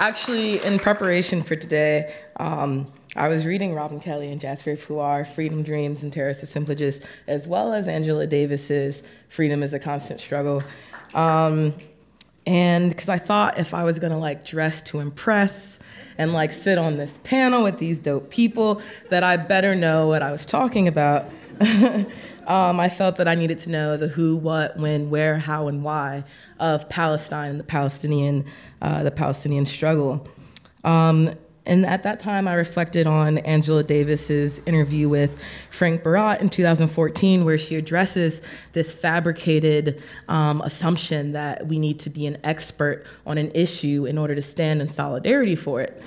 actually, 0.00 0.64
in 0.64 0.80
preparation 0.80 1.44
for 1.44 1.54
today, 1.54 2.12
um, 2.40 2.92
I 3.14 3.28
was 3.28 3.46
reading 3.46 3.72
Robin 3.72 4.00
Kelley 4.00 4.32
and 4.32 4.40
Jasbir 4.40 4.84
Puar, 4.84 5.24
Freedom 5.32 5.62
Dreams 5.62 6.02
and 6.02 6.12
Terrorist 6.12 6.42
Assemblages, 6.42 7.00
as 7.28 7.46
well 7.46 7.72
as 7.72 7.86
Angela 7.86 8.26
Davis's 8.26 9.04
Freedom 9.28 9.62
is 9.62 9.72
a 9.72 9.78
Constant 9.78 10.20
Struggle. 10.20 10.64
Um, 11.14 11.74
and 12.46 12.90
because 12.90 13.08
I 13.08 13.18
thought 13.18 13.58
if 13.58 13.74
I 13.74 13.84
was 13.84 13.98
gonna 13.98 14.18
like 14.18 14.44
dress 14.44 14.80
to 14.82 15.00
impress 15.00 15.80
and 16.18 16.32
like 16.32 16.52
sit 16.52 16.78
on 16.78 16.96
this 16.96 17.18
panel 17.24 17.62
with 17.62 17.78
these 17.78 17.98
dope 17.98 18.30
people, 18.30 18.80
that 19.10 19.24
I 19.24 19.36
better 19.36 19.74
know 19.74 20.08
what 20.08 20.22
I 20.22 20.30
was 20.30 20.46
talking 20.46 20.88
about. 20.88 21.26
um, 22.46 22.80
I 22.80 22.88
felt 22.88 23.16
that 23.16 23.28
I 23.28 23.34
needed 23.34 23.58
to 23.58 23.70
know 23.70 23.96
the 23.96 24.08
who, 24.08 24.36
what, 24.36 24.78
when, 24.78 25.10
where, 25.10 25.38
how, 25.38 25.68
and 25.68 25.82
why 25.82 26.24
of 26.58 26.88
Palestine 26.88 27.50
and 27.50 27.60
the 27.60 27.64
Palestinian, 27.64 28.44
uh, 28.80 29.02
the 29.02 29.10
Palestinian 29.10 29.66
struggle. 29.66 30.26
Um, 30.84 31.32
and 31.66 31.84
at 31.84 32.04
that 32.04 32.20
time, 32.20 32.46
I 32.46 32.54
reflected 32.54 33.06
on 33.06 33.38
Angela 33.38 33.82
Davis's 33.82 34.60
interview 34.66 35.08
with 35.08 35.40
Frank 35.70 36.04
Barat 36.04 36.40
in 36.40 36.48
2014, 36.48 37.44
where 37.44 37.58
she 37.58 37.74
addresses 37.74 38.40
this 38.72 38.94
fabricated 38.94 40.00
um, 40.28 40.60
assumption 40.62 41.32
that 41.32 41.66
we 41.66 41.78
need 41.78 41.98
to 42.00 42.10
be 42.10 42.26
an 42.26 42.38
expert 42.44 43.04
on 43.26 43.36
an 43.36 43.50
issue 43.52 44.06
in 44.06 44.16
order 44.16 44.34
to 44.34 44.42
stand 44.42 44.80
in 44.80 44.88
solidarity 44.88 45.56
for 45.56 45.80
it. 45.80 46.00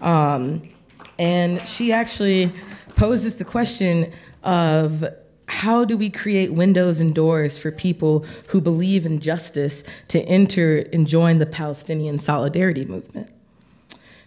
Um, 0.00 0.70
and 1.18 1.66
she 1.68 1.92
actually 1.92 2.50
poses 2.96 3.36
the 3.36 3.44
question 3.44 4.12
of 4.42 5.04
how 5.46 5.84
do 5.84 5.98
we 5.98 6.08
create 6.08 6.54
windows 6.54 7.00
and 7.00 7.14
doors 7.14 7.58
for 7.58 7.70
people 7.70 8.24
who 8.48 8.60
believe 8.62 9.04
in 9.04 9.20
justice 9.20 9.84
to 10.08 10.20
enter 10.22 10.78
and 10.92 11.06
join 11.06 11.38
the 11.38 11.46
Palestinian 11.46 12.18
solidarity 12.18 12.86
movement? 12.86 13.30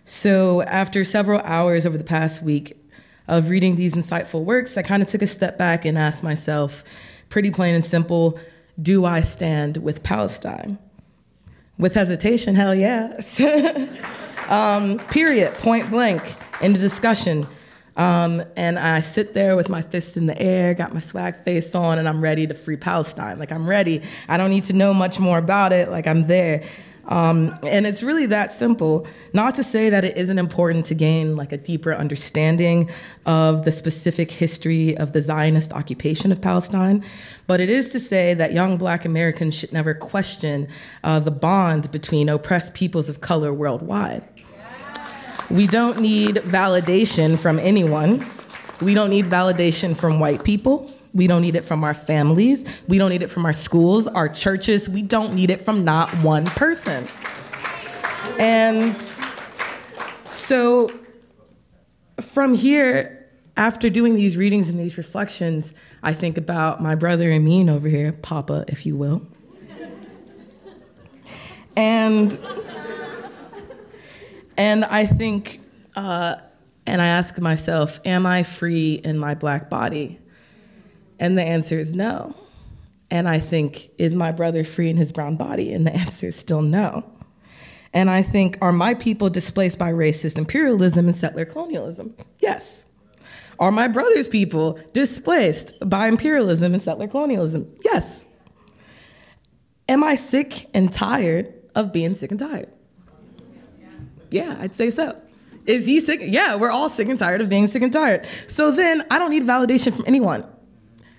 So, 0.08 0.62
after 0.62 1.04
several 1.04 1.42
hours 1.42 1.84
over 1.84 1.98
the 1.98 2.04
past 2.04 2.44
week 2.44 2.78
of 3.28 3.50
reading 3.50 3.76
these 3.76 3.96
insightful 3.96 4.44
works, 4.44 4.78
I 4.78 4.84
kind 4.84 5.02
of 5.02 5.10
took 5.10 5.24
a 5.24 5.28
step 5.28 5.58
back 5.58 5.84
and 5.84 5.98
asked 5.98 6.22
myself, 6.22 6.84
pretty 7.30 7.50
plain 7.50 7.74
and 7.74 7.84
simple, 7.84 8.40
do 8.80 9.04
I 9.04 9.22
stand 9.22 9.78
with 9.78 10.04
Palestine? 10.04 10.78
With 11.80 11.96
hesitation, 11.96 12.54
hell 12.54 12.76
yes. 12.76 13.42
um, 14.48 15.00
period, 15.10 15.56
point 15.56 15.90
blank, 15.90 16.36
in 16.62 16.74
the 16.74 16.80
discussion. 16.80 17.48
Um, 17.98 18.44
and 18.56 18.78
I 18.78 19.00
sit 19.00 19.34
there 19.34 19.56
with 19.56 19.70
my 19.70 19.82
fist 19.82 20.18
in 20.18 20.28
the 20.28 20.40
air, 20.40 20.76
got 20.76 20.94
my 20.94 21.00
swag 21.00 21.36
face 21.44 21.74
on, 21.74 21.98
and 21.98 22.08
I'm 22.08 22.22
ready 22.22 22.46
to 22.46 22.54
free 22.54 22.78
Palestine. 22.78 23.40
Like, 23.40 23.52
I'm 23.52 23.68
ready. 23.68 24.04
I 24.30 24.38
don't 24.38 24.52
need 24.52 24.66
to 24.66 24.74
know 24.74 24.94
much 24.94 25.20
more 25.20 25.40
about 25.40 25.74
it. 25.74 25.90
Like, 25.90 26.06
I'm 26.06 26.28
there. 26.28 26.64
Um, 27.08 27.58
and 27.64 27.86
it's 27.86 28.02
really 28.02 28.26
that 28.28 28.52
simple. 28.52 29.06
Not 29.34 29.56
to 29.56 29.64
say 29.64 29.90
that 29.90 30.04
it 30.04 30.18
isn't 30.18 30.40
important 30.40 30.86
to 30.88 30.96
gain 30.96 31.36
like 31.36 31.52
a 31.52 31.58
deeper 31.58 31.94
understanding 31.94 32.90
of 33.26 33.64
the 33.64 33.72
specific 33.72 34.32
history 34.32 34.98
of 34.98 35.14
the 35.14 35.22
Zionist 35.22 35.72
occupation 35.74 36.32
of 36.32 36.42
Palestine, 36.42 37.06
but 37.48 37.60
it 37.62 37.70
is 37.70 37.92
to 37.92 38.00
say 38.00 38.34
that 38.34 38.54
young 38.54 38.78
Black 38.78 39.06
Americans 39.06 39.54
should 39.54 39.72
never 39.72 39.94
question 39.94 40.68
uh, 41.04 41.20
the 41.20 41.32
bond 41.32 41.92
between 41.92 42.28
oppressed 42.28 42.74
peoples 42.74 43.08
of 43.08 43.22
color 43.22 43.54
worldwide. 43.54 44.28
We 45.52 45.68
don't 45.68 46.00
need 46.00 46.38
validation 46.38 47.38
from 47.38 47.60
anyone. 47.60 48.26
We 48.82 48.96
don't 48.96 49.12
need 49.12 49.26
validation 49.26 49.96
from 49.96 50.20
white 50.20 50.44
people. 50.44 50.92
We 51.16 51.28
don't 51.28 51.42
need 51.42 51.56
it 51.56 51.64
from 51.64 51.84
our 51.84 51.94
families. 51.94 52.66
We 52.88 52.98
don't 52.98 53.10
need 53.10 53.24
it 53.24 53.30
from 53.30 53.46
our 53.46 53.54
schools, 53.54 54.06
our 54.06 54.28
churches. 54.28 54.90
We 54.90 55.02
don't 55.02 55.34
need 55.34 55.50
it 55.50 55.62
from 55.62 55.86
not 55.86 56.12
one 56.16 56.46
person. 56.46 57.08
And 58.38 58.96
so 60.30 60.92
from 62.22 62.54
here, 62.54 63.28
after 63.56 63.90
doing 63.90 64.16
these 64.16 64.36
readings 64.36 64.68
and 64.68 64.78
these 64.78 64.98
reflections, 64.98 65.74
I 66.04 66.14
think 66.14 66.38
about 66.38 66.82
my 66.84 66.96
brother 66.96 67.32
Amin 67.32 67.70
over 67.70 67.88
here, 67.88 68.12
Papa, 68.12 68.66
if 68.68 68.86
you 68.86 68.98
will. 68.98 69.26
And 71.78 72.38
and 74.58 74.86
I 74.86 75.06
think, 75.06 75.62
uh, 75.96 76.36
and 76.86 77.02
I 77.02 77.08
ask 77.08 77.40
myself, 77.40 78.00
am 78.06 78.26
I 78.26 78.44
free 78.44 78.96
in 78.96 79.18
my 79.18 79.36
black 79.36 79.70
body? 79.70 80.20
And 81.20 81.38
the 81.38 81.44
answer 81.44 81.80
is 81.80 81.94
no. 81.94 82.36
And 83.12 83.30
I 83.30 83.40
think, 83.40 83.92
is 83.98 84.16
my 84.16 84.32
brother 84.32 84.64
free 84.64 84.90
in 84.90 84.98
his 84.98 85.12
brown 85.12 85.38
body? 85.38 85.74
And 85.74 85.86
the 85.86 85.96
answer 85.96 86.28
is 86.28 86.36
still 86.36 86.62
no. 86.62 87.04
And 87.94 88.10
I 88.10 88.22
think, 88.22 88.58
are 88.62 88.74
my 88.74 88.94
people 88.94 89.30
displaced 89.30 89.80
by 89.80 89.92
racist 89.92 90.38
imperialism 90.38 91.08
and 91.08 91.16
settler 91.16 91.46
colonialism? 91.46 92.16
Yes. 92.40 92.86
Are 93.58 93.72
my 93.72 93.88
brother's 93.88 94.28
people 94.28 94.80
displaced 94.92 95.74
by 95.88 96.08
imperialism 96.08 96.74
and 96.74 96.82
settler 96.82 97.08
colonialism? 97.08 97.74
Yes. 97.84 98.26
Am 99.88 100.04
I 100.04 100.16
sick 100.16 100.68
and 100.74 100.92
tired 100.92 101.54
of 101.74 101.94
being 101.94 102.16
sick 102.16 102.32
and 102.32 102.40
tired? 102.40 102.70
Yeah, 104.32 104.58
I'd 104.60 104.74
say 104.74 104.90
so. 104.90 105.22
Is 105.66 105.86
he 105.86 106.00
sick? 106.00 106.20
Yeah, 106.22 106.56
we're 106.56 106.72
all 106.72 106.90
sick 106.90 107.08
and 107.08 107.18
tired 107.18 107.42
of 107.42 107.50
being 107.50 107.68
sick 107.68 107.82
and 107.82 107.94
tired. 107.94 108.28
So 108.48 108.72
then 108.72 109.04
I 109.10 109.18
don't 109.20 109.32
need 109.32 109.44
validation 109.44 109.96
from 109.96 110.06
anyone. 110.06 110.44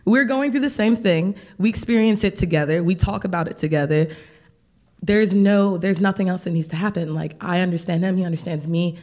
We're 0.06 0.24
going 0.24 0.52
through 0.52 0.62
the 0.62 0.70
same 0.70 0.96
thing. 0.96 1.34
We 1.58 1.68
experience 1.68 2.24
it 2.24 2.36
together. 2.36 2.82
We 2.82 2.94
talk 2.94 3.24
about 3.24 3.48
it 3.48 3.58
together. 3.58 4.08
There's 5.02 5.34
no, 5.34 5.76
there's 5.76 6.00
nothing 6.00 6.28
else 6.28 6.44
that 6.44 6.52
needs 6.52 6.68
to 6.68 6.76
happen. 6.76 7.12
Like 7.12 7.36
I 7.40 7.60
understand 7.60 8.04
him, 8.04 8.16
he 8.16 8.24
understands 8.24 8.66
me. 8.66 8.98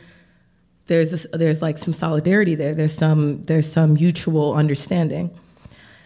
There's 0.87 1.25
there's 1.31 1.61
like 1.61 1.77
some 1.77 1.93
solidarity 1.93 2.55
there. 2.55 2.73
There's 2.73 2.95
some 2.95 3.43
there's 3.43 3.71
some 3.71 3.93
mutual 3.93 4.53
understanding. 4.53 5.29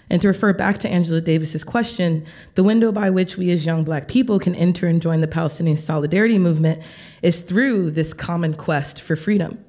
And 0.09 0.21
to 0.21 0.29
refer 0.29 0.53
back 0.53 0.77
to 0.79 0.89
Angela 0.89 1.19
Davis's 1.21 1.63
question, 1.63 2.25
the 2.55 2.63
window 2.63 2.91
by 2.91 3.09
which 3.09 3.37
we 3.37 3.51
as 3.51 3.65
young 3.65 3.83
black 3.83 4.07
people 4.07 4.39
can 4.39 4.55
enter 4.55 4.87
and 4.87 5.01
join 5.01 5.21
the 5.21 5.27
Palestinian 5.27 5.77
solidarity 5.77 6.37
movement 6.37 6.81
is 7.21 7.41
through 7.41 7.91
this 7.91 8.13
common 8.13 8.53
quest 8.53 9.01
for 9.01 9.15
freedom. 9.15 9.63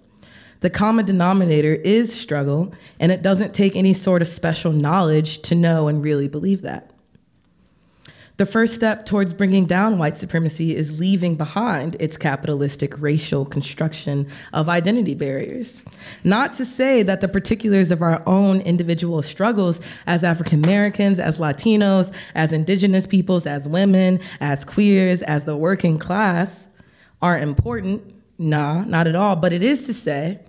The 0.61 0.71
common 0.71 1.07
denominator 1.07 1.75
is 1.75 2.13
struggle, 2.13 2.75
and 2.99 3.13
it 3.13 3.23
doesn't 3.23 3.55
take 3.55 3.77
any 3.77 3.95
sort 3.95 4.23
of 4.23 4.29
special 4.29 4.73
knowledge 4.73 5.41
to 5.43 5.55
know 5.55 5.89
and 5.89 6.03
really 6.03 6.29
believe 6.29 6.63
that. 6.63 6.93
The 8.39 8.47
first 8.47 8.73
step 8.73 9.05
towards 9.05 9.33
bringing 9.33 9.67
down 9.67 9.99
white 9.99 10.17
supremacy 10.17 10.77
is 10.77 10.97
leaving 10.97 11.35
behind 11.35 11.97
its 11.99 12.17
capitalistic 12.17 12.95
racial 13.01 13.45
construction 13.45 14.29
of 14.53 14.69
identity 14.69 15.15
barriers. 15.15 15.83
Not 16.23 16.53
to 16.55 16.65
say 16.65 17.03
that 17.03 17.21
the 17.21 17.27
particulars 17.27 17.91
of 17.91 18.01
our 18.01 18.23
own 18.27 18.61
individual 18.61 19.23
struggles 19.23 19.81
as 20.07 20.23
African 20.23 20.65
Americans, 20.65 21.19
as 21.19 21.41
Latinos, 21.41 22.15
as 22.37 22.53
indigenous 22.53 23.09
peoples, 23.09 23.45
as 23.45 23.69
women, 23.69 24.21
as 24.39 24.65
queers, 24.65 25.21
as 25.23 25.45
the 25.45 25.57
working 25.57 25.99
class 25.99 26.69
aren't 27.21 27.43
important. 27.43 28.18
Nah, 28.39 28.85
not 28.85 29.06
at 29.06 29.16
all. 29.16 29.36
But 29.36 29.52
it 29.52 29.62
is 29.62 29.85
to 29.86 29.94
say 29.94 30.40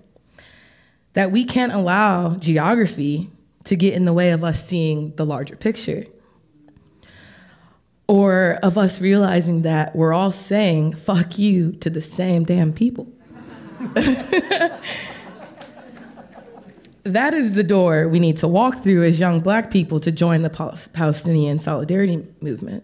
that 1.13 1.31
we 1.31 1.43
can't 1.43 1.73
allow 1.73 2.35
geography 2.35 3.29
to 3.65 3.75
get 3.75 3.93
in 3.93 4.05
the 4.05 4.13
way 4.13 4.31
of 4.31 4.43
us 4.43 4.63
seeing 4.63 5.15
the 5.15 5.25
larger 5.25 5.55
picture 5.55 6.05
or 8.07 8.57
of 8.63 8.77
us 8.77 8.99
realizing 8.99 9.61
that 9.61 9.95
we're 9.95 10.13
all 10.13 10.31
saying 10.31 10.93
fuck 10.93 11.37
you 11.37 11.71
to 11.73 11.91
the 11.91 12.01
same 12.01 12.43
damn 12.43 12.73
people. 12.73 13.07
that 17.03 17.33
is 17.33 17.53
the 17.53 17.63
door 17.63 18.07
we 18.07 18.19
need 18.19 18.37
to 18.37 18.47
walk 18.47 18.81
through 18.81 19.03
as 19.03 19.19
young 19.19 19.39
black 19.39 19.69
people 19.69 19.99
to 19.99 20.11
join 20.11 20.41
the 20.41 20.49
Palestinian 20.93 21.59
solidarity 21.59 22.25
movement. 22.41 22.83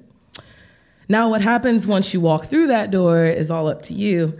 Now, 1.10 1.30
what 1.30 1.42
happens 1.42 1.88
once 1.88 2.14
you 2.14 2.22
walk 2.22 2.46
through 2.46 2.68
that 2.68 2.92
door 2.92 3.26
is 3.26 3.50
all 3.50 3.68
up 3.68 3.82
to 3.84 3.94
you. 3.96 4.40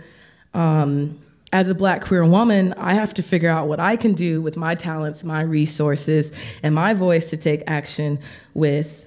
Um, 0.56 1.20
as 1.52 1.68
a 1.68 1.74
black 1.74 2.02
queer 2.02 2.24
woman, 2.24 2.72
I 2.78 2.94
have 2.94 3.12
to 3.14 3.22
figure 3.22 3.50
out 3.50 3.68
what 3.68 3.78
I 3.78 3.96
can 3.96 4.14
do 4.14 4.40
with 4.40 4.56
my 4.56 4.74
talents, 4.74 5.22
my 5.22 5.42
resources, 5.42 6.32
and 6.62 6.74
my 6.74 6.94
voice 6.94 7.30
to 7.30 7.36
take 7.36 7.62
action 7.66 8.18
with 8.54 9.06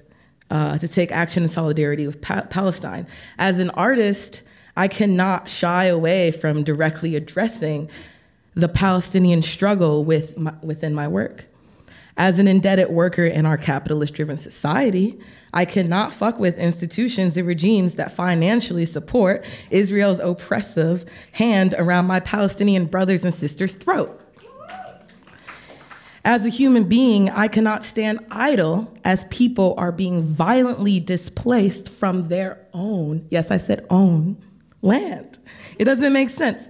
uh, 0.50 0.78
to 0.78 0.88
take 0.88 1.12
action 1.12 1.44
in 1.44 1.48
solidarity 1.48 2.06
with 2.06 2.20
pa- 2.20 2.46
Palestine. 2.50 3.06
As 3.38 3.60
an 3.60 3.70
artist, 3.70 4.42
I 4.76 4.88
cannot 4.88 5.48
shy 5.48 5.84
away 5.84 6.32
from 6.32 6.64
directly 6.64 7.14
addressing 7.14 7.88
the 8.54 8.68
Palestinian 8.68 9.42
struggle 9.42 10.04
with 10.04 10.36
my, 10.36 10.52
within 10.62 10.92
my 10.92 11.06
work. 11.06 11.46
As 12.16 12.40
an 12.40 12.48
indebted 12.48 12.90
worker 12.90 13.24
in 13.24 13.46
our 13.46 13.56
capitalist 13.56 14.14
driven 14.14 14.38
society, 14.38 15.20
I 15.52 15.64
cannot 15.64 16.12
fuck 16.12 16.38
with 16.38 16.58
institutions 16.58 17.36
and 17.36 17.46
regimes 17.46 17.96
that 17.96 18.12
financially 18.12 18.84
support 18.84 19.44
Israel's 19.70 20.20
oppressive 20.20 21.04
hand 21.32 21.74
around 21.76 22.06
my 22.06 22.20
Palestinian 22.20 22.86
brothers 22.86 23.24
and 23.24 23.34
sisters' 23.34 23.74
throat. 23.74 24.20
As 26.24 26.44
a 26.44 26.50
human 26.50 26.84
being, 26.84 27.30
I 27.30 27.48
cannot 27.48 27.82
stand 27.82 28.24
idle 28.30 28.92
as 29.04 29.24
people 29.24 29.74
are 29.78 29.90
being 29.90 30.22
violently 30.22 31.00
displaced 31.00 31.88
from 31.88 32.28
their 32.28 32.58
own, 32.74 33.26
yes, 33.30 33.50
I 33.50 33.56
said 33.56 33.86
own, 33.88 34.36
land. 34.82 35.38
It 35.78 35.86
doesn't 35.86 36.12
make 36.12 36.28
sense. 36.28 36.68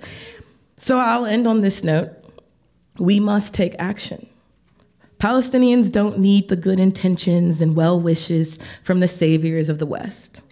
So 0.77 0.99
I'll 0.99 1.27
end 1.27 1.49
on 1.49 1.63
this 1.63 1.83
note. 1.83 2.11
We 2.99 3.19
must 3.19 3.53
take 3.53 3.75
action. 3.79 4.30
Palestinians 5.21 5.93
don't 5.93 6.19
need 6.19 6.49
the 6.49 6.57
good 6.57 6.81
intentions 6.81 7.61
and 7.61 7.77
well 7.77 8.01
wishes 8.01 8.59
from 8.83 9.01
the 9.01 9.09
saviors 9.09 9.69
of 9.69 9.79
the 9.79 9.85
West. 9.85 10.43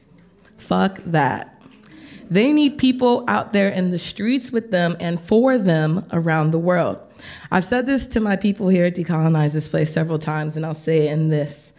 Fuck 0.58 1.00
that. 1.06 1.62
They 2.28 2.52
need 2.52 2.76
people 2.76 3.24
out 3.26 3.54
there 3.54 3.70
in 3.70 3.92
the 3.92 3.98
streets 3.98 4.52
with 4.52 4.70
them 4.70 4.94
and 5.00 5.18
for 5.18 5.56
them 5.56 6.06
around 6.12 6.50
the 6.50 6.58
world. 6.58 7.00
I've 7.50 7.64
said 7.64 7.86
this 7.86 8.06
to 8.08 8.20
my 8.20 8.36
people 8.36 8.68
here 8.68 8.84
at 8.84 8.94
Decolonize 8.94 9.54
This 9.54 9.68
Place 9.68 9.90
several 9.90 10.18
times, 10.18 10.54
and 10.54 10.66
I'll 10.66 10.74
say 10.74 11.08
it 11.08 11.12
in 11.12 11.30
this, 11.30 11.72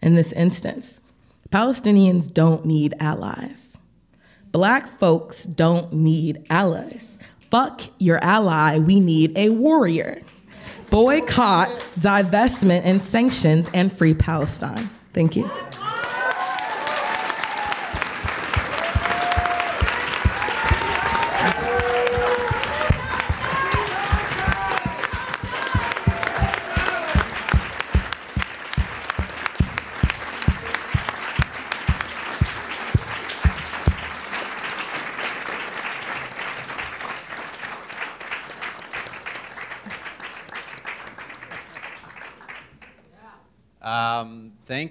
in 0.00 0.14
this 0.14 0.30
instance. 0.32 1.00
Palestinians 1.50 2.32
don't 2.32 2.64
need 2.64 2.94
allies. 3.00 3.76
Black 4.52 4.86
folks 4.86 5.46
don't 5.46 5.92
need 5.92 6.46
allies. 6.48 7.18
Fuck 7.50 7.82
your 7.98 8.22
ally, 8.22 8.78
we 8.78 9.00
need 9.00 9.36
a 9.36 9.48
warrior 9.48 10.20
boycott, 10.90 11.68
divestment, 11.98 12.82
and 12.84 13.00
sanctions, 13.00 13.68
and 13.74 13.92
free 13.92 14.14
Palestine. 14.14 14.90
Thank 15.10 15.36
you. 15.36 15.50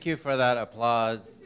Thank 0.05 0.19
you 0.19 0.23
for 0.23 0.37
that 0.37 0.55
applause. 0.55 1.41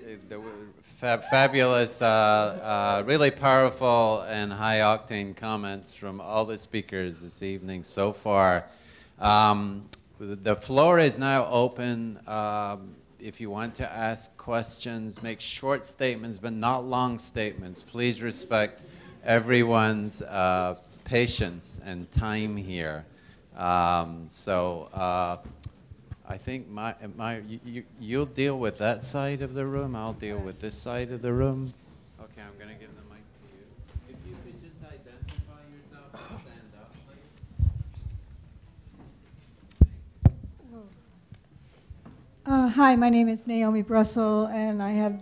Fab 0.97 1.23
fabulous, 1.29 2.01
uh, 2.01 2.99
uh, 2.99 3.03
really 3.05 3.31
powerful 3.31 4.25
and 4.27 4.51
high 4.51 4.79
octane 4.79 5.33
comments 5.33 5.93
from 5.93 6.19
all 6.19 6.43
the 6.43 6.57
speakers 6.57 7.21
this 7.21 7.41
evening 7.41 7.85
so 7.85 8.11
far. 8.11 8.65
Um, 9.17 9.85
the 10.19 10.57
floor 10.57 10.99
is 10.99 11.17
now 11.17 11.45
open. 11.45 12.19
Um, 12.27 12.95
if 13.17 13.39
you 13.39 13.49
want 13.49 13.75
to 13.75 13.89
ask 13.89 14.35
questions, 14.35 15.23
make 15.23 15.39
short 15.39 15.85
statements, 15.85 16.37
but 16.37 16.51
not 16.51 16.83
long 16.83 17.17
statements. 17.17 17.81
Please 17.81 18.21
respect 18.21 18.81
everyone's 19.23 20.21
uh, 20.21 20.75
patience 21.05 21.79
and 21.85 22.11
time 22.11 22.57
here. 22.57 23.05
Um, 23.55 24.25
so 24.27 24.89
uh, 24.93 25.37
I 26.31 26.37
think 26.37 26.69
my, 26.69 26.93
my 27.17 27.39
you, 27.39 27.83
you, 27.99 28.19
will 28.19 28.27
deal 28.27 28.59
with 28.59 28.77
that 28.77 29.03
side 29.03 29.41
of 29.41 29.55
the 29.55 29.65
room. 29.65 29.95
I'll 29.95 30.13
deal 30.13 30.37
with 30.37 30.59
this 30.59 30.75
side 30.75 31.11
of 31.11 31.23
the 31.23 31.33
room. 31.33 31.73
Okay, 32.21 32.41
I'm 32.43 32.55
going 32.63 32.69
to 32.69 32.79
give 32.79 32.91
the 32.95 33.01
mic 33.09 33.23
to 33.33 33.47
you. 33.49 33.65
If 34.09 34.15
you 34.27 34.35
could 34.45 34.61
just 34.61 34.75
identify 34.83 35.65
yourself 35.73 36.13
and 36.29 36.39
stand 36.45 36.69
up, 36.77 36.93
please. 40.67 41.23
Uh, 42.45 42.67
hi, 42.67 42.95
my 42.95 43.09
name 43.09 43.27
is 43.27 43.47
Naomi 43.47 43.81
Brussel, 43.81 44.45
and 44.53 44.83
I 44.83 44.91
have 44.91 45.19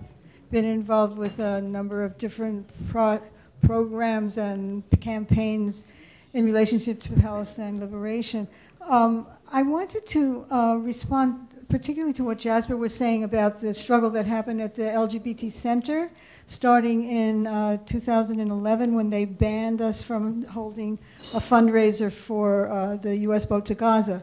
been 0.51 0.65
involved 0.65 1.17
with 1.17 1.39
a 1.39 1.61
number 1.61 2.03
of 2.03 2.17
different 2.17 2.69
pro 2.89 3.21
programs 3.61 4.38
and 4.38 4.84
campaigns 4.99 5.85
in 6.34 6.43
relationship 6.43 6.99
to 6.99 7.13
Palestine 7.13 7.79
liberation. 7.79 8.45
Um, 8.81 9.25
I 9.49 9.64
wanted 9.64 10.06
to 10.07 10.45
uh, 10.52 10.76
respond 10.76 11.48
particularly 11.69 12.14
to 12.14 12.24
what 12.24 12.38
Jasbir 12.38 12.78
was 12.78 12.95
saying 12.95 13.24
about 13.24 13.60
the 13.60 13.74
struggle 13.74 14.10
that 14.11 14.26
happened 14.26 14.61
at 14.61 14.76
the 14.76 14.84
LGBT 14.84 15.52
Center 15.52 16.10
starting 16.45 17.10
in 17.10 17.45
uh, 17.45 17.78
2011 17.86 18.95
when 18.95 19.10
they 19.10 19.26
banned 19.26 19.82
us 19.82 20.02
from 20.02 20.44
holding 20.45 20.98
a 21.34 21.40
fundraiser 21.40 22.11
for 22.11 22.69
uh, 22.69 22.95
the 22.98 23.18
U.S. 23.18 23.45
boat 23.45 23.65
to 23.65 23.76
Gaza. 23.76 24.22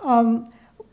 Um, 0.00 0.46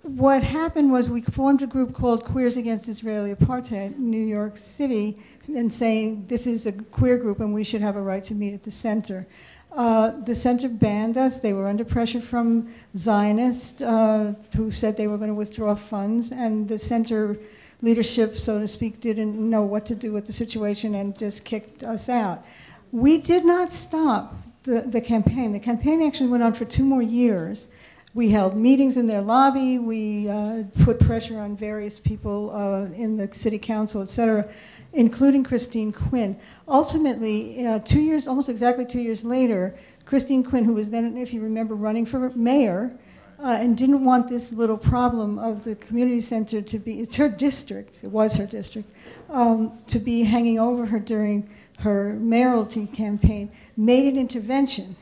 what 0.03 0.41
happened 0.43 0.91
was 0.91 1.09
we 1.09 1.21
formed 1.21 1.61
a 1.61 1.67
group 1.67 1.93
called 1.93 2.23
Queers 2.23 2.55
Against 2.55 2.87
Israeli 2.87 3.33
Apartheid 3.33 3.97
in 3.97 4.09
New 4.09 4.25
York 4.25 4.55
City 4.55 5.21
and 5.47 5.71
saying 5.71 6.25
this 6.27 6.47
is 6.47 6.65
a 6.65 6.71
queer 6.71 7.17
group 7.17 7.41
and 7.41 7.53
we 7.53 7.65
should 7.65 7.81
have 7.81 7.97
a 7.97 8.01
right 8.01 8.23
to 8.23 8.33
meet 8.33 8.53
at 8.53 8.63
the 8.63 8.71
center. 8.71 9.27
Uh, 9.71 10.11
the 10.25 10.33
center 10.33 10.67
banned 10.67 11.17
us. 11.17 11.39
They 11.39 11.53
were 11.53 11.67
under 11.67 11.85
pressure 11.85 12.21
from 12.21 12.73
Zionists 12.97 13.81
uh, 13.81 14.33
who 14.55 14.71
said 14.71 14.97
they 14.97 15.07
were 15.07 15.17
going 15.17 15.29
to 15.29 15.35
withdraw 15.35 15.75
funds, 15.75 16.31
and 16.31 16.67
the 16.67 16.77
center 16.77 17.37
leadership, 17.81 18.35
so 18.35 18.59
to 18.59 18.67
speak, 18.67 18.99
didn't 18.99 19.37
know 19.37 19.61
what 19.63 19.85
to 19.85 19.95
do 19.95 20.11
with 20.11 20.25
the 20.25 20.33
situation 20.33 20.95
and 20.95 21.17
just 21.17 21.45
kicked 21.45 21.83
us 21.83 22.09
out. 22.09 22.43
We 22.91 23.19
did 23.19 23.45
not 23.45 23.71
stop 23.71 24.35
the, 24.63 24.81
the 24.81 25.01
campaign. 25.01 25.53
The 25.53 25.59
campaign 25.59 26.01
actually 26.01 26.29
went 26.29 26.43
on 26.43 26.53
for 26.53 26.65
two 26.65 26.83
more 26.83 27.03
years. 27.03 27.69
We 28.15 28.31
held 28.31 28.57
meetings 28.57 28.97
in 28.97 29.05
their 29.05 29.21
lobby. 29.21 29.77
We 29.77 30.27
uh, 30.27 30.63
put 30.83 30.99
pressure 30.99 31.39
on 31.39 31.55
various 31.55 31.99
people 31.99 32.51
uh, 32.51 32.91
in 32.95 33.17
the 33.17 33.29
city 33.33 33.59
council, 33.59 34.01
et 34.01 34.09
cetera 34.09 34.51
including 34.93 35.43
Christine 35.43 35.91
Quinn. 35.91 36.37
Ultimately, 36.67 37.65
uh, 37.65 37.79
two 37.79 38.01
years, 38.01 38.27
almost 38.27 38.49
exactly 38.49 38.85
two 38.85 39.01
years 39.01 39.23
later, 39.23 39.73
Christine 40.05 40.43
Quinn, 40.43 40.63
who 40.63 40.73
was 40.73 40.89
then, 40.89 41.17
if 41.17 41.33
you 41.33 41.41
remember, 41.41 41.75
running 41.75 42.05
for 42.05 42.29
mayor, 42.31 42.97
uh, 43.41 43.57
and 43.59 43.77
didn't 43.77 44.03
want 44.03 44.27
this 44.27 44.51
little 44.51 44.77
problem 44.77 45.39
of 45.39 45.63
the 45.63 45.75
community 45.75 46.19
center 46.19 46.61
to 46.61 46.79
be, 46.79 46.99
it's 46.99 47.15
her 47.15 47.29
district, 47.29 47.99
it 48.03 48.09
was 48.09 48.35
her 48.35 48.45
district, 48.45 48.89
um, 49.29 49.77
to 49.87 49.99
be 49.99 50.23
hanging 50.23 50.59
over 50.59 50.85
her 50.85 50.99
during 50.99 51.49
her 51.79 52.15
mayoralty 52.15 52.85
campaign, 52.87 53.49
made 53.77 54.11
an 54.11 54.19
intervention. 54.19 54.95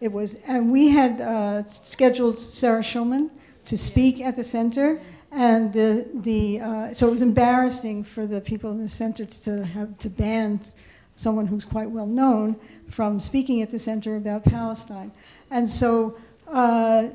It 0.00 0.12
was, 0.12 0.36
and 0.46 0.70
we 0.70 0.88
had 0.88 1.20
uh, 1.20 1.66
scheduled 1.68 2.38
Sarah 2.38 2.82
Schulman 2.82 3.30
to 3.64 3.76
speak 3.76 4.20
at 4.20 4.36
the 4.36 4.44
center, 4.44 5.00
and 5.32 5.72
the, 5.72 6.06
the, 6.12 6.60
uh, 6.60 6.92
so 6.92 7.08
it 7.08 7.10
was 7.10 7.22
embarrassing 7.22 8.04
for 8.04 8.26
the 8.26 8.40
people 8.40 8.70
in 8.70 8.78
the 8.78 8.88
center 8.88 9.24
to 9.24 9.64
have 9.64 9.96
to 9.98 10.10
ban 10.10 10.60
someone 11.16 11.46
who's 11.46 11.64
quite 11.64 11.90
well 11.90 12.06
known 12.06 12.54
from 12.90 13.18
speaking 13.18 13.62
at 13.62 13.70
the 13.70 13.78
center 13.78 14.16
about 14.16 14.44
Palestine. 14.44 15.10
And 15.50 15.66
so 15.66 16.18
uh, 16.48 17.08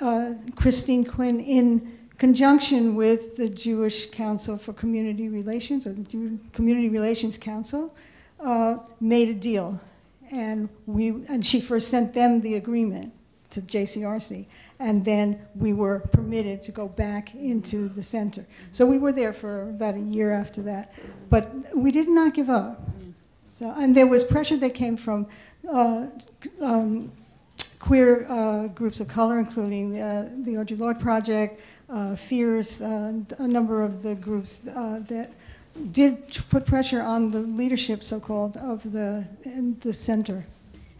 uh, 0.00 0.34
Christine 0.56 1.06
Quinn, 1.06 1.40
in 1.40 1.98
conjunction 2.18 2.94
with 2.94 3.36
the 3.36 3.48
Jewish 3.48 4.10
Council 4.10 4.58
for 4.58 4.74
Community 4.74 5.30
Relations, 5.30 5.86
or 5.86 5.94
the 5.94 6.02
Jew 6.02 6.38
Community 6.52 6.90
Relations 6.90 7.38
Council, 7.38 7.94
uh, 8.40 8.78
made 9.00 9.30
a 9.30 9.34
deal. 9.34 9.80
And, 10.30 10.68
we, 10.84 11.08
and 11.28 11.46
she 11.46 11.62
first 11.62 11.88
sent 11.88 12.12
them 12.12 12.40
the 12.40 12.56
agreement 12.56 13.14
to 13.50 13.60
JCRC 13.60 14.46
and 14.78 15.04
then 15.04 15.40
we 15.54 15.72
were 15.72 16.00
permitted 16.12 16.62
to 16.62 16.72
go 16.72 16.88
back 16.88 17.34
into 17.34 17.88
the 17.88 18.02
center. 18.02 18.46
So 18.72 18.86
we 18.86 18.98
were 18.98 19.12
there 19.12 19.32
for 19.32 19.70
about 19.70 19.94
a 19.94 20.00
year 20.00 20.32
after 20.32 20.62
that, 20.62 20.92
but 21.30 21.50
we 21.74 21.90
did 21.90 22.08
not 22.08 22.34
give 22.34 22.50
up. 22.50 22.88
So, 23.44 23.72
and 23.76 23.96
there 23.96 24.06
was 24.06 24.22
pressure 24.22 24.56
that 24.58 24.74
came 24.74 24.96
from 24.96 25.26
uh, 25.68 26.06
um, 26.60 27.10
queer 27.80 28.30
uh, 28.30 28.68
groups 28.68 29.00
of 29.00 29.08
color, 29.08 29.38
including 29.38 30.00
uh, 30.00 30.30
the 30.44 30.54
Audre 30.54 30.78
Lorde 30.78 31.00
Project, 31.00 31.60
uh, 31.88 32.14
FIERCE, 32.14 32.80
uh, 32.80 33.12
a 33.38 33.48
number 33.48 33.82
of 33.82 34.02
the 34.02 34.14
groups 34.14 34.66
uh, 34.68 35.00
that 35.08 35.32
did 35.92 36.38
put 36.50 36.66
pressure 36.66 37.00
on 37.00 37.30
the 37.30 37.40
leadership, 37.40 38.02
so-called, 38.02 38.56
of 38.58 38.82
the, 38.92 39.24
the 39.80 39.92
center. 39.92 40.44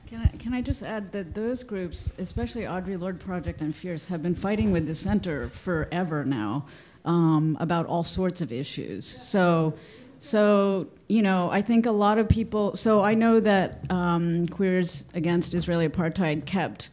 Can 0.09 0.23
I, 0.23 0.37
can 0.39 0.55
I 0.55 0.63
just 0.63 0.83
add 0.83 1.13
that 1.13 1.35
those 1.35 1.63
groups, 1.63 2.15
especially 2.17 2.63
Audre 2.63 2.99
Lorde 2.99 3.21
Project 3.21 3.61
and 3.61 3.77
FIERCE, 3.77 4.07
have 4.07 4.23
been 4.23 4.35
fighting 4.35 4.73
with 4.73 4.87
the 4.87 4.95
center 4.95 5.51
forever 5.51 6.25
now 6.25 6.65
um, 7.05 7.59
about 7.61 7.85
all 7.85 8.03
sorts 8.03 8.41
of 8.41 8.51
issues. 8.51 9.05
So, 9.05 9.75
so 10.17 10.87
you 11.09 11.21
know, 11.21 11.51
I 11.51 11.61
think 11.61 11.85
a 11.85 11.91
lot 11.91 12.17
of 12.17 12.27
people. 12.27 12.75
So 12.75 13.03
I 13.03 13.13
know 13.13 13.39
that 13.41 13.81
um, 13.91 14.47
Queers 14.47 15.05
Against 15.13 15.53
Israeli 15.53 15.87
Apartheid 15.87 16.47
kept 16.47 16.89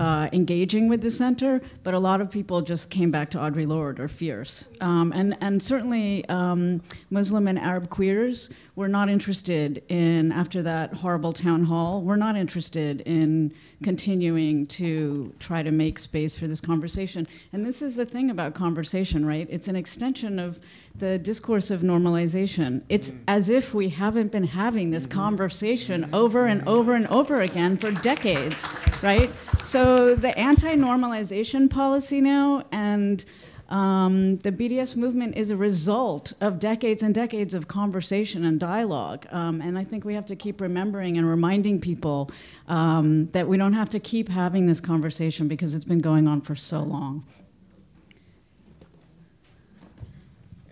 uh, 0.00 0.30
engaging 0.32 0.88
with 0.88 1.02
the 1.02 1.10
center, 1.10 1.60
but 1.82 1.92
a 1.92 1.98
lot 1.98 2.22
of 2.22 2.30
people 2.30 2.62
just 2.62 2.90
came 2.90 3.10
back 3.10 3.28
to 3.30 3.36
Audre 3.36 3.68
Lorde 3.68 4.00
or 4.00 4.08
Fierce. 4.08 4.66
Um, 4.80 5.12
and, 5.14 5.36
and 5.42 5.62
certainly 5.62 6.26
um, 6.30 6.80
Muslim 7.10 7.46
and 7.46 7.58
Arab 7.58 7.90
queers 7.90 8.48
were 8.76 8.88
not 8.88 9.10
interested 9.10 9.82
in, 9.90 10.32
after 10.32 10.62
that 10.62 10.94
horrible 10.94 11.34
town 11.34 11.64
hall, 11.64 12.00
we're 12.00 12.16
not 12.16 12.34
interested 12.34 13.02
in 13.02 13.52
continuing 13.82 14.66
to 14.68 15.34
try 15.38 15.62
to 15.62 15.70
make 15.70 15.98
space 15.98 16.34
for 16.34 16.46
this 16.46 16.62
conversation. 16.62 17.28
And 17.52 17.66
this 17.66 17.82
is 17.82 17.96
the 17.96 18.06
thing 18.06 18.30
about 18.30 18.54
conversation, 18.54 19.26
right? 19.26 19.46
It's 19.50 19.68
an 19.68 19.76
extension 19.76 20.38
of 20.38 20.60
the 20.94 21.18
discourse 21.18 21.70
of 21.70 21.80
normalization. 21.80 22.82
It's 22.88 23.10
mm. 23.10 23.20
as 23.26 23.48
if 23.48 23.72
we 23.72 23.88
haven't 23.88 24.32
been 24.32 24.44
having 24.44 24.90
this 24.90 25.06
mm-hmm. 25.06 25.18
conversation 25.18 26.08
over 26.12 26.46
and 26.46 26.66
over 26.68 26.94
and 26.94 27.06
over 27.08 27.40
again 27.40 27.76
for 27.76 27.90
decades, 27.90 28.72
right? 29.02 29.30
So 29.64 30.14
the 30.14 30.36
anti-normalization 30.38 31.70
policy 31.70 32.20
now 32.20 32.64
and 32.72 33.24
um, 33.70 34.38
the 34.38 34.50
BDS 34.50 34.96
movement 34.96 35.36
is 35.36 35.50
a 35.50 35.56
result 35.56 36.32
of 36.40 36.58
decades 36.58 37.02
and 37.02 37.14
decades 37.14 37.54
of 37.54 37.68
conversation 37.68 38.44
and 38.44 38.58
dialogue. 38.58 39.26
Um, 39.30 39.60
and 39.60 39.78
I 39.78 39.84
think 39.84 40.04
we 40.04 40.14
have 40.14 40.26
to 40.26 40.36
keep 40.36 40.60
remembering 40.60 41.16
and 41.16 41.28
reminding 41.28 41.80
people 41.80 42.30
um, 42.66 43.30
that 43.30 43.46
we 43.46 43.56
don't 43.56 43.74
have 43.74 43.88
to 43.90 44.00
keep 44.00 44.28
having 44.28 44.66
this 44.66 44.80
conversation 44.80 45.46
because 45.46 45.74
it's 45.74 45.84
been 45.84 46.00
going 46.00 46.26
on 46.26 46.40
for 46.40 46.56
so 46.56 46.82
long. 46.82 47.24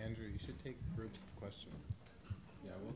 Andrew, 0.01 0.25
you 0.25 0.39
should 0.45 0.61
take 0.61 0.77
groups 0.97 1.23
of 1.23 1.39
questions. 1.39 1.73
Yeah, 2.65 2.71
we'll, 2.83 2.95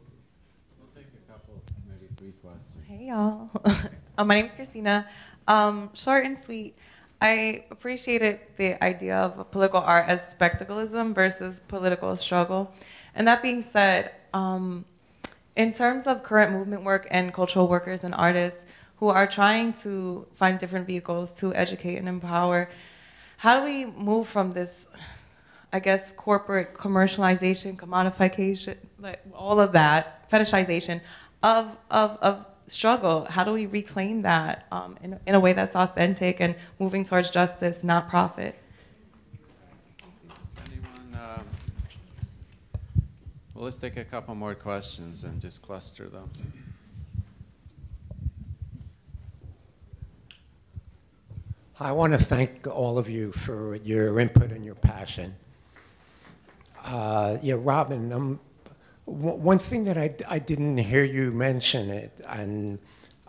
we'll 0.79 0.89
take 0.93 1.07
a 1.15 1.31
couple, 1.31 1.61
maybe 1.87 2.11
three 2.17 2.33
questions. 2.43 2.85
Hey, 2.85 3.02
y'all. 3.13 3.47
uh, 4.17 4.23
my 4.25 4.33
name 4.33 4.45
is 4.47 4.51
Christina. 4.53 5.07
Um, 5.47 5.91
short 5.93 6.25
and 6.25 6.35
sweet. 6.35 6.75
I 7.21 7.65
appreciated 7.69 8.39
the 8.57 8.83
idea 8.83 9.15
of 9.15 9.51
political 9.51 9.79
art 9.79 10.05
as 10.07 10.27
spectaclism 10.31 11.13
versus 11.13 11.61
political 11.67 12.15
struggle. 12.17 12.73
And 13.13 13.27
that 13.27 13.43
being 13.43 13.61
said, 13.61 14.11
um, 14.33 14.85
in 15.55 15.73
terms 15.73 16.07
of 16.07 16.23
current 16.23 16.53
movement 16.53 16.83
work 16.83 17.07
and 17.11 17.31
cultural 17.31 17.67
workers 17.67 18.03
and 18.03 18.15
artists 18.15 18.65
who 18.97 19.09
are 19.09 19.27
trying 19.27 19.73
to 19.73 20.25
find 20.33 20.57
different 20.57 20.87
vehicles 20.87 21.31
to 21.33 21.53
educate 21.53 21.97
and 21.97 22.09
empower, 22.09 22.67
how 23.37 23.59
do 23.59 23.63
we 23.63 23.85
move 23.85 24.27
from 24.27 24.53
this, 24.53 24.87
I 25.71 25.79
guess, 25.79 26.11
corporate 26.13 26.73
commercialization, 26.73 27.77
commodification, 27.77 28.77
like 28.99 29.21
all 29.35 29.59
of 29.59 29.71
that, 29.73 30.27
fetishization 30.31 30.99
of, 31.43 31.77
of, 31.91 32.17
of 32.21 32.45
struggle. 32.73 33.25
How 33.29 33.43
do 33.43 33.53
we 33.53 33.65
reclaim 33.65 34.23
that 34.23 34.65
um, 34.71 34.97
in, 35.01 35.19
in 35.25 35.35
a 35.35 35.39
way 35.39 35.53
that's 35.53 35.75
authentic 35.75 36.41
and 36.41 36.55
moving 36.79 37.03
towards 37.03 37.29
justice, 37.29 37.83
not 37.83 38.09
profit? 38.09 38.55
Anyone? 40.65 41.21
Um, 41.23 41.45
well, 43.53 43.65
let's 43.65 43.77
take 43.77 43.97
a 43.97 44.03
couple 44.03 44.35
more 44.35 44.55
questions 44.55 45.23
and 45.23 45.39
just 45.39 45.61
cluster 45.61 46.09
them. 46.09 46.29
I 51.79 51.91
want 51.91 52.13
to 52.13 52.19
thank 52.19 52.67
all 52.67 52.97
of 52.97 53.09
you 53.09 53.31
for 53.31 53.75
your 53.75 54.19
input 54.19 54.51
and 54.51 54.63
your 54.63 54.75
passion. 54.75 55.35
Uh, 56.85 57.37
yeah, 57.41 57.55
Robin, 57.57 58.11
I'm 58.11 58.39
one 59.05 59.59
thing 59.59 59.83
that 59.85 59.97
I, 59.97 60.15
I 60.27 60.39
didn't 60.39 60.77
hear 60.77 61.03
you 61.03 61.31
mention 61.31 61.89
it, 61.89 62.11
and 62.27 62.79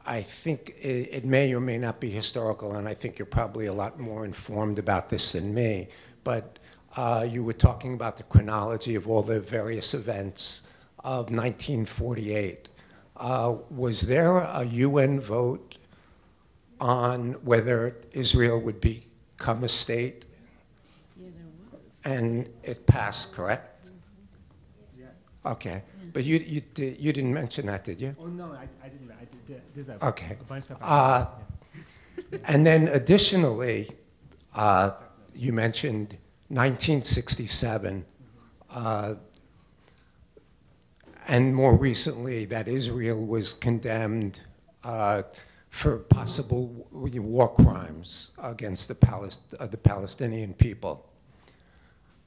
I 0.07 0.23
think 0.23 0.77
it, 0.81 1.09
it, 1.13 1.25
may 1.25 1.53
or 1.55 1.61
may 1.61 1.79
not 1.79 1.99
be 1.99 2.11
historical, 2.11 2.75
and 2.75 2.89
I 2.89 2.95
think 2.95 3.19
you're 3.19 3.27
probably 3.27 3.67
a 3.67 3.73
lot 3.73 3.99
more 3.99 4.25
informed 4.25 4.79
about 4.79 5.09
this 5.09 5.33
than 5.33 5.53
me, 5.53 5.89
but 6.23 6.59
uh, 6.97 7.27
you 7.29 7.43
were 7.43 7.55
talking 7.55 7.95
about 7.95 8.17
the 8.17 8.23
chronology 8.25 8.95
of 8.95 9.09
all 9.09 9.23
the 9.23 9.41
various 9.41 9.95
events 9.95 10.69
of 11.01 11.31
1948. 11.31 12.69
Uh, 13.17 13.57
was 13.71 14.03
there 14.03 14.39
a 14.39 14.65
UN 14.65 15.21
vote 15.21 15.79
on 16.81 17.33
whether 17.45 17.97
Israel 18.13 18.61
would 18.61 18.81
become 18.81 19.65
a 19.65 19.69
state? 19.69 20.25
Yeah, 21.17 21.29
there 21.35 21.47
was. 21.73 22.01
And 22.05 22.49
it 22.63 22.87
passed, 22.87 23.33
correct? 23.33 23.74
Okay. 25.47 25.83
But 26.13 26.25
you, 26.25 26.39
you, 26.39 26.63
you 26.77 27.13
didn't 27.13 27.35
mention 27.35 27.67
that, 27.67 27.85
did 27.85 28.01
you? 28.01 28.15
Oh, 28.21 28.27
no, 28.27 28.53
I, 28.53 28.69
I 28.83 28.89
didn't. 28.89 29.11
I 29.11 29.27
did, 29.47 29.63
there's 29.75 29.89
a, 29.89 30.07
okay. 30.07 30.37
a 30.41 30.45
bunch 30.45 30.71
of 30.71 30.77
stuff. 30.77 30.79
Uh, 30.81 31.27
yeah. 32.31 32.39
and 32.47 32.65
then 32.65 32.89
additionally, 32.89 33.91
uh, 34.55 34.93
you 35.35 35.53
mentioned 35.53 36.17
1967, 36.49 38.05
uh, 38.71 39.15
and 41.27 41.55
more 41.55 41.77
recently 41.77 42.45
that 42.45 42.69
Israel 42.69 43.25
was 43.25 43.55
condemned 43.55 44.41
uh, 44.85 45.23
for 45.71 45.99
possible 45.99 46.87
war 46.93 47.53
crimes 47.55 48.33
against 48.41 48.87
the, 48.87 48.95
Palest 48.95 49.55
uh, 49.59 49.67
the 49.67 49.77
Palestinian 49.77 50.55
people. 50.55 51.11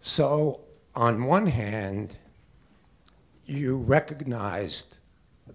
So 0.02 0.62
on 0.96 1.24
one 1.24 1.48
hand, 1.48 2.18
you 3.48 3.78
recognized 3.78 5.00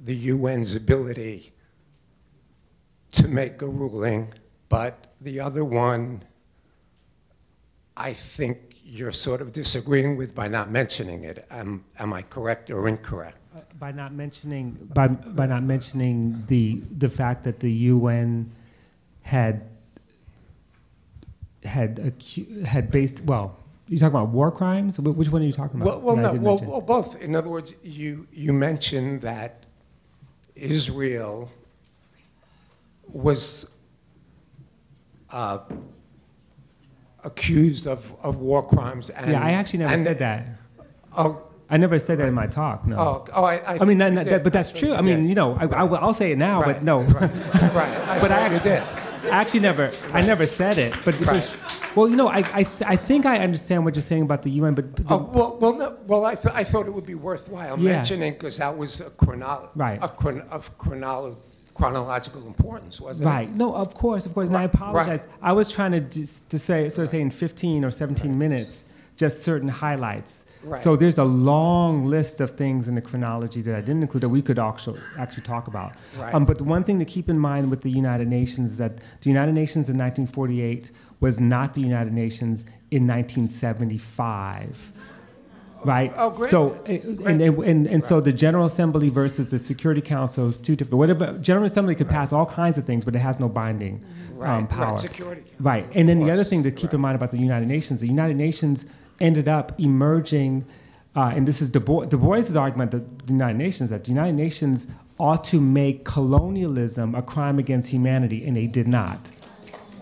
the 0.05 0.31
UN's 0.31 0.75
ability 0.75 1.53
to 3.13 3.29
make 3.29 3.61
a 3.61 3.67
ruling, 3.67 4.33
but 4.69 5.13
the 5.21 5.39
other 5.39 5.65
one, 5.65 6.25
I 7.97 8.15
think 8.15 8.77
you're 8.85 9.13
sort 9.13 9.41
of 9.41 9.53
disagreeing 9.53 10.17
with 10.17 10.35
by 10.35 10.49
not 10.49 10.71
mentioning 10.71 11.25
it. 11.25 11.47
Am, 11.51 11.85
am 11.99 12.13
I 12.13 12.23
correct 12.23 12.71
or 12.71 12.89
incorrect? 12.89 13.37
Uh, 13.55 13.61
by 13.79 13.93
not 13.93 14.15
mentioning 14.15 14.79
by, 14.95 15.09
by 15.09 15.45
not 15.45 15.63
mentioning 15.63 16.43
the 16.47 16.81
the 16.97 17.09
fact 17.09 17.45
that 17.45 17.61
the 17.61 17.71
UN 17.71 18.51
had 19.21 19.69
had 21.63 22.15
had 22.65 22.91
based 22.91 23.23
well 23.25 23.62
you 23.89 23.99
talking 23.99 24.15
about 24.15 24.29
war 24.29 24.51
crimes? 24.51 24.99
Which 24.99 25.29
one 25.29 25.43
are 25.43 25.45
you 25.45 25.53
talking 25.53 25.81
about? 25.81 26.03
Well, 26.03 26.17
well, 26.17 26.35
no, 26.35 26.41
well, 26.41 26.59
well, 26.59 26.81
both. 26.81 27.21
In 27.21 27.35
other 27.35 27.49
words, 27.49 27.75
you, 27.83 28.27
you 28.33 28.53
mentioned 28.53 29.23
that 29.23 29.67
Israel 30.55 31.51
was 33.09 33.71
uh, 35.31 35.59
accused 37.25 37.87
of, 37.87 38.15
of 38.23 38.37
war 38.37 38.67
crimes. 38.67 39.11
And, 39.11 39.33
yeah, 39.33 39.43
I 39.43 39.53
actually 39.53 39.81
never 39.81 40.03
said 40.03 40.19
that. 40.21 40.49
Oh, 41.17 41.43
I 41.69 41.79
never 41.79 41.99
said 41.99 42.19
that 42.19 42.29
in 42.29 42.35
my 42.35 42.47
talk. 42.47 42.87
No. 42.87 42.99
Oh, 42.99 43.25
oh 43.35 43.45
I, 43.45 43.57
I, 43.57 43.79
I 43.81 43.85
mean, 43.85 43.99
that, 43.99 44.15
that, 44.27 44.45
but 44.45 44.53
that's 44.53 44.73
true. 44.73 44.95
I 44.95 45.01
mean, 45.01 45.29
you 45.29 45.35
know, 45.35 45.57
I, 45.57 45.67
I, 45.67 45.83
will 45.85 46.13
say 46.13 46.33
it 46.33 46.39
now, 46.39 46.61
right, 46.61 46.75
but 46.75 46.83
no. 46.83 47.01
Right. 47.01 47.31
right. 47.75 48.19
but 48.21 48.31
I 48.31 48.41
actually, 48.41 48.71
did. 48.71 48.83
I 49.25 49.41
actually 49.41 49.61
never. 49.61 49.91
I 50.13 50.21
never 50.21 50.47
said 50.47 50.79
it. 50.79 50.95
But, 51.05 51.19
right. 51.21 51.59
Well, 51.95 52.09
you 52.09 52.17
know, 52.17 52.29
I, 52.29 52.39
I, 52.39 52.67
I 52.87 52.97
think 52.97 53.27
I 53.27 53.39
understand 53.39 53.85
what 53.85 53.95
you're 53.95 54.03
saying 54.03 54.23
about 54.23 54.43
the 54.43 54.51
UN, 54.51 54.75
but. 54.75 54.97
The, 54.97 55.05
oh, 55.11 55.31
well, 55.33 55.59
well, 55.59 55.75
no, 55.75 55.99
well 56.07 56.25
I, 56.25 56.35
th- 56.35 56.55
I 56.55 56.65
thought 56.65 56.87
it 56.87 56.95
would 56.95 57.07
be 57.07 57.15
worthwhile 57.15 57.79
yeah. 57.79 57.97
mentioning 57.97 58.33
because 58.33 58.59
that 58.59 58.77
was 58.77 59.01
a, 59.01 59.11
chrono- 59.11 59.71
right. 59.75 59.99
a 60.03 60.09
chron- 60.09 60.43
of 60.51 60.77
chronolo- 60.79 61.37
chronological 61.75 62.47
importance, 62.47 63.01
wasn't 63.01 63.27
right. 63.27 63.43
it? 63.43 63.47
Right. 63.49 63.57
No, 63.57 63.75
of 63.75 63.95
course, 63.95 64.27
of 64.27 64.35
course. 64.35 64.49
And 64.49 64.57
I 64.57 64.65
apologize. 64.65 65.21
Right. 65.21 65.39
I 65.43 65.53
was 65.53 65.71
trying 65.71 65.93
to, 65.93 66.01
just, 66.01 66.49
to 66.51 66.59
say, 66.59 66.89
sort 66.89 67.05
of 67.05 67.11
say 67.11 67.21
in 67.21 67.31
15 67.31 67.85
or 67.85 67.91
17 67.91 68.31
right. 68.31 68.37
minutes, 68.37 68.85
just 69.17 69.43
certain 69.43 69.69
highlights. 69.69 70.47
Right. 70.63 70.81
So 70.81 70.97
there's 70.97 71.19
a 71.19 71.25
long 71.25 72.07
list 72.07 72.41
of 72.41 72.53
things 72.53 72.89
in 72.89 72.95
the 72.95 73.01
chronology 73.01 73.61
that 73.63 73.75
I 73.75 73.81
didn't 73.81 74.03
include 74.03 74.23
that 74.23 74.29
we 74.29 74.43
could 74.43 74.59
actually, 74.59 75.01
actually 75.19 75.43
talk 75.43 75.67
about. 75.67 75.95
Right. 76.17 76.33
Um, 76.33 76.45
but 76.45 76.59
the 76.59 76.65
one 76.65 76.85
thing 76.85 76.99
to 76.99 77.05
keep 77.05 77.29
in 77.29 77.39
mind 77.39 77.71
with 77.71 77.83
the 77.83 77.91
United 77.91 78.29
Nations 78.29 78.73
is 78.73 78.79
that 78.79 78.99
the 79.21 79.29
United 79.29 79.53
Nations 79.53 79.89
in 79.89 79.99
1948 79.99 80.91
was 81.23 81.41
not 81.41 81.73
the 81.75 81.81
United 81.81 82.13
Nations 82.13 82.67
in 82.91 83.07
1975 83.07 84.93
right? 85.85 86.13
Oh, 86.17 86.31
great. 86.31 86.51
So, 86.51 86.71
great. 86.85 87.03
and, 87.03 87.41
and, 87.41 87.59
and, 87.59 87.87
and 87.87 88.05
so 88.05 88.21
the 88.21 88.33
General 88.33 88.67
Assembly 88.67 89.09
versus 89.09 89.51
the 89.51 89.59
Security 89.59 90.01
Council 90.01 90.49
is 90.49 90.59
two 90.59 90.77
different. 90.77 90.99
Whatever 90.99 91.39
General 91.39 91.67
Assembly 91.67 91.97
could 91.97 92.07
right. 92.07 92.15
pass 92.15 92.33
all 92.33 92.47
kinds 92.47 92.79
of 92.79 92.85
things, 92.85 93.05
but 93.05 93.17
it 93.17 93.19
has 93.19 93.41
no 93.41 93.49
binding 93.49 94.05
right. 94.35 94.59
um, 94.59 94.67
power. 94.67 94.91
Right. 94.91 94.99
Security. 95.01 95.43
Right. 95.59 95.89
And 95.93 96.09
then 96.09 96.21
the 96.21 96.31
other 96.31 96.45
thing 96.45 96.63
to 96.63 96.71
keep 96.71 96.95
in 96.95 97.01
mind 97.01 97.17
about 97.17 97.31
the 97.31 97.39
United 97.39 97.67
Nations, 97.67 98.01
the 98.01 98.07
United 98.07 98.37
Nations 98.37 98.87
ended 99.21 99.49
up 99.49 99.79
emerging, 99.81 100.65
uh, 101.17 101.33
and 101.35 101.47
this 101.47 101.61
is 101.61 101.69
Du 101.69 101.81
Bois, 101.81 102.07
Du 102.07 102.17
Bois's 102.17 102.57
argument 102.57 102.91
that 102.93 103.27
the 103.27 103.33
United 103.33 103.59
Nations 103.59 103.91
that 103.91 104.05
the 104.05 104.11
United 104.11 104.35
Nations 104.35 104.87
ought 105.19 105.45
to 105.45 105.61
make 105.61 106.05
colonialism 106.05 107.15
a 107.15 107.23
crime 107.23 107.59
against 107.59 107.91
humanity, 107.91 108.45
and 108.47 108.57
they 108.57 108.67
did 108.67 108.89
not 108.89 109.31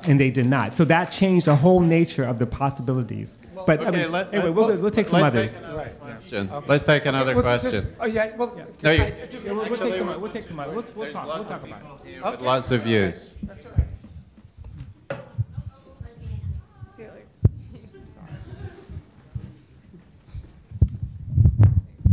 and 0.08 0.18
they 0.18 0.30
did 0.30 0.46
not. 0.46 0.74
So 0.76 0.84
that 0.86 1.06
changed 1.06 1.46
the 1.46 1.56
whole 1.56 1.80
nature 1.80 2.24
of 2.24 2.38
the 2.38 2.46
possibilities. 2.46 3.38
Well, 3.54 3.66
but 3.66 3.80
okay, 3.80 3.88
I 3.88 3.90
mean, 3.90 4.12
let, 4.12 4.32
anyway, 4.32 4.50
we'll, 4.50 4.68
we'll, 4.68 4.76
we'll 4.78 4.90
take 4.90 5.08
some 5.08 5.22
others. 5.22 5.54
Take 5.54 5.62
right. 5.62 5.92
okay. 6.32 6.66
Let's 6.66 6.86
take 6.86 7.06
another 7.06 7.34
well, 7.34 7.42
question. 7.42 7.70
Just, 7.70 7.86
oh 8.00 8.06
yeah, 8.06 8.36
well, 8.36 8.54
yeah. 8.56 8.64
No, 8.82 8.90
I, 8.90 9.26
just, 9.26 9.46
yeah, 9.46 9.52
we'll, 9.52 9.68
we'll, 9.68 9.78
take 9.78 9.96
some. 9.96 10.20
We'll 10.20 10.30
take 10.30 10.48
some. 10.48 10.56
We'll, 10.56 10.84
we'll 10.94 11.10
talk. 11.10 11.26
We'll 11.26 11.44
talk 11.44 11.62
about 11.62 11.82
it. 12.04 12.22
Okay. 12.22 12.44
Lots 12.44 12.70
of 12.70 12.82
views. 12.82 13.34
That's 13.42 13.66
all 13.66 13.72
right. 13.72 13.86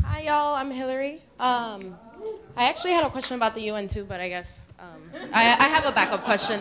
Hi, 0.03 0.21
y'all. 0.21 0.55
I'm 0.55 0.71
Hillary. 0.71 1.21
Um, 1.39 1.97
I 2.57 2.63
actually 2.69 2.93
had 2.93 3.05
a 3.05 3.09
question 3.09 3.35
about 3.35 3.53
the 3.53 3.61
UN 3.61 3.87
too, 3.87 4.03
but 4.03 4.19
I 4.19 4.29
guess 4.29 4.65
um, 4.79 5.29
I, 5.31 5.55
I 5.59 5.67
have 5.67 5.85
a 5.85 5.91
backup 5.91 6.23
question. 6.23 6.59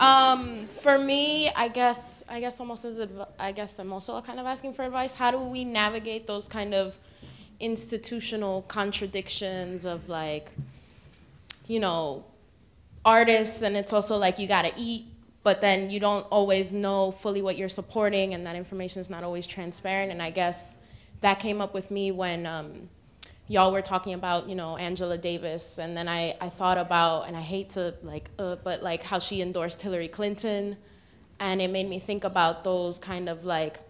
Um, 0.00 0.66
for 0.68 0.98
me, 0.98 1.50
I 1.50 1.68
guess 1.68 2.24
I 2.26 2.40
guess 2.40 2.58
almost 2.58 2.86
as 2.86 3.02
I 3.38 3.52
guess 3.52 3.78
I'm 3.78 3.92
also 3.92 4.20
kind 4.22 4.40
of 4.40 4.46
asking 4.46 4.72
for 4.72 4.82
advice. 4.82 5.14
How 5.14 5.30
do 5.30 5.38
we 5.38 5.62
navigate 5.62 6.26
those 6.26 6.48
kind 6.48 6.72
of 6.72 6.98
institutional 7.60 8.62
contradictions 8.62 9.84
of 9.84 10.08
like, 10.08 10.50
you 11.68 11.80
know, 11.80 12.24
artists, 13.04 13.60
and 13.60 13.76
it's 13.76 13.92
also 13.92 14.16
like 14.16 14.38
you 14.38 14.48
gotta 14.48 14.72
eat, 14.74 15.04
but 15.42 15.60
then 15.60 15.90
you 15.90 16.00
don't 16.00 16.26
always 16.30 16.72
know 16.72 17.10
fully 17.10 17.42
what 17.42 17.58
you're 17.58 17.68
supporting, 17.68 18.32
and 18.32 18.46
that 18.46 18.56
information 18.56 19.02
is 19.02 19.10
not 19.10 19.22
always 19.22 19.46
transparent. 19.46 20.10
And 20.10 20.22
I 20.22 20.30
guess 20.30 20.78
that 21.20 21.40
came 21.40 21.60
up 21.60 21.74
with 21.74 21.90
me 21.90 22.10
when 22.10 22.46
um, 22.46 22.88
y'all 23.50 23.72
were 23.72 23.82
talking 23.82 24.14
about, 24.14 24.48
you 24.48 24.54
know, 24.54 24.76
Angela 24.76 25.18
Davis, 25.18 25.80
and 25.80 25.96
then 25.96 26.08
I, 26.08 26.36
I 26.40 26.48
thought 26.48 26.78
about, 26.78 27.26
and 27.26 27.36
I 27.36 27.40
hate 27.40 27.70
to 27.70 27.94
like, 28.04 28.30
uh, 28.38 28.54
but 28.62 28.80
like 28.80 29.02
how 29.02 29.18
she 29.18 29.42
endorsed 29.42 29.82
Hillary 29.82 30.06
Clinton, 30.06 30.76
and 31.40 31.60
it 31.60 31.68
made 31.68 31.88
me 31.88 31.98
think 31.98 32.22
about 32.22 32.62
those 32.62 33.00
kind 33.00 33.28
of 33.28 33.44
like 33.44 33.80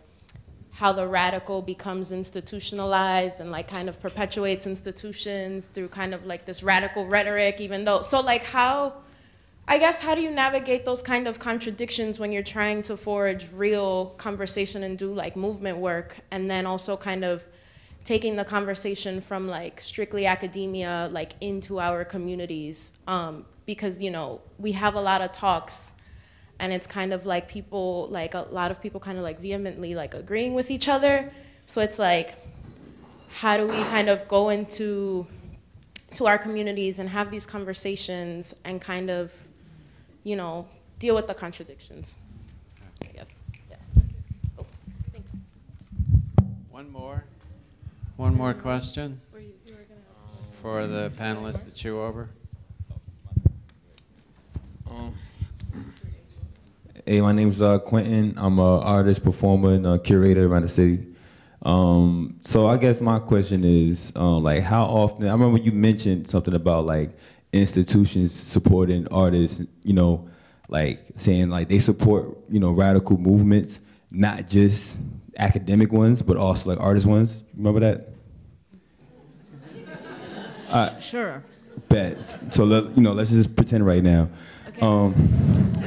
how 0.71 0.93
the 0.93 1.07
radical 1.07 1.61
becomes 1.61 2.11
institutionalized 2.11 3.39
and 3.39 3.51
like 3.51 3.69
kind 3.69 3.91
of 3.91 4.01
perpetuates 4.01 4.67
institutions 4.67 5.69
through 5.69 5.89
kind 5.89 6.15
of 6.15 6.25
like 6.25 6.47
this 6.47 6.63
radical 6.63 7.07
rhetoric, 7.07 7.61
even 7.61 7.85
though, 7.85 8.01
so 8.01 8.23
like 8.23 8.45
how, 8.45 8.95
I 9.69 9.77
guess, 9.77 10.01
how 10.01 10.15
do 10.15 10.23
you 10.23 10.31
navigate 10.31 10.87
those 10.87 11.03
kind 11.03 11.29
of 11.29 11.39
contradictions 11.39 12.19
when 12.19 12.33
you're 12.33 12.43
trying 12.43 12.81
to 12.85 12.97
forge 12.97 13.53
real 13.53 14.07
conversation 14.17 14.85
and 14.85 14.97
do 14.97 15.13
like 15.13 15.37
movement 15.37 15.77
work, 15.77 16.17
and 16.31 16.51
then 16.51 16.65
also 16.65 16.97
kind 16.97 17.25
of 17.27 17.45
taking 18.05 18.37
the 18.37 18.45
conversation 18.45 19.21
from 19.21 19.47
like 19.47 19.81
strictly 19.81 20.27
academia 20.27 21.09
like 21.13 21.33
into 21.41 21.79
our 21.79 22.05
communities 22.05 22.93
um, 23.07 23.45
because 23.67 24.03
you 24.03 24.11
know 24.11 24.41
we 24.59 24.73
have 24.73 24.95
a 24.95 25.01
lot 25.01 25.21
of 25.21 25.33
talks 25.33 25.93
and 26.59 26.73
it's 26.73 26.87
kind 26.87 27.13
of 27.13 27.27
like 27.27 27.49
people 27.49 28.07
like 28.11 28.35
a 28.35 28.47
lot 28.51 28.71
of 28.71 28.81
people 28.81 29.01
kind 29.01 29.17
of 29.19 29.25
like 29.25 29.41
vehemently 29.41 29.95
like 29.95 30.15
agreeing 30.15 30.55
with 30.55 30.71
each 30.71 30.89
other 30.89 31.31
so 31.67 31.81
it's 31.81 31.99
like 31.99 32.35
how 33.33 33.57
do 33.57 33.67
we 33.67 33.81
kind 33.85 34.09
of 34.09 34.27
go 34.29 34.49
into 34.49 35.27
to 36.15 36.27
our 36.27 36.39
communities 36.39 36.99
and 36.99 37.09
have 37.09 37.31
these 37.31 37.47
conversations 37.47 38.55
and 38.65 38.81
kind 38.81 39.09
of 39.11 39.33
you 40.25 40.37
know, 40.37 40.67
deal 40.99 41.15
with 41.15 41.27
the 41.27 41.35
contradictions. 41.35 42.15
I 43.03 43.07
guess. 43.07 43.29
Yeah. 43.71 43.77
Oh, 44.59 44.67
thanks. 45.13 45.31
One 46.71 46.91
more. 46.91 47.25
One 48.21 48.37
more 48.37 48.53
question 48.53 49.19
for 50.61 50.87
the 50.87 51.11
panelists 51.19 51.65
to 51.65 51.71
chew 51.71 52.03
over. 52.03 52.29
Um, 54.91 55.15
hey, 57.07 57.23
my 57.23 57.33
name's 57.33 57.63
uh, 57.63 57.79
Quentin. 57.79 58.35
I'm 58.37 58.59
an 58.59 58.83
artist, 58.83 59.25
performer, 59.25 59.73
and 59.73 59.87
a 59.87 59.99
curator 59.99 60.47
around 60.47 60.65
the 60.65 60.69
city. 60.69 61.07
Um, 61.63 62.39
so 62.43 62.67
I 62.67 62.77
guess 62.77 63.01
my 63.01 63.21
question 63.21 63.65
is, 63.65 64.13
um, 64.15 64.43
like, 64.43 64.65
how 64.65 64.85
often? 64.85 65.27
I 65.27 65.33
remember 65.33 65.57
you 65.57 65.73
mentioned 65.73 66.29
something 66.29 66.53
about 66.53 66.85
like 66.85 67.17
institutions 67.55 68.35
supporting 68.35 69.09
artists, 69.09 69.63
you 69.83 69.95
know, 69.95 70.29
like 70.69 71.07
saying 71.17 71.49
like 71.49 71.71
they 71.71 71.79
support, 71.79 72.37
you 72.51 72.61
know, 72.61 72.73
radical 72.73 73.17
movements, 73.17 73.81
not 74.11 74.47
just 74.47 74.99
academic 75.37 75.93
ones, 75.93 76.23
but 76.23 76.37
also 76.37 76.71
like 76.71 76.81
artist 76.81 77.07
ones. 77.07 77.45
Remember 77.57 77.81
that? 77.81 78.09
Uh, 80.71 80.99
sure. 81.01 81.43
Bet. 81.89 82.39
So 82.55 82.65
let, 82.65 82.97
you 82.97 83.03
know, 83.03 83.13
let's 83.13 83.31
just 83.31 83.57
pretend 83.57 83.85
right 83.85 84.03
now. 84.03 84.29
Okay. 84.69 84.81
Um, 84.81 85.83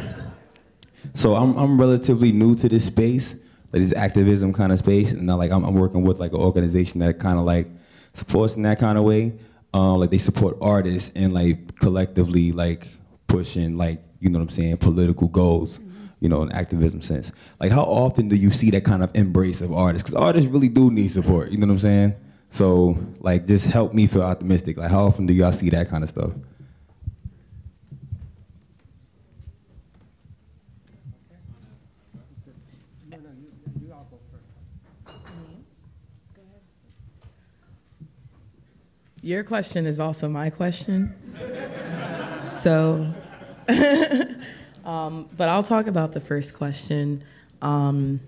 so 1.14 1.36
I'm 1.36 1.56
I'm 1.58 1.80
relatively 1.80 2.32
new 2.32 2.56
to 2.56 2.68
this 2.68 2.86
space, 2.86 3.34
like 3.72 3.82
this 3.82 3.94
activism 3.94 4.52
kind 4.52 4.72
of 4.72 4.80
space, 4.80 5.14
and 5.14 5.26
now 5.26 5.38
like 5.38 5.52
I'm, 5.52 5.64
I'm 5.64 5.76
working 5.76 6.04
with 6.04 6.20
like 6.20 6.34
an 6.34 6.40
organization 6.40 7.00
that 7.00 7.20
kind 7.20 7.38
of 7.38 7.46
like 7.46 7.68
supports 8.14 8.56
in 8.56 8.64
that 8.64 8.80
kind 8.80 8.98
of 8.98 9.04
way 9.04 9.34
um, 9.74 9.98
like 9.98 10.12
they 10.12 10.18
support 10.18 10.58
artists 10.62 11.12
and 11.16 11.34
like 11.34 11.76
collectively 11.80 12.52
like 12.52 12.88
pushing 13.28 13.78
like 13.78 14.02
you 14.20 14.30
know 14.30 14.40
what 14.40 14.44
I'm 14.44 14.50
saying 14.50 14.78
political 14.78 15.28
goals 15.28 15.80
you 16.24 16.30
know 16.30 16.42
in 16.42 16.52
activism 16.54 17.02
sense. 17.02 17.34
Like 17.60 17.72
how 17.72 17.84
often 17.84 18.30
do 18.30 18.38
you 18.38 18.50
see 18.50 18.72
that 18.72 18.86
kind 18.86 19.04
of 19.04 19.12
embrace 19.14 19.60
of 19.60 19.74
artists? 19.74 20.10
Because 20.10 20.24
artists 20.24 20.50
really 20.50 20.70
do 20.70 20.90
need 20.90 21.10
support 21.10 21.52
you 21.52 21.58
know 21.58 21.68
what 21.68 21.74
I'm 21.74 21.80
saying? 21.80 22.16
So 22.50 22.98
like 23.20 23.46
just 23.46 23.68
help 23.68 23.94
me 23.94 24.08
feel 24.08 24.24
optimistic. 24.24 24.78
Like 24.78 24.90
how 24.90 25.04
often 25.06 25.26
do 25.26 25.34
y'all 25.34 25.52
see 25.52 25.70
that 25.72 25.90
kind 25.90 26.02
of 26.02 26.10
stuff? 26.10 26.32
Your 39.22 39.46
question 39.46 39.86
is 39.86 40.02
also 40.02 40.28
my 40.28 40.50
question. 40.50 41.16
so, 42.50 43.14
um, 44.84 45.30
but 45.38 45.50
I'll 45.50 45.64
talk 45.64 45.88
about 45.88 46.14
the 46.14 46.20
first 46.20 46.54
question, 46.54 47.24
um, 47.62 48.20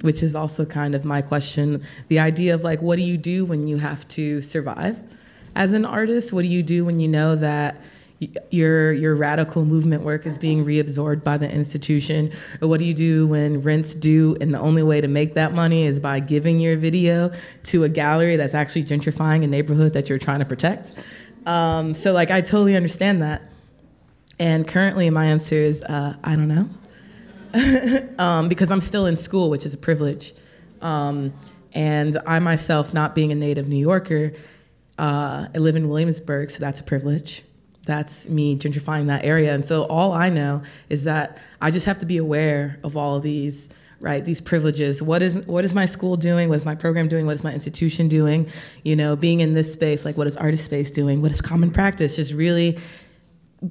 which 0.00 0.22
is 0.22 0.34
also 0.34 0.64
kind 0.64 0.94
of 0.94 1.04
my 1.04 1.22
question. 1.22 1.84
The 2.08 2.18
idea 2.18 2.54
of 2.54 2.64
like, 2.64 2.82
what 2.82 2.96
do 2.96 3.02
you 3.02 3.16
do 3.16 3.44
when 3.44 3.66
you 3.66 3.78
have 3.78 4.06
to 4.08 4.40
survive 4.40 4.98
as 5.54 5.72
an 5.72 5.84
artist? 5.84 6.32
What 6.32 6.42
do 6.42 6.48
you 6.48 6.62
do 6.62 6.84
when 6.84 6.98
you 6.98 7.08
know 7.08 7.36
that 7.36 7.76
your 8.50 8.92
your 8.92 9.14
radical 9.14 9.64
movement 9.64 10.02
work 10.02 10.26
is 10.26 10.38
being 10.38 10.64
reabsorbed 10.64 11.24
by 11.24 11.36
the 11.36 11.50
institution 11.50 12.32
or 12.60 12.68
what 12.68 12.78
do 12.78 12.84
you 12.84 12.94
do 12.94 13.26
when 13.26 13.60
rent's 13.62 13.94
due 13.94 14.36
and 14.40 14.54
the 14.54 14.60
only 14.60 14.82
way 14.82 15.00
to 15.00 15.08
make 15.08 15.34
that 15.34 15.52
money 15.52 15.86
is 15.86 15.98
by 15.98 16.20
giving 16.20 16.60
your 16.60 16.76
video 16.76 17.32
to 17.64 17.82
a 17.82 17.88
gallery 17.88 18.36
that's 18.36 18.54
actually 18.54 18.84
gentrifying 18.84 19.42
a 19.42 19.46
neighborhood 19.48 19.92
that 19.92 20.08
you're 20.08 20.20
trying 20.20 20.38
to 20.38 20.44
protect 20.44 20.94
um, 21.46 21.92
so 21.92 22.12
like 22.12 22.30
i 22.30 22.40
totally 22.40 22.76
understand 22.76 23.20
that 23.20 23.42
and 24.38 24.66
currently 24.66 25.08
my 25.10 25.26
answer 25.26 25.56
is 25.56 25.82
uh, 25.82 26.14
i 26.24 26.36
don't 26.36 26.48
know. 26.48 26.68
Um, 28.18 28.48
because 28.48 28.70
i'm 28.70 28.80
still 28.80 29.06
in 29.06 29.16
school 29.16 29.50
which 29.50 29.66
is 29.66 29.74
a 29.74 29.78
privilege. 29.78 30.34
Um, 30.80 31.32
and 31.72 32.18
i 32.26 32.38
myself 32.38 32.92
not 32.92 33.14
being 33.14 33.32
a 33.32 33.34
native 33.34 33.68
new 33.68 33.76
yorker 33.76 34.32
uh, 34.98 35.46
i 35.54 35.58
live 35.58 35.76
in 35.76 35.88
williamsburg 35.88 36.50
so 36.50 36.60
that's 36.60 36.80
a 36.80 36.84
privilege. 36.84 37.42
That's 37.84 38.28
me 38.28 38.56
gentrifying 38.56 39.06
that 39.08 39.24
area. 39.24 39.54
And 39.54 39.66
so 39.66 39.84
all 39.84 40.12
I 40.12 40.28
know 40.28 40.62
is 40.88 41.04
that 41.04 41.38
I 41.60 41.70
just 41.70 41.86
have 41.86 41.98
to 42.00 42.06
be 42.06 42.16
aware 42.16 42.78
of 42.84 42.96
all 42.96 43.16
of 43.16 43.22
these 43.22 43.68
right 43.98 44.24
these 44.24 44.40
privileges. 44.40 45.02
What 45.02 45.22
is 45.22 45.38
what 45.46 45.64
is 45.64 45.74
my 45.74 45.86
school 45.86 46.16
doing? 46.16 46.48
What 46.48 46.56
is 46.56 46.64
my 46.64 46.74
program 46.74 47.08
doing? 47.08 47.26
What 47.26 47.34
is 47.34 47.44
my 47.44 47.52
institution 47.52 48.08
doing? 48.08 48.48
You 48.84 48.94
know 48.96 49.16
being 49.16 49.40
in 49.40 49.54
this 49.54 49.72
space 49.72 50.04
like 50.04 50.16
what 50.16 50.26
is 50.26 50.36
artist 50.36 50.64
space 50.64 50.90
doing? 50.90 51.22
What 51.22 51.32
is 51.32 51.40
common 51.40 51.70
practice? 51.70 52.16
Just 52.16 52.32
really 52.32 52.78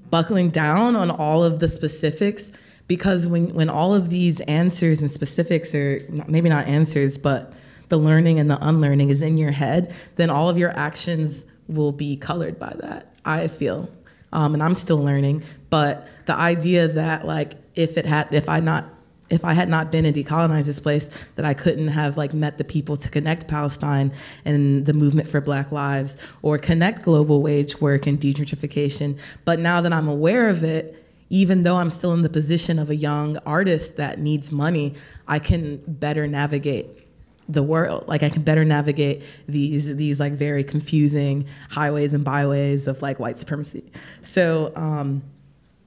buckling 0.10 0.50
down 0.50 0.96
on 0.96 1.12
all 1.12 1.44
of 1.44 1.60
the 1.60 1.68
specifics 1.68 2.52
because 2.88 3.28
when 3.28 3.54
when 3.54 3.70
all 3.70 3.94
of 3.94 4.10
these 4.10 4.42
answers 4.42 5.00
and 5.00 5.12
specifics 5.12 5.76
are 5.76 6.06
maybe 6.28 6.50
not 6.50 6.66
answers 6.68 7.18
but 7.18 7.54
the 7.90 7.98
learning 7.98 8.40
and 8.40 8.50
the 8.50 8.58
unlearning 8.66 9.10
is 9.10 9.22
in 9.22 9.38
your 9.38 9.52
head 9.52 9.94
then 10.16 10.30
all 10.30 10.50
of 10.50 10.58
your 10.58 10.72
actions 10.78 11.46
will 11.68 11.92
be 11.92 12.16
colored 12.16 12.58
by 12.58 12.74
that 12.80 13.14
i 13.26 13.48
feel 13.48 13.90
um, 14.34 14.54
and 14.54 14.64
I'm 14.64 14.76
still 14.76 14.98
learning. 14.98 15.44
But 15.70 16.08
the 16.26 16.36
idea 16.36 16.88
that 16.88 17.26
like 17.26 17.54
if 17.76 17.98
it 17.98 18.06
had 18.06 18.34
if 18.34 18.50
I 18.50 18.60
not 18.60 18.86
if 19.32 19.44
I 19.46 19.54
had 19.54 19.70
not 19.70 19.92
been 19.92 20.06
and 20.06 20.16
decolonized 20.16 20.66
this 20.66 20.80
place, 20.80 21.10
that 21.36 21.46
I 21.46 21.54
couldn't 21.54 21.88
have 21.88 22.18
like 22.18 22.34
met 22.34 22.58
the 22.58 22.64
people 22.64 22.98
to 22.98 23.10
connect 23.10 23.48
Palestine 23.48 24.12
and 24.46 24.86
the 24.86 24.94
movement 24.94 25.28
for 25.28 25.42
Black 25.42 25.72
Lives 25.72 26.18
or 26.42 26.58
connect 26.58 27.02
global 27.02 27.42
wage 27.42 27.80
work 27.82 28.06
and 28.06 28.20
degentrification. 28.20 29.18
But 29.46 29.60
now 29.60 29.82
that 29.82 29.94
I'm 29.94 30.08
aware 30.08 30.50
of 30.50 30.64
it, 30.64 30.98
even 31.30 31.64
though 31.64 31.78
I'm 31.78 31.90
still 31.90 32.12
in 32.12 32.24
the 32.24 32.30
position 32.30 32.78
of 32.78 32.90
a 32.90 32.96
young 32.96 33.38
artist 33.46 33.96
that 33.96 34.20
needs 34.20 34.52
money, 34.52 34.96
I 35.30 35.40
can 35.40 35.78
better 35.88 36.28
navigate 36.28 37.08
the 37.48 37.64
world. 37.64 38.08
Like 38.08 38.24
I 38.24 38.30
can 38.30 38.44
better 38.44 38.66
navigate 38.66 39.24
these 39.48 39.96
these 39.96 40.20
like 40.20 40.34
very 40.34 40.64
confusing 40.64 41.48
highways 41.70 42.14
and 42.14 42.24
byways 42.24 42.88
of 42.88 43.02
like 43.02 43.20
white 43.20 43.40
supremacy. 43.40 43.92
So 44.22 44.74
um, 44.76 45.24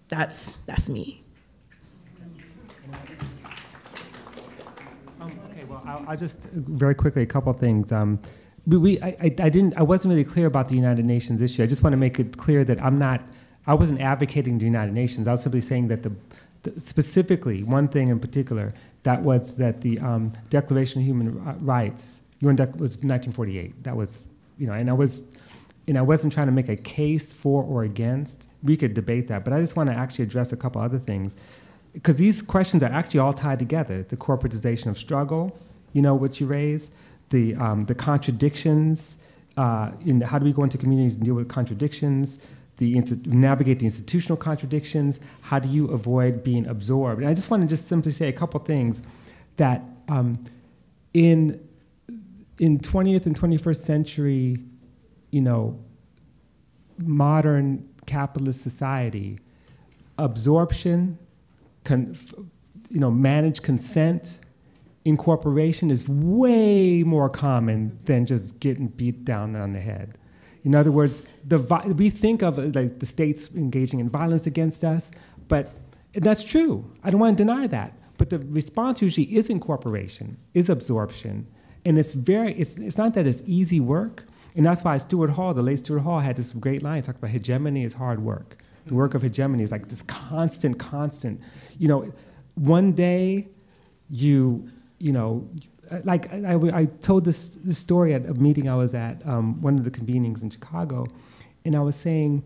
that's 0.09 0.57
that's 0.67 0.89
me. 0.89 1.23
Um, 5.21 5.31
okay, 5.51 5.65
well, 5.65 5.74
I'll, 5.87 6.05
I'll, 6.09 6.17
just 6.17 6.49
very 6.51 6.95
quickly 6.95 7.23
a 7.23 7.27
couple 7.27 7.53
things. 7.53 7.93
Um, 7.93 8.21
we, 8.67 8.77
we 8.77 9.01
I, 9.03 9.09
I, 9.21 9.25
I 9.25 9.49
didn't 9.49 9.77
I 9.77 9.83
wasn't 9.83 10.11
really 10.11 10.25
clear 10.25 10.47
about 10.47 10.69
the 10.69 10.77
United 10.77 11.05
Nations 11.05 11.41
issue. 11.41 11.63
I 11.63 11.67
just 11.67 11.83
want 11.83 11.93
to 11.93 11.99
make 11.99 12.19
it 12.19 12.37
clear 12.37 12.65
that 12.65 12.83
I'm 12.83 12.99
not 12.99 13.23
I 13.67 13.75
wasn't 13.75 14.01
advocating 14.01 14.59
the 14.59 14.65
United 14.65 14.93
Nations. 14.93 15.29
I 15.29 15.33
was 15.33 15.43
simply 15.43 15.61
saying 15.61 15.89
that 15.89 16.03
the, 16.03 16.13
the 16.65 16.81
specifically 16.81 17.63
one 17.63 17.89
thing 17.89 18.09
in 18.09 18.21
particular 18.21 18.75
that 19.05 19.23
was 19.23 19.57
that 19.57 19.83
the 19.83 19.99
um, 20.01 20.33
Declaration 20.51 21.01
of 21.01 21.07
Human 21.07 21.43
Rights 21.65 22.23
UN 22.41 22.57
Dec 22.57 22.73
was 22.79 22.97
1948. 22.97 23.85
That 23.85 23.97
was, 23.97 24.25
you 24.59 24.67
know, 24.67 24.73
and 24.73 24.91
I 24.91 24.93
was, 24.93 25.23
and 25.87 25.99
I 25.99 26.03
wasn't 26.03 26.33
trying 26.33 26.47
to 26.47 26.53
make 26.53 26.69
a 26.69 26.77
case 26.77 27.33
for 27.33 27.63
or 27.63 27.85
against. 27.85 28.49
We 28.63 28.77
could 28.77 28.95
debate 28.95 29.29
that, 29.29 29.45
but 29.45 29.53
I 29.53 29.61
just 29.61 29.77
want 29.77 29.91
to 29.91 29.97
actually 29.97 30.25
address 30.25 30.53
a 30.53 30.57
couple 30.57 30.81
other 30.81 30.99
things, 30.99 31.37
because 31.93 32.17
these 32.17 32.43
questions 32.43 32.83
are 32.83 32.91
actually 32.91 33.21
all 33.21 33.33
tied 33.33 33.59
together. 33.59 34.03
The 34.03 34.17
corporatization 34.17 34.87
of 34.87 34.99
struggle, 34.99 35.57
you 35.95 36.03
know, 36.03 36.15
what 36.15 36.39
you 36.41 36.47
raise, 36.47 36.91
the 37.31 37.55
um, 37.55 37.87
the 37.87 37.95
contradictions. 37.95 39.17
Uh, 39.57 39.93
in 40.05 40.21
how 40.21 40.39
do 40.39 40.45
we 40.45 40.53
go 40.53 40.65
into 40.65 40.77
communities 40.77 41.15
and 41.15 41.25
deal 41.25 41.35
with 41.35 41.49
contradictions? 41.49 42.39
The 42.77 43.01
navigate 43.25 43.79
the 43.79 43.87
institutional 43.87 44.37
contradictions. 44.37 45.21
How 45.43 45.61
do 45.61 45.69
you 45.69 45.87
avoid 45.89 46.43
being 46.43 46.67
absorbed? 46.67 47.21
And 47.21 47.31
I 47.31 47.35
just 47.35 47.49
want 47.49 47.63
to 47.63 47.69
just 47.69 47.87
simply 47.87 48.11
say 48.11 48.29
a 48.29 48.33
couple 48.33 48.59
things 48.61 49.01
that 49.57 49.83
um, 50.09 50.43
in 51.15 51.67
in 52.59 52.79
20th 52.79 53.27
and 53.27 53.39
21st 53.39 53.77
century, 53.77 54.59
you 55.31 55.41
know, 55.41 55.81
modern 56.99 57.89
capitalist 58.07 58.61
society, 58.63 59.39
absorption, 60.19 61.19
you 61.89 63.01
know, 63.01 63.11
managed 63.11 63.63
consent, 63.63 64.41
incorporation 65.05 65.91
is 65.91 66.09
way 66.09 67.03
more 67.03 67.29
common 67.29 67.99
than 68.05 68.27
just 68.27 68.61
getting 68.61 68.89
beat 68.89 69.25
down 69.25 69.55
on 69.55 69.73
the 69.73 69.81
head. 69.81 70.17
In 70.65 70.75
other 70.75 70.91
words, 70.91 71.23
the, 71.47 71.59
we 71.97 72.09
think 72.09 72.43
of 72.43 72.59
like 72.75 72.99
the 73.01 73.07
states 73.07 73.51
engaging 73.55 74.01
in 74.01 74.09
violence 74.09 74.47
against 74.47 74.83
us, 74.83 75.11
but 75.47 75.71
that's 76.15 76.43
true. 76.43 76.91
I 77.03 77.11
don't 77.11 77.21
want 77.21 77.37
to 77.37 77.45
deny 77.45 77.67
that. 77.67 77.93
But 78.17 78.31
the 78.31 78.39
response 78.39 79.03
usually 79.03 79.27
is 79.37 79.51
incorporation, 79.51 80.39
is 80.55 80.69
absorption. 80.69 81.47
And 81.85 81.99
it's 81.99 82.15
very, 82.15 82.55
it's, 82.55 82.79
it's 82.79 82.97
not 82.97 83.15
that 83.15 83.27
it's 83.27 83.43
easy 83.47 83.81
work. 83.81 84.25
And 84.57 84.65
that's 84.65 84.85
why 84.85 84.97
Stuart 84.99 85.31
Hall, 85.31 85.53
the 85.53 85.63
late 85.63 85.81
Stuart 85.81 86.01
Hall, 86.01 86.21
had 86.21 86.37
this 86.37 86.53
great 86.53 86.83
line, 86.83 87.03
talked 87.03 87.19
about 87.19 87.31
hegemony 87.31 87.83
is 87.83 87.95
hard 87.95 88.21
work. 88.21 88.57
The 88.87 88.95
work 88.95 89.15
of 89.15 89.23
hegemony 89.23 89.63
is 89.63 89.73
like 89.73 89.89
this 89.89 90.03
constant, 90.03 90.79
constant. 90.79 91.41
You 91.79 91.89
know, 91.89 92.13
one 92.55 92.93
day 92.93 93.49
you, 94.09 94.71
you 94.99 95.13
know, 95.13 95.49
like 96.05 96.33
I, 96.33 96.55
I 96.73 96.85
told 96.87 97.25
this, 97.25 97.51
this 97.51 97.79
story 97.79 98.15
at 98.15 98.27
a 98.27 98.35
meeting 98.35 98.69
I 98.69 98.75
was 98.75 98.95
at, 98.95 99.27
um, 99.27 99.61
one 99.61 99.79
of 99.79 99.85
the 99.85 99.91
convenings 99.91 100.43
in 100.43 100.51
Chicago, 100.51 101.07
and 101.65 101.77
I 101.77 101.81
was 101.81 101.97
saying, 101.97 102.45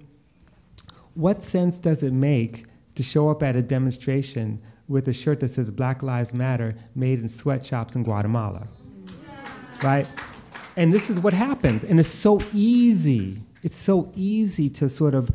what 1.14 1.42
sense 1.42 1.78
does 1.78 2.02
it 2.02 2.12
make 2.12 2.66
to 2.94 3.02
show 3.02 3.30
up 3.30 3.42
at 3.42 3.54
a 3.54 3.62
demonstration 3.62 4.60
with 4.88 5.06
a 5.06 5.12
shirt 5.12 5.40
that 5.40 5.48
says 5.48 5.70
Black 5.70 6.02
Lives 6.02 6.32
Matter 6.32 6.74
made 6.94 7.20
in 7.20 7.28
sweatshops 7.28 7.94
in 7.94 8.02
Guatemala. 8.02 8.66
Right? 9.82 10.06
And 10.76 10.92
this 10.92 11.10
is 11.10 11.20
what 11.20 11.34
happens. 11.34 11.84
And 11.84 12.00
it's 12.00 12.08
so 12.08 12.40
easy. 12.52 13.42
It's 13.62 13.76
so 13.76 14.10
easy 14.14 14.68
to 14.70 14.88
sort 14.88 15.14
of 15.14 15.30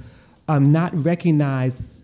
um, 0.48 0.72
not 0.72 0.96
recognize 0.96 2.03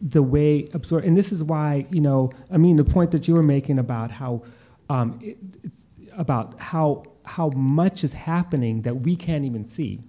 the 0.00 0.22
way 0.22 0.68
absorb. 0.72 1.04
And 1.04 1.16
this 1.16 1.32
is 1.32 1.42
why, 1.44 1.86
you 1.90 2.00
know, 2.00 2.30
I 2.50 2.56
mean, 2.56 2.76
the 2.76 2.84
point 2.84 3.10
that 3.10 3.28
you 3.28 3.34
were 3.34 3.42
making 3.42 3.78
about 3.78 4.10
how, 4.10 4.42
um, 4.88 5.18
it, 5.22 5.38
it's 5.62 5.86
about 6.16 6.58
how 6.60 7.04
how 7.24 7.50
much 7.50 8.02
is 8.02 8.14
happening 8.14 8.82
that 8.82 9.02
we 9.02 9.14
can't 9.14 9.44
even 9.44 9.64
see 9.64 10.00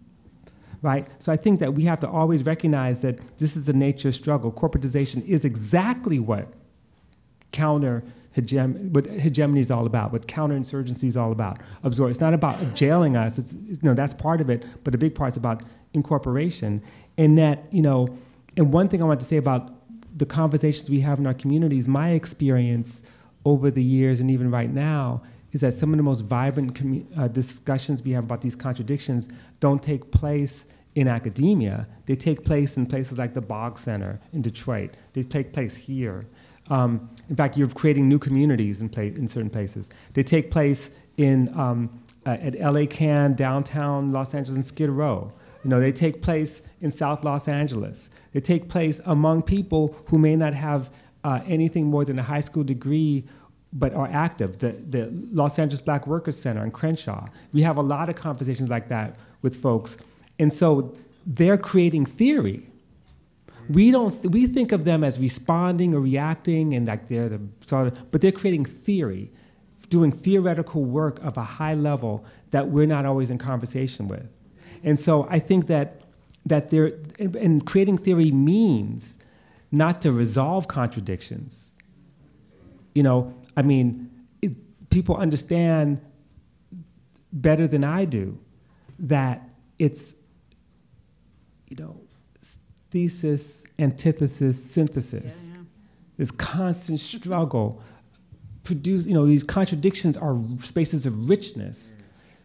right? 0.81 1.07
So 1.19 1.31
I 1.31 1.37
think 1.37 1.59
that 1.59 1.73
we 1.73 1.83
have 1.83 1.99
to 1.99 2.09
always 2.09 2.43
recognize 2.43 3.01
that 3.01 3.19
this 3.37 3.55
is 3.55 3.69
a 3.69 3.73
nature 3.73 4.11
struggle. 4.11 4.51
Corporatization 4.51 5.23
is 5.27 5.45
exactly 5.45 6.19
what 6.19 6.47
counter 7.51 8.03
hegem- 8.35 8.91
what 8.91 9.05
hegemony 9.05 9.59
is 9.59 9.71
all 9.71 9.85
about, 9.85 10.11
what 10.11 10.27
counterinsurgency 10.27 11.03
is 11.03 11.17
all 11.17 11.31
about. 11.31 11.59
Absorb. 11.83 12.09
It's 12.09 12.19
not 12.19 12.33
about 12.33 12.73
jailing 12.73 13.15
us. 13.15 13.37
It's 13.37 13.53
know 13.83 13.93
that's 13.93 14.13
part 14.13 14.41
of 14.41 14.49
it, 14.49 14.65
but 14.83 14.95
a 14.95 14.97
big 14.97 15.15
part's 15.15 15.37
about 15.37 15.63
incorporation. 15.93 16.81
And 17.17 17.37
that 17.37 17.65
you 17.71 17.81
know, 17.81 18.17
and 18.57 18.73
one 18.73 18.89
thing 18.89 19.01
I 19.01 19.05
want 19.05 19.19
to 19.19 19.25
say 19.25 19.37
about 19.37 19.73
the 20.15 20.25
conversations 20.25 20.89
we 20.89 21.01
have 21.01 21.19
in 21.19 21.27
our 21.27 21.33
communities, 21.33 21.87
my 21.87 22.11
experience 22.11 23.03
over 23.45 23.71
the 23.71 23.83
years 23.83 24.19
and 24.19 24.29
even 24.29 24.51
right 24.51 24.71
now 24.71 25.21
is 25.51 25.61
that 25.61 25.73
some 25.73 25.91
of 25.91 25.97
the 25.97 26.03
most 26.03 26.21
vibrant 26.21 27.05
uh, 27.17 27.27
discussions 27.27 28.03
we 28.03 28.11
have 28.11 28.23
about 28.23 28.41
these 28.41 28.55
contradictions 28.55 29.29
don't 29.59 29.83
take 29.83 30.11
place 30.11 30.65
in 30.95 31.07
academia. 31.07 31.87
They 32.05 32.15
take 32.15 32.43
place 32.43 32.77
in 32.77 32.85
places 32.85 33.17
like 33.17 33.33
the 33.33 33.41
Boggs 33.41 33.81
Center 33.81 34.19
in 34.33 34.41
Detroit. 34.41 34.95
They 35.13 35.23
take 35.23 35.53
place 35.53 35.75
here. 35.75 36.25
Um, 36.69 37.09
in 37.29 37.35
fact, 37.35 37.57
you're 37.57 37.69
creating 37.69 38.07
new 38.07 38.19
communities 38.19 38.81
in, 38.81 38.93
in 38.93 39.27
certain 39.27 39.49
places. 39.49 39.89
They 40.13 40.23
take 40.23 40.51
place 40.51 40.89
in, 41.17 41.53
um, 41.57 42.01
uh, 42.25 42.37
at 42.39 42.59
LA 42.59 42.85
Can, 42.85 43.33
downtown 43.33 44.11
Los 44.11 44.33
Angeles, 44.33 44.55
and 44.55 44.65
Skid 44.65 44.89
Row. 44.89 45.31
You 45.63 45.69
know, 45.69 45.79
they 45.79 45.91
take 45.91 46.21
place 46.21 46.61
in 46.79 46.91
South 46.91 47.23
Los 47.23 47.47
Angeles. 47.47 48.09
They 48.33 48.39
take 48.39 48.69
place 48.69 49.01
among 49.05 49.43
people 49.43 49.95
who 50.07 50.17
may 50.17 50.35
not 50.35 50.53
have 50.53 50.89
uh, 51.23 51.41
anything 51.45 51.85
more 51.85 52.05
than 52.05 52.17
a 52.17 52.23
high 52.23 52.41
school 52.41 52.63
degree 52.63 53.25
but 53.73 53.93
are 53.93 54.09
active. 54.11 54.59
The, 54.59 54.71
the 54.71 55.09
Los 55.31 55.57
Angeles 55.57 55.79
Black 55.79 56.05
Workers 56.05 56.37
Center 56.37 56.63
in 56.63 56.71
Crenshaw. 56.71 57.27
We 57.53 57.61
have 57.61 57.77
a 57.77 57.81
lot 57.81 58.09
of 58.09 58.15
conversations 58.15 58.69
like 58.69 58.89
that 58.89 59.15
with 59.41 59.61
folks. 59.61 59.97
And 60.39 60.51
so 60.51 60.93
they're 61.25 61.57
creating 61.57 62.05
theory 62.05 62.65
we 63.69 63.91
don't 63.91 64.25
we 64.31 64.47
think 64.47 64.71
of 64.71 64.85
them 64.85 65.03
as 65.03 65.19
responding 65.19 65.93
or 65.93 65.99
reacting 65.99 66.73
and 66.73 66.87
like 66.87 67.07
they're 67.07 67.29
the 67.29 67.41
sort 67.65 67.87
of 67.87 68.11
but 68.11 68.21
they're 68.21 68.31
creating 68.31 68.65
theory 68.65 69.31
doing 69.89 70.11
theoretical 70.11 70.83
work 70.83 71.19
of 71.23 71.37
a 71.37 71.43
high 71.43 71.73
level 71.73 72.25
that 72.51 72.69
we're 72.69 72.85
not 72.85 73.05
always 73.05 73.29
in 73.29 73.37
conversation 73.37 74.07
with 74.07 74.27
and 74.83 74.99
so 74.99 75.27
i 75.29 75.39
think 75.39 75.67
that 75.67 76.00
that 76.45 76.69
there 76.69 76.93
and 77.19 77.65
creating 77.65 77.97
theory 77.97 78.31
means 78.31 79.17
not 79.71 80.01
to 80.01 80.11
resolve 80.11 80.67
contradictions 80.67 81.73
you 82.93 83.03
know 83.03 83.33
i 83.55 83.61
mean 83.61 84.09
it, 84.41 84.55
people 84.89 85.15
understand 85.15 86.01
better 87.31 87.67
than 87.67 87.83
i 87.83 88.05
do 88.05 88.37
that 88.99 89.47
it's 89.77 90.15
you 91.69 91.77
know 91.77 92.01
thesis, 92.91 93.65
antithesis, 93.79 94.63
synthesis. 94.63 95.47
Yeah, 95.49 95.55
yeah. 95.55 95.63
This 96.17 96.29
constant 96.29 96.99
struggle. 96.99 97.81
Produce, 98.63 99.07
you 99.07 99.15
know, 99.15 99.25
these 99.25 99.43
contradictions 99.43 100.15
are 100.15 100.37
spaces 100.59 101.07
of 101.07 101.29
richness 101.29 101.95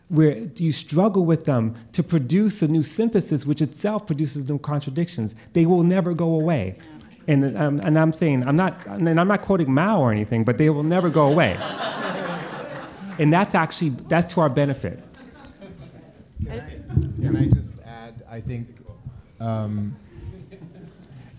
where 0.09 0.49
you 0.57 0.73
struggle 0.73 1.25
with 1.25 1.45
them 1.45 1.75
to 1.93 2.03
produce 2.03 2.63
a 2.63 2.69
new 2.69 2.83
synthesis, 2.83 3.45
which 3.45 3.61
itself 3.61 4.07
produces 4.07 4.49
new 4.49 4.59
contradictions. 4.59 5.35
They 5.53 5.67
will 5.67 5.83
never 5.83 6.15
go 6.15 6.33
away. 6.33 6.77
And, 7.29 7.57
um, 7.57 7.81
and 7.81 7.99
I'm 7.99 8.13
saying, 8.13 8.47
I'm 8.47 8.55
not, 8.55 8.87
and 8.87 9.21
I'm 9.21 9.27
not 9.27 9.41
quoting 9.41 9.73
Mao 9.73 10.01
or 10.01 10.13
anything, 10.13 10.45
but 10.45 10.59
they 10.59 10.71
will 10.71 10.85
never 10.85 11.11
go 11.11 11.27
away. 11.27 11.57
and 13.19 13.33
that's 13.33 13.55
actually, 13.55 13.91
that's 13.91 14.33
to 14.35 14.41
our 14.41 14.49
benefit. 14.49 15.03
Can 16.45 16.61
I, 16.61 17.21
can 17.21 17.37
I 17.37 17.47
just 17.47 17.77
add, 17.85 18.23
I 18.31 18.41
think, 18.41 18.69
um, 19.41 19.97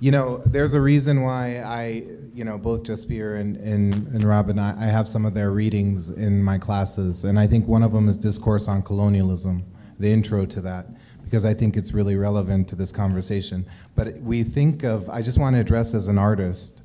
you 0.01 0.11
know, 0.11 0.37
there's 0.45 0.73
a 0.73 0.81
reason 0.81 1.21
why 1.21 1.61
I, 1.61 2.03
you 2.37 2.45
know, 2.45 2.55
both 2.55 2.83
Jasbir 2.83 3.39
and, 3.39 3.57
and, 3.57 3.95
and 4.13 4.23
Robin, 4.23 4.59
I, 4.59 4.79
I 4.79 4.85
have 4.85 5.07
some 5.07 5.25
of 5.25 5.33
their 5.33 5.49
readings 5.49 6.11
in 6.11 6.43
my 6.43 6.59
classes. 6.59 7.23
And 7.23 7.39
I 7.39 7.47
think 7.47 7.67
one 7.67 7.81
of 7.81 7.91
them 7.91 8.07
is 8.07 8.15
Discourse 8.15 8.67
on 8.67 8.83
Colonialism, 8.83 9.65
the 9.97 10.13
intro 10.13 10.45
to 10.45 10.61
that, 10.61 10.85
because 11.23 11.45
I 11.45 11.55
think 11.55 11.75
it's 11.75 11.93
really 11.93 12.15
relevant 12.15 12.67
to 12.67 12.75
this 12.75 12.91
conversation. 12.91 13.65
But 13.95 14.17
we 14.21 14.43
think 14.43 14.83
of, 14.83 15.09
I 15.09 15.23
just 15.23 15.39
want 15.39 15.55
to 15.55 15.59
address 15.59 15.95
as 15.95 16.09
an 16.09 16.19
artist, 16.19 16.83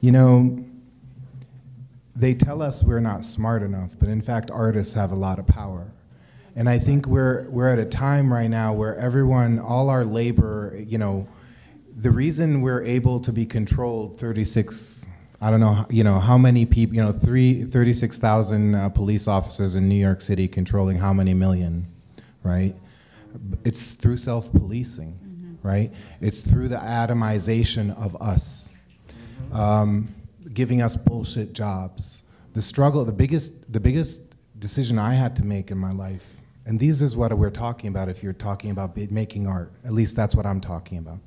you 0.00 0.10
know, 0.10 0.64
they 2.16 2.32
tell 2.32 2.62
us 2.62 2.82
we're 2.82 3.00
not 3.00 3.26
smart 3.26 3.62
enough, 3.62 3.98
but 3.98 4.08
in 4.08 4.22
fact, 4.22 4.50
artists 4.50 4.94
have 4.94 5.12
a 5.12 5.16
lot 5.16 5.38
of 5.38 5.46
power. 5.46 5.92
And 6.56 6.66
I 6.66 6.78
think 6.78 7.06
we're, 7.06 7.46
we're 7.50 7.68
at 7.68 7.78
a 7.78 7.84
time 7.84 8.32
right 8.32 8.48
now 8.48 8.72
where 8.72 8.96
everyone, 8.96 9.58
all 9.58 9.90
our 9.90 10.04
labor, 10.04 10.74
you 10.78 10.96
know, 10.96 11.28
the 11.96 12.10
reason 12.10 12.60
we're 12.60 12.82
able 12.82 13.20
to 13.20 13.32
be 13.32 13.46
controlled 13.46 14.18
36 14.18 15.06
I 15.40 15.50
don't 15.50 15.60
know, 15.60 15.84
you 15.90 16.04
know, 16.04 16.20
how 16.20 16.38
many 16.38 16.64
people, 16.64 16.96
you 16.96 17.02
know, 17.02 17.12
three, 17.12 17.64
36,000 17.64 18.74
uh, 18.74 18.88
police 18.88 19.28
officers 19.28 19.74
in 19.74 19.90
New 19.90 19.94
York 19.94 20.22
City 20.22 20.48
controlling 20.48 20.96
how 20.96 21.12
many 21.12 21.34
million, 21.34 21.86
right? 22.42 22.74
It's 23.62 23.92
through 23.92 24.16
self-policing, 24.16 25.12
mm-hmm. 25.12 25.68
right? 25.68 25.92
It's 26.22 26.40
through 26.40 26.68
the 26.68 26.76
atomization 26.76 27.94
of 28.02 28.16
us, 28.22 28.72
mm-hmm. 29.06 29.54
um, 29.54 30.08
giving 30.54 30.80
us 30.80 30.96
bullshit 30.96 31.52
jobs. 31.52 32.24
The 32.54 32.62
struggle, 32.62 33.04
the 33.04 33.12
biggest, 33.12 33.70
the 33.70 33.80
biggest 33.80 34.36
decision 34.60 34.98
I 34.98 35.12
had 35.12 35.36
to 35.36 35.44
make 35.44 35.70
in 35.70 35.76
my 35.76 35.92
life, 35.92 36.36
and 36.64 36.80
this 36.80 37.02
is 37.02 37.16
what 37.16 37.36
we're 37.36 37.50
talking 37.50 37.88
about 37.88 38.08
if 38.08 38.22
you're 38.22 38.32
talking 38.32 38.70
about 38.70 38.96
making 38.96 39.46
art, 39.46 39.72
at 39.84 39.92
least 39.92 40.16
that's 40.16 40.34
what 40.34 40.46
I'm 40.46 40.62
talking 40.62 40.96
about 40.96 41.18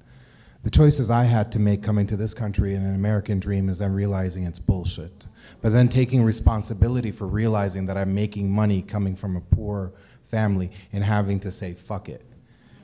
The 0.64 0.70
choices 0.70 1.10
I 1.10 1.24
had 1.24 1.52
to 1.54 1.60
make 1.60 1.84
coming 1.84 2.08
to 2.08 2.18
this 2.18 2.34
country 2.34 2.74
in 2.74 2.84
an 2.84 2.96
American 2.96 3.40
dream 3.40 3.70
is 3.70 3.80
then 3.80 3.94
realizing 3.94 4.44
it's 4.44 4.60
bullshit. 4.60 5.28
But 5.62 5.72
then 5.72 5.88
taking 5.88 6.24
responsibility 6.24 7.12
for 7.12 7.26
realizing 7.26 7.86
that 7.86 7.98
I'm 7.98 8.14
making 8.14 8.52
money 8.52 8.82
coming 8.82 9.16
from 9.16 9.36
a 9.36 9.42
poor 9.42 9.94
family 10.24 10.72
and 10.92 11.04
having 11.04 11.40
to 11.42 11.52
say, 11.52 11.74
fuck 11.74 12.10
it, 12.10 12.24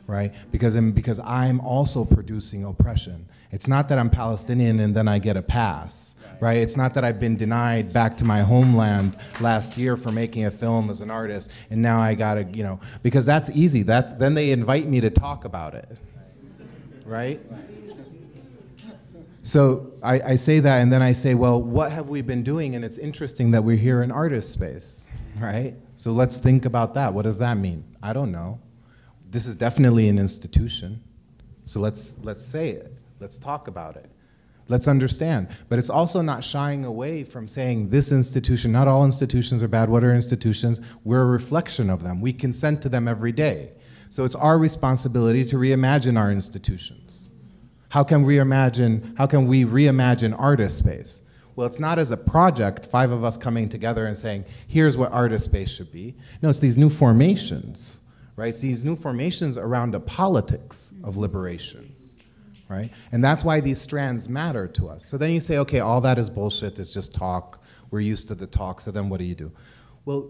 right? 0.08 0.34
Because, 0.52 0.76
I'm, 0.76 0.92
because 0.92 1.20
I'm 1.20 1.60
also 1.62 2.06
producing 2.06 2.64
oppression. 2.64 3.28
It's 3.52 3.68
not 3.68 3.88
that 3.90 4.00
I'm 4.00 4.10
Palestinian 4.10 4.80
and 4.80 4.96
then 4.96 5.08
I 5.08 5.20
get 5.20 5.38
a 5.38 5.42
pass, 5.42 6.16
right? 6.40 6.58
It's 6.58 6.76
not 6.76 6.96
that 6.96 7.04
I've 7.04 7.20
been 7.20 7.36
denied 7.36 7.94
back 7.94 8.18
to 8.18 8.26
my 8.26 8.42
homeland 8.42 9.16
last 9.42 9.78
year 9.78 9.96
for 9.96 10.12
making 10.12 10.46
a 10.46 10.52
film 10.52 10.90
as 10.90 11.02
an 11.02 11.12
artist 11.12 11.52
and 11.70 11.80
now 11.80 12.02
I 12.02 12.16
gotta, 12.16 12.46
you 12.46 12.64
know, 12.64 12.80
because 13.04 13.28
that's 13.28 13.52
easy. 13.52 13.84
That's, 13.84 14.12
then 14.14 14.34
they 14.34 14.52
invite 14.52 14.88
me 14.88 15.02
to 15.02 15.12
talk 15.12 15.46
about 15.46 15.76
it, 15.76 15.98
right? 17.06 17.40
So 19.44 19.92
I, 20.02 20.22
I, 20.22 20.36
say 20.36 20.60
that, 20.60 20.82
and 20.82 20.92
then 20.92 21.02
I 21.02 21.12
say, 21.12 21.36
well, 21.36 21.62
what 21.62 21.92
have 21.92 22.08
we 22.08 22.22
been 22.22 22.44
doing? 22.44 22.76
And 22.76 22.86
it's 22.86 22.98
interesting 22.98 23.52
that 23.52 23.62
we're 23.62 23.76
here 23.76 24.02
in 24.02 24.10
artist 24.10 24.52
space, 24.52 25.10
right? 25.38 25.76
So 25.96 26.12
let's 26.14 26.40
think 26.40 26.66
about 26.66 26.94
that. 26.94 27.14
What 27.14 27.24
does 27.24 27.40
that 27.40 27.58
mean? 27.58 27.84
I 28.02 28.14
don't 28.14 28.32
know. 28.32 28.60
This 29.30 29.46
is 29.46 29.56
definitely 29.56 30.08
an 30.08 30.18
institution. 30.18 31.04
So 31.66 31.80
let's 31.80 32.24
let's 32.24 32.46
say 32.46 32.70
it. 32.70 32.94
Let's 33.20 33.38
talk 33.38 33.68
about 33.68 33.96
it. 33.96 34.10
Let's 34.70 34.88
understand. 34.88 35.50
But 35.70 35.80
it's 35.80 35.90
also 35.90 36.22
not 36.22 36.44
shying 36.44 36.86
away 36.86 37.24
from 37.24 37.48
saying 37.48 37.90
this 37.90 38.12
institution, 38.12 38.72
not 38.72 38.88
all 38.88 39.04
institutions 39.04 39.62
are 39.62 39.68
bad. 39.68 39.90
What 39.90 40.04
are 40.04 40.14
institutions? 40.14 40.80
We're 41.04 41.22
a 41.22 41.26
reflection 41.26 41.90
of 41.90 42.04
them. 42.04 42.22
We 42.22 42.32
consent 42.32 42.82
to 42.84 42.90
them 42.90 43.08
every 43.08 43.32
day. 43.32 43.72
So 44.14 44.26
it's 44.26 44.36
our 44.36 44.60
responsibility 44.60 45.44
to 45.46 45.56
reimagine 45.56 46.20
our 46.20 46.32
institutions. 46.32 47.30
How 47.90 48.04
can 48.04 48.22
we 48.22 48.36
reimagine, 48.36 49.18
how 49.18 49.26
can 49.26 49.48
we 49.48 49.66
reimagine 49.66 50.40
artist 50.40 50.78
space? 50.78 51.24
Well, 51.56 51.66
it's 51.66 51.80
not 51.80 51.98
as 51.98 52.12
a 52.12 52.18
project, 52.18 52.86
five 52.86 53.10
of 53.10 53.24
us 53.24 53.38
coming 53.38 53.68
together 53.68 54.06
and 54.06 54.16
saying, 54.16 54.46
here's 54.68 54.98
what 54.98 55.12
artist 55.12 55.46
space 55.46 55.74
should 55.74 55.92
be. 55.92 56.14
No, 56.44 56.50
it's 56.50 56.60
these 56.60 56.78
new 56.78 56.92
formations, 56.92 58.02
right? 58.36 58.50
It's 58.50 58.62
these 58.62 58.86
new 58.86 58.96
formations 58.96 59.58
around 59.58 59.96
a 59.96 60.00
politics 60.00 60.94
of 61.04 61.18
liberation, 61.18 61.92
right? 62.70 62.92
And 63.14 63.24
that's 63.24 63.44
why 63.44 63.62
these 63.62 63.82
strands 63.82 64.30
matter 64.30 64.68
to 64.68 64.90
us. 64.90 65.04
So 65.04 65.18
then 65.18 65.32
you 65.32 65.40
say, 65.40 65.58
okay, 65.58 65.80
all 65.80 66.02
that 66.02 66.20
is 66.20 66.30
bullshit, 66.30 66.78
it's 66.78 66.94
just 66.94 67.16
talk. 67.16 67.64
We're 67.90 68.02
used 68.02 68.28
to 68.28 68.36
the 68.36 68.46
talk, 68.46 68.80
so 68.80 68.92
then 68.92 69.10
what 69.10 69.20
do 69.20 69.26
you 69.26 69.34
do? 69.34 69.52
Well, 70.06 70.30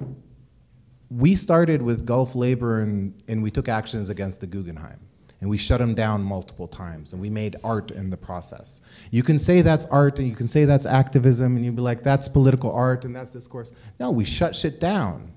we 1.15 1.35
started 1.35 1.81
with 1.81 2.05
Gulf 2.05 2.35
Labor 2.35 2.79
and, 2.79 3.13
and 3.27 3.43
we 3.43 3.51
took 3.51 3.69
actions 3.69 4.09
against 4.09 4.41
the 4.41 4.47
Guggenheim 4.47 4.99
and 5.41 5.49
we 5.49 5.57
shut 5.57 5.79
them 5.79 5.93
down 5.93 6.23
multiple 6.23 6.67
times 6.67 7.11
and 7.13 7.21
we 7.21 7.29
made 7.29 7.55
art 7.63 7.91
in 7.91 8.09
the 8.09 8.17
process. 8.17 8.81
You 9.11 9.21
can 9.21 9.37
say 9.37 9.61
that's 9.61 9.85
art 9.87 10.17
and 10.19 10.27
you 10.27 10.35
can 10.35 10.47
say 10.47 10.65
that's 10.65 10.85
activism 10.85 11.55
and 11.55 11.65
you'd 11.65 11.75
be 11.75 11.81
like, 11.81 12.01
that's 12.01 12.27
political 12.27 12.71
art 12.71 13.05
and 13.05 13.15
that's 13.15 13.29
discourse. 13.29 13.73
No, 13.99 14.09
we 14.09 14.23
shut 14.23 14.55
shit 14.55 14.79
down. 14.79 15.31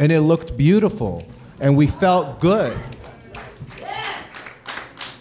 and 0.00 0.10
it 0.10 0.20
looked 0.20 0.56
beautiful 0.56 1.26
and 1.60 1.76
we 1.76 1.86
felt 1.86 2.40
good. 2.40 2.78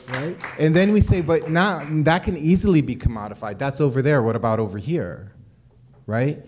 Right? 0.10 0.38
And 0.60 0.76
then 0.76 0.94
we 0.94 1.02
say, 1.02 1.22
but 1.22 1.50
now 1.50 1.84
that 2.04 2.24
can 2.24 2.38
easily 2.38 2.82
be 2.82 2.96
commodified. 2.96 3.58
That's 3.58 3.82
over 3.82 4.02
there. 4.04 4.22
What 4.22 4.36
about 4.36 4.60
over 4.60 4.78
here? 4.78 5.34
Right? 6.06 6.46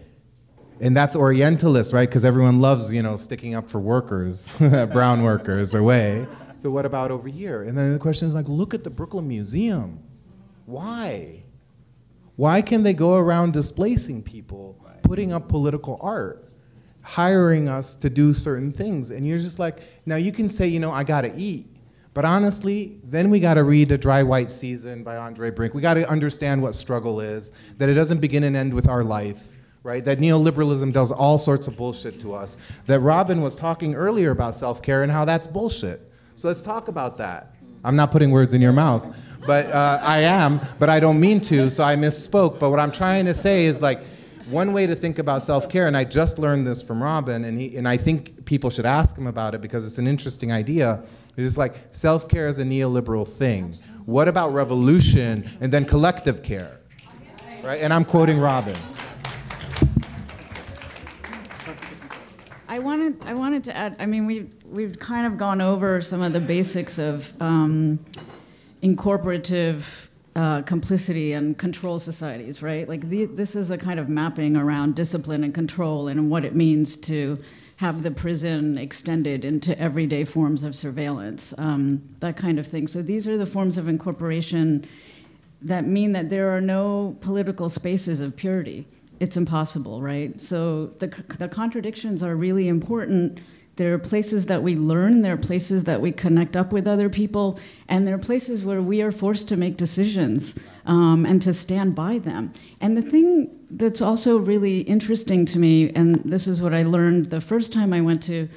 And 0.81 0.95
that's 0.95 1.15
Orientalist, 1.15 1.93
right? 1.93 2.07
Because 2.07 2.25
everyone 2.25 2.59
loves, 2.59 2.91
you 2.91 3.01
know, 3.01 3.15
sticking 3.15 3.55
up 3.55 3.69
for 3.69 3.79
workers, 3.79 4.55
brown 4.59 5.23
workers 5.23 5.73
away. 5.73 6.25
So 6.57 6.69
what 6.69 6.85
about 6.85 7.11
over 7.11 7.27
here? 7.27 7.63
And 7.63 7.77
then 7.77 7.93
the 7.93 7.99
question 7.99 8.27
is 8.27 8.35
like, 8.35 8.49
look 8.49 8.73
at 8.73 8.83
the 8.83 8.89
Brooklyn 8.89 9.27
Museum. 9.27 10.03
Why? 10.65 11.43
Why 12.35 12.61
can 12.61 12.83
they 12.83 12.93
go 12.93 13.15
around 13.15 13.53
displacing 13.53 14.23
people, 14.23 14.83
putting 15.03 15.31
up 15.31 15.47
political 15.47 15.97
art, 16.01 16.51
hiring 17.01 17.69
us 17.69 17.95
to 17.97 18.09
do 18.09 18.33
certain 18.33 18.71
things? 18.71 19.11
And 19.11 19.25
you're 19.25 19.37
just 19.37 19.59
like, 19.59 19.79
now 20.05 20.17
you 20.17 20.33
can 20.33 20.49
say, 20.49 20.67
you 20.67 20.79
know, 20.79 20.91
I 20.91 21.03
gotta 21.05 21.31
eat. 21.37 21.67
But 22.13 22.25
honestly, 22.25 22.99
then 23.03 23.29
we 23.29 23.39
gotta 23.39 23.63
read 23.63 23.91
A 23.91 23.97
Dry 23.97 24.23
White 24.23 24.51
Season 24.51 25.03
by 25.03 25.17
Andre 25.17 25.51
Brink. 25.51 25.73
We 25.73 25.81
gotta 25.81 26.09
understand 26.09 26.61
what 26.61 26.75
struggle 26.75 27.21
is, 27.21 27.53
that 27.77 27.87
it 27.87 27.93
doesn't 27.93 28.19
begin 28.19 28.43
and 28.43 28.55
end 28.55 28.73
with 28.73 28.89
our 28.89 29.03
life 29.03 29.54
right? 29.85 30.03
That 30.03 30.17
neoliberalism 30.17 30.91
does 30.91 31.11
all 31.11 31.37
sorts 31.37 31.67
of 31.67 31.77
bullshit 31.77 32.19
to 32.21 32.33
us. 32.33 32.57
That 32.87 33.01
Robin 33.01 33.41
was 33.41 33.53
talking 33.53 33.93
earlier 33.93 34.31
about 34.31 34.55
self 34.55 34.81
care 34.81 35.03
and 35.03 35.11
how 35.11 35.25
that's 35.25 35.45
bullshit. 35.45 36.01
So 36.33 36.47
let's 36.47 36.63
talk 36.63 36.87
about 36.87 37.17
that. 37.17 37.53
I'm 37.83 37.95
not 37.95 38.11
putting 38.11 38.31
words 38.31 38.55
in 38.55 38.61
your 38.61 38.73
mouth, 38.73 39.15
but 39.45 39.67
uh, 39.67 39.99
I 40.01 40.21
am, 40.21 40.59
but 40.79 40.89
I 40.89 40.99
don't 40.99 41.19
mean 41.19 41.39
to, 41.41 41.69
so 41.69 41.83
I 41.83 41.95
misspoke. 41.95 42.59
But 42.59 42.71
what 42.71 42.79
I'm 42.79 42.91
trying 42.91 43.25
to 43.25 43.33
say 43.35 43.65
is 43.65 43.79
like, 43.79 43.99
one 44.47 44.73
way 44.73 44.87
to 44.87 44.95
think 44.95 45.19
about 45.19 45.43
self-care, 45.43 45.87
and 45.87 45.95
I 45.95 46.03
just 46.03 46.39
learned 46.39 46.65
this 46.67 46.81
from 46.81 47.01
Robin, 47.01 47.45
and, 47.45 47.59
he, 47.59 47.77
and 47.77 47.87
I 47.87 47.97
think 47.97 48.45
people 48.45 48.69
should 48.69 48.85
ask 48.85 49.15
him 49.15 49.27
about 49.27 49.53
it 49.55 49.61
because 49.61 49.85
it's 49.85 49.97
an 49.99 50.07
interesting 50.07 50.51
idea. 50.51 51.03
It's 51.37 51.57
like 51.57 51.75
self-care 51.91 52.47
is 52.47 52.57
a 52.57 52.63
neoliberal 52.63 53.27
thing. 53.27 53.73
What 54.05 54.27
about 54.27 54.51
revolution 54.53 55.47
and 55.61 55.71
then 55.71 55.85
collective 55.85 56.41
care? 56.41 56.79
Right? 57.63 57.81
And 57.81 57.93
I'm 57.93 58.05
quoting 58.05 58.39
Robin. 58.39 58.75
I 62.75 62.79
wanted, 62.79 63.15
I 63.25 63.33
wanted 63.33 63.63
to 63.65 63.77
add, 63.77 63.95
I 63.99 64.05
mean, 64.05 64.25
we, 64.25 64.49
we've 64.69 64.99
kind 64.99 65.25
of 65.25 65.37
gone 65.37 65.61
over 65.61 66.01
some 66.01 66.21
of 66.21 66.33
the 66.33 66.41
basics 66.41 66.99
of 66.99 67.31
um, 67.39 68.05
incorporative 68.83 70.09
uh, 70.35 70.61
complicity 70.63 71.31
and 71.31 71.57
control 71.57 71.99
societies, 71.99 72.61
right? 72.61 72.85
Like 72.89 73.07
the, 73.07 73.27
this 73.27 73.55
is 73.55 73.71
a 73.71 73.77
kind 73.77 73.97
of 73.97 74.09
mapping 74.09 74.57
around 74.57 74.93
discipline 74.93 75.45
and 75.45 75.53
control 75.53 76.09
and 76.09 76.29
what 76.29 76.43
it 76.43 76.53
means 76.53 76.97
to 76.97 77.39
have 77.77 78.03
the 78.03 78.11
prison 78.11 78.77
extended 78.77 79.45
into 79.45 79.79
everyday 79.79 80.25
forms 80.25 80.65
of 80.65 80.75
surveillance, 80.75 81.53
um, 81.57 82.05
that 82.19 82.35
kind 82.35 82.59
of 82.59 82.67
thing. 82.67 82.87
So 82.87 83.01
these 83.01 83.25
are 83.25 83.37
the 83.37 83.45
forms 83.45 83.77
of 83.77 83.87
incorporation 83.87 84.85
that 85.61 85.85
mean 85.85 86.11
that 86.11 86.29
there 86.29 86.53
are 86.53 86.59
no 86.59 87.15
political 87.21 87.69
spaces 87.69 88.19
of 88.19 88.35
purity 88.35 88.85
it's 89.19 89.37
impossible, 89.37 90.01
right? 90.01 90.39
So 90.41 90.87
the, 90.99 91.07
the 91.37 91.47
contradictions 91.47 92.21
are 92.23 92.35
really 92.35 92.67
important. 92.67 93.39
There 93.75 93.93
are 93.93 93.99
places 93.99 94.45
that 94.45 94.63
we 94.63 94.75
learn, 94.75 95.21
there 95.21 95.33
are 95.33 95.37
places 95.37 95.83
that 95.83 95.99
we 95.99 96.11
connect 96.11 96.55
up 96.55 96.71
with 96.71 96.87
other 96.87 97.09
people, 97.09 97.59
and 97.89 98.07
there 98.07 98.15
are 98.15 98.19
places 98.19 98.63
where 98.63 98.81
we 98.81 99.01
are 99.01 99.11
forced 99.11 99.49
to 99.49 99.57
make 99.57 99.75
decisions 99.75 100.57
um, 100.85 101.25
and 101.25 101.41
to 101.41 101.53
stand 101.53 101.93
by 101.93 102.19
them. 102.19 102.53
And 102.79 102.95
the 102.95 103.01
thing 103.01 103.49
that's 103.69 104.01
also 104.01 104.37
really 104.37 104.81
interesting 104.81 105.45
to 105.47 105.59
me, 105.59 105.91
and 105.93 106.15
this 106.23 106.47
is 106.47 106.61
what 106.61 106.73
I 106.73 106.83
learned 106.83 107.31
the 107.31 107.41
first 107.41 107.73
time 107.73 107.91
I 107.91 108.01
went 108.01 108.23
to 108.23 108.47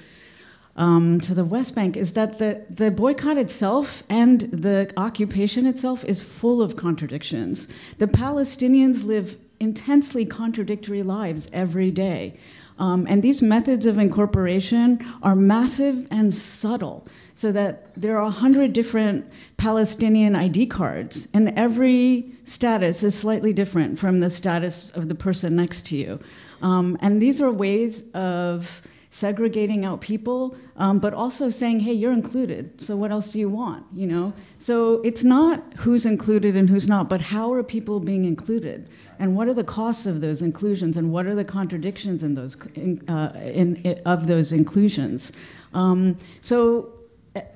um, 0.77 1.19
to 1.23 1.35
the 1.35 1.45
West 1.45 1.75
Bank 1.75 1.97
is 1.97 2.13
that 2.13 2.39
the, 2.39 2.65
the 2.71 2.93
boycott 2.93 3.37
itself 3.37 4.05
and 4.09 4.43
the 4.43 4.93
occupation 4.97 5.67
itself 5.67 6.05
is 6.05 6.23
full 6.23 6.63
of 6.63 6.77
contradictions. 6.77 7.67
The 7.99 8.07
Palestinians 8.07 9.05
live 9.05 9.37
intensely 9.61 10.25
contradictory 10.25 11.03
lives 11.03 11.49
every 11.53 11.91
day. 11.91 12.39
Um, 12.79 13.07
and 13.09 13.23
these 13.23 13.43
methods 13.43 13.87
of 13.87 13.99
incorporation 13.99 15.01
are 15.23 15.35
massive 15.35 16.07
and 16.11 16.33
subtle, 16.33 17.07
so 17.35 17.51
that 17.53 17.93
there 17.97 18.17
are 18.17 18.25
100 18.25 18.73
different 18.73 19.29
Palestinian 19.57 20.37
ID 20.37 20.67
cards, 20.67 21.29
and 21.35 21.49
every 21.57 22.31
status 22.45 23.03
is 23.03 23.17
slightly 23.17 23.53
different 23.53 23.99
from 23.99 24.21
the 24.21 24.31
status 24.31 24.91
of 24.91 25.09
the 25.09 25.15
person 25.15 25.57
next 25.57 25.87
to 25.89 25.97
you. 25.97 26.21
Um, 26.63 26.97
and 27.01 27.21
these 27.21 27.41
are 27.41 27.51
ways 27.51 28.09
of 28.15 28.83
segregating 29.11 29.85
out 29.85 30.01
people, 30.01 30.55
um, 30.77 30.99
but 30.99 31.15
also 31.15 31.49
saying, 31.49 31.81
hey, 31.81 31.93
you're 31.93 32.13
included, 32.13 32.81
so 32.81 32.95
what 32.95 33.11
else 33.11 33.31
do 33.31 33.39
you 33.39 33.49
want, 33.49 33.87
you 33.95 34.07
know? 34.07 34.33
So 34.59 35.01
it's 35.03 35.25
not 35.25 35.63
who's 35.79 36.05
included 36.05 36.57
and 36.57 36.69
who's 36.69 36.87
not, 36.87 37.09
but 37.09 37.21
how 37.21 37.53
are 37.55 37.63
people 37.63 38.01
being 38.01 38.25
included? 38.25 38.91
And 39.19 39.35
what 39.35 39.49
are 39.49 39.55
the 39.55 39.65
costs 39.65 40.05
of 40.05 40.21
those 40.21 40.43
inclusions, 40.43 40.97
and 40.97 41.11
what 41.11 41.27
are 41.27 41.35
the 41.35 41.45
contradictions 41.45 42.23
in 42.23 42.35
those, 42.35 42.57
in, 42.75 43.09
uh, 43.09 43.33
in, 43.43 43.77
in 43.77 44.01
of 44.05 44.27
those 44.27 44.53
inclusions? 44.53 45.33
Um, 45.73 46.17
so, 46.41 46.93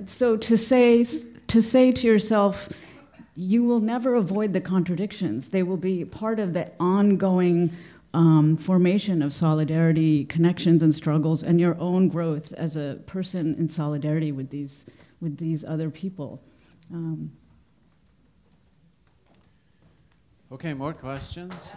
so 0.07 0.37
to 0.39 0.57
say, 0.57 1.05
to 1.49 1.63
say 1.63 1.93
to 1.93 2.07
yourself, 2.07 2.71
you 3.35 3.65
will 3.65 3.81
never 3.81 4.15
avoid 4.15 4.53
the 4.53 4.61
contradictions. 4.61 5.51
They 5.51 5.63
will 5.63 5.79
be 5.79 6.05
part 6.05 6.39
of 6.39 6.53
the 6.53 6.71
ongoing 6.79 7.73
um, 8.15 8.57
formation 8.57 9.23
of 9.23 9.33
solidarity, 9.33 10.25
connections, 10.25 10.83
and 10.83 10.95
struggles, 10.95 11.43
and 11.43 11.61
your 11.61 11.79
own 11.79 12.09
growth 12.09 12.53
as 12.55 12.77
a 12.77 13.01
person 13.07 13.55
in 13.59 13.69
solidarity 13.69 14.33
with 14.33 14.51
these 14.51 14.87
with 15.21 15.39
these 15.39 15.65
other 15.65 15.89
people. 15.91 16.43
Um, 16.93 17.33
okay, 20.51 20.75
more 20.75 20.93
questions. 20.93 21.75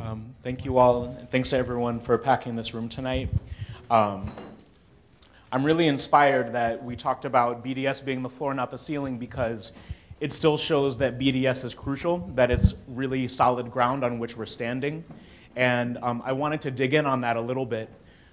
Um, 0.00 0.34
Thank 0.42 0.64
you 0.64 0.78
all, 0.78 1.04
and 1.04 1.30
thanks 1.30 1.50
to 1.50 1.56
everyone 1.56 2.00
for 2.00 2.18
packing 2.18 2.56
this 2.56 2.74
room 2.74 2.88
tonight. 2.88 3.28
Um, 3.88 4.32
I'm 5.54 5.62
really 5.62 5.86
inspired 5.86 6.54
that 6.54 6.82
we 6.82 6.96
talked 6.96 7.26
about 7.26 7.62
BDS 7.62 8.02
being 8.02 8.22
the 8.22 8.28
floor, 8.30 8.54
not 8.54 8.70
the 8.70 8.78
ceiling, 8.78 9.18
because 9.18 9.72
it 10.18 10.32
still 10.32 10.56
shows 10.56 10.96
that 10.96 11.18
BDS 11.18 11.66
is 11.66 11.74
crucial, 11.74 12.26
that 12.36 12.50
it's 12.50 12.74
really 12.88 13.28
solid 13.28 13.70
ground 13.70 14.02
on 14.02 14.18
which 14.18 14.34
we're 14.34 14.46
standing. 14.46 15.04
And 15.54 15.98
um, 15.98 16.22
I 16.24 16.32
wanted 16.32 16.62
to 16.62 16.70
dig 16.70 16.94
in 16.94 17.04
on 17.04 17.20
that 17.20 17.36
a 17.36 17.40
little 17.40 17.66
bit. 17.66 17.90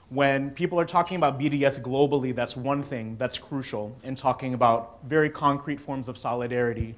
When 0.08 0.52
people 0.52 0.80
are 0.80 0.86
talking 0.86 1.18
about 1.18 1.38
BDS 1.38 1.82
globally, 1.82 2.34
that's 2.34 2.56
one 2.56 2.84
thing 2.84 3.18
that's 3.18 3.38
crucial 3.38 3.94
in 4.04 4.16
talking 4.16 4.54
about 4.54 5.00
very 5.04 5.30
concrete 5.30 5.82
forms 5.82 6.08
of 6.08 6.18
solidarity. 6.18 6.96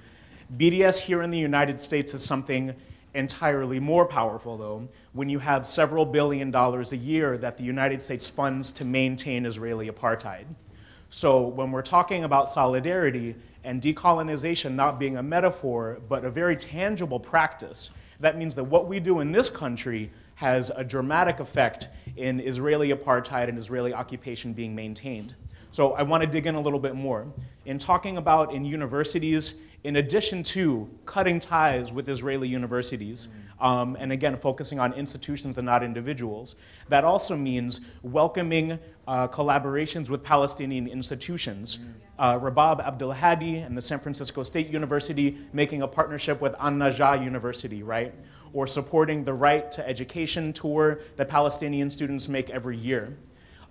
BDS 0.56 1.00
here 1.00 1.24
in 1.24 1.32
the 1.32 1.40
United 1.40 1.80
States 1.80 2.14
is 2.14 2.24
something 2.24 2.76
entirely 3.14 3.80
more 3.80 4.06
powerful, 4.06 4.58
though, 4.58 4.88
when 5.14 5.30
you 5.30 5.40
have 5.40 5.68
several 5.68 6.06
billion 6.06 6.52
dollars 6.52 6.94
a 6.94 6.98
year 6.98 7.38
that 7.38 7.58
the 7.58 7.64
United 7.64 8.02
States 8.02 8.28
funds 8.28 8.72
to 8.72 8.86
maintain 8.86 9.46
Israeli 9.46 9.90
apartheid. 9.90 10.46
So 11.10 11.42
when 11.48 11.72
we're 11.72 11.82
talking 11.82 12.24
about 12.24 12.50
solidarity 12.50 13.36
and 13.64 13.82
decolonization 13.82 14.76
not 14.76 14.98
being 14.98 15.18
a 15.18 15.24
metaphor, 15.24 16.00
but 16.08 16.24
a 16.24 16.32
very 16.32 16.56
tangible 16.56 17.20
practice, 17.20 17.90
that 18.22 18.38
means 18.38 18.56
that 18.56 18.64
what 18.64 18.88
we 18.88 19.00
do 19.00 19.20
in 19.20 19.32
this 19.32 19.50
country 19.50 20.10
has 20.36 20.72
a 20.76 20.84
dramatic 20.84 21.40
effect 21.40 21.90
in 22.16 22.40
Israeli 22.40 22.94
apartheid 22.94 23.50
and 23.50 23.58
Israeli 23.58 23.94
occupation 23.94 24.54
being 24.54 24.74
maintained. 24.74 25.36
So 25.72 25.94
I 25.94 26.04
want 26.04 26.22
to 26.22 26.28
dig 26.28 26.48
in 26.48 26.56
a 26.56 26.62
little 26.62 26.80
bit 26.80 26.96
more. 26.96 27.28
In 27.66 27.78
talking 27.78 28.18
about 28.18 28.54
in 28.54 28.66
universities, 28.66 29.56
in 29.84 29.96
addition 29.96 30.44
to 30.44 30.90
cutting 31.06 31.40
ties 31.40 31.92
with 31.92 32.08
Israeli 32.08 32.48
universities, 32.48 33.30
um, 33.60 33.96
and 34.00 34.12
again, 34.12 34.38
focusing 34.38 34.80
on 34.80 34.94
institutions 34.94 35.58
and 35.58 35.66
not 35.66 35.84
individuals, 35.84 36.56
that 36.90 37.04
also 37.04 37.36
means 37.36 37.82
welcoming 38.04 38.78
uh, 39.08 39.28
collaborations 39.28 40.10
with 40.10 40.24
Palestinian 40.24 40.88
institutions. 40.88 41.80
Uh, 42.20 42.40
Rabab 42.40 42.84
Abdulhadi 42.84 43.66
and 43.66 43.76
the 43.76 43.82
San 43.82 44.00
Francisco 44.00 44.44
State 44.44 44.68
University 44.68 45.38
making 45.54 45.82
a 45.82 45.88
partnership 45.88 46.42
with 46.42 46.56
An 46.60 46.78
Najah 46.78 47.24
University, 47.24 47.82
right? 47.82 48.14
Or 48.54 48.68
supporting 48.68 49.24
the 49.24 49.34
right 49.34 49.72
to 49.72 49.88
education 49.88 50.54
tour 50.54 51.00
that 51.16 51.28
Palestinian 51.28 51.90
students 51.90 52.28
make 52.28 52.50
every 52.52 52.78
year. 52.78 53.18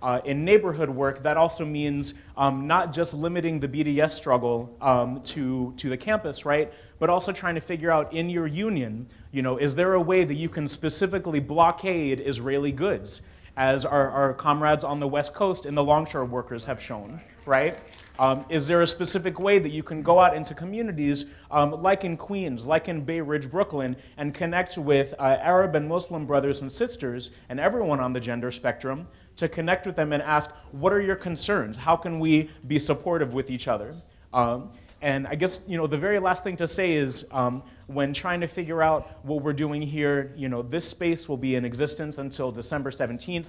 Uh, 0.01 0.19
in 0.25 0.43
neighborhood 0.43 0.89
work, 0.89 1.21
that 1.21 1.37
also 1.37 1.63
means 1.63 2.15
um, 2.35 2.65
not 2.65 2.91
just 2.91 3.13
limiting 3.13 3.59
the 3.59 3.67
BDS 3.67 4.11
struggle 4.11 4.75
um, 4.81 5.21
to, 5.21 5.73
to 5.77 5.89
the 5.89 5.97
campus, 5.97 6.43
right? 6.43 6.73
But 6.97 7.09
also 7.09 7.31
trying 7.31 7.55
to 7.55 7.61
figure 7.61 7.91
out 7.91 8.11
in 8.11 8.29
your 8.29 8.47
union, 8.47 9.07
you 9.31 9.41
know, 9.41 9.57
is 9.57 9.75
there 9.75 9.93
a 9.93 10.01
way 10.01 10.23
that 10.23 10.33
you 10.33 10.49
can 10.49 10.67
specifically 10.67 11.39
blockade 11.39 12.19
Israeli 12.19 12.71
goods, 12.71 13.21
as 13.57 13.85
our, 13.85 14.09
our 14.09 14.33
comrades 14.33 14.83
on 14.83 14.99
the 14.99 15.07
West 15.07 15.33
Coast 15.33 15.65
and 15.65 15.75
the 15.75 15.83
longshore 15.83 16.25
workers 16.25 16.65
have 16.65 16.81
shown, 16.81 17.19
right? 17.45 17.77
Um, 18.21 18.45
is 18.49 18.67
there 18.67 18.81
a 18.81 18.87
specific 18.87 19.39
way 19.39 19.57
that 19.57 19.71
you 19.71 19.81
can 19.81 20.03
go 20.03 20.19
out 20.19 20.35
into 20.35 20.53
communities 20.53 21.25
um, 21.49 21.81
like 21.81 22.03
in 22.03 22.15
Queens, 22.15 22.67
like 22.67 22.87
in 22.87 23.03
Bay 23.03 23.19
Ridge, 23.19 23.49
Brooklyn, 23.49 23.95
and 24.17 24.31
connect 24.31 24.77
with 24.77 25.15
uh, 25.17 25.37
Arab 25.41 25.73
and 25.73 25.89
Muslim 25.89 26.27
brothers 26.27 26.61
and 26.61 26.71
sisters 26.71 27.31
and 27.49 27.59
everyone 27.59 27.99
on 27.99 28.13
the 28.13 28.19
gender 28.19 28.51
spectrum 28.51 29.07
to 29.37 29.49
connect 29.49 29.87
with 29.87 29.95
them 29.95 30.13
and 30.13 30.21
ask, 30.21 30.51
what 30.69 30.93
are 30.93 31.01
your 31.01 31.15
concerns? 31.15 31.77
How 31.77 31.95
can 31.95 32.19
we 32.19 32.51
be 32.67 32.77
supportive 32.77 33.33
with 33.33 33.49
each 33.49 33.67
other? 33.67 33.95
Um, 34.33 34.69
and 35.01 35.25
I 35.25 35.33
guess 35.33 35.61
you 35.67 35.75
know 35.75 35.87
the 35.87 35.97
very 35.97 36.19
last 36.19 36.43
thing 36.43 36.55
to 36.57 36.67
say 36.67 36.93
is 36.93 37.25
um, 37.31 37.63
when 37.87 38.13
trying 38.13 38.39
to 38.41 38.47
figure 38.47 38.83
out 38.83 39.25
what 39.25 39.41
we're 39.41 39.51
doing 39.51 39.81
here, 39.81 40.31
you 40.37 40.47
know, 40.47 40.61
this 40.61 40.87
space 40.87 41.27
will 41.27 41.37
be 41.37 41.55
in 41.55 41.65
existence 41.65 42.19
until 42.19 42.51
December 42.51 42.91
17th. 42.91 43.47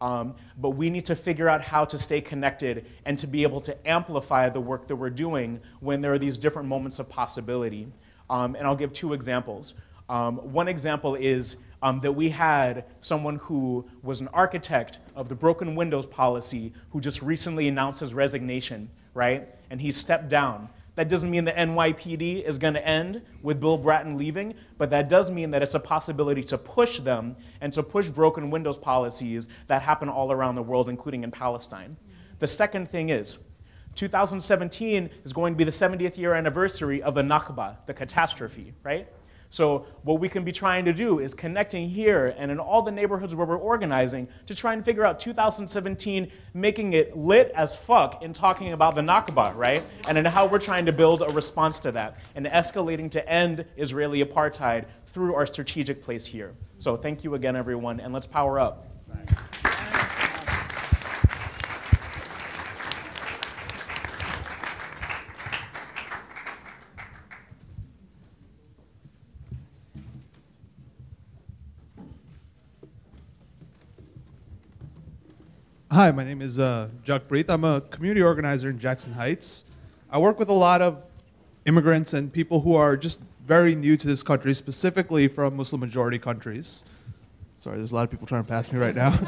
Um, 0.00 0.34
but 0.56 0.70
we 0.70 0.90
need 0.90 1.04
to 1.06 1.16
figure 1.16 1.48
out 1.48 1.60
how 1.60 1.84
to 1.86 1.98
stay 1.98 2.20
connected 2.20 2.86
and 3.04 3.18
to 3.18 3.26
be 3.26 3.42
able 3.42 3.60
to 3.62 3.88
amplify 3.88 4.48
the 4.48 4.60
work 4.60 4.86
that 4.86 4.96
we're 4.96 5.10
doing 5.10 5.60
when 5.80 6.00
there 6.00 6.12
are 6.12 6.18
these 6.18 6.38
different 6.38 6.68
moments 6.68 6.98
of 6.98 7.08
possibility. 7.08 7.88
Um, 8.30 8.54
and 8.54 8.66
I'll 8.66 8.76
give 8.76 8.92
two 8.92 9.12
examples. 9.12 9.74
Um, 10.08 10.36
one 10.52 10.68
example 10.68 11.16
is 11.16 11.56
um, 11.82 12.00
that 12.00 12.12
we 12.12 12.28
had 12.28 12.84
someone 13.00 13.36
who 13.36 13.84
was 14.02 14.20
an 14.20 14.28
architect 14.28 15.00
of 15.14 15.28
the 15.28 15.34
broken 15.34 15.74
windows 15.74 16.06
policy 16.06 16.72
who 16.90 17.00
just 17.00 17.22
recently 17.22 17.68
announced 17.68 18.00
his 18.00 18.14
resignation, 18.14 18.88
right? 19.14 19.48
And 19.70 19.80
he 19.80 19.92
stepped 19.92 20.28
down. 20.28 20.68
That 20.98 21.08
doesn't 21.08 21.30
mean 21.30 21.44
the 21.44 21.52
NYPD 21.52 22.42
is 22.42 22.58
going 22.58 22.74
to 22.74 22.84
end 22.84 23.22
with 23.40 23.60
Bill 23.60 23.78
Bratton 23.78 24.18
leaving, 24.18 24.54
but 24.78 24.90
that 24.90 25.08
does 25.08 25.30
mean 25.30 25.52
that 25.52 25.62
it's 25.62 25.76
a 25.76 25.78
possibility 25.78 26.42
to 26.42 26.58
push 26.58 26.98
them 26.98 27.36
and 27.60 27.72
to 27.74 27.84
push 27.84 28.08
broken 28.08 28.50
windows 28.50 28.76
policies 28.76 29.46
that 29.68 29.80
happen 29.80 30.08
all 30.08 30.32
around 30.32 30.56
the 30.56 30.62
world, 30.62 30.88
including 30.88 31.22
in 31.22 31.30
Palestine. 31.30 31.96
The 32.40 32.48
second 32.48 32.90
thing 32.90 33.10
is, 33.10 33.38
2017 33.94 35.08
is 35.22 35.32
going 35.32 35.54
to 35.54 35.56
be 35.56 35.62
the 35.62 35.70
70th 35.70 36.18
year 36.18 36.34
anniversary 36.34 37.00
of 37.00 37.14
the 37.14 37.22
Nakba, 37.22 37.76
the 37.86 37.94
catastrophe, 37.94 38.74
right? 38.82 39.06
So 39.50 39.86
what 40.02 40.20
we 40.20 40.28
can 40.28 40.44
be 40.44 40.52
trying 40.52 40.84
to 40.84 40.92
do 40.92 41.20
is 41.20 41.32
connecting 41.32 41.88
here 41.88 42.34
and 42.36 42.50
in 42.50 42.58
all 42.58 42.82
the 42.82 42.90
neighborhoods 42.90 43.34
where 43.34 43.46
we're 43.46 43.56
organizing 43.56 44.28
to 44.46 44.54
try 44.54 44.74
and 44.74 44.84
figure 44.84 45.06
out 45.06 45.18
2017, 45.20 46.30
making 46.52 46.92
it 46.92 47.16
lit 47.16 47.50
as 47.54 47.74
fuck 47.74 48.22
in 48.22 48.32
talking 48.32 48.72
about 48.72 48.94
the 48.94 49.00
Nakba, 49.00 49.54
right? 49.56 49.82
And 50.06 50.18
in 50.18 50.24
how 50.24 50.46
we're 50.46 50.58
trying 50.58 50.86
to 50.86 50.92
build 50.92 51.22
a 51.22 51.30
response 51.30 51.78
to 51.80 51.92
that 51.92 52.18
and 52.34 52.46
escalating 52.46 53.10
to 53.12 53.28
end 53.28 53.64
Israeli 53.76 54.22
apartheid 54.22 54.84
through 55.06 55.34
our 55.34 55.46
strategic 55.46 56.02
place 56.02 56.26
here. 56.26 56.54
So 56.78 56.96
thank 56.96 57.24
you 57.24 57.34
again, 57.34 57.56
everyone, 57.56 58.00
and 58.00 58.12
let's 58.12 58.26
power 58.26 58.60
up. 58.60 58.86
Hi, 75.90 76.10
my 76.10 76.22
name 76.22 76.42
is 76.42 76.58
uh, 76.58 76.90
Preet. 77.06 77.46
I'm 77.48 77.64
a 77.64 77.80
community 77.80 78.20
organizer 78.20 78.68
in 78.68 78.78
Jackson 78.78 79.14
Heights. 79.14 79.64
I 80.10 80.18
work 80.18 80.38
with 80.38 80.50
a 80.50 80.54
lot 80.54 80.82
of 80.82 81.02
immigrants 81.64 82.12
and 82.12 82.30
people 82.30 82.60
who 82.60 82.74
are 82.74 82.94
just 82.94 83.20
very 83.46 83.74
new 83.74 83.96
to 83.96 84.06
this 84.06 84.22
country, 84.22 84.52
specifically 84.52 85.28
from 85.28 85.56
Muslim 85.56 85.80
majority 85.80 86.18
countries. 86.18 86.84
Sorry, 87.56 87.78
there's 87.78 87.92
a 87.92 87.94
lot 87.94 88.02
of 88.02 88.10
people 88.10 88.26
trying 88.26 88.42
to 88.42 88.48
pass 88.48 88.70
me 88.70 88.78
right 88.78 88.94
now. 88.94 89.18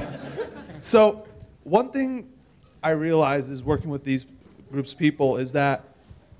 so, 0.80 1.26
one 1.64 1.90
thing 1.90 2.30
I 2.80 2.90
realize 2.90 3.50
is 3.50 3.64
working 3.64 3.90
with 3.90 4.04
these 4.04 4.26
groups 4.70 4.92
of 4.92 4.98
people 5.00 5.38
is 5.38 5.50
that 5.52 5.82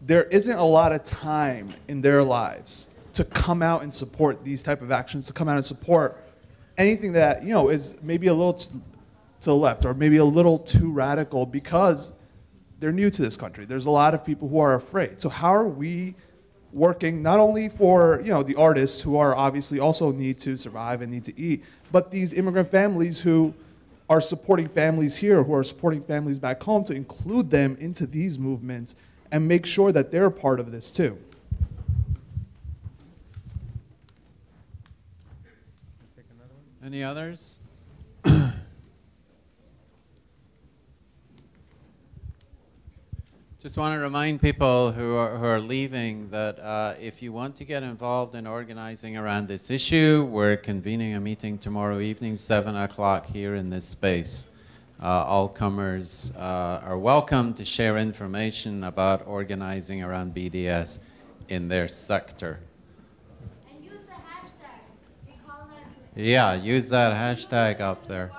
there 0.01 0.25
isn't 0.27 0.57
a 0.57 0.65
lot 0.65 0.93
of 0.93 1.03
time 1.03 1.75
in 1.89 2.03
their 2.03 2.23
lives 2.23 2.87
to 3.15 3.25
come 3.25 3.63
out 3.63 3.83
and 3.83 3.93
support 3.93 4.45
these 4.45 4.63
type 4.63 4.81
of 4.81 4.93
actions, 4.93 5.27
to 5.27 5.33
come 5.33 5.49
out 5.49 5.57
and 5.57 5.67
support 5.67 6.21
anything 6.79 7.13
that 7.15 7.43
you 7.43 7.51
know 7.51 7.69
is 7.69 7.97
maybe 8.01 8.29
a 8.29 8.35
little 8.35 8.57
to 9.45 9.51
the 9.51 9.57
left 9.57 9.85
or 9.85 9.95
maybe 9.95 10.17
a 10.17 10.25
little 10.25 10.59
too 10.59 10.91
radical 10.91 11.47
because 11.47 12.13
they're 12.81 12.93
new 12.93 13.11
to 13.11 13.23
this 13.23 13.37
country. 13.37 13.65
There's 13.65 13.87
a 13.87 13.91
lot 13.91 14.15
of 14.15 14.25
people 14.25 14.49
who 14.49 14.59
are 14.59 14.75
afraid. 14.75 15.21
So 15.21 15.29
how 15.29 15.55
are 15.55 15.69
we 15.69 16.15
working 16.73 17.23
not 17.23 17.39
only 17.39 17.69
for 17.69 18.21
you 18.25 18.31
know 18.31 18.43
the 18.43 18.57
artists 18.57 19.01
who 19.01 19.17
are 19.17 19.35
obviously 19.35 19.79
also 19.79 20.11
need 20.11 20.39
to 20.41 20.57
survive 20.57 21.03
and 21.03 21.13
need 21.13 21.25
to 21.25 21.39
eat, 21.39 21.65
but 21.93 22.11
these 22.11 22.33
immigrant 22.33 22.71
families 22.71 23.21
who 23.21 23.55
are 24.11 24.21
supporting 24.21 24.69
families 24.69 25.17
here, 25.17 25.43
who 25.43 25.55
are 25.55 25.65
supporting 25.65 26.03
families 26.03 26.39
back 26.39 26.63
home, 26.63 26.85
to 26.85 26.93
include 26.93 27.51
them 27.51 27.77
into 27.81 28.07
these 28.07 28.39
movements 28.39 28.97
and 29.31 29.47
make 29.49 29.65
sure 29.65 29.93
that 29.93 30.11
they're 30.11 30.31
part 30.31 30.61
of 30.61 30.73
this 30.73 30.93
too. 30.93 31.19
Any 36.85 37.03
others? 37.03 37.61
Just 43.65 43.79
want 43.79 43.95
to 43.95 43.99
remind 43.99 44.43
people 44.43 44.93
who 44.93 45.15
are, 45.15 45.39
who 45.39 45.45
are 45.47 45.59
leaving 45.59 46.29
that 46.29 46.59
uh, 46.59 46.93
if 47.01 47.23
you 47.23 47.33
want 47.33 47.57
to 47.57 47.65
get 47.65 47.83
involved 47.83 48.35
in 48.35 48.47
organizing 48.47 49.17
around 49.17 49.49
this 49.49 49.71
issue, 49.71 50.29
we're 50.31 50.59
convening 50.59 51.15
a 51.15 51.21
meeting 51.21 51.57
tomorrow 51.57 51.99
evening, 51.99 52.37
7 52.37 52.77
o'clock 52.77 53.25
here 53.25 53.55
in 53.55 53.71
this 53.71 53.87
space. 53.87 54.45
Uh, 55.03 55.07
all 55.07 55.49
comers 55.49 56.31
uh, 56.37 56.83
are 56.85 56.99
welcome 56.99 57.55
to 57.55 57.65
share 57.65 57.97
information 57.97 58.85
about 58.85 59.27
organizing 59.27 60.03
around 60.03 60.35
BDS 60.35 60.99
in 61.49 61.69
their 61.69 61.89
sector. 61.89 62.61
Use 63.83 64.03
yeah, 66.15 66.53
use 66.53 66.91
that 66.91 67.15
hashtag 67.15 67.81
up 67.81 68.07
there. 68.09 68.31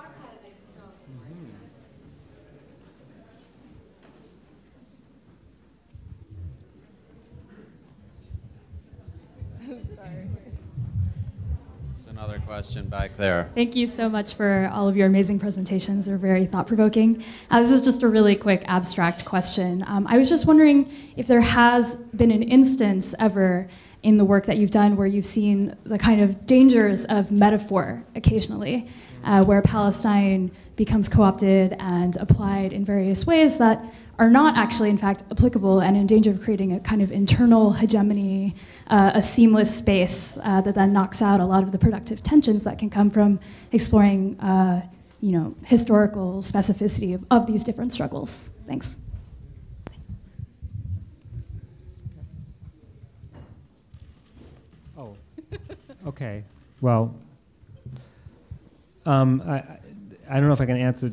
another 12.26 12.40
question 12.56 12.88
back 12.88 13.18
there. 13.18 13.50
Thank 13.54 13.76
you 13.76 13.86
so 13.86 14.08
much 14.08 14.36
for 14.36 14.72
all 14.74 14.88
of 14.88 14.96
your 14.96 15.08
amazing 15.08 15.40
presentations. 15.40 16.06
They're 16.06 16.16
very 16.16 16.46
thought 16.46 16.68
provoking. 16.68 17.22
Uh, 17.52 17.62
this 17.62 17.70
is 17.70 17.82
just 17.82 18.02
a 18.02 18.08
really 18.08 18.38
quick 18.38 18.64
abstract 18.68 19.26
question. 19.26 19.84
Um, 19.86 20.08
I 20.08 20.18
was 20.18 20.30
just 20.30 20.48
wondering 20.48 20.90
if 21.18 21.28
there 21.28 21.42
has 21.42 21.98
been 22.16 22.32
an 22.32 22.44
instance 22.44 23.14
ever 23.20 23.68
in 24.04 24.16
the 24.18 24.24
work 24.24 24.46
that 24.46 24.56
you've 24.56 24.72
done 24.72 24.96
where 24.96 25.06
you've 25.06 25.26
seen 25.26 25.76
the 25.84 25.98
kind 25.98 26.22
of 26.22 26.48
dangers 26.48 27.04
of 27.04 27.30
metaphor 27.30 28.06
occasionally, 28.16 28.88
uh, 29.26 29.44
where 29.44 29.62
Palestine 29.62 30.50
becomes 30.78 31.10
co 31.10 31.24
opted 31.24 31.76
and 31.80 32.16
applied 32.16 32.72
in 32.72 32.86
various 32.86 33.28
ways 33.28 33.58
that 33.58 33.84
are 34.18 34.30
not 34.30 34.58
actually, 34.58 34.90
in 34.90 34.98
fact, 34.98 35.24
applicable 35.30 35.82
and 35.82 35.98
in 35.98 36.08
danger 36.08 36.32
of 36.32 36.42
creating 36.42 36.72
a 36.72 36.80
kind 36.80 37.02
of 37.02 37.12
internal 37.12 37.74
hegemony, 37.74 38.56
uh, 38.88 39.12
a 39.14 39.22
seamless 39.22 39.76
space 39.76 40.38
uh, 40.44 40.62
that 40.62 40.76
then 40.76 40.94
knocks 40.94 41.22
out 41.22 41.40
a 41.40 41.46
lot 41.46 41.64
of 41.64 41.72
the 41.72 41.78
productive 41.78 42.22
tensions 42.22 42.64
that 42.64 42.78
can 42.78 42.90
come 42.90 43.10
from 43.10 43.40
exploring, 43.72 44.40
uh, 44.40 44.88
you 45.22 45.32
know, 45.32 45.56
historical 45.64 46.38
specificity 46.42 47.16
of, 47.16 47.26
of 47.32 47.48
these 47.48 47.64
different 47.64 47.92
struggles. 47.94 48.52
Thanks. 48.68 48.98
Oh, 54.98 55.16
okay. 56.08 56.44
Well, 56.82 57.16
um, 59.06 59.42
I, 59.48 59.64
I 60.30 60.40
don't 60.40 60.48
know 60.48 60.54
if 60.54 60.62
I 60.62 60.66
can 60.66 60.78
answer, 60.78 61.12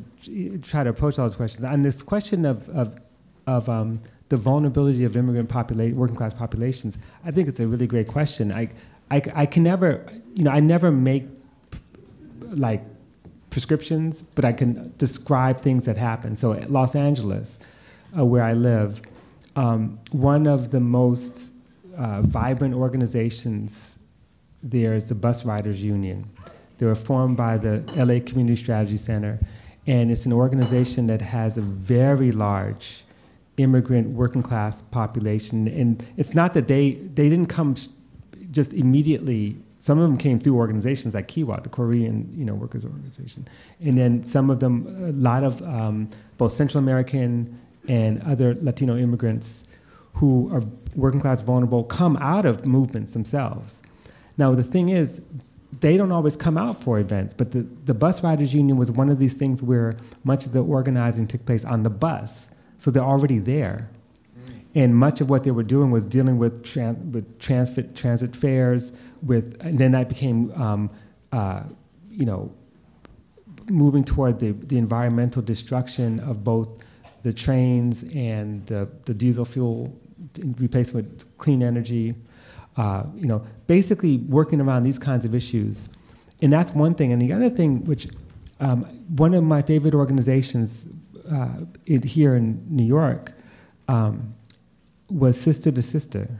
try 0.63 0.85
to 0.85 0.91
approach 0.91 1.19
all 1.19 1.27
those 1.27 1.37
questions. 1.37 1.65
On 1.65 1.83
this 1.83 2.03
question 2.03 2.45
of, 2.45 2.69
of, 2.71 2.99
of 3.47 3.69
um, 3.69 4.01
the 4.33 4.39
vulnerability 4.39 5.05
of 5.05 5.15
immigrant 5.15 5.51
population, 5.51 5.95
working 5.95 6.17
class 6.17 6.33
populations, 6.33 6.97
I 7.23 7.31
think 7.31 7.49
it's 7.49 7.61
a 7.61 7.67
really 7.67 7.87
great 7.87 8.09
question. 8.09 8.51
I, 8.51 8.71
I, 9.11 9.23
I 9.35 9.45
can 9.45 9.63
never, 9.63 10.07
you 10.33 10.45
know, 10.45 10.51
I 10.51 10.59
never 10.59 10.91
make 10.91 11.25
like 12.41 12.83
prescriptions, 13.51 14.23
but 14.23 14.47
I 14.47 14.55
can 14.55 14.95
describe 14.97 15.61
things 15.61 15.85
that 15.85 15.99
happen. 15.99 16.35
So 16.35 16.55
at 16.55 16.73
Los 16.73 16.95
Angeles, 16.95 17.59
uh, 18.17 18.25
where 18.25 18.43
I 18.43 18.55
live, 18.55 19.03
um, 19.55 20.01
one 20.13 20.47
of 20.47 20.71
the 20.71 20.81
most 20.81 21.53
uh, 21.95 22.23
vibrant 22.23 22.75
organizations 22.75 23.99
there 24.63 24.95
is 24.95 25.11
the 25.11 25.15
Bus 25.15 25.45
Riders 25.45 25.85
Union. 25.85 26.31
They 26.79 26.87
were 26.87 26.95
formed 26.95 27.37
by 27.37 27.59
the 27.59 27.85
LA 27.95 28.25
Community 28.25 28.57
Strategy 28.57 28.97
Center, 28.97 29.41
and 29.87 30.11
it's 30.11 30.25
an 30.25 30.33
organization 30.33 31.07
that 31.09 31.21
has 31.21 31.59
a 31.59 31.63
very 31.63 32.33
large 32.33 33.05
immigrant 33.57 34.15
working 34.15 34.43
class 34.43 34.83
population. 34.83 35.69
And 35.69 36.05
it's 36.17 36.35
not 36.35 36.55
that 36.55 36.69
they, 36.69 36.93
they 36.93 37.29
didn't 37.29 37.47
come 37.49 37.77
just 38.51 38.73
immediately 38.75 39.57
some 39.83 39.99
of 39.99 40.09
them 40.09 40.17
came 40.17 40.39
through 40.39 40.55
organizations 40.55 41.17
like 41.17 41.27
Kiwa, 41.27 41.61
the 41.61 41.69
Korean 41.69 42.33
you 42.37 42.45
know, 42.45 42.55
workers 42.55 42.85
organization. 42.85 43.49
And 43.81 43.99
then 43.99 44.23
some 44.23 44.49
of 44.49 44.61
them, 44.61 44.87
a 44.87 45.11
lot 45.11 45.43
of 45.43 45.61
um, 45.63 46.09
both 46.39 46.53
Central 46.53 46.79
American 46.79 47.61
and 47.89 48.23
other 48.23 48.55
Latino 48.61 48.97
immigrants 48.97 49.65
who 50.15 50.49
are 50.55 50.63
working 50.95 51.21
class 51.21 51.41
vulnerable 51.41 51.83
come 51.83 52.17
out 52.19 52.47
of 52.47 52.65
movements 52.65 53.13
themselves. 53.13 53.83
Now, 54.39 54.55
the 54.55 54.63
thing 54.63 54.89
is, 54.89 55.21
they 55.81 55.97
don't 55.97 56.13
always 56.13 56.37
come 56.37 56.57
out 56.57 56.81
for 56.81 57.01
events, 57.01 57.35
but 57.35 57.51
the, 57.51 57.67
the 57.85 57.95
bus 57.95 58.23
riders 58.23 58.55
union 58.55 58.77
was 58.77 58.93
one 58.93 59.09
of 59.09 59.19
these 59.19 59.35
things 59.35 59.65
where 59.65 59.97
much 60.23 60.47
of 60.47 60.53
the 60.53 60.63
organizing 60.63 61.27
took 61.27 61.45
place 61.45 61.65
on 61.65 61.83
the 61.83 61.91
bus. 61.91 62.47
So 62.83 62.91
they're 62.91 63.05
already 63.05 63.39
there. 63.39 63.89
And 64.75 64.97
much 64.97 65.21
of 65.21 65.31
what 65.31 65.45
they 65.45 65.53
were 65.53 65.63
doing 65.63 65.93
was 65.93 66.05
dealing 66.05 66.37
with, 66.37 66.55
with 67.13 67.39
transit, 67.39 67.95
transit 67.95 68.35
fares, 68.35 68.91
with, 69.23 69.57
and 69.61 69.79
then 69.79 69.93
that 69.93 70.09
became, 70.09 70.51
um, 70.61 70.91
uh, 71.31 71.63
you 72.11 72.27
know, 72.27 72.53
moving 73.71 74.03
toward 74.03 74.41
the, 74.41 74.51
the 74.51 74.79
environmental 74.79 75.43
destruction 75.43 76.19
of 76.19 76.43
both 76.43 76.83
the 77.23 77.33
trains 77.33 78.03
and 78.15 78.67
the, 78.67 78.89
the 79.05 79.15
diesel 79.15 79.45
fuel 79.45 79.97
replacement 80.59 81.07
with 81.07 81.39
clean 81.39 81.63
energy 81.63 82.17
uh, 82.77 83.05
you 83.15 83.29
know, 83.29 83.47
basically 83.69 84.17
working 84.17 84.61
around 84.61 84.83
these 84.83 84.99
kinds 84.99 85.25
of 85.25 85.37
issues. 85.37 85.89
And 86.41 86.53
that's 86.53 86.73
one 86.73 86.97
thing. 86.97 87.13
And 87.13 87.23
the 87.23 87.33
other 87.33 87.51
thing, 87.51 87.85
which 87.85 88.09
um, 88.59 88.83
one 89.17 89.35
of 89.35 89.45
my 89.45 89.63
favorite 89.63 89.95
organizations 89.95 90.89
uh, 91.33 91.65
in, 91.87 92.03
here 92.03 92.35
in 92.35 92.65
New 92.69 92.85
York 92.85 93.33
um, 93.89 94.35
was 95.11 95.37
Sista 95.39 95.67
II 95.67 95.73
Sista, 95.75 96.39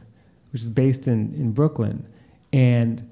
which 0.51 0.61
is 0.61 0.69
based 0.69 1.07
in, 1.07 1.33
in 1.33 1.51
Brooklyn. 1.51 2.05
And, 2.51 3.09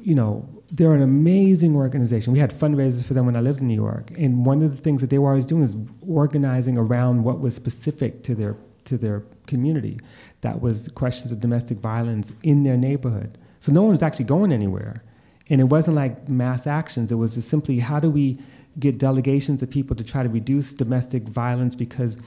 you 0.00 0.14
know, 0.14 0.48
they're 0.70 0.94
an 0.94 1.02
amazing 1.02 1.74
organization. 1.74 2.32
We 2.32 2.38
had 2.38 2.52
fundraisers 2.52 3.04
for 3.04 3.14
them 3.14 3.26
when 3.26 3.36
I 3.36 3.40
lived 3.40 3.60
in 3.60 3.68
New 3.68 3.74
York. 3.74 4.10
And 4.16 4.44
one 4.44 4.62
of 4.62 4.76
the 4.76 4.82
things 4.82 5.00
that 5.00 5.10
they 5.10 5.18
were 5.18 5.30
always 5.30 5.46
doing 5.46 5.62
is 5.62 5.76
organizing 6.06 6.78
around 6.78 7.24
what 7.24 7.40
was 7.40 7.54
specific 7.54 8.22
to 8.24 8.34
their, 8.34 8.56
to 8.84 8.96
their 8.96 9.24
community 9.46 9.98
that 10.42 10.60
was 10.60 10.88
questions 10.88 11.32
of 11.32 11.40
domestic 11.40 11.78
violence 11.78 12.32
in 12.42 12.62
their 12.62 12.76
neighborhood. 12.76 13.36
So 13.58 13.72
no 13.72 13.82
one 13.82 13.90
was 13.90 14.02
actually 14.02 14.26
going 14.26 14.52
anywhere. 14.52 15.02
And 15.48 15.60
it 15.60 15.64
wasn't 15.64 15.96
like 15.96 16.28
mass 16.28 16.66
actions, 16.66 17.10
it 17.10 17.16
was 17.16 17.34
just 17.34 17.48
simply 17.48 17.80
how 17.80 17.98
do 17.98 18.08
we 18.08 18.38
get 18.78 18.98
delegations 18.98 19.62
of 19.62 19.70
people 19.70 19.96
to 19.96 20.04
try 20.04 20.22
to 20.22 20.28
reduce 20.28 20.72
domestic 20.72 21.24
violence 21.24 21.74
because 21.74 22.18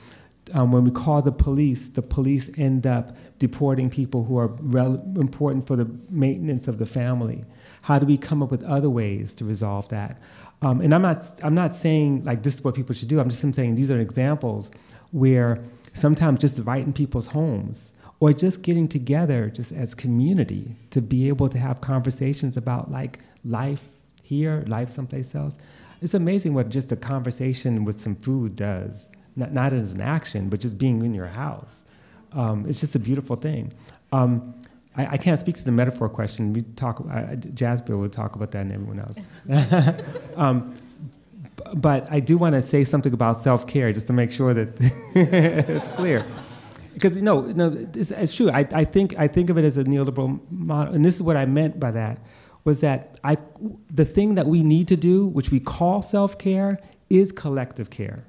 um, 0.53 0.71
when 0.71 0.83
we 0.83 0.91
call 0.91 1.21
the 1.21 1.31
police, 1.31 1.87
the 1.89 2.01
police 2.01 2.51
end 2.57 2.85
up 2.85 3.15
deporting 3.39 3.89
people 3.89 4.25
who 4.25 4.37
are 4.37 4.51
important 5.19 5.65
for 5.65 5.75
the 5.75 5.89
maintenance 6.09 6.67
of 6.67 6.77
the 6.79 6.85
family. 6.85 7.43
How 7.83 7.99
do 7.99 8.05
we 8.05 8.17
come 8.17 8.43
up 8.43 8.51
with 8.51 8.63
other 8.63 8.89
ways 8.89 9.33
to 9.35 9.45
resolve 9.45 9.87
that? 9.89 10.19
Um, 10.61 10.81
and 10.81 10.93
I'm 10.93 11.01
not, 11.01 11.19
I'm 11.43 11.55
not 11.55 11.73
saying 11.73 12.23
like 12.23 12.43
this 12.43 12.55
is 12.55 12.63
what 12.63 12.75
people 12.75 12.95
should 12.95 13.09
do. 13.09 13.19
I'm 13.19 13.29
just 13.29 13.53
saying 13.53 13.75
these 13.75 13.91
are 13.91 13.99
examples 13.99 14.71
where 15.11 15.63
sometimes 15.93 16.41
just 16.41 16.59
in 16.59 16.93
people's 16.93 17.27
homes 17.27 17.91
or 18.19 18.31
just 18.31 18.61
getting 18.61 18.87
together 18.87 19.49
just 19.49 19.71
as 19.71 19.93
community 19.93 20.75
to 20.89 21.01
be 21.01 21.27
able 21.27 21.49
to 21.49 21.59
have 21.59 21.81
conversations 21.81 22.55
about 22.55 22.89
like 22.89 23.19
life 23.43 23.85
here, 24.21 24.63
life 24.67 24.89
someplace 24.89 25.35
else. 25.35 25.57
It's 26.03 26.13
amazing 26.13 26.53
what 26.53 26.69
just 26.69 26.91
a 26.91 26.97
conversation 26.97 27.85
with 27.85 27.99
some 27.99 28.15
food 28.15 28.55
does. 28.57 29.09
Not, 29.35 29.53
not 29.53 29.73
as 29.73 29.93
an 29.93 30.01
action, 30.01 30.49
but 30.49 30.59
just 30.59 30.77
being 30.77 31.03
in 31.03 31.13
your 31.13 31.27
house. 31.27 31.85
Um, 32.33 32.65
it's 32.67 32.81
just 32.81 32.93
a 32.93 32.99
beautiful 32.99 33.35
thing. 33.35 33.73
Um, 34.11 34.53
I, 34.95 35.13
I, 35.13 35.17
can't 35.17 35.39
speak 35.39 35.55
to 35.55 35.63
the 35.63 35.71
metaphor 35.71 36.09
question. 36.09 36.53
We 36.53 36.61
talk. 36.61 36.97
Jasbir 36.97 37.97
will 37.97 38.09
talk 38.09 38.35
about 38.35 38.51
that, 38.51 38.61
and 38.61 38.71
everyone 38.73 38.99
else. 38.99 39.17
um, 40.35 40.75
but 41.73 42.11
I 42.11 42.19
do 42.19 42.37
want 42.37 42.53
to 42.53 42.61
say 42.61 42.83
something 42.83 43.13
about 43.13 43.37
self 43.37 43.65
care, 43.65 43.91
just 43.91 44.07
to 44.07 44.13
make 44.13 44.31
sure 44.31 44.53
that 44.53 44.69
it's 45.15 45.87
clear 45.89 46.25
because 46.93 47.15
you 47.15 47.23
know, 47.23 47.41
no, 47.41 47.87
it's, 47.93 48.11
it's, 48.11 48.35
true. 48.35 48.51
I, 48.51 48.67
I 48.71 48.83
think 48.83 49.17
I 49.17 49.27
think 49.27 49.49
of 49.49 49.57
it 49.57 49.65
as 49.65 49.77
a 49.77 49.83
neoliberal 49.83 50.39
model, 50.51 50.93
and 50.93 51.03
this 51.03 51.15
is 51.15 51.23
what 51.23 51.37
I 51.37 51.45
meant 51.45 51.79
by 51.79 51.91
that 51.91 52.19
was 52.63 52.81
that 52.81 53.19
I 53.23 53.37
the 53.89 54.05
thing 54.05 54.35
that 54.35 54.47
we 54.47 54.63
need 54.63 54.87
to 54.89 54.97
do, 54.97 55.25
which 55.25 55.51
we 55.51 55.59
call 55.59 56.01
self 56.01 56.37
care, 56.37 56.79
is 57.09 57.31
collective 57.31 57.89
care. 57.89 58.25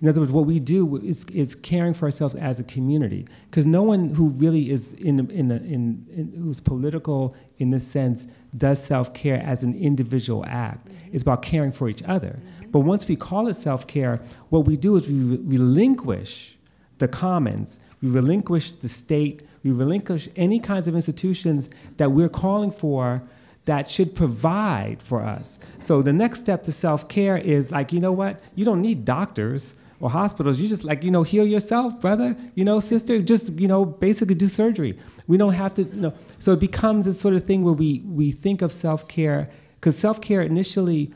In 0.00 0.08
other 0.08 0.20
words, 0.20 0.30
what 0.30 0.44
we 0.44 0.60
do 0.60 0.98
is, 0.98 1.24
is 1.26 1.54
caring 1.54 1.94
for 1.94 2.04
ourselves 2.04 2.34
as 2.36 2.60
a 2.60 2.64
community, 2.64 3.26
because 3.50 3.64
no 3.64 3.82
one 3.82 4.10
who 4.10 4.28
really 4.28 4.70
is 4.70 4.92
in, 4.92 5.18
in, 5.30 5.50
in, 5.50 6.06
in 6.10 6.34
who's 6.36 6.60
political 6.60 7.34
in 7.56 7.70
this 7.70 7.86
sense 7.86 8.26
does 8.56 8.82
self 8.82 9.14
care 9.14 9.42
as 9.42 9.62
an 9.62 9.74
individual 9.74 10.44
act. 10.46 10.88
Mm-hmm. 10.88 11.14
It's 11.14 11.22
about 11.22 11.42
caring 11.42 11.72
for 11.72 11.88
each 11.88 12.02
other. 12.02 12.38
Mm-hmm. 12.40 12.70
But 12.70 12.80
once 12.80 13.08
we 13.08 13.16
call 13.16 13.48
it 13.48 13.54
self 13.54 13.86
care, 13.86 14.20
what 14.50 14.66
we 14.66 14.76
do 14.76 14.96
is 14.96 15.08
we 15.08 15.36
relinquish 15.36 16.56
the 16.98 17.08
commons 17.08 17.80
we 18.02 18.10
relinquish 18.10 18.72
the 18.72 18.88
state, 18.88 19.42
we 19.62 19.72
relinquish 19.72 20.28
any 20.36 20.60
kinds 20.60 20.86
of 20.86 20.94
institutions 20.94 21.70
that 21.96 22.12
we're 22.12 22.28
calling 22.28 22.70
for 22.70 23.22
that 23.66 23.90
should 23.90 24.16
provide 24.16 25.02
for 25.02 25.22
us. 25.22 25.60
So 25.78 26.02
the 26.02 26.12
next 26.12 26.40
step 26.40 26.64
to 26.64 26.72
self-care 26.72 27.36
is 27.36 27.70
like, 27.70 27.92
you 27.92 28.00
know 28.00 28.12
what? 28.12 28.40
You 28.54 28.64
don't 28.64 28.80
need 28.80 29.04
doctors 29.04 29.74
or 30.00 30.10
hospitals. 30.10 30.58
You 30.58 30.68
just 30.68 30.84
like, 30.84 31.04
you 31.04 31.10
know, 31.10 31.22
heal 31.22 31.46
yourself, 31.46 32.00
brother, 32.00 32.36
you 32.54 32.64
know, 32.64 32.80
sister, 32.80 33.20
just, 33.20 33.52
you 33.52 33.68
know, 33.68 33.84
basically 33.84 34.34
do 34.34 34.48
surgery. 34.48 34.98
We 35.26 35.36
don't 35.36 35.54
have 35.54 35.74
to, 35.74 35.82
you 35.82 36.00
know. 36.00 36.14
So 36.38 36.52
it 36.52 36.60
becomes 36.60 37.06
this 37.06 37.20
sort 37.20 37.34
of 37.34 37.44
thing 37.44 37.64
where 37.64 37.74
we, 37.74 38.02
we 38.06 38.30
think 38.30 38.62
of 38.62 38.72
self-care, 38.72 39.50
because 39.80 39.98
self-care 39.98 40.42
initially 40.42 41.12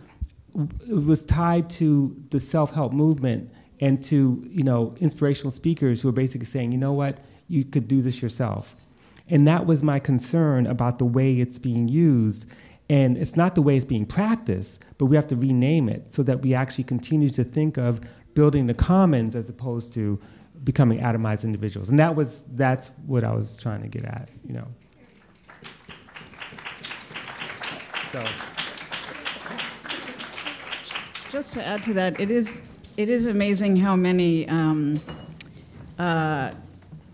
was 0.88 1.24
tied 1.24 1.70
to 1.70 2.16
the 2.30 2.40
self-help 2.40 2.92
movement 2.92 3.52
and 3.78 4.02
to 4.02 4.44
you 4.50 4.64
know 4.64 4.94
inspirational 5.00 5.50
speakers 5.52 6.00
who 6.00 6.08
are 6.08 6.12
basically 6.12 6.46
saying, 6.46 6.72
you 6.72 6.78
know 6.78 6.92
what, 6.92 7.18
you 7.46 7.64
could 7.64 7.86
do 7.86 8.02
this 8.02 8.20
yourself. 8.20 8.74
And 9.30 9.46
that 9.46 9.64
was 9.64 9.82
my 9.82 9.98
concern 9.98 10.66
about 10.66 10.98
the 10.98 11.04
way 11.04 11.36
it's 11.36 11.58
being 11.58 11.88
used. 11.88 12.46
And 12.88 13.16
it's 13.16 13.36
not 13.36 13.54
the 13.54 13.62
way 13.62 13.76
it's 13.76 13.84
being 13.84 14.04
practiced, 14.04 14.84
but 14.98 15.06
we 15.06 15.14
have 15.14 15.28
to 15.28 15.36
rename 15.36 15.88
it 15.88 16.10
so 16.10 16.24
that 16.24 16.42
we 16.42 16.54
actually 16.54 16.84
continue 16.84 17.30
to 17.30 17.44
think 17.44 17.76
of 17.76 18.00
building 18.34 18.66
the 18.66 18.74
commons 18.74 19.36
as 19.36 19.48
opposed 19.48 19.92
to 19.92 20.20
becoming 20.64 20.98
atomized 20.98 21.44
individuals. 21.44 21.88
And 21.88 21.98
that 22.00 22.16
was 22.16 22.44
that's 22.54 22.90
what 23.06 23.22
I 23.22 23.32
was 23.32 23.56
trying 23.56 23.82
to 23.82 23.88
get 23.88 24.04
at, 24.04 24.28
you 24.44 24.54
know. 24.54 24.66
So. 28.12 28.26
Just 31.30 31.52
to 31.52 31.64
add 31.64 31.84
to 31.84 31.94
that, 31.94 32.18
it 32.18 32.30
is 32.32 32.64
it 32.96 33.08
is 33.08 33.26
amazing 33.26 33.76
how 33.76 33.94
many 33.94 34.48
um, 34.48 35.00
uh, 35.96 36.50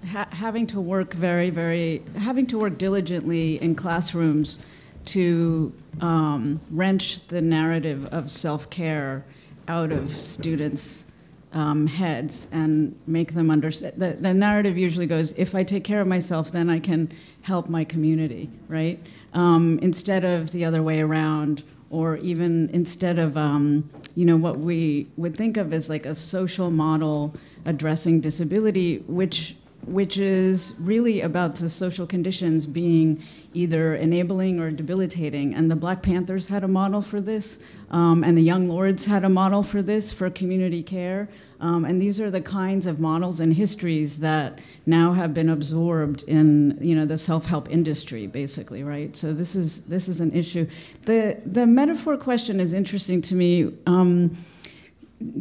ha- 0.06 0.28
having 0.30 0.66
to 0.68 0.80
work 0.80 1.14
very 1.14 1.50
very 1.50 2.02
having 2.16 2.46
to 2.46 2.58
work 2.58 2.78
diligently 2.78 3.60
in 3.62 3.74
classrooms 3.74 4.58
to 5.04 5.72
um, 6.00 6.60
wrench 6.70 7.26
the 7.28 7.40
narrative 7.40 8.06
of 8.06 8.30
self 8.30 8.68
care 8.70 9.24
out 9.68 9.92
of 9.92 10.10
students. 10.10 11.06
Um, 11.52 11.86
heads 11.86 12.48
and 12.52 12.98
make 13.06 13.32
them 13.32 13.50
understand. 13.50 13.94
The, 13.96 14.10
the 14.20 14.34
narrative 14.34 14.76
usually 14.76 15.06
goes, 15.06 15.32
if 15.38 15.54
I 15.54 15.62
take 15.62 15.84
care 15.84 16.02
of 16.02 16.06
myself, 16.06 16.52
then 16.52 16.68
I 16.68 16.78
can 16.78 17.10
help 17.42 17.70
my 17.70 17.82
community, 17.82 18.50
right? 18.68 19.00
Um, 19.32 19.78
instead 19.80 20.22
of 20.22 20.50
the 20.50 20.66
other 20.66 20.82
way 20.82 21.00
around, 21.00 21.62
or 21.90 22.16
even 22.16 22.68
instead 22.72 23.18
of 23.18 23.36
um, 23.36 23.88
you 24.14 24.24
know 24.24 24.36
what 24.36 24.58
we 24.58 25.06
would 25.16 25.36
think 25.36 25.56
of 25.56 25.72
as 25.72 25.88
like 25.88 26.04
a 26.04 26.14
social 26.14 26.70
model 26.70 27.34
addressing 27.64 28.20
disability, 28.20 28.98
which 29.06 29.56
which 29.86 30.18
is 30.18 30.74
really 30.80 31.20
about 31.20 31.54
the 31.54 31.68
social 31.68 32.06
conditions 32.06 32.66
being 32.66 33.22
either 33.54 33.94
enabling 33.94 34.60
or 34.60 34.70
debilitating. 34.70 35.54
And 35.54 35.70
the 35.70 35.76
Black 35.76 36.02
Panthers 36.02 36.46
had 36.48 36.64
a 36.64 36.68
model 36.68 37.00
for 37.00 37.20
this, 37.20 37.58
um, 37.90 38.22
and 38.22 38.36
the 38.36 38.42
Young 38.42 38.68
Lords 38.68 39.06
had 39.06 39.24
a 39.24 39.28
model 39.28 39.62
for 39.62 39.80
this 39.80 40.12
for 40.12 40.28
community 40.28 40.82
care. 40.82 41.28
Um, 41.60 41.86
and 41.86 42.02
these 42.02 42.20
are 42.20 42.30
the 42.30 42.42
kinds 42.42 42.86
of 42.86 43.00
models 43.00 43.40
and 43.40 43.54
histories 43.54 44.18
that 44.18 44.58
now 44.84 45.12
have 45.12 45.32
been 45.32 45.48
absorbed 45.48 46.22
in 46.24 46.76
you 46.82 46.94
know 46.94 47.06
the 47.06 47.16
self-help 47.16 47.70
industry, 47.70 48.26
basically, 48.26 48.82
right? 48.82 49.16
So 49.16 49.32
this 49.32 49.56
is 49.56 49.82
this 49.82 50.08
is 50.08 50.20
an 50.20 50.32
issue. 50.32 50.68
The 51.04 51.40
the 51.46 51.66
metaphor 51.66 52.18
question 52.18 52.60
is 52.60 52.74
interesting 52.74 53.22
to 53.22 53.34
me. 53.34 53.72
Um, 53.86 54.36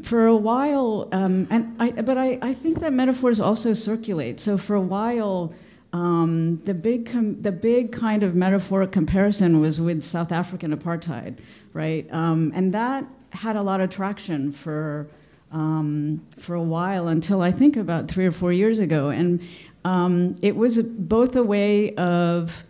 for 0.03 0.25
a 0.25 0.35
while, 0.35 1.09
um, 1.11 1.47
and 1.49 1.75
I, 1.79 1.91
but 1.91 2.17
I, 2.17 2.39
I 2.41 2.53
think 2.53 2.79
that 2.79 2.93
metaphors 2.93 3.39
also 3.39 3.73
circulate. 3.73 4.39
So 4.39 4.57
for 4.57 4.75
a 4.75 4.81
while, 4.81 5.53
um, 5.91 6.61
the 6.65 6.73
big 6.73 7.09
the 7.41 7.51
big 7.51 7.91
kind 7.91 8.23
of 8.23 8.35
metaphoric 8.35 8.91
comparison 8.91 9.59
was 9.59 9.81
with 9.81 10.03
South 10.03 10.31
African 10.31 10.75
apartheid, 10.75 11.39
right? 11.73 12.07
Um, 12.11 12.51
and 12.55 12.73
that 12.73 13.05
had 13.31 13.55
a 13.55 13.61
lot 13.61 13.81
of 13.81 13.89
traction 13.89 14.51
for 14.51 15.07
um, 15.51 16.25
for 16.37 16.55
a 16.55 16.63
while 16.63 17.07
until 17.09 17.41
I 17.41 17.51
think 17.51 17.75
about 17.75 18.07
three 18.07 18.25
or 18.25 18.31
four 18.31 18.53
years 18.53 18.79
ago, 18.79 19.09
and 19.09 19.41
um, 19.83 20.35
it 20.41 20.55
was 20.55 20.81
both 20.81 21.35
a 21.35 21.43
way 21.43 21.93
of 21.95 22.63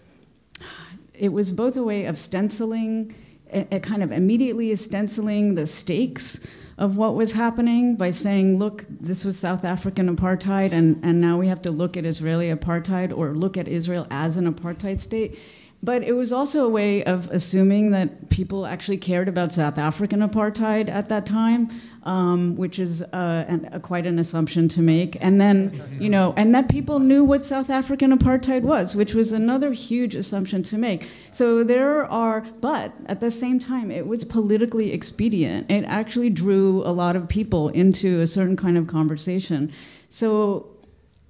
it 1.13 1.29
was 1.29 1.51
both 1.51 1.77
a 1.77 1.83
way 1.83 2.05
of 2.05 2.17
stenciling, 2.17 3.15
a, 3.51 3.75
a 3.75 3.79
kind 3.79 4.03
of 4.03 4.11
immediately 4.11 4.75
stenciling 4.75 5.55
the 5.55 5.67
stakes 5.67 6.45
of 6.77 6.97
what 6.97 7.15
was 7.15 7.33
happening 7.33 7.95
by 7.95 8.11
saying, 8.11 8.59
look, 8.59 8.85
this 8.89 9.23
was 9.23 9.39
South 9.39 9.63
African 9.63 10.13
apartheid, 10.13 10.73
and, 10.73 11.03
and 11.03 11.21
now 11.21 11.37
we 11.37 11.47
have 11.47 11.61
to 11.61 11.71
look 11.71 11.95
at 11.95 12.05
Israeli 12.05 12.47
apartheid 12.47 13.15
or 13.15 13.33
look 13.33 13.55
at 13.55 13.67
Israel 13.67 14.05
as 14.11 14.35
an 14.35 14.51
apartheid 14.51 14.99
state. 14.99 15.39
But 15.85 16.01
it 16.01 16.13
was 16.13 16.33
also 16.33 16.65
a 16.65 16.69
way 16.69 17.03
of 17.03 17.29
assuming 17.29 17.91
that 17.91 18.29
people 18.31 18.65
actually 18.65 18.97
cared 18.97 19.27
about 19.27 19.53
South 19.53 19.77
African 19.77 20.21
apartheid 20.21 20.89
at 20.89 21.09
that 21.09 21.27
time, 21.27 21.69
um, 22.03 22.55
which 22.55 22.79
is 22.79 23.03
uh, 23.03 23.45
an, 23.47 23.69
a, 23.71 23.79
quite 23.79 24.07
an 24.07 24.17
assumption 24.17 24.67
to 24.69 24.81
make. 24.81 25.15
And 25.21 25.39
then, 25.39 25.97
you 25.99 26.09
know, 26.09 26.33
and 26.37 26.55
that 26.55 26.69
people 26.69 26.97
knew 26.97 27.23
what 27.23 27.45
South 27.45 27.69
African 27.69 28.17
apartheid 28.17 28.63
was, 28.63 28.95
which 28.95 29.13
was 29.13 29.31
another 29.31 29.73
huge 29.73 30.15
assumption 30.15 30.63
to 30.63 30.77
make. 30.77 31.07
So 31.31 31.63
there 31.63 32.05
are, 32.05 32.41
but 32.61 32.91
at 33.05 33.19
the 33.19 33.29
same 33.29 33.59
time, 33.59 33.91
it 33.91 34.07
was 34.07 34.23
politically 34.23 34.91
expedient. 34.91 35.69
It 35.69 35.85
actually 35.85 36.31
drew 36.31 36.81
a 36.83 36.93
lot 36.93 37.15
of 37.15 37.29
people 37.29 37.69
into 37.69 38.21
a 38.21 38.27
certain 38.27 38.57
kind 38.57 38.77
of 38.77 38.87
conversation. 38.87 39.71
So 40.09 40.67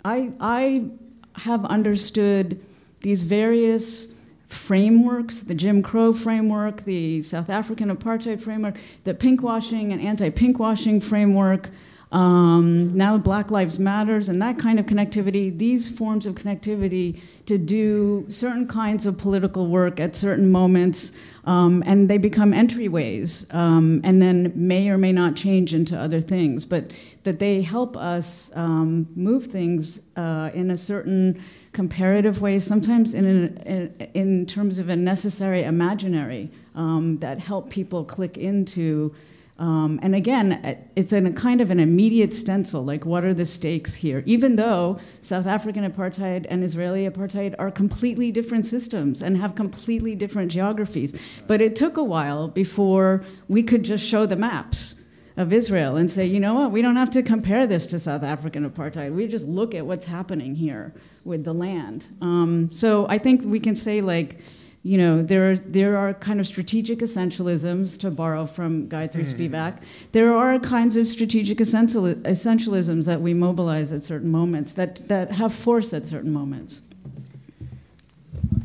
I, 0.05 0.31
I 0.39 0.91
have 1.39 1.65
understood 1.65 2.63
these 3.01 3.23
various 3.23 4.14
frameworks, 4.55 5.39
the 5.39 5.53
Jim 5.53 5.83
Crow 5.83 6.13
framework, 6.13 6.83
the 6.85 7.21
South 7.21 7.49
African 7.49 7.95
apartheid 7.95 8.41
framework, 8.41 8.77
the 9.03 9.13
pinkwashing 9.13 9.91
and 9.91 10.01
anti-pinkwashing 10.01 11.01
framework, 11.01 11.69
um, 12.11 12.95
now 12.95 13.17
Black 13.17 13.51
Lives 13.51 13.77
Matters 13.77 14.29
and 14.29 14.41
that 14.41 14.57
kind 14.57 14.79
of 14.79 14.85
connectivity, 14.85 15.55
these 15.55 15.89
forms 15.89 16.25
of 16.25 16.35
connectivity 16.35 17.19
to 17.45 17.57
do 17.57 18.25
certain 18.29 18.67
kinds 18.67 19.05
of 19.05 19.17
political 19.17 19.67
work 19.67 19.99
at 19.99 20.15
certain 20.15 20.49
moments, 20.49 21.11
um, 21.45 21.83
and 21.85 22.09
they 22.09 22.17
become 22.17 22.53
entryways, 22.53 23.53
um, 23.53 24.01
and 24.03 24.21
then 24.21 24.53
may 24.55 24.89
or 24.89 24.97
may 24.97 25.11
not 25.11 25.35
change 25.35 25.73
into 25.73 25.99
other 25.99 26.21
things, 26.21 26.63
but 26.63 26.91
that 27.23 27.39
they 27.39 27.61
help 27.61 27.97
us 27.97 28.49
um, 28.55 29.07
move 29.15 29.47
things 29.47 30.01
uh, 30.15 30.51
in 30.53 30.71
a 30.71 30.77
certain 30.77 31.43
comparative 31.75 32.41
ways, 32.41 32.63
sometimes 32.63 33.13
in, 33.13 33.25
an, 33.25 34.09
in, 34.13 34.45
terms 34.45 34.79
of 34.79 34.87
a 34.89 34.95
necessary 34.95 35.63
imaginary 35.63 36.49
um, 36.73 37.19
that 37.19 37.37
help 37.37 37.69
people 37.69 38.05
click 38.05 38.37
into. 38.37 39.13
Um, 39.59 39.99
and 40.01 40.15
again, 40.15 40.77
it's 40.95 41.11
in 41.11 41.25
a 41.25 41.33
kind 41.33 41.59
of 41.61 41.71
an 41.71 41.79
immediate 41.79 42.33
stencil, 42.33 42.83
like 42.83 43.05
what 43.05 43.23
are 43.25 43.33
the 43.33 43.45
stakes 43.45 43.95
here? 43.95 44.23
Even 44.25 44.55
though 44.55 44.99
South 45.21 45.45
African 45.45 45.89
apartheid 45.89 46.45
and 46.49 46.63
Israeli 46.63 47.07
apartheid 47.09 47.55
are 47.59 47.71
completely 47.71 48.31
different 48.31 48.65
systems 48.65 49.21
and 49.21 49.37
have 49.37 49.55
completely 49.55 50.15
different 50.15 50.51
geographies. 50.51 51.19
But 51.45 51.61
it 51.61 51.75
took 51.75 51.97
a 51.97 52.03
while 52.03 52.47
before 52.47 53.23
we 53.49 53.63
could 53.63 53.83
just 53.83 54.05
show 54.05 54.25
the 54.25 54.37
maps 54.37 55.03
of 55.37 55.51
Israel 55.51 55.97
and 55.97 56.09
say, 56.09 56.25
you 56.25 56.39
know 56.39 56.53
what, 56.53 56.71
we 56.71 56.81
don't 56.81 56.95
have 56.95 57.09
to 57.11 57.21
compare 57.21 57.67
this 57.67 57.85
to 57.87 57.99
South 57.99 58.23
African 58.23 58.69
apartheid. 58.69 59.13
We 59.13 59.27
just 59.27 59.45
look 59.45 59.75
at 59.75 59.85
what's 59.85 60.05
happening 60.05 60.55
here 60.55 60.93
with 61.25 61.43
the 61.43 61.53
land. 61.53 62.07
Um, 62.21 62.71
so 62.71 63.07
I 63.09 63.17
think 63.17 63.43
we 63.43 63.59
can 63.59 63.75
say 63.75 63.99
like, 63.99 64.39
you 64.83 64.99
know, 64.99 65.23
there 65.23 65.49
are, 65.49 65.55
there 65.57 65.97
are 65.97 66.13
kind 66.13 66.39
of 66.39 66.45
strategic 66.45 66.99
essentialisms, 66.99 67.99
to 68.01 68.11
borrow 68.11 68.45
from 68.45 68.87
Gayatri 68.87 69.25
mm. 69.25 69.49
Spivak. 69.49 69.81
There 70.11 70.31
are 70.31 70.59
kinds 70.59 70.95
of 70.95 71.07
strategic 71.07 71.59
essential, 71.59 72.03
essentialisms 72.03 73.07
that 73.07 73.19
we 73.19 73.33
mobilize 73.33 73.91
at 73.91 74.03
certain 74.03 74.29
moments, 74.29 74.73
that, 74.73 74.97
that 75.07 75.31
have 75.31 75.51
force 75.51 75.91
at 75.91 76.05
certain 76.05 76.31
moments. 76.31 76.83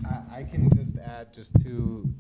I, 0.05 0.41
I 0.41 0.43
can 0.43 0.69
just 0.77 0.99
add 0.99 1.33
just 1.33 1.59
two, 1.63 2.13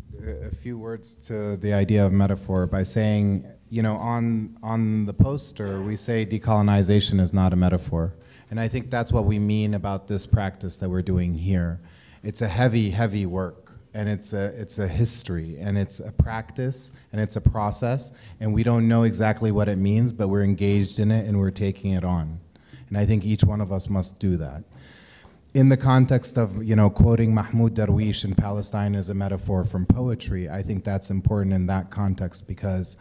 a 0.45 0.55
few 0.55 0.79
words 0.79 1.17
to 1.29 1.59
the 1.59 1.75
idea 1.75 2.07
of 2.07 2.11
metaphor 2.11 2.67
by 2.67 2.85
saying, 2.85 3.45
you 3.69 3.83
know, 3.83 3.97
on, 3.97 4.57
on 4.63 5.05
the 5.05 5.13
poster, 5.13 5.83
we 5.83 5.95
say 5.95 6.25
decolonization 6.25 7.21
is 7.21 7.35
not 7.35 7.53
a 7.53 7.57
metaphor. 7.57 8.15
And 8.51 8.59
I 8.59 8.67
think 8.67 8.91
that's 8.91 9.13
what 9.13 9.25
we 9.25 9.39
mean 9.39 9.75
about 9.75 10.09
this 10.09 10.27
practice 10.27 10.77
that 10.79 10.89
we're 10.89 11.03
doing 11.03 11.35
here. 11.35 11.81
It's 12.23 12.43
a 12.43 12.49
heavy, 12.49 12.91
heavy 12.91 13.25
work, 13.25 13.73
and 13.95 14.09
it's 14.09 14.33
a, 14.33 14.47
it's 14.61 14.79
a 14.79 14.89
history, 14.89 15.57
and 15.59 15.79
it's 15.79 16.01
a 16.01 16.13
practice, 16.13 16.93
and 17.13 17.21
it's 17.21 17.37
a 17.37 17.41
process, 17.41 18.13
and 18.41 18.53
we 18.53 18.63
don't 18.63 18.89
know 18.89 19.05
exactly 19.05 19.53
what 19.53 19.69
it 19.69 19.79
means, 19.79 20.13
but 20.13 20.29
we're 20.29 20.43
engaged 20.43 20.99
in 20.99 21.11
it 21.11 21.27
and 21.27 21.39
we're 21.39 21.51
taking 21.51 21.93
it 21.93 22.05
on. 22.05 22.41
And 22.89 22.99
I 22.99 23.07
think 23.07 23.25
each 23.25 23.45
one 23.45 23.61
of 23.61 23.73
us 23.73 23.89
must 23.89 24.19
do 24.19 24.37
that. 24.39 24.65
In 25.55 25.69
the 25.69 25.77
context 25.77 26.37
of, 26.37 26.63
you 26.63 26.77
know, 26.77 26.91
quoting 26.91 27.35
Mahmoud 27.35 27.75
Darwish 27.75 28.25
in 28.25 28.35
Palestine 28.35 28.95
as 28.95 29.09
a 29.09 29.15
metaphor 29.15 29.65
from 29.65 29.87
poetry, 29.87 30.49
I 30.49 30.63
think 30.63 30.85
that's 30.85 31.11
important 31.11 31.55
in 31.55 31.67
that 31.67 31.91
context 31.91 32.47
because 32.47 32.97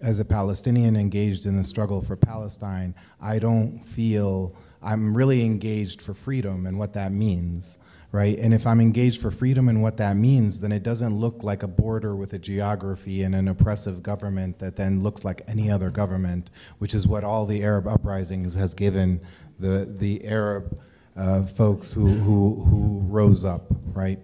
as 0.00 0.18
a 0.18 0.24
Palestinian 0.24 0.96
engaged 0.96 1.44
in 1.44 1.56
the 1.56 1.64
struggle 1.64 2.00
for 2.00 2.16
Palestine, 2.16 2.94
I 3.20 3.38
don't 3.38 3.78
feel 3.80 4.54
I'm 4.82 5.16
really 5.16 5.44
engaged 5.44 6.00
for 6.00 6.14
freedom 6.14 6.66
and 6.66 6.78
what 6.78 6.94
that 6.94 7.12
means, 7.12 7.78
right? 8.12 8.38
And 8.38 8.54
if 8.54 8.66
I'm 8.66 8.80
engaged 8.80 9.20
for 9.20 9.30
freedom 9.30 9.68
and 9.68 9.82
what 9.82 9.96
that 9.98 10.16
means, 10.16 10.60
then 10.60 10.72
it 10.72 10.82
doesn't 10.82 11.14
look 11.14 11.42
like 11.42 11.62
a 11.62 11.68
border 11.68 12.16
with 12.16 12.32
a 12.32 12.38
geography 12.38 13.22
and 13.22 13.34
an 13.34 13.48
oppressive 13.48 14.02
government 14.02 14.58
that 14.58 14.76
then 14.76 15.02
looks 15.02 15.24
like 15.24 15.42
any 15.46 15.70
other 15.70 15.90
government, 15.90 16.50
which 16.78 16.94
is 16.94 17.06
what 17.06 17.24
all 17.24 17.46
the 17.46 17.62
Arab 17.62 17.86
uprisings 17.86 18.54
has 18.54 18.74
given 18.74 19.20
the, 19.58 19.84
the 19.98 20.24
Arab 20.26 20.78
uh, 21.16 21.42
folks 21.42 21.92
who, 21.92 22.06
who, 22.06 22.64
who 22.64 23.00
rose 23.06 23.44
up, 23.44 23.66
right? 23.92 24.18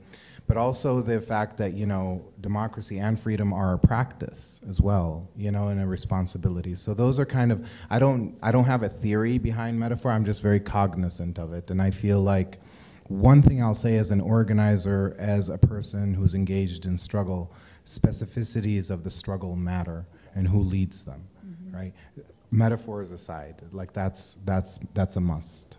But 0.46 0.56
also 0.56 1.00
the 1.00 1.20
fact 1.20 1.56
that, 1.56 1.72
you 1.72 1.86
know, 1.86 2.24
democracy 2.40 2.98
and 2.98 3.18
freedom 3.18 3.52
are 3.52 3.74
a 3.74 3.78
practice 3.78 4.60
as 4.68 4.80
well, 4.80 5.28
you 5.36 5.50
know, 5.50 5.68
and 5.68 5.80
a 5.80 5.86
responsibility. 5.86 6.76
So 6.76 6.94
those 6.94 7.18
are 7.18 7.26
kind 7.26 7.50
of 7.50 7.68
I 7.90 7.98
don't 7.98 8.38
I 8.42 8.52
don't 8.52 8.64
have 8.64 8.84
a 8.84 8.88
theory 8.88 9.38
behind 9.38 9.78
metaphor. 9.78 10.12
I'm 10.12 10.24
just 10.24 10.42
very 10.42 10.60
cognizant 10.60 11.38
of 11.38 11.52
it, 11.52 11.70
and 11.70 11.82
I 11.82 11.90
feel 11.90 12.20
like 12.20 12.60
one 13.08 13.42
thing 13.42 13.62
I'll 13.62 13.74
say 13.74 13.96
as 13.96 14.10
an 14.10 14.20
organizer, 14.20 15.14
as 15.18 15.48
a 15.48 15.58
person 15.58 16.14
who's 16.14 16.34
engaged 16.34 16.86
in 16.86 16.98
struggle, 16.98 17.52
specificities 17.84 18.90
of 18.90 19.04
the 19.04 19.10
struggle 19.10 19.56
matter 19.56 20.06
and 20.34 20.46
who 20.46 20.60
leads 20.60 21.04
them, 21.04 21.26
mm-hmm. 21.44 21.76
right? 21.76 21.92
Metaphors 22.50 23.10
aside, 23.10 23.62
like 23.72 23.92
that's 23.92 24.34
that's 24.44 24.78
that's 24.94 25.16
a 25.16 25.20
must. 25.20 25.78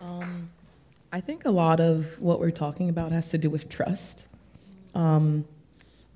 Um, 0.00 0.50
I 1.12 1.20
think 1.20 1.44
a 1.44 1.50
lot 1.50 1.80
of 1.80 2.20
what 2.20 2.40
we're 2.40 2.50
talking 2.50 2.88
about 2.88 3.12
has 3.12 3.30
to 3.30 3.38
do 3.38 3.50
with 3.50 3.68
trust. 3.68 4.26
Um, 4.94 5.44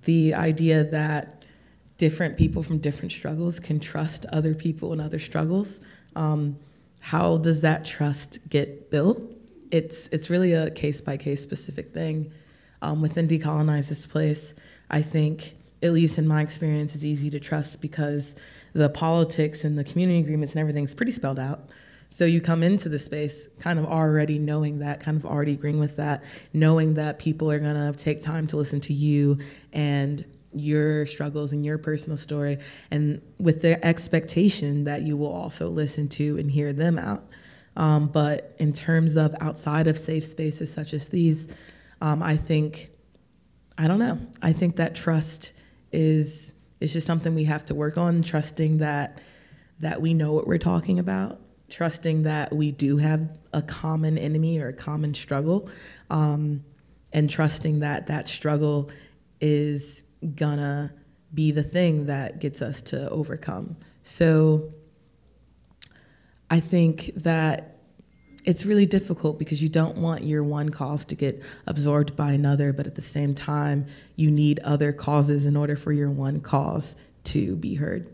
the 0.04 0.34
idea 0.34 0.84
that 0.84 1.44
different 1.98 2.36
people 2.36 2.62
from 2.62 2.78
different 2.78 3.12
struggles 3.12 3.60
can 3.60 3.78
trust 3.80 4.26
other 4.26 4.54
people 4.54 4.92
and 4.92 5.00
other 5.00 5.18
struggles. 5.18 5.80
Um, 6.16 6.56
how 7.00 7.36
does 7.38 7.60
that 7.62 7.84
trust 7.84 8.38
get 8.48 8.90
built? 8.90 9.34
It's, 9.70 10.08
it's 10.08 10.28
really 10.28 10.52
a 10.52 10.70
case 10.70 11.00
by 11.00 11.16
case 11.16 11.42
specific 11.42 11.92
thing. 11.92 12.32
Um, 12.82 13.00
within 13.00 13.28
Decolonize 13.28 13.88
This 13.88 14.06
Place, 14.06 14.54
I 14.90 15.00
think, 15.00 15.54
at 15.82 15.92
least 15.92 16.18
in 16.18 16.26
my 16.26 16.42
experience, 16.42 16.94
it's 16.94 17.04
easy 17.04 17.30
to 17.30 17.40
trust 17.40 17.80
because 17.80 18.34
the 18.72 18.88
politics 18.88 19.64
and 19.64 19.78
the 19.78 19.84
community 19.84 20.20
agreements 20.20 20.54
and 20.54 20.60
everything's 20.60 20.94
pretty 20.94 21.12
spelled 21.12 21.38
out. 21.38 21.68
So 22.12 22.26
you 22.26 22.42
come 22.42 22.62
into 22.62 22.90
the 22.90 22.98
space 22.98 23.48
kind 23.58 23.78
of 23.78 23.86
already 23.86 24.38
knowing 24.38 24.80
that, 24.80 25.00
kind 25.00 25.16
of 25.16 25.24
already 25.24 25.52
agreeing 25.52 25.80
with 25.80 25.96
that, 25.96 26.22
knowing 26.52 26.92
that 26.94 27.18
people 27.18 27.50
are 27.50 27.58
gonna 27.58 27.90
take 27.94 28.20
time 28.20 28.46
to 28.48 28.58
listen 28.58 28.82
to 28.82 28.92
you 28.92 29.38
and 29.72 30.22
your 30.52 31.06
struggles 31.06 31.54
and 31.54 31.64
your 31.64 31.78
personal 31.78 32.18
story, 32.18 32.58
and 32.90 33.22
with 33.38 33.62
the 33.62 33.82
expectation 33.82 34.84
that 34.84 35.00
you 35.00 35.16
will 35.16 35.32
also 35.32 35.70
listen 35.70 36.06
to 36.10 36.36
and 36.36 36.50
hear 36.50 36.74
them 36.74 36.98
out. 36.98 37.24
Um, 37.76 38.08
but 38.08 38.54
in 38.58 38.74
terms 38.74 39.16
of 39.16 39.34
outside 39.40 39.86
of 39.86 39.96
safe 39.96 40.26
spaces 40.26 40.70
such 40.70 40.92
as 40.92 41.08
these, 41.08 41.56
um, 42.02 42.22
I 42.22 42.36
think, 42.36 42.90
I 43.78 43.88
don't 43.88 43.98
know. 43.98 44.18
I 44.42 44.52
think 44.52 44.76
that 44.76 44.94
trust 44.94 45.54
is 45.92 46.54
is 46.78 46.92
just 46.92 47.06
something 47.06 47.34
we 47.34 47.44
have 47.44 47.64
to 47.66 47.74
work 47.74 47.96
on. 47.96 48.20
Trusting 48.20 48.78
that 48.78 49.18
that 49.80 50.02
we 50.02 50.12
know 50.12 50.34
what 50.34 50.46
we're 50.46 50.58
talking 50.58 50.98
about 50.98 51.41
trusting 51.72 52.22
that 52.24 52.52
we 52.52 52.70
do 52.70 52.98
have 52.98 53.28
a 53.52 53.62
common 53.62 54.18
enemy 54.18 54.60
or 54.60 54.68
a 54.68 54.72
common 54.72 55.14
struggle, 55.14 55.68
um, 56.10 56.64
and 57.12 57.28
trusting 57.28 57.80
that 57.80 58.06
that 58.06 58.28
struggle 58.28 58.90
is 59.40 60.04
gonna 60.36 60.92
be 61.34 61.50
the 61.50 61.62
thing 61.62 62.06
that 62.06 62.40
gets 62.40 62.62
us 62.62 62.80
to 62.80 63.08
overcome. 63.10 63.76
So 64.02 64.72
I 66.50 66.60
think 66.60 67.12
that 67.16 67.78
it's 68.44 68.66
really 68.66 68.86
difficult 68.86 69.38
because 69.38 69.62
you 69.62 69.68
don't 69.68 69.96
want 69.96 70.24
your 70.24 70.42
one 70.42 70.68
cause 70.68 71.04
to 71.06 71.14
get 71.14 71.42
absorbed 71.66 72.16
by 72.16 72.32
another, 72.32 72.72
but 72.72 72.86
at 72.86 72.94
the 72.94 73.02
same 73.02 73.34
time, 73.34 73.86
you 74.16 74.30
need 74.30 74.58
other 74.60 74.92
causes 74.92 75.46
in 75.46 75.56
order 75.56 75.76
for 75.76 75.92
your 75.92 76.10
one 76.10 76.40
cause 76.40 76.96
to 77.24 77.56
be 77.56 77.74
heard. 77.74 78.12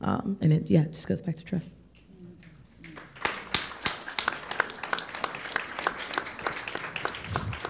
Um, 0.00 0.36
and 0.40 0.52
it, 0.52 0.70
yeah, 0.70 0.84
just 0.84 1.08
goes 1.08 1.22
back 1.22 1.36
to 1.38 1.44
trust. 1.44 1.68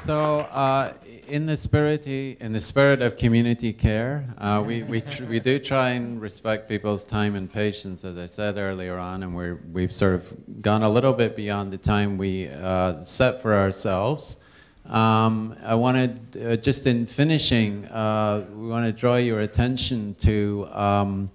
So, 0.07 0.43
uh, 0.53 0.93
in 1.27 1.47
the 1.47 1.57
spirit, 1.57 2.07
in 2.07 2.53
the 2.53 2.61
spirit 2.61 3.03
of 3.03 3.17
community 3.17 3.73
care, 3.73 4.25
uh, 4.39 4.63
we 4.65 4.85
we, 4.85 5.03
we 5.29 5.41
do 5.41 5.59
try 5.59 5.91
and 5.91 6.23
respect 6.23 6.69
people's 6.69 7.05
time 7.05 7.35
and 7.35 7.53
patience, 7.53 8.05
as 8.05 8.17
I 8.17 8.27
said 8.27 8.57
earlier 8.57 8.99
on, 8.99 9.25
and 9.25 9.35
we're 9.35 9.57
we've 9.73 9.93
sort 9.93 10.15
of 10.15 10.63
gone 10.63 10.85
a 10.85 10.89
little 10.89 11.13
bit 11.13 11.35
beyond 11.35 11.73
the 11.73 11.79
time 11.79 12.19
we 12.19 12.49
uh, 12.49 13.03
set 13.03 13.43
for 13.43 13.53
ourselves. 13.53 14.37
Um, 14.89 15.57
I 15.65 15.75
wanted 15.75 16.21
uh, 16.41 16.55
just 16.55 16.87
in 16.87 17.07
finishing, 17.07 17.87
uh, 17.87 18.47
we 18.55 18.69
want 18.69 18.87
to 18.87 18.93
draw 18.93 19.17
your 19.17 19.41
attention 19.41 20.15
to. 20.21 20.69
Um, 20.71 21.31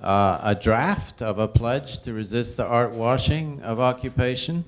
uh, 0.00 0.40
a 0.42 0.54
draft 0.54 1.20
of 1.20 1.38
a 1.38 1.46
pledge 1.46 1.98
to 1.98 2.14
resist 2.14 2.56
the 2.56 2.64
art 2.64 2.92
washing 2.92 3.60
of 3.60 3.80
occupation. 3.80 4.64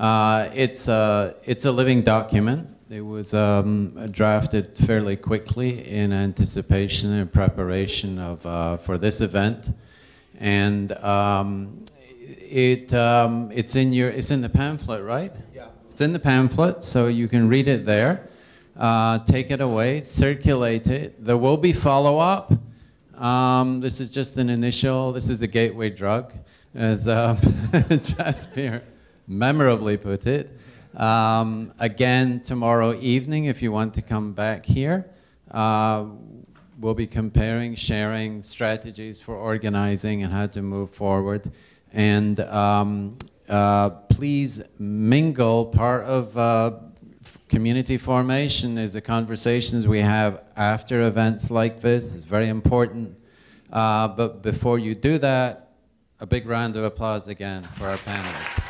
Uh, 0.00 0.48
it's, 0.54 0.88
a, 0.88 1.34
it's 1.44 1.66
a 1.66 1.70
living 1.70 2.00
document. 2.00 2.66
It 2.88 3.02
was 3.02 3.34
um, 3.34 4.06
drafted 4.10 4.74
fairly 4.74 5.14
quickly 5.14 5.86
in 5.86 6.10
anticipation 6.10 7.12
and 7.12 7.30
preparation 7.30 8.18
of, 8.18 8.46
uh, 8.46 8.78
for 8.78 8.96
this 8.96 9.20
event. 9.20 9.74
And 10.38 10.92
um, 11.04 11.84
it, 12.18 12.94
um, 12.94 13.50
it's, 13.52 13.76
in 13.76 13.92
your, 13.92 14.08
it's 14.08 14.30
in 14.30 14.40
the 14.40 14.48
pamphlet, 14.48 15.04
right? 15.04 15.34
Yeah. 15.54 15.66
It's 15.90 16.00
in 16.00 16.14
the 16.14 16.18
pamphlet, 16.18 16.82
so 16.82 17.08
you 17.08 17.28
can 17.28 17.46
read 17.46 17.68
it 17.68 17.84
there. 17.84 18.30
Uh, 18.78 19.18
take 19.18 19.50
it 19.50 19.60
away, 19.60 20.00
circulate 20.00 20.86
it. 20.86 21.22
There 21.22 21.36
will 21.36 21.58
be 21.58 21.74
follow-up. 21.74 22.54
Um, 23.18 23.80
this 23.80 24.00
is 24.00 24.08
just 24.08 24.38
an 24.38 24.48
initial, 24.48 25.12
this 25.12 25.28
is 25.28 25.42
a 25.42 25.46
gateway 25.46 25.90
drug, 25.90 26.32
as 26.74 27.06
uh, 27.06 27.36
Jasbir 27.42 28.80
memorably 29.30 29.96
put 29.96 30.26
it. 30.26 30.50
Um, 30.96 31.72
again, 31.78 32.40
tomorrow 32.40 32.98
evening, 33.00 33.44
if 33.44 33.62
you 33.62 33.70
want 33.70 33.94
to 33.94 34.02
come 34.02 34.32
back 34.32 34.66
here, 34.66 35.08
uh, 35.52 36.04
we'll 36.80 36.94
be 36.94 37.06
comparing, 37.06 37.76
sharing 37.76 38.42
strategies 38.42 39.20
for 39.20 39.36
organizing 39.36 40.24
and 40.24 40.32
how 40.32 40.48
to 40.48 40.62
move 40.62 40.90
forward. 40.90 41.50
And 41.92 42.40
um, 42.40 43.18
uh, 43.48 43.90
please 43.90 44.62
mingle. 44.78 45.66
Part 45.66 46.04
of 46.04 46.36
uh, 46.36 46.78
community 47.48 47.98
formation 47.98 48.78
is 48.78 48.94
the 48.94 49.00
conversations 49.00 49.86
we 49.86 50.00
have 50.00 50.42
after 50.56 51.02
events 51.02 51.52
like 51.52 51.80
this. 51.80 52.14
It's 52.14 52.24
very 52.24 52.48
important. 52.48 53.16
Uh, 53.72 54.08
but 54.08 54.42
before 54.42 54.80
you 54.80 54.96
do 54.96 55.18
that, 55.18 55.68
a 56.18 56.26
big 56.26 56.46
round 56.46 56.76
of 56.76 56.82
applause 56.82 57.28
again 57.28 57.62
for 57.62 57.86
our 57.86 57.96
panelists. 57.98 58.69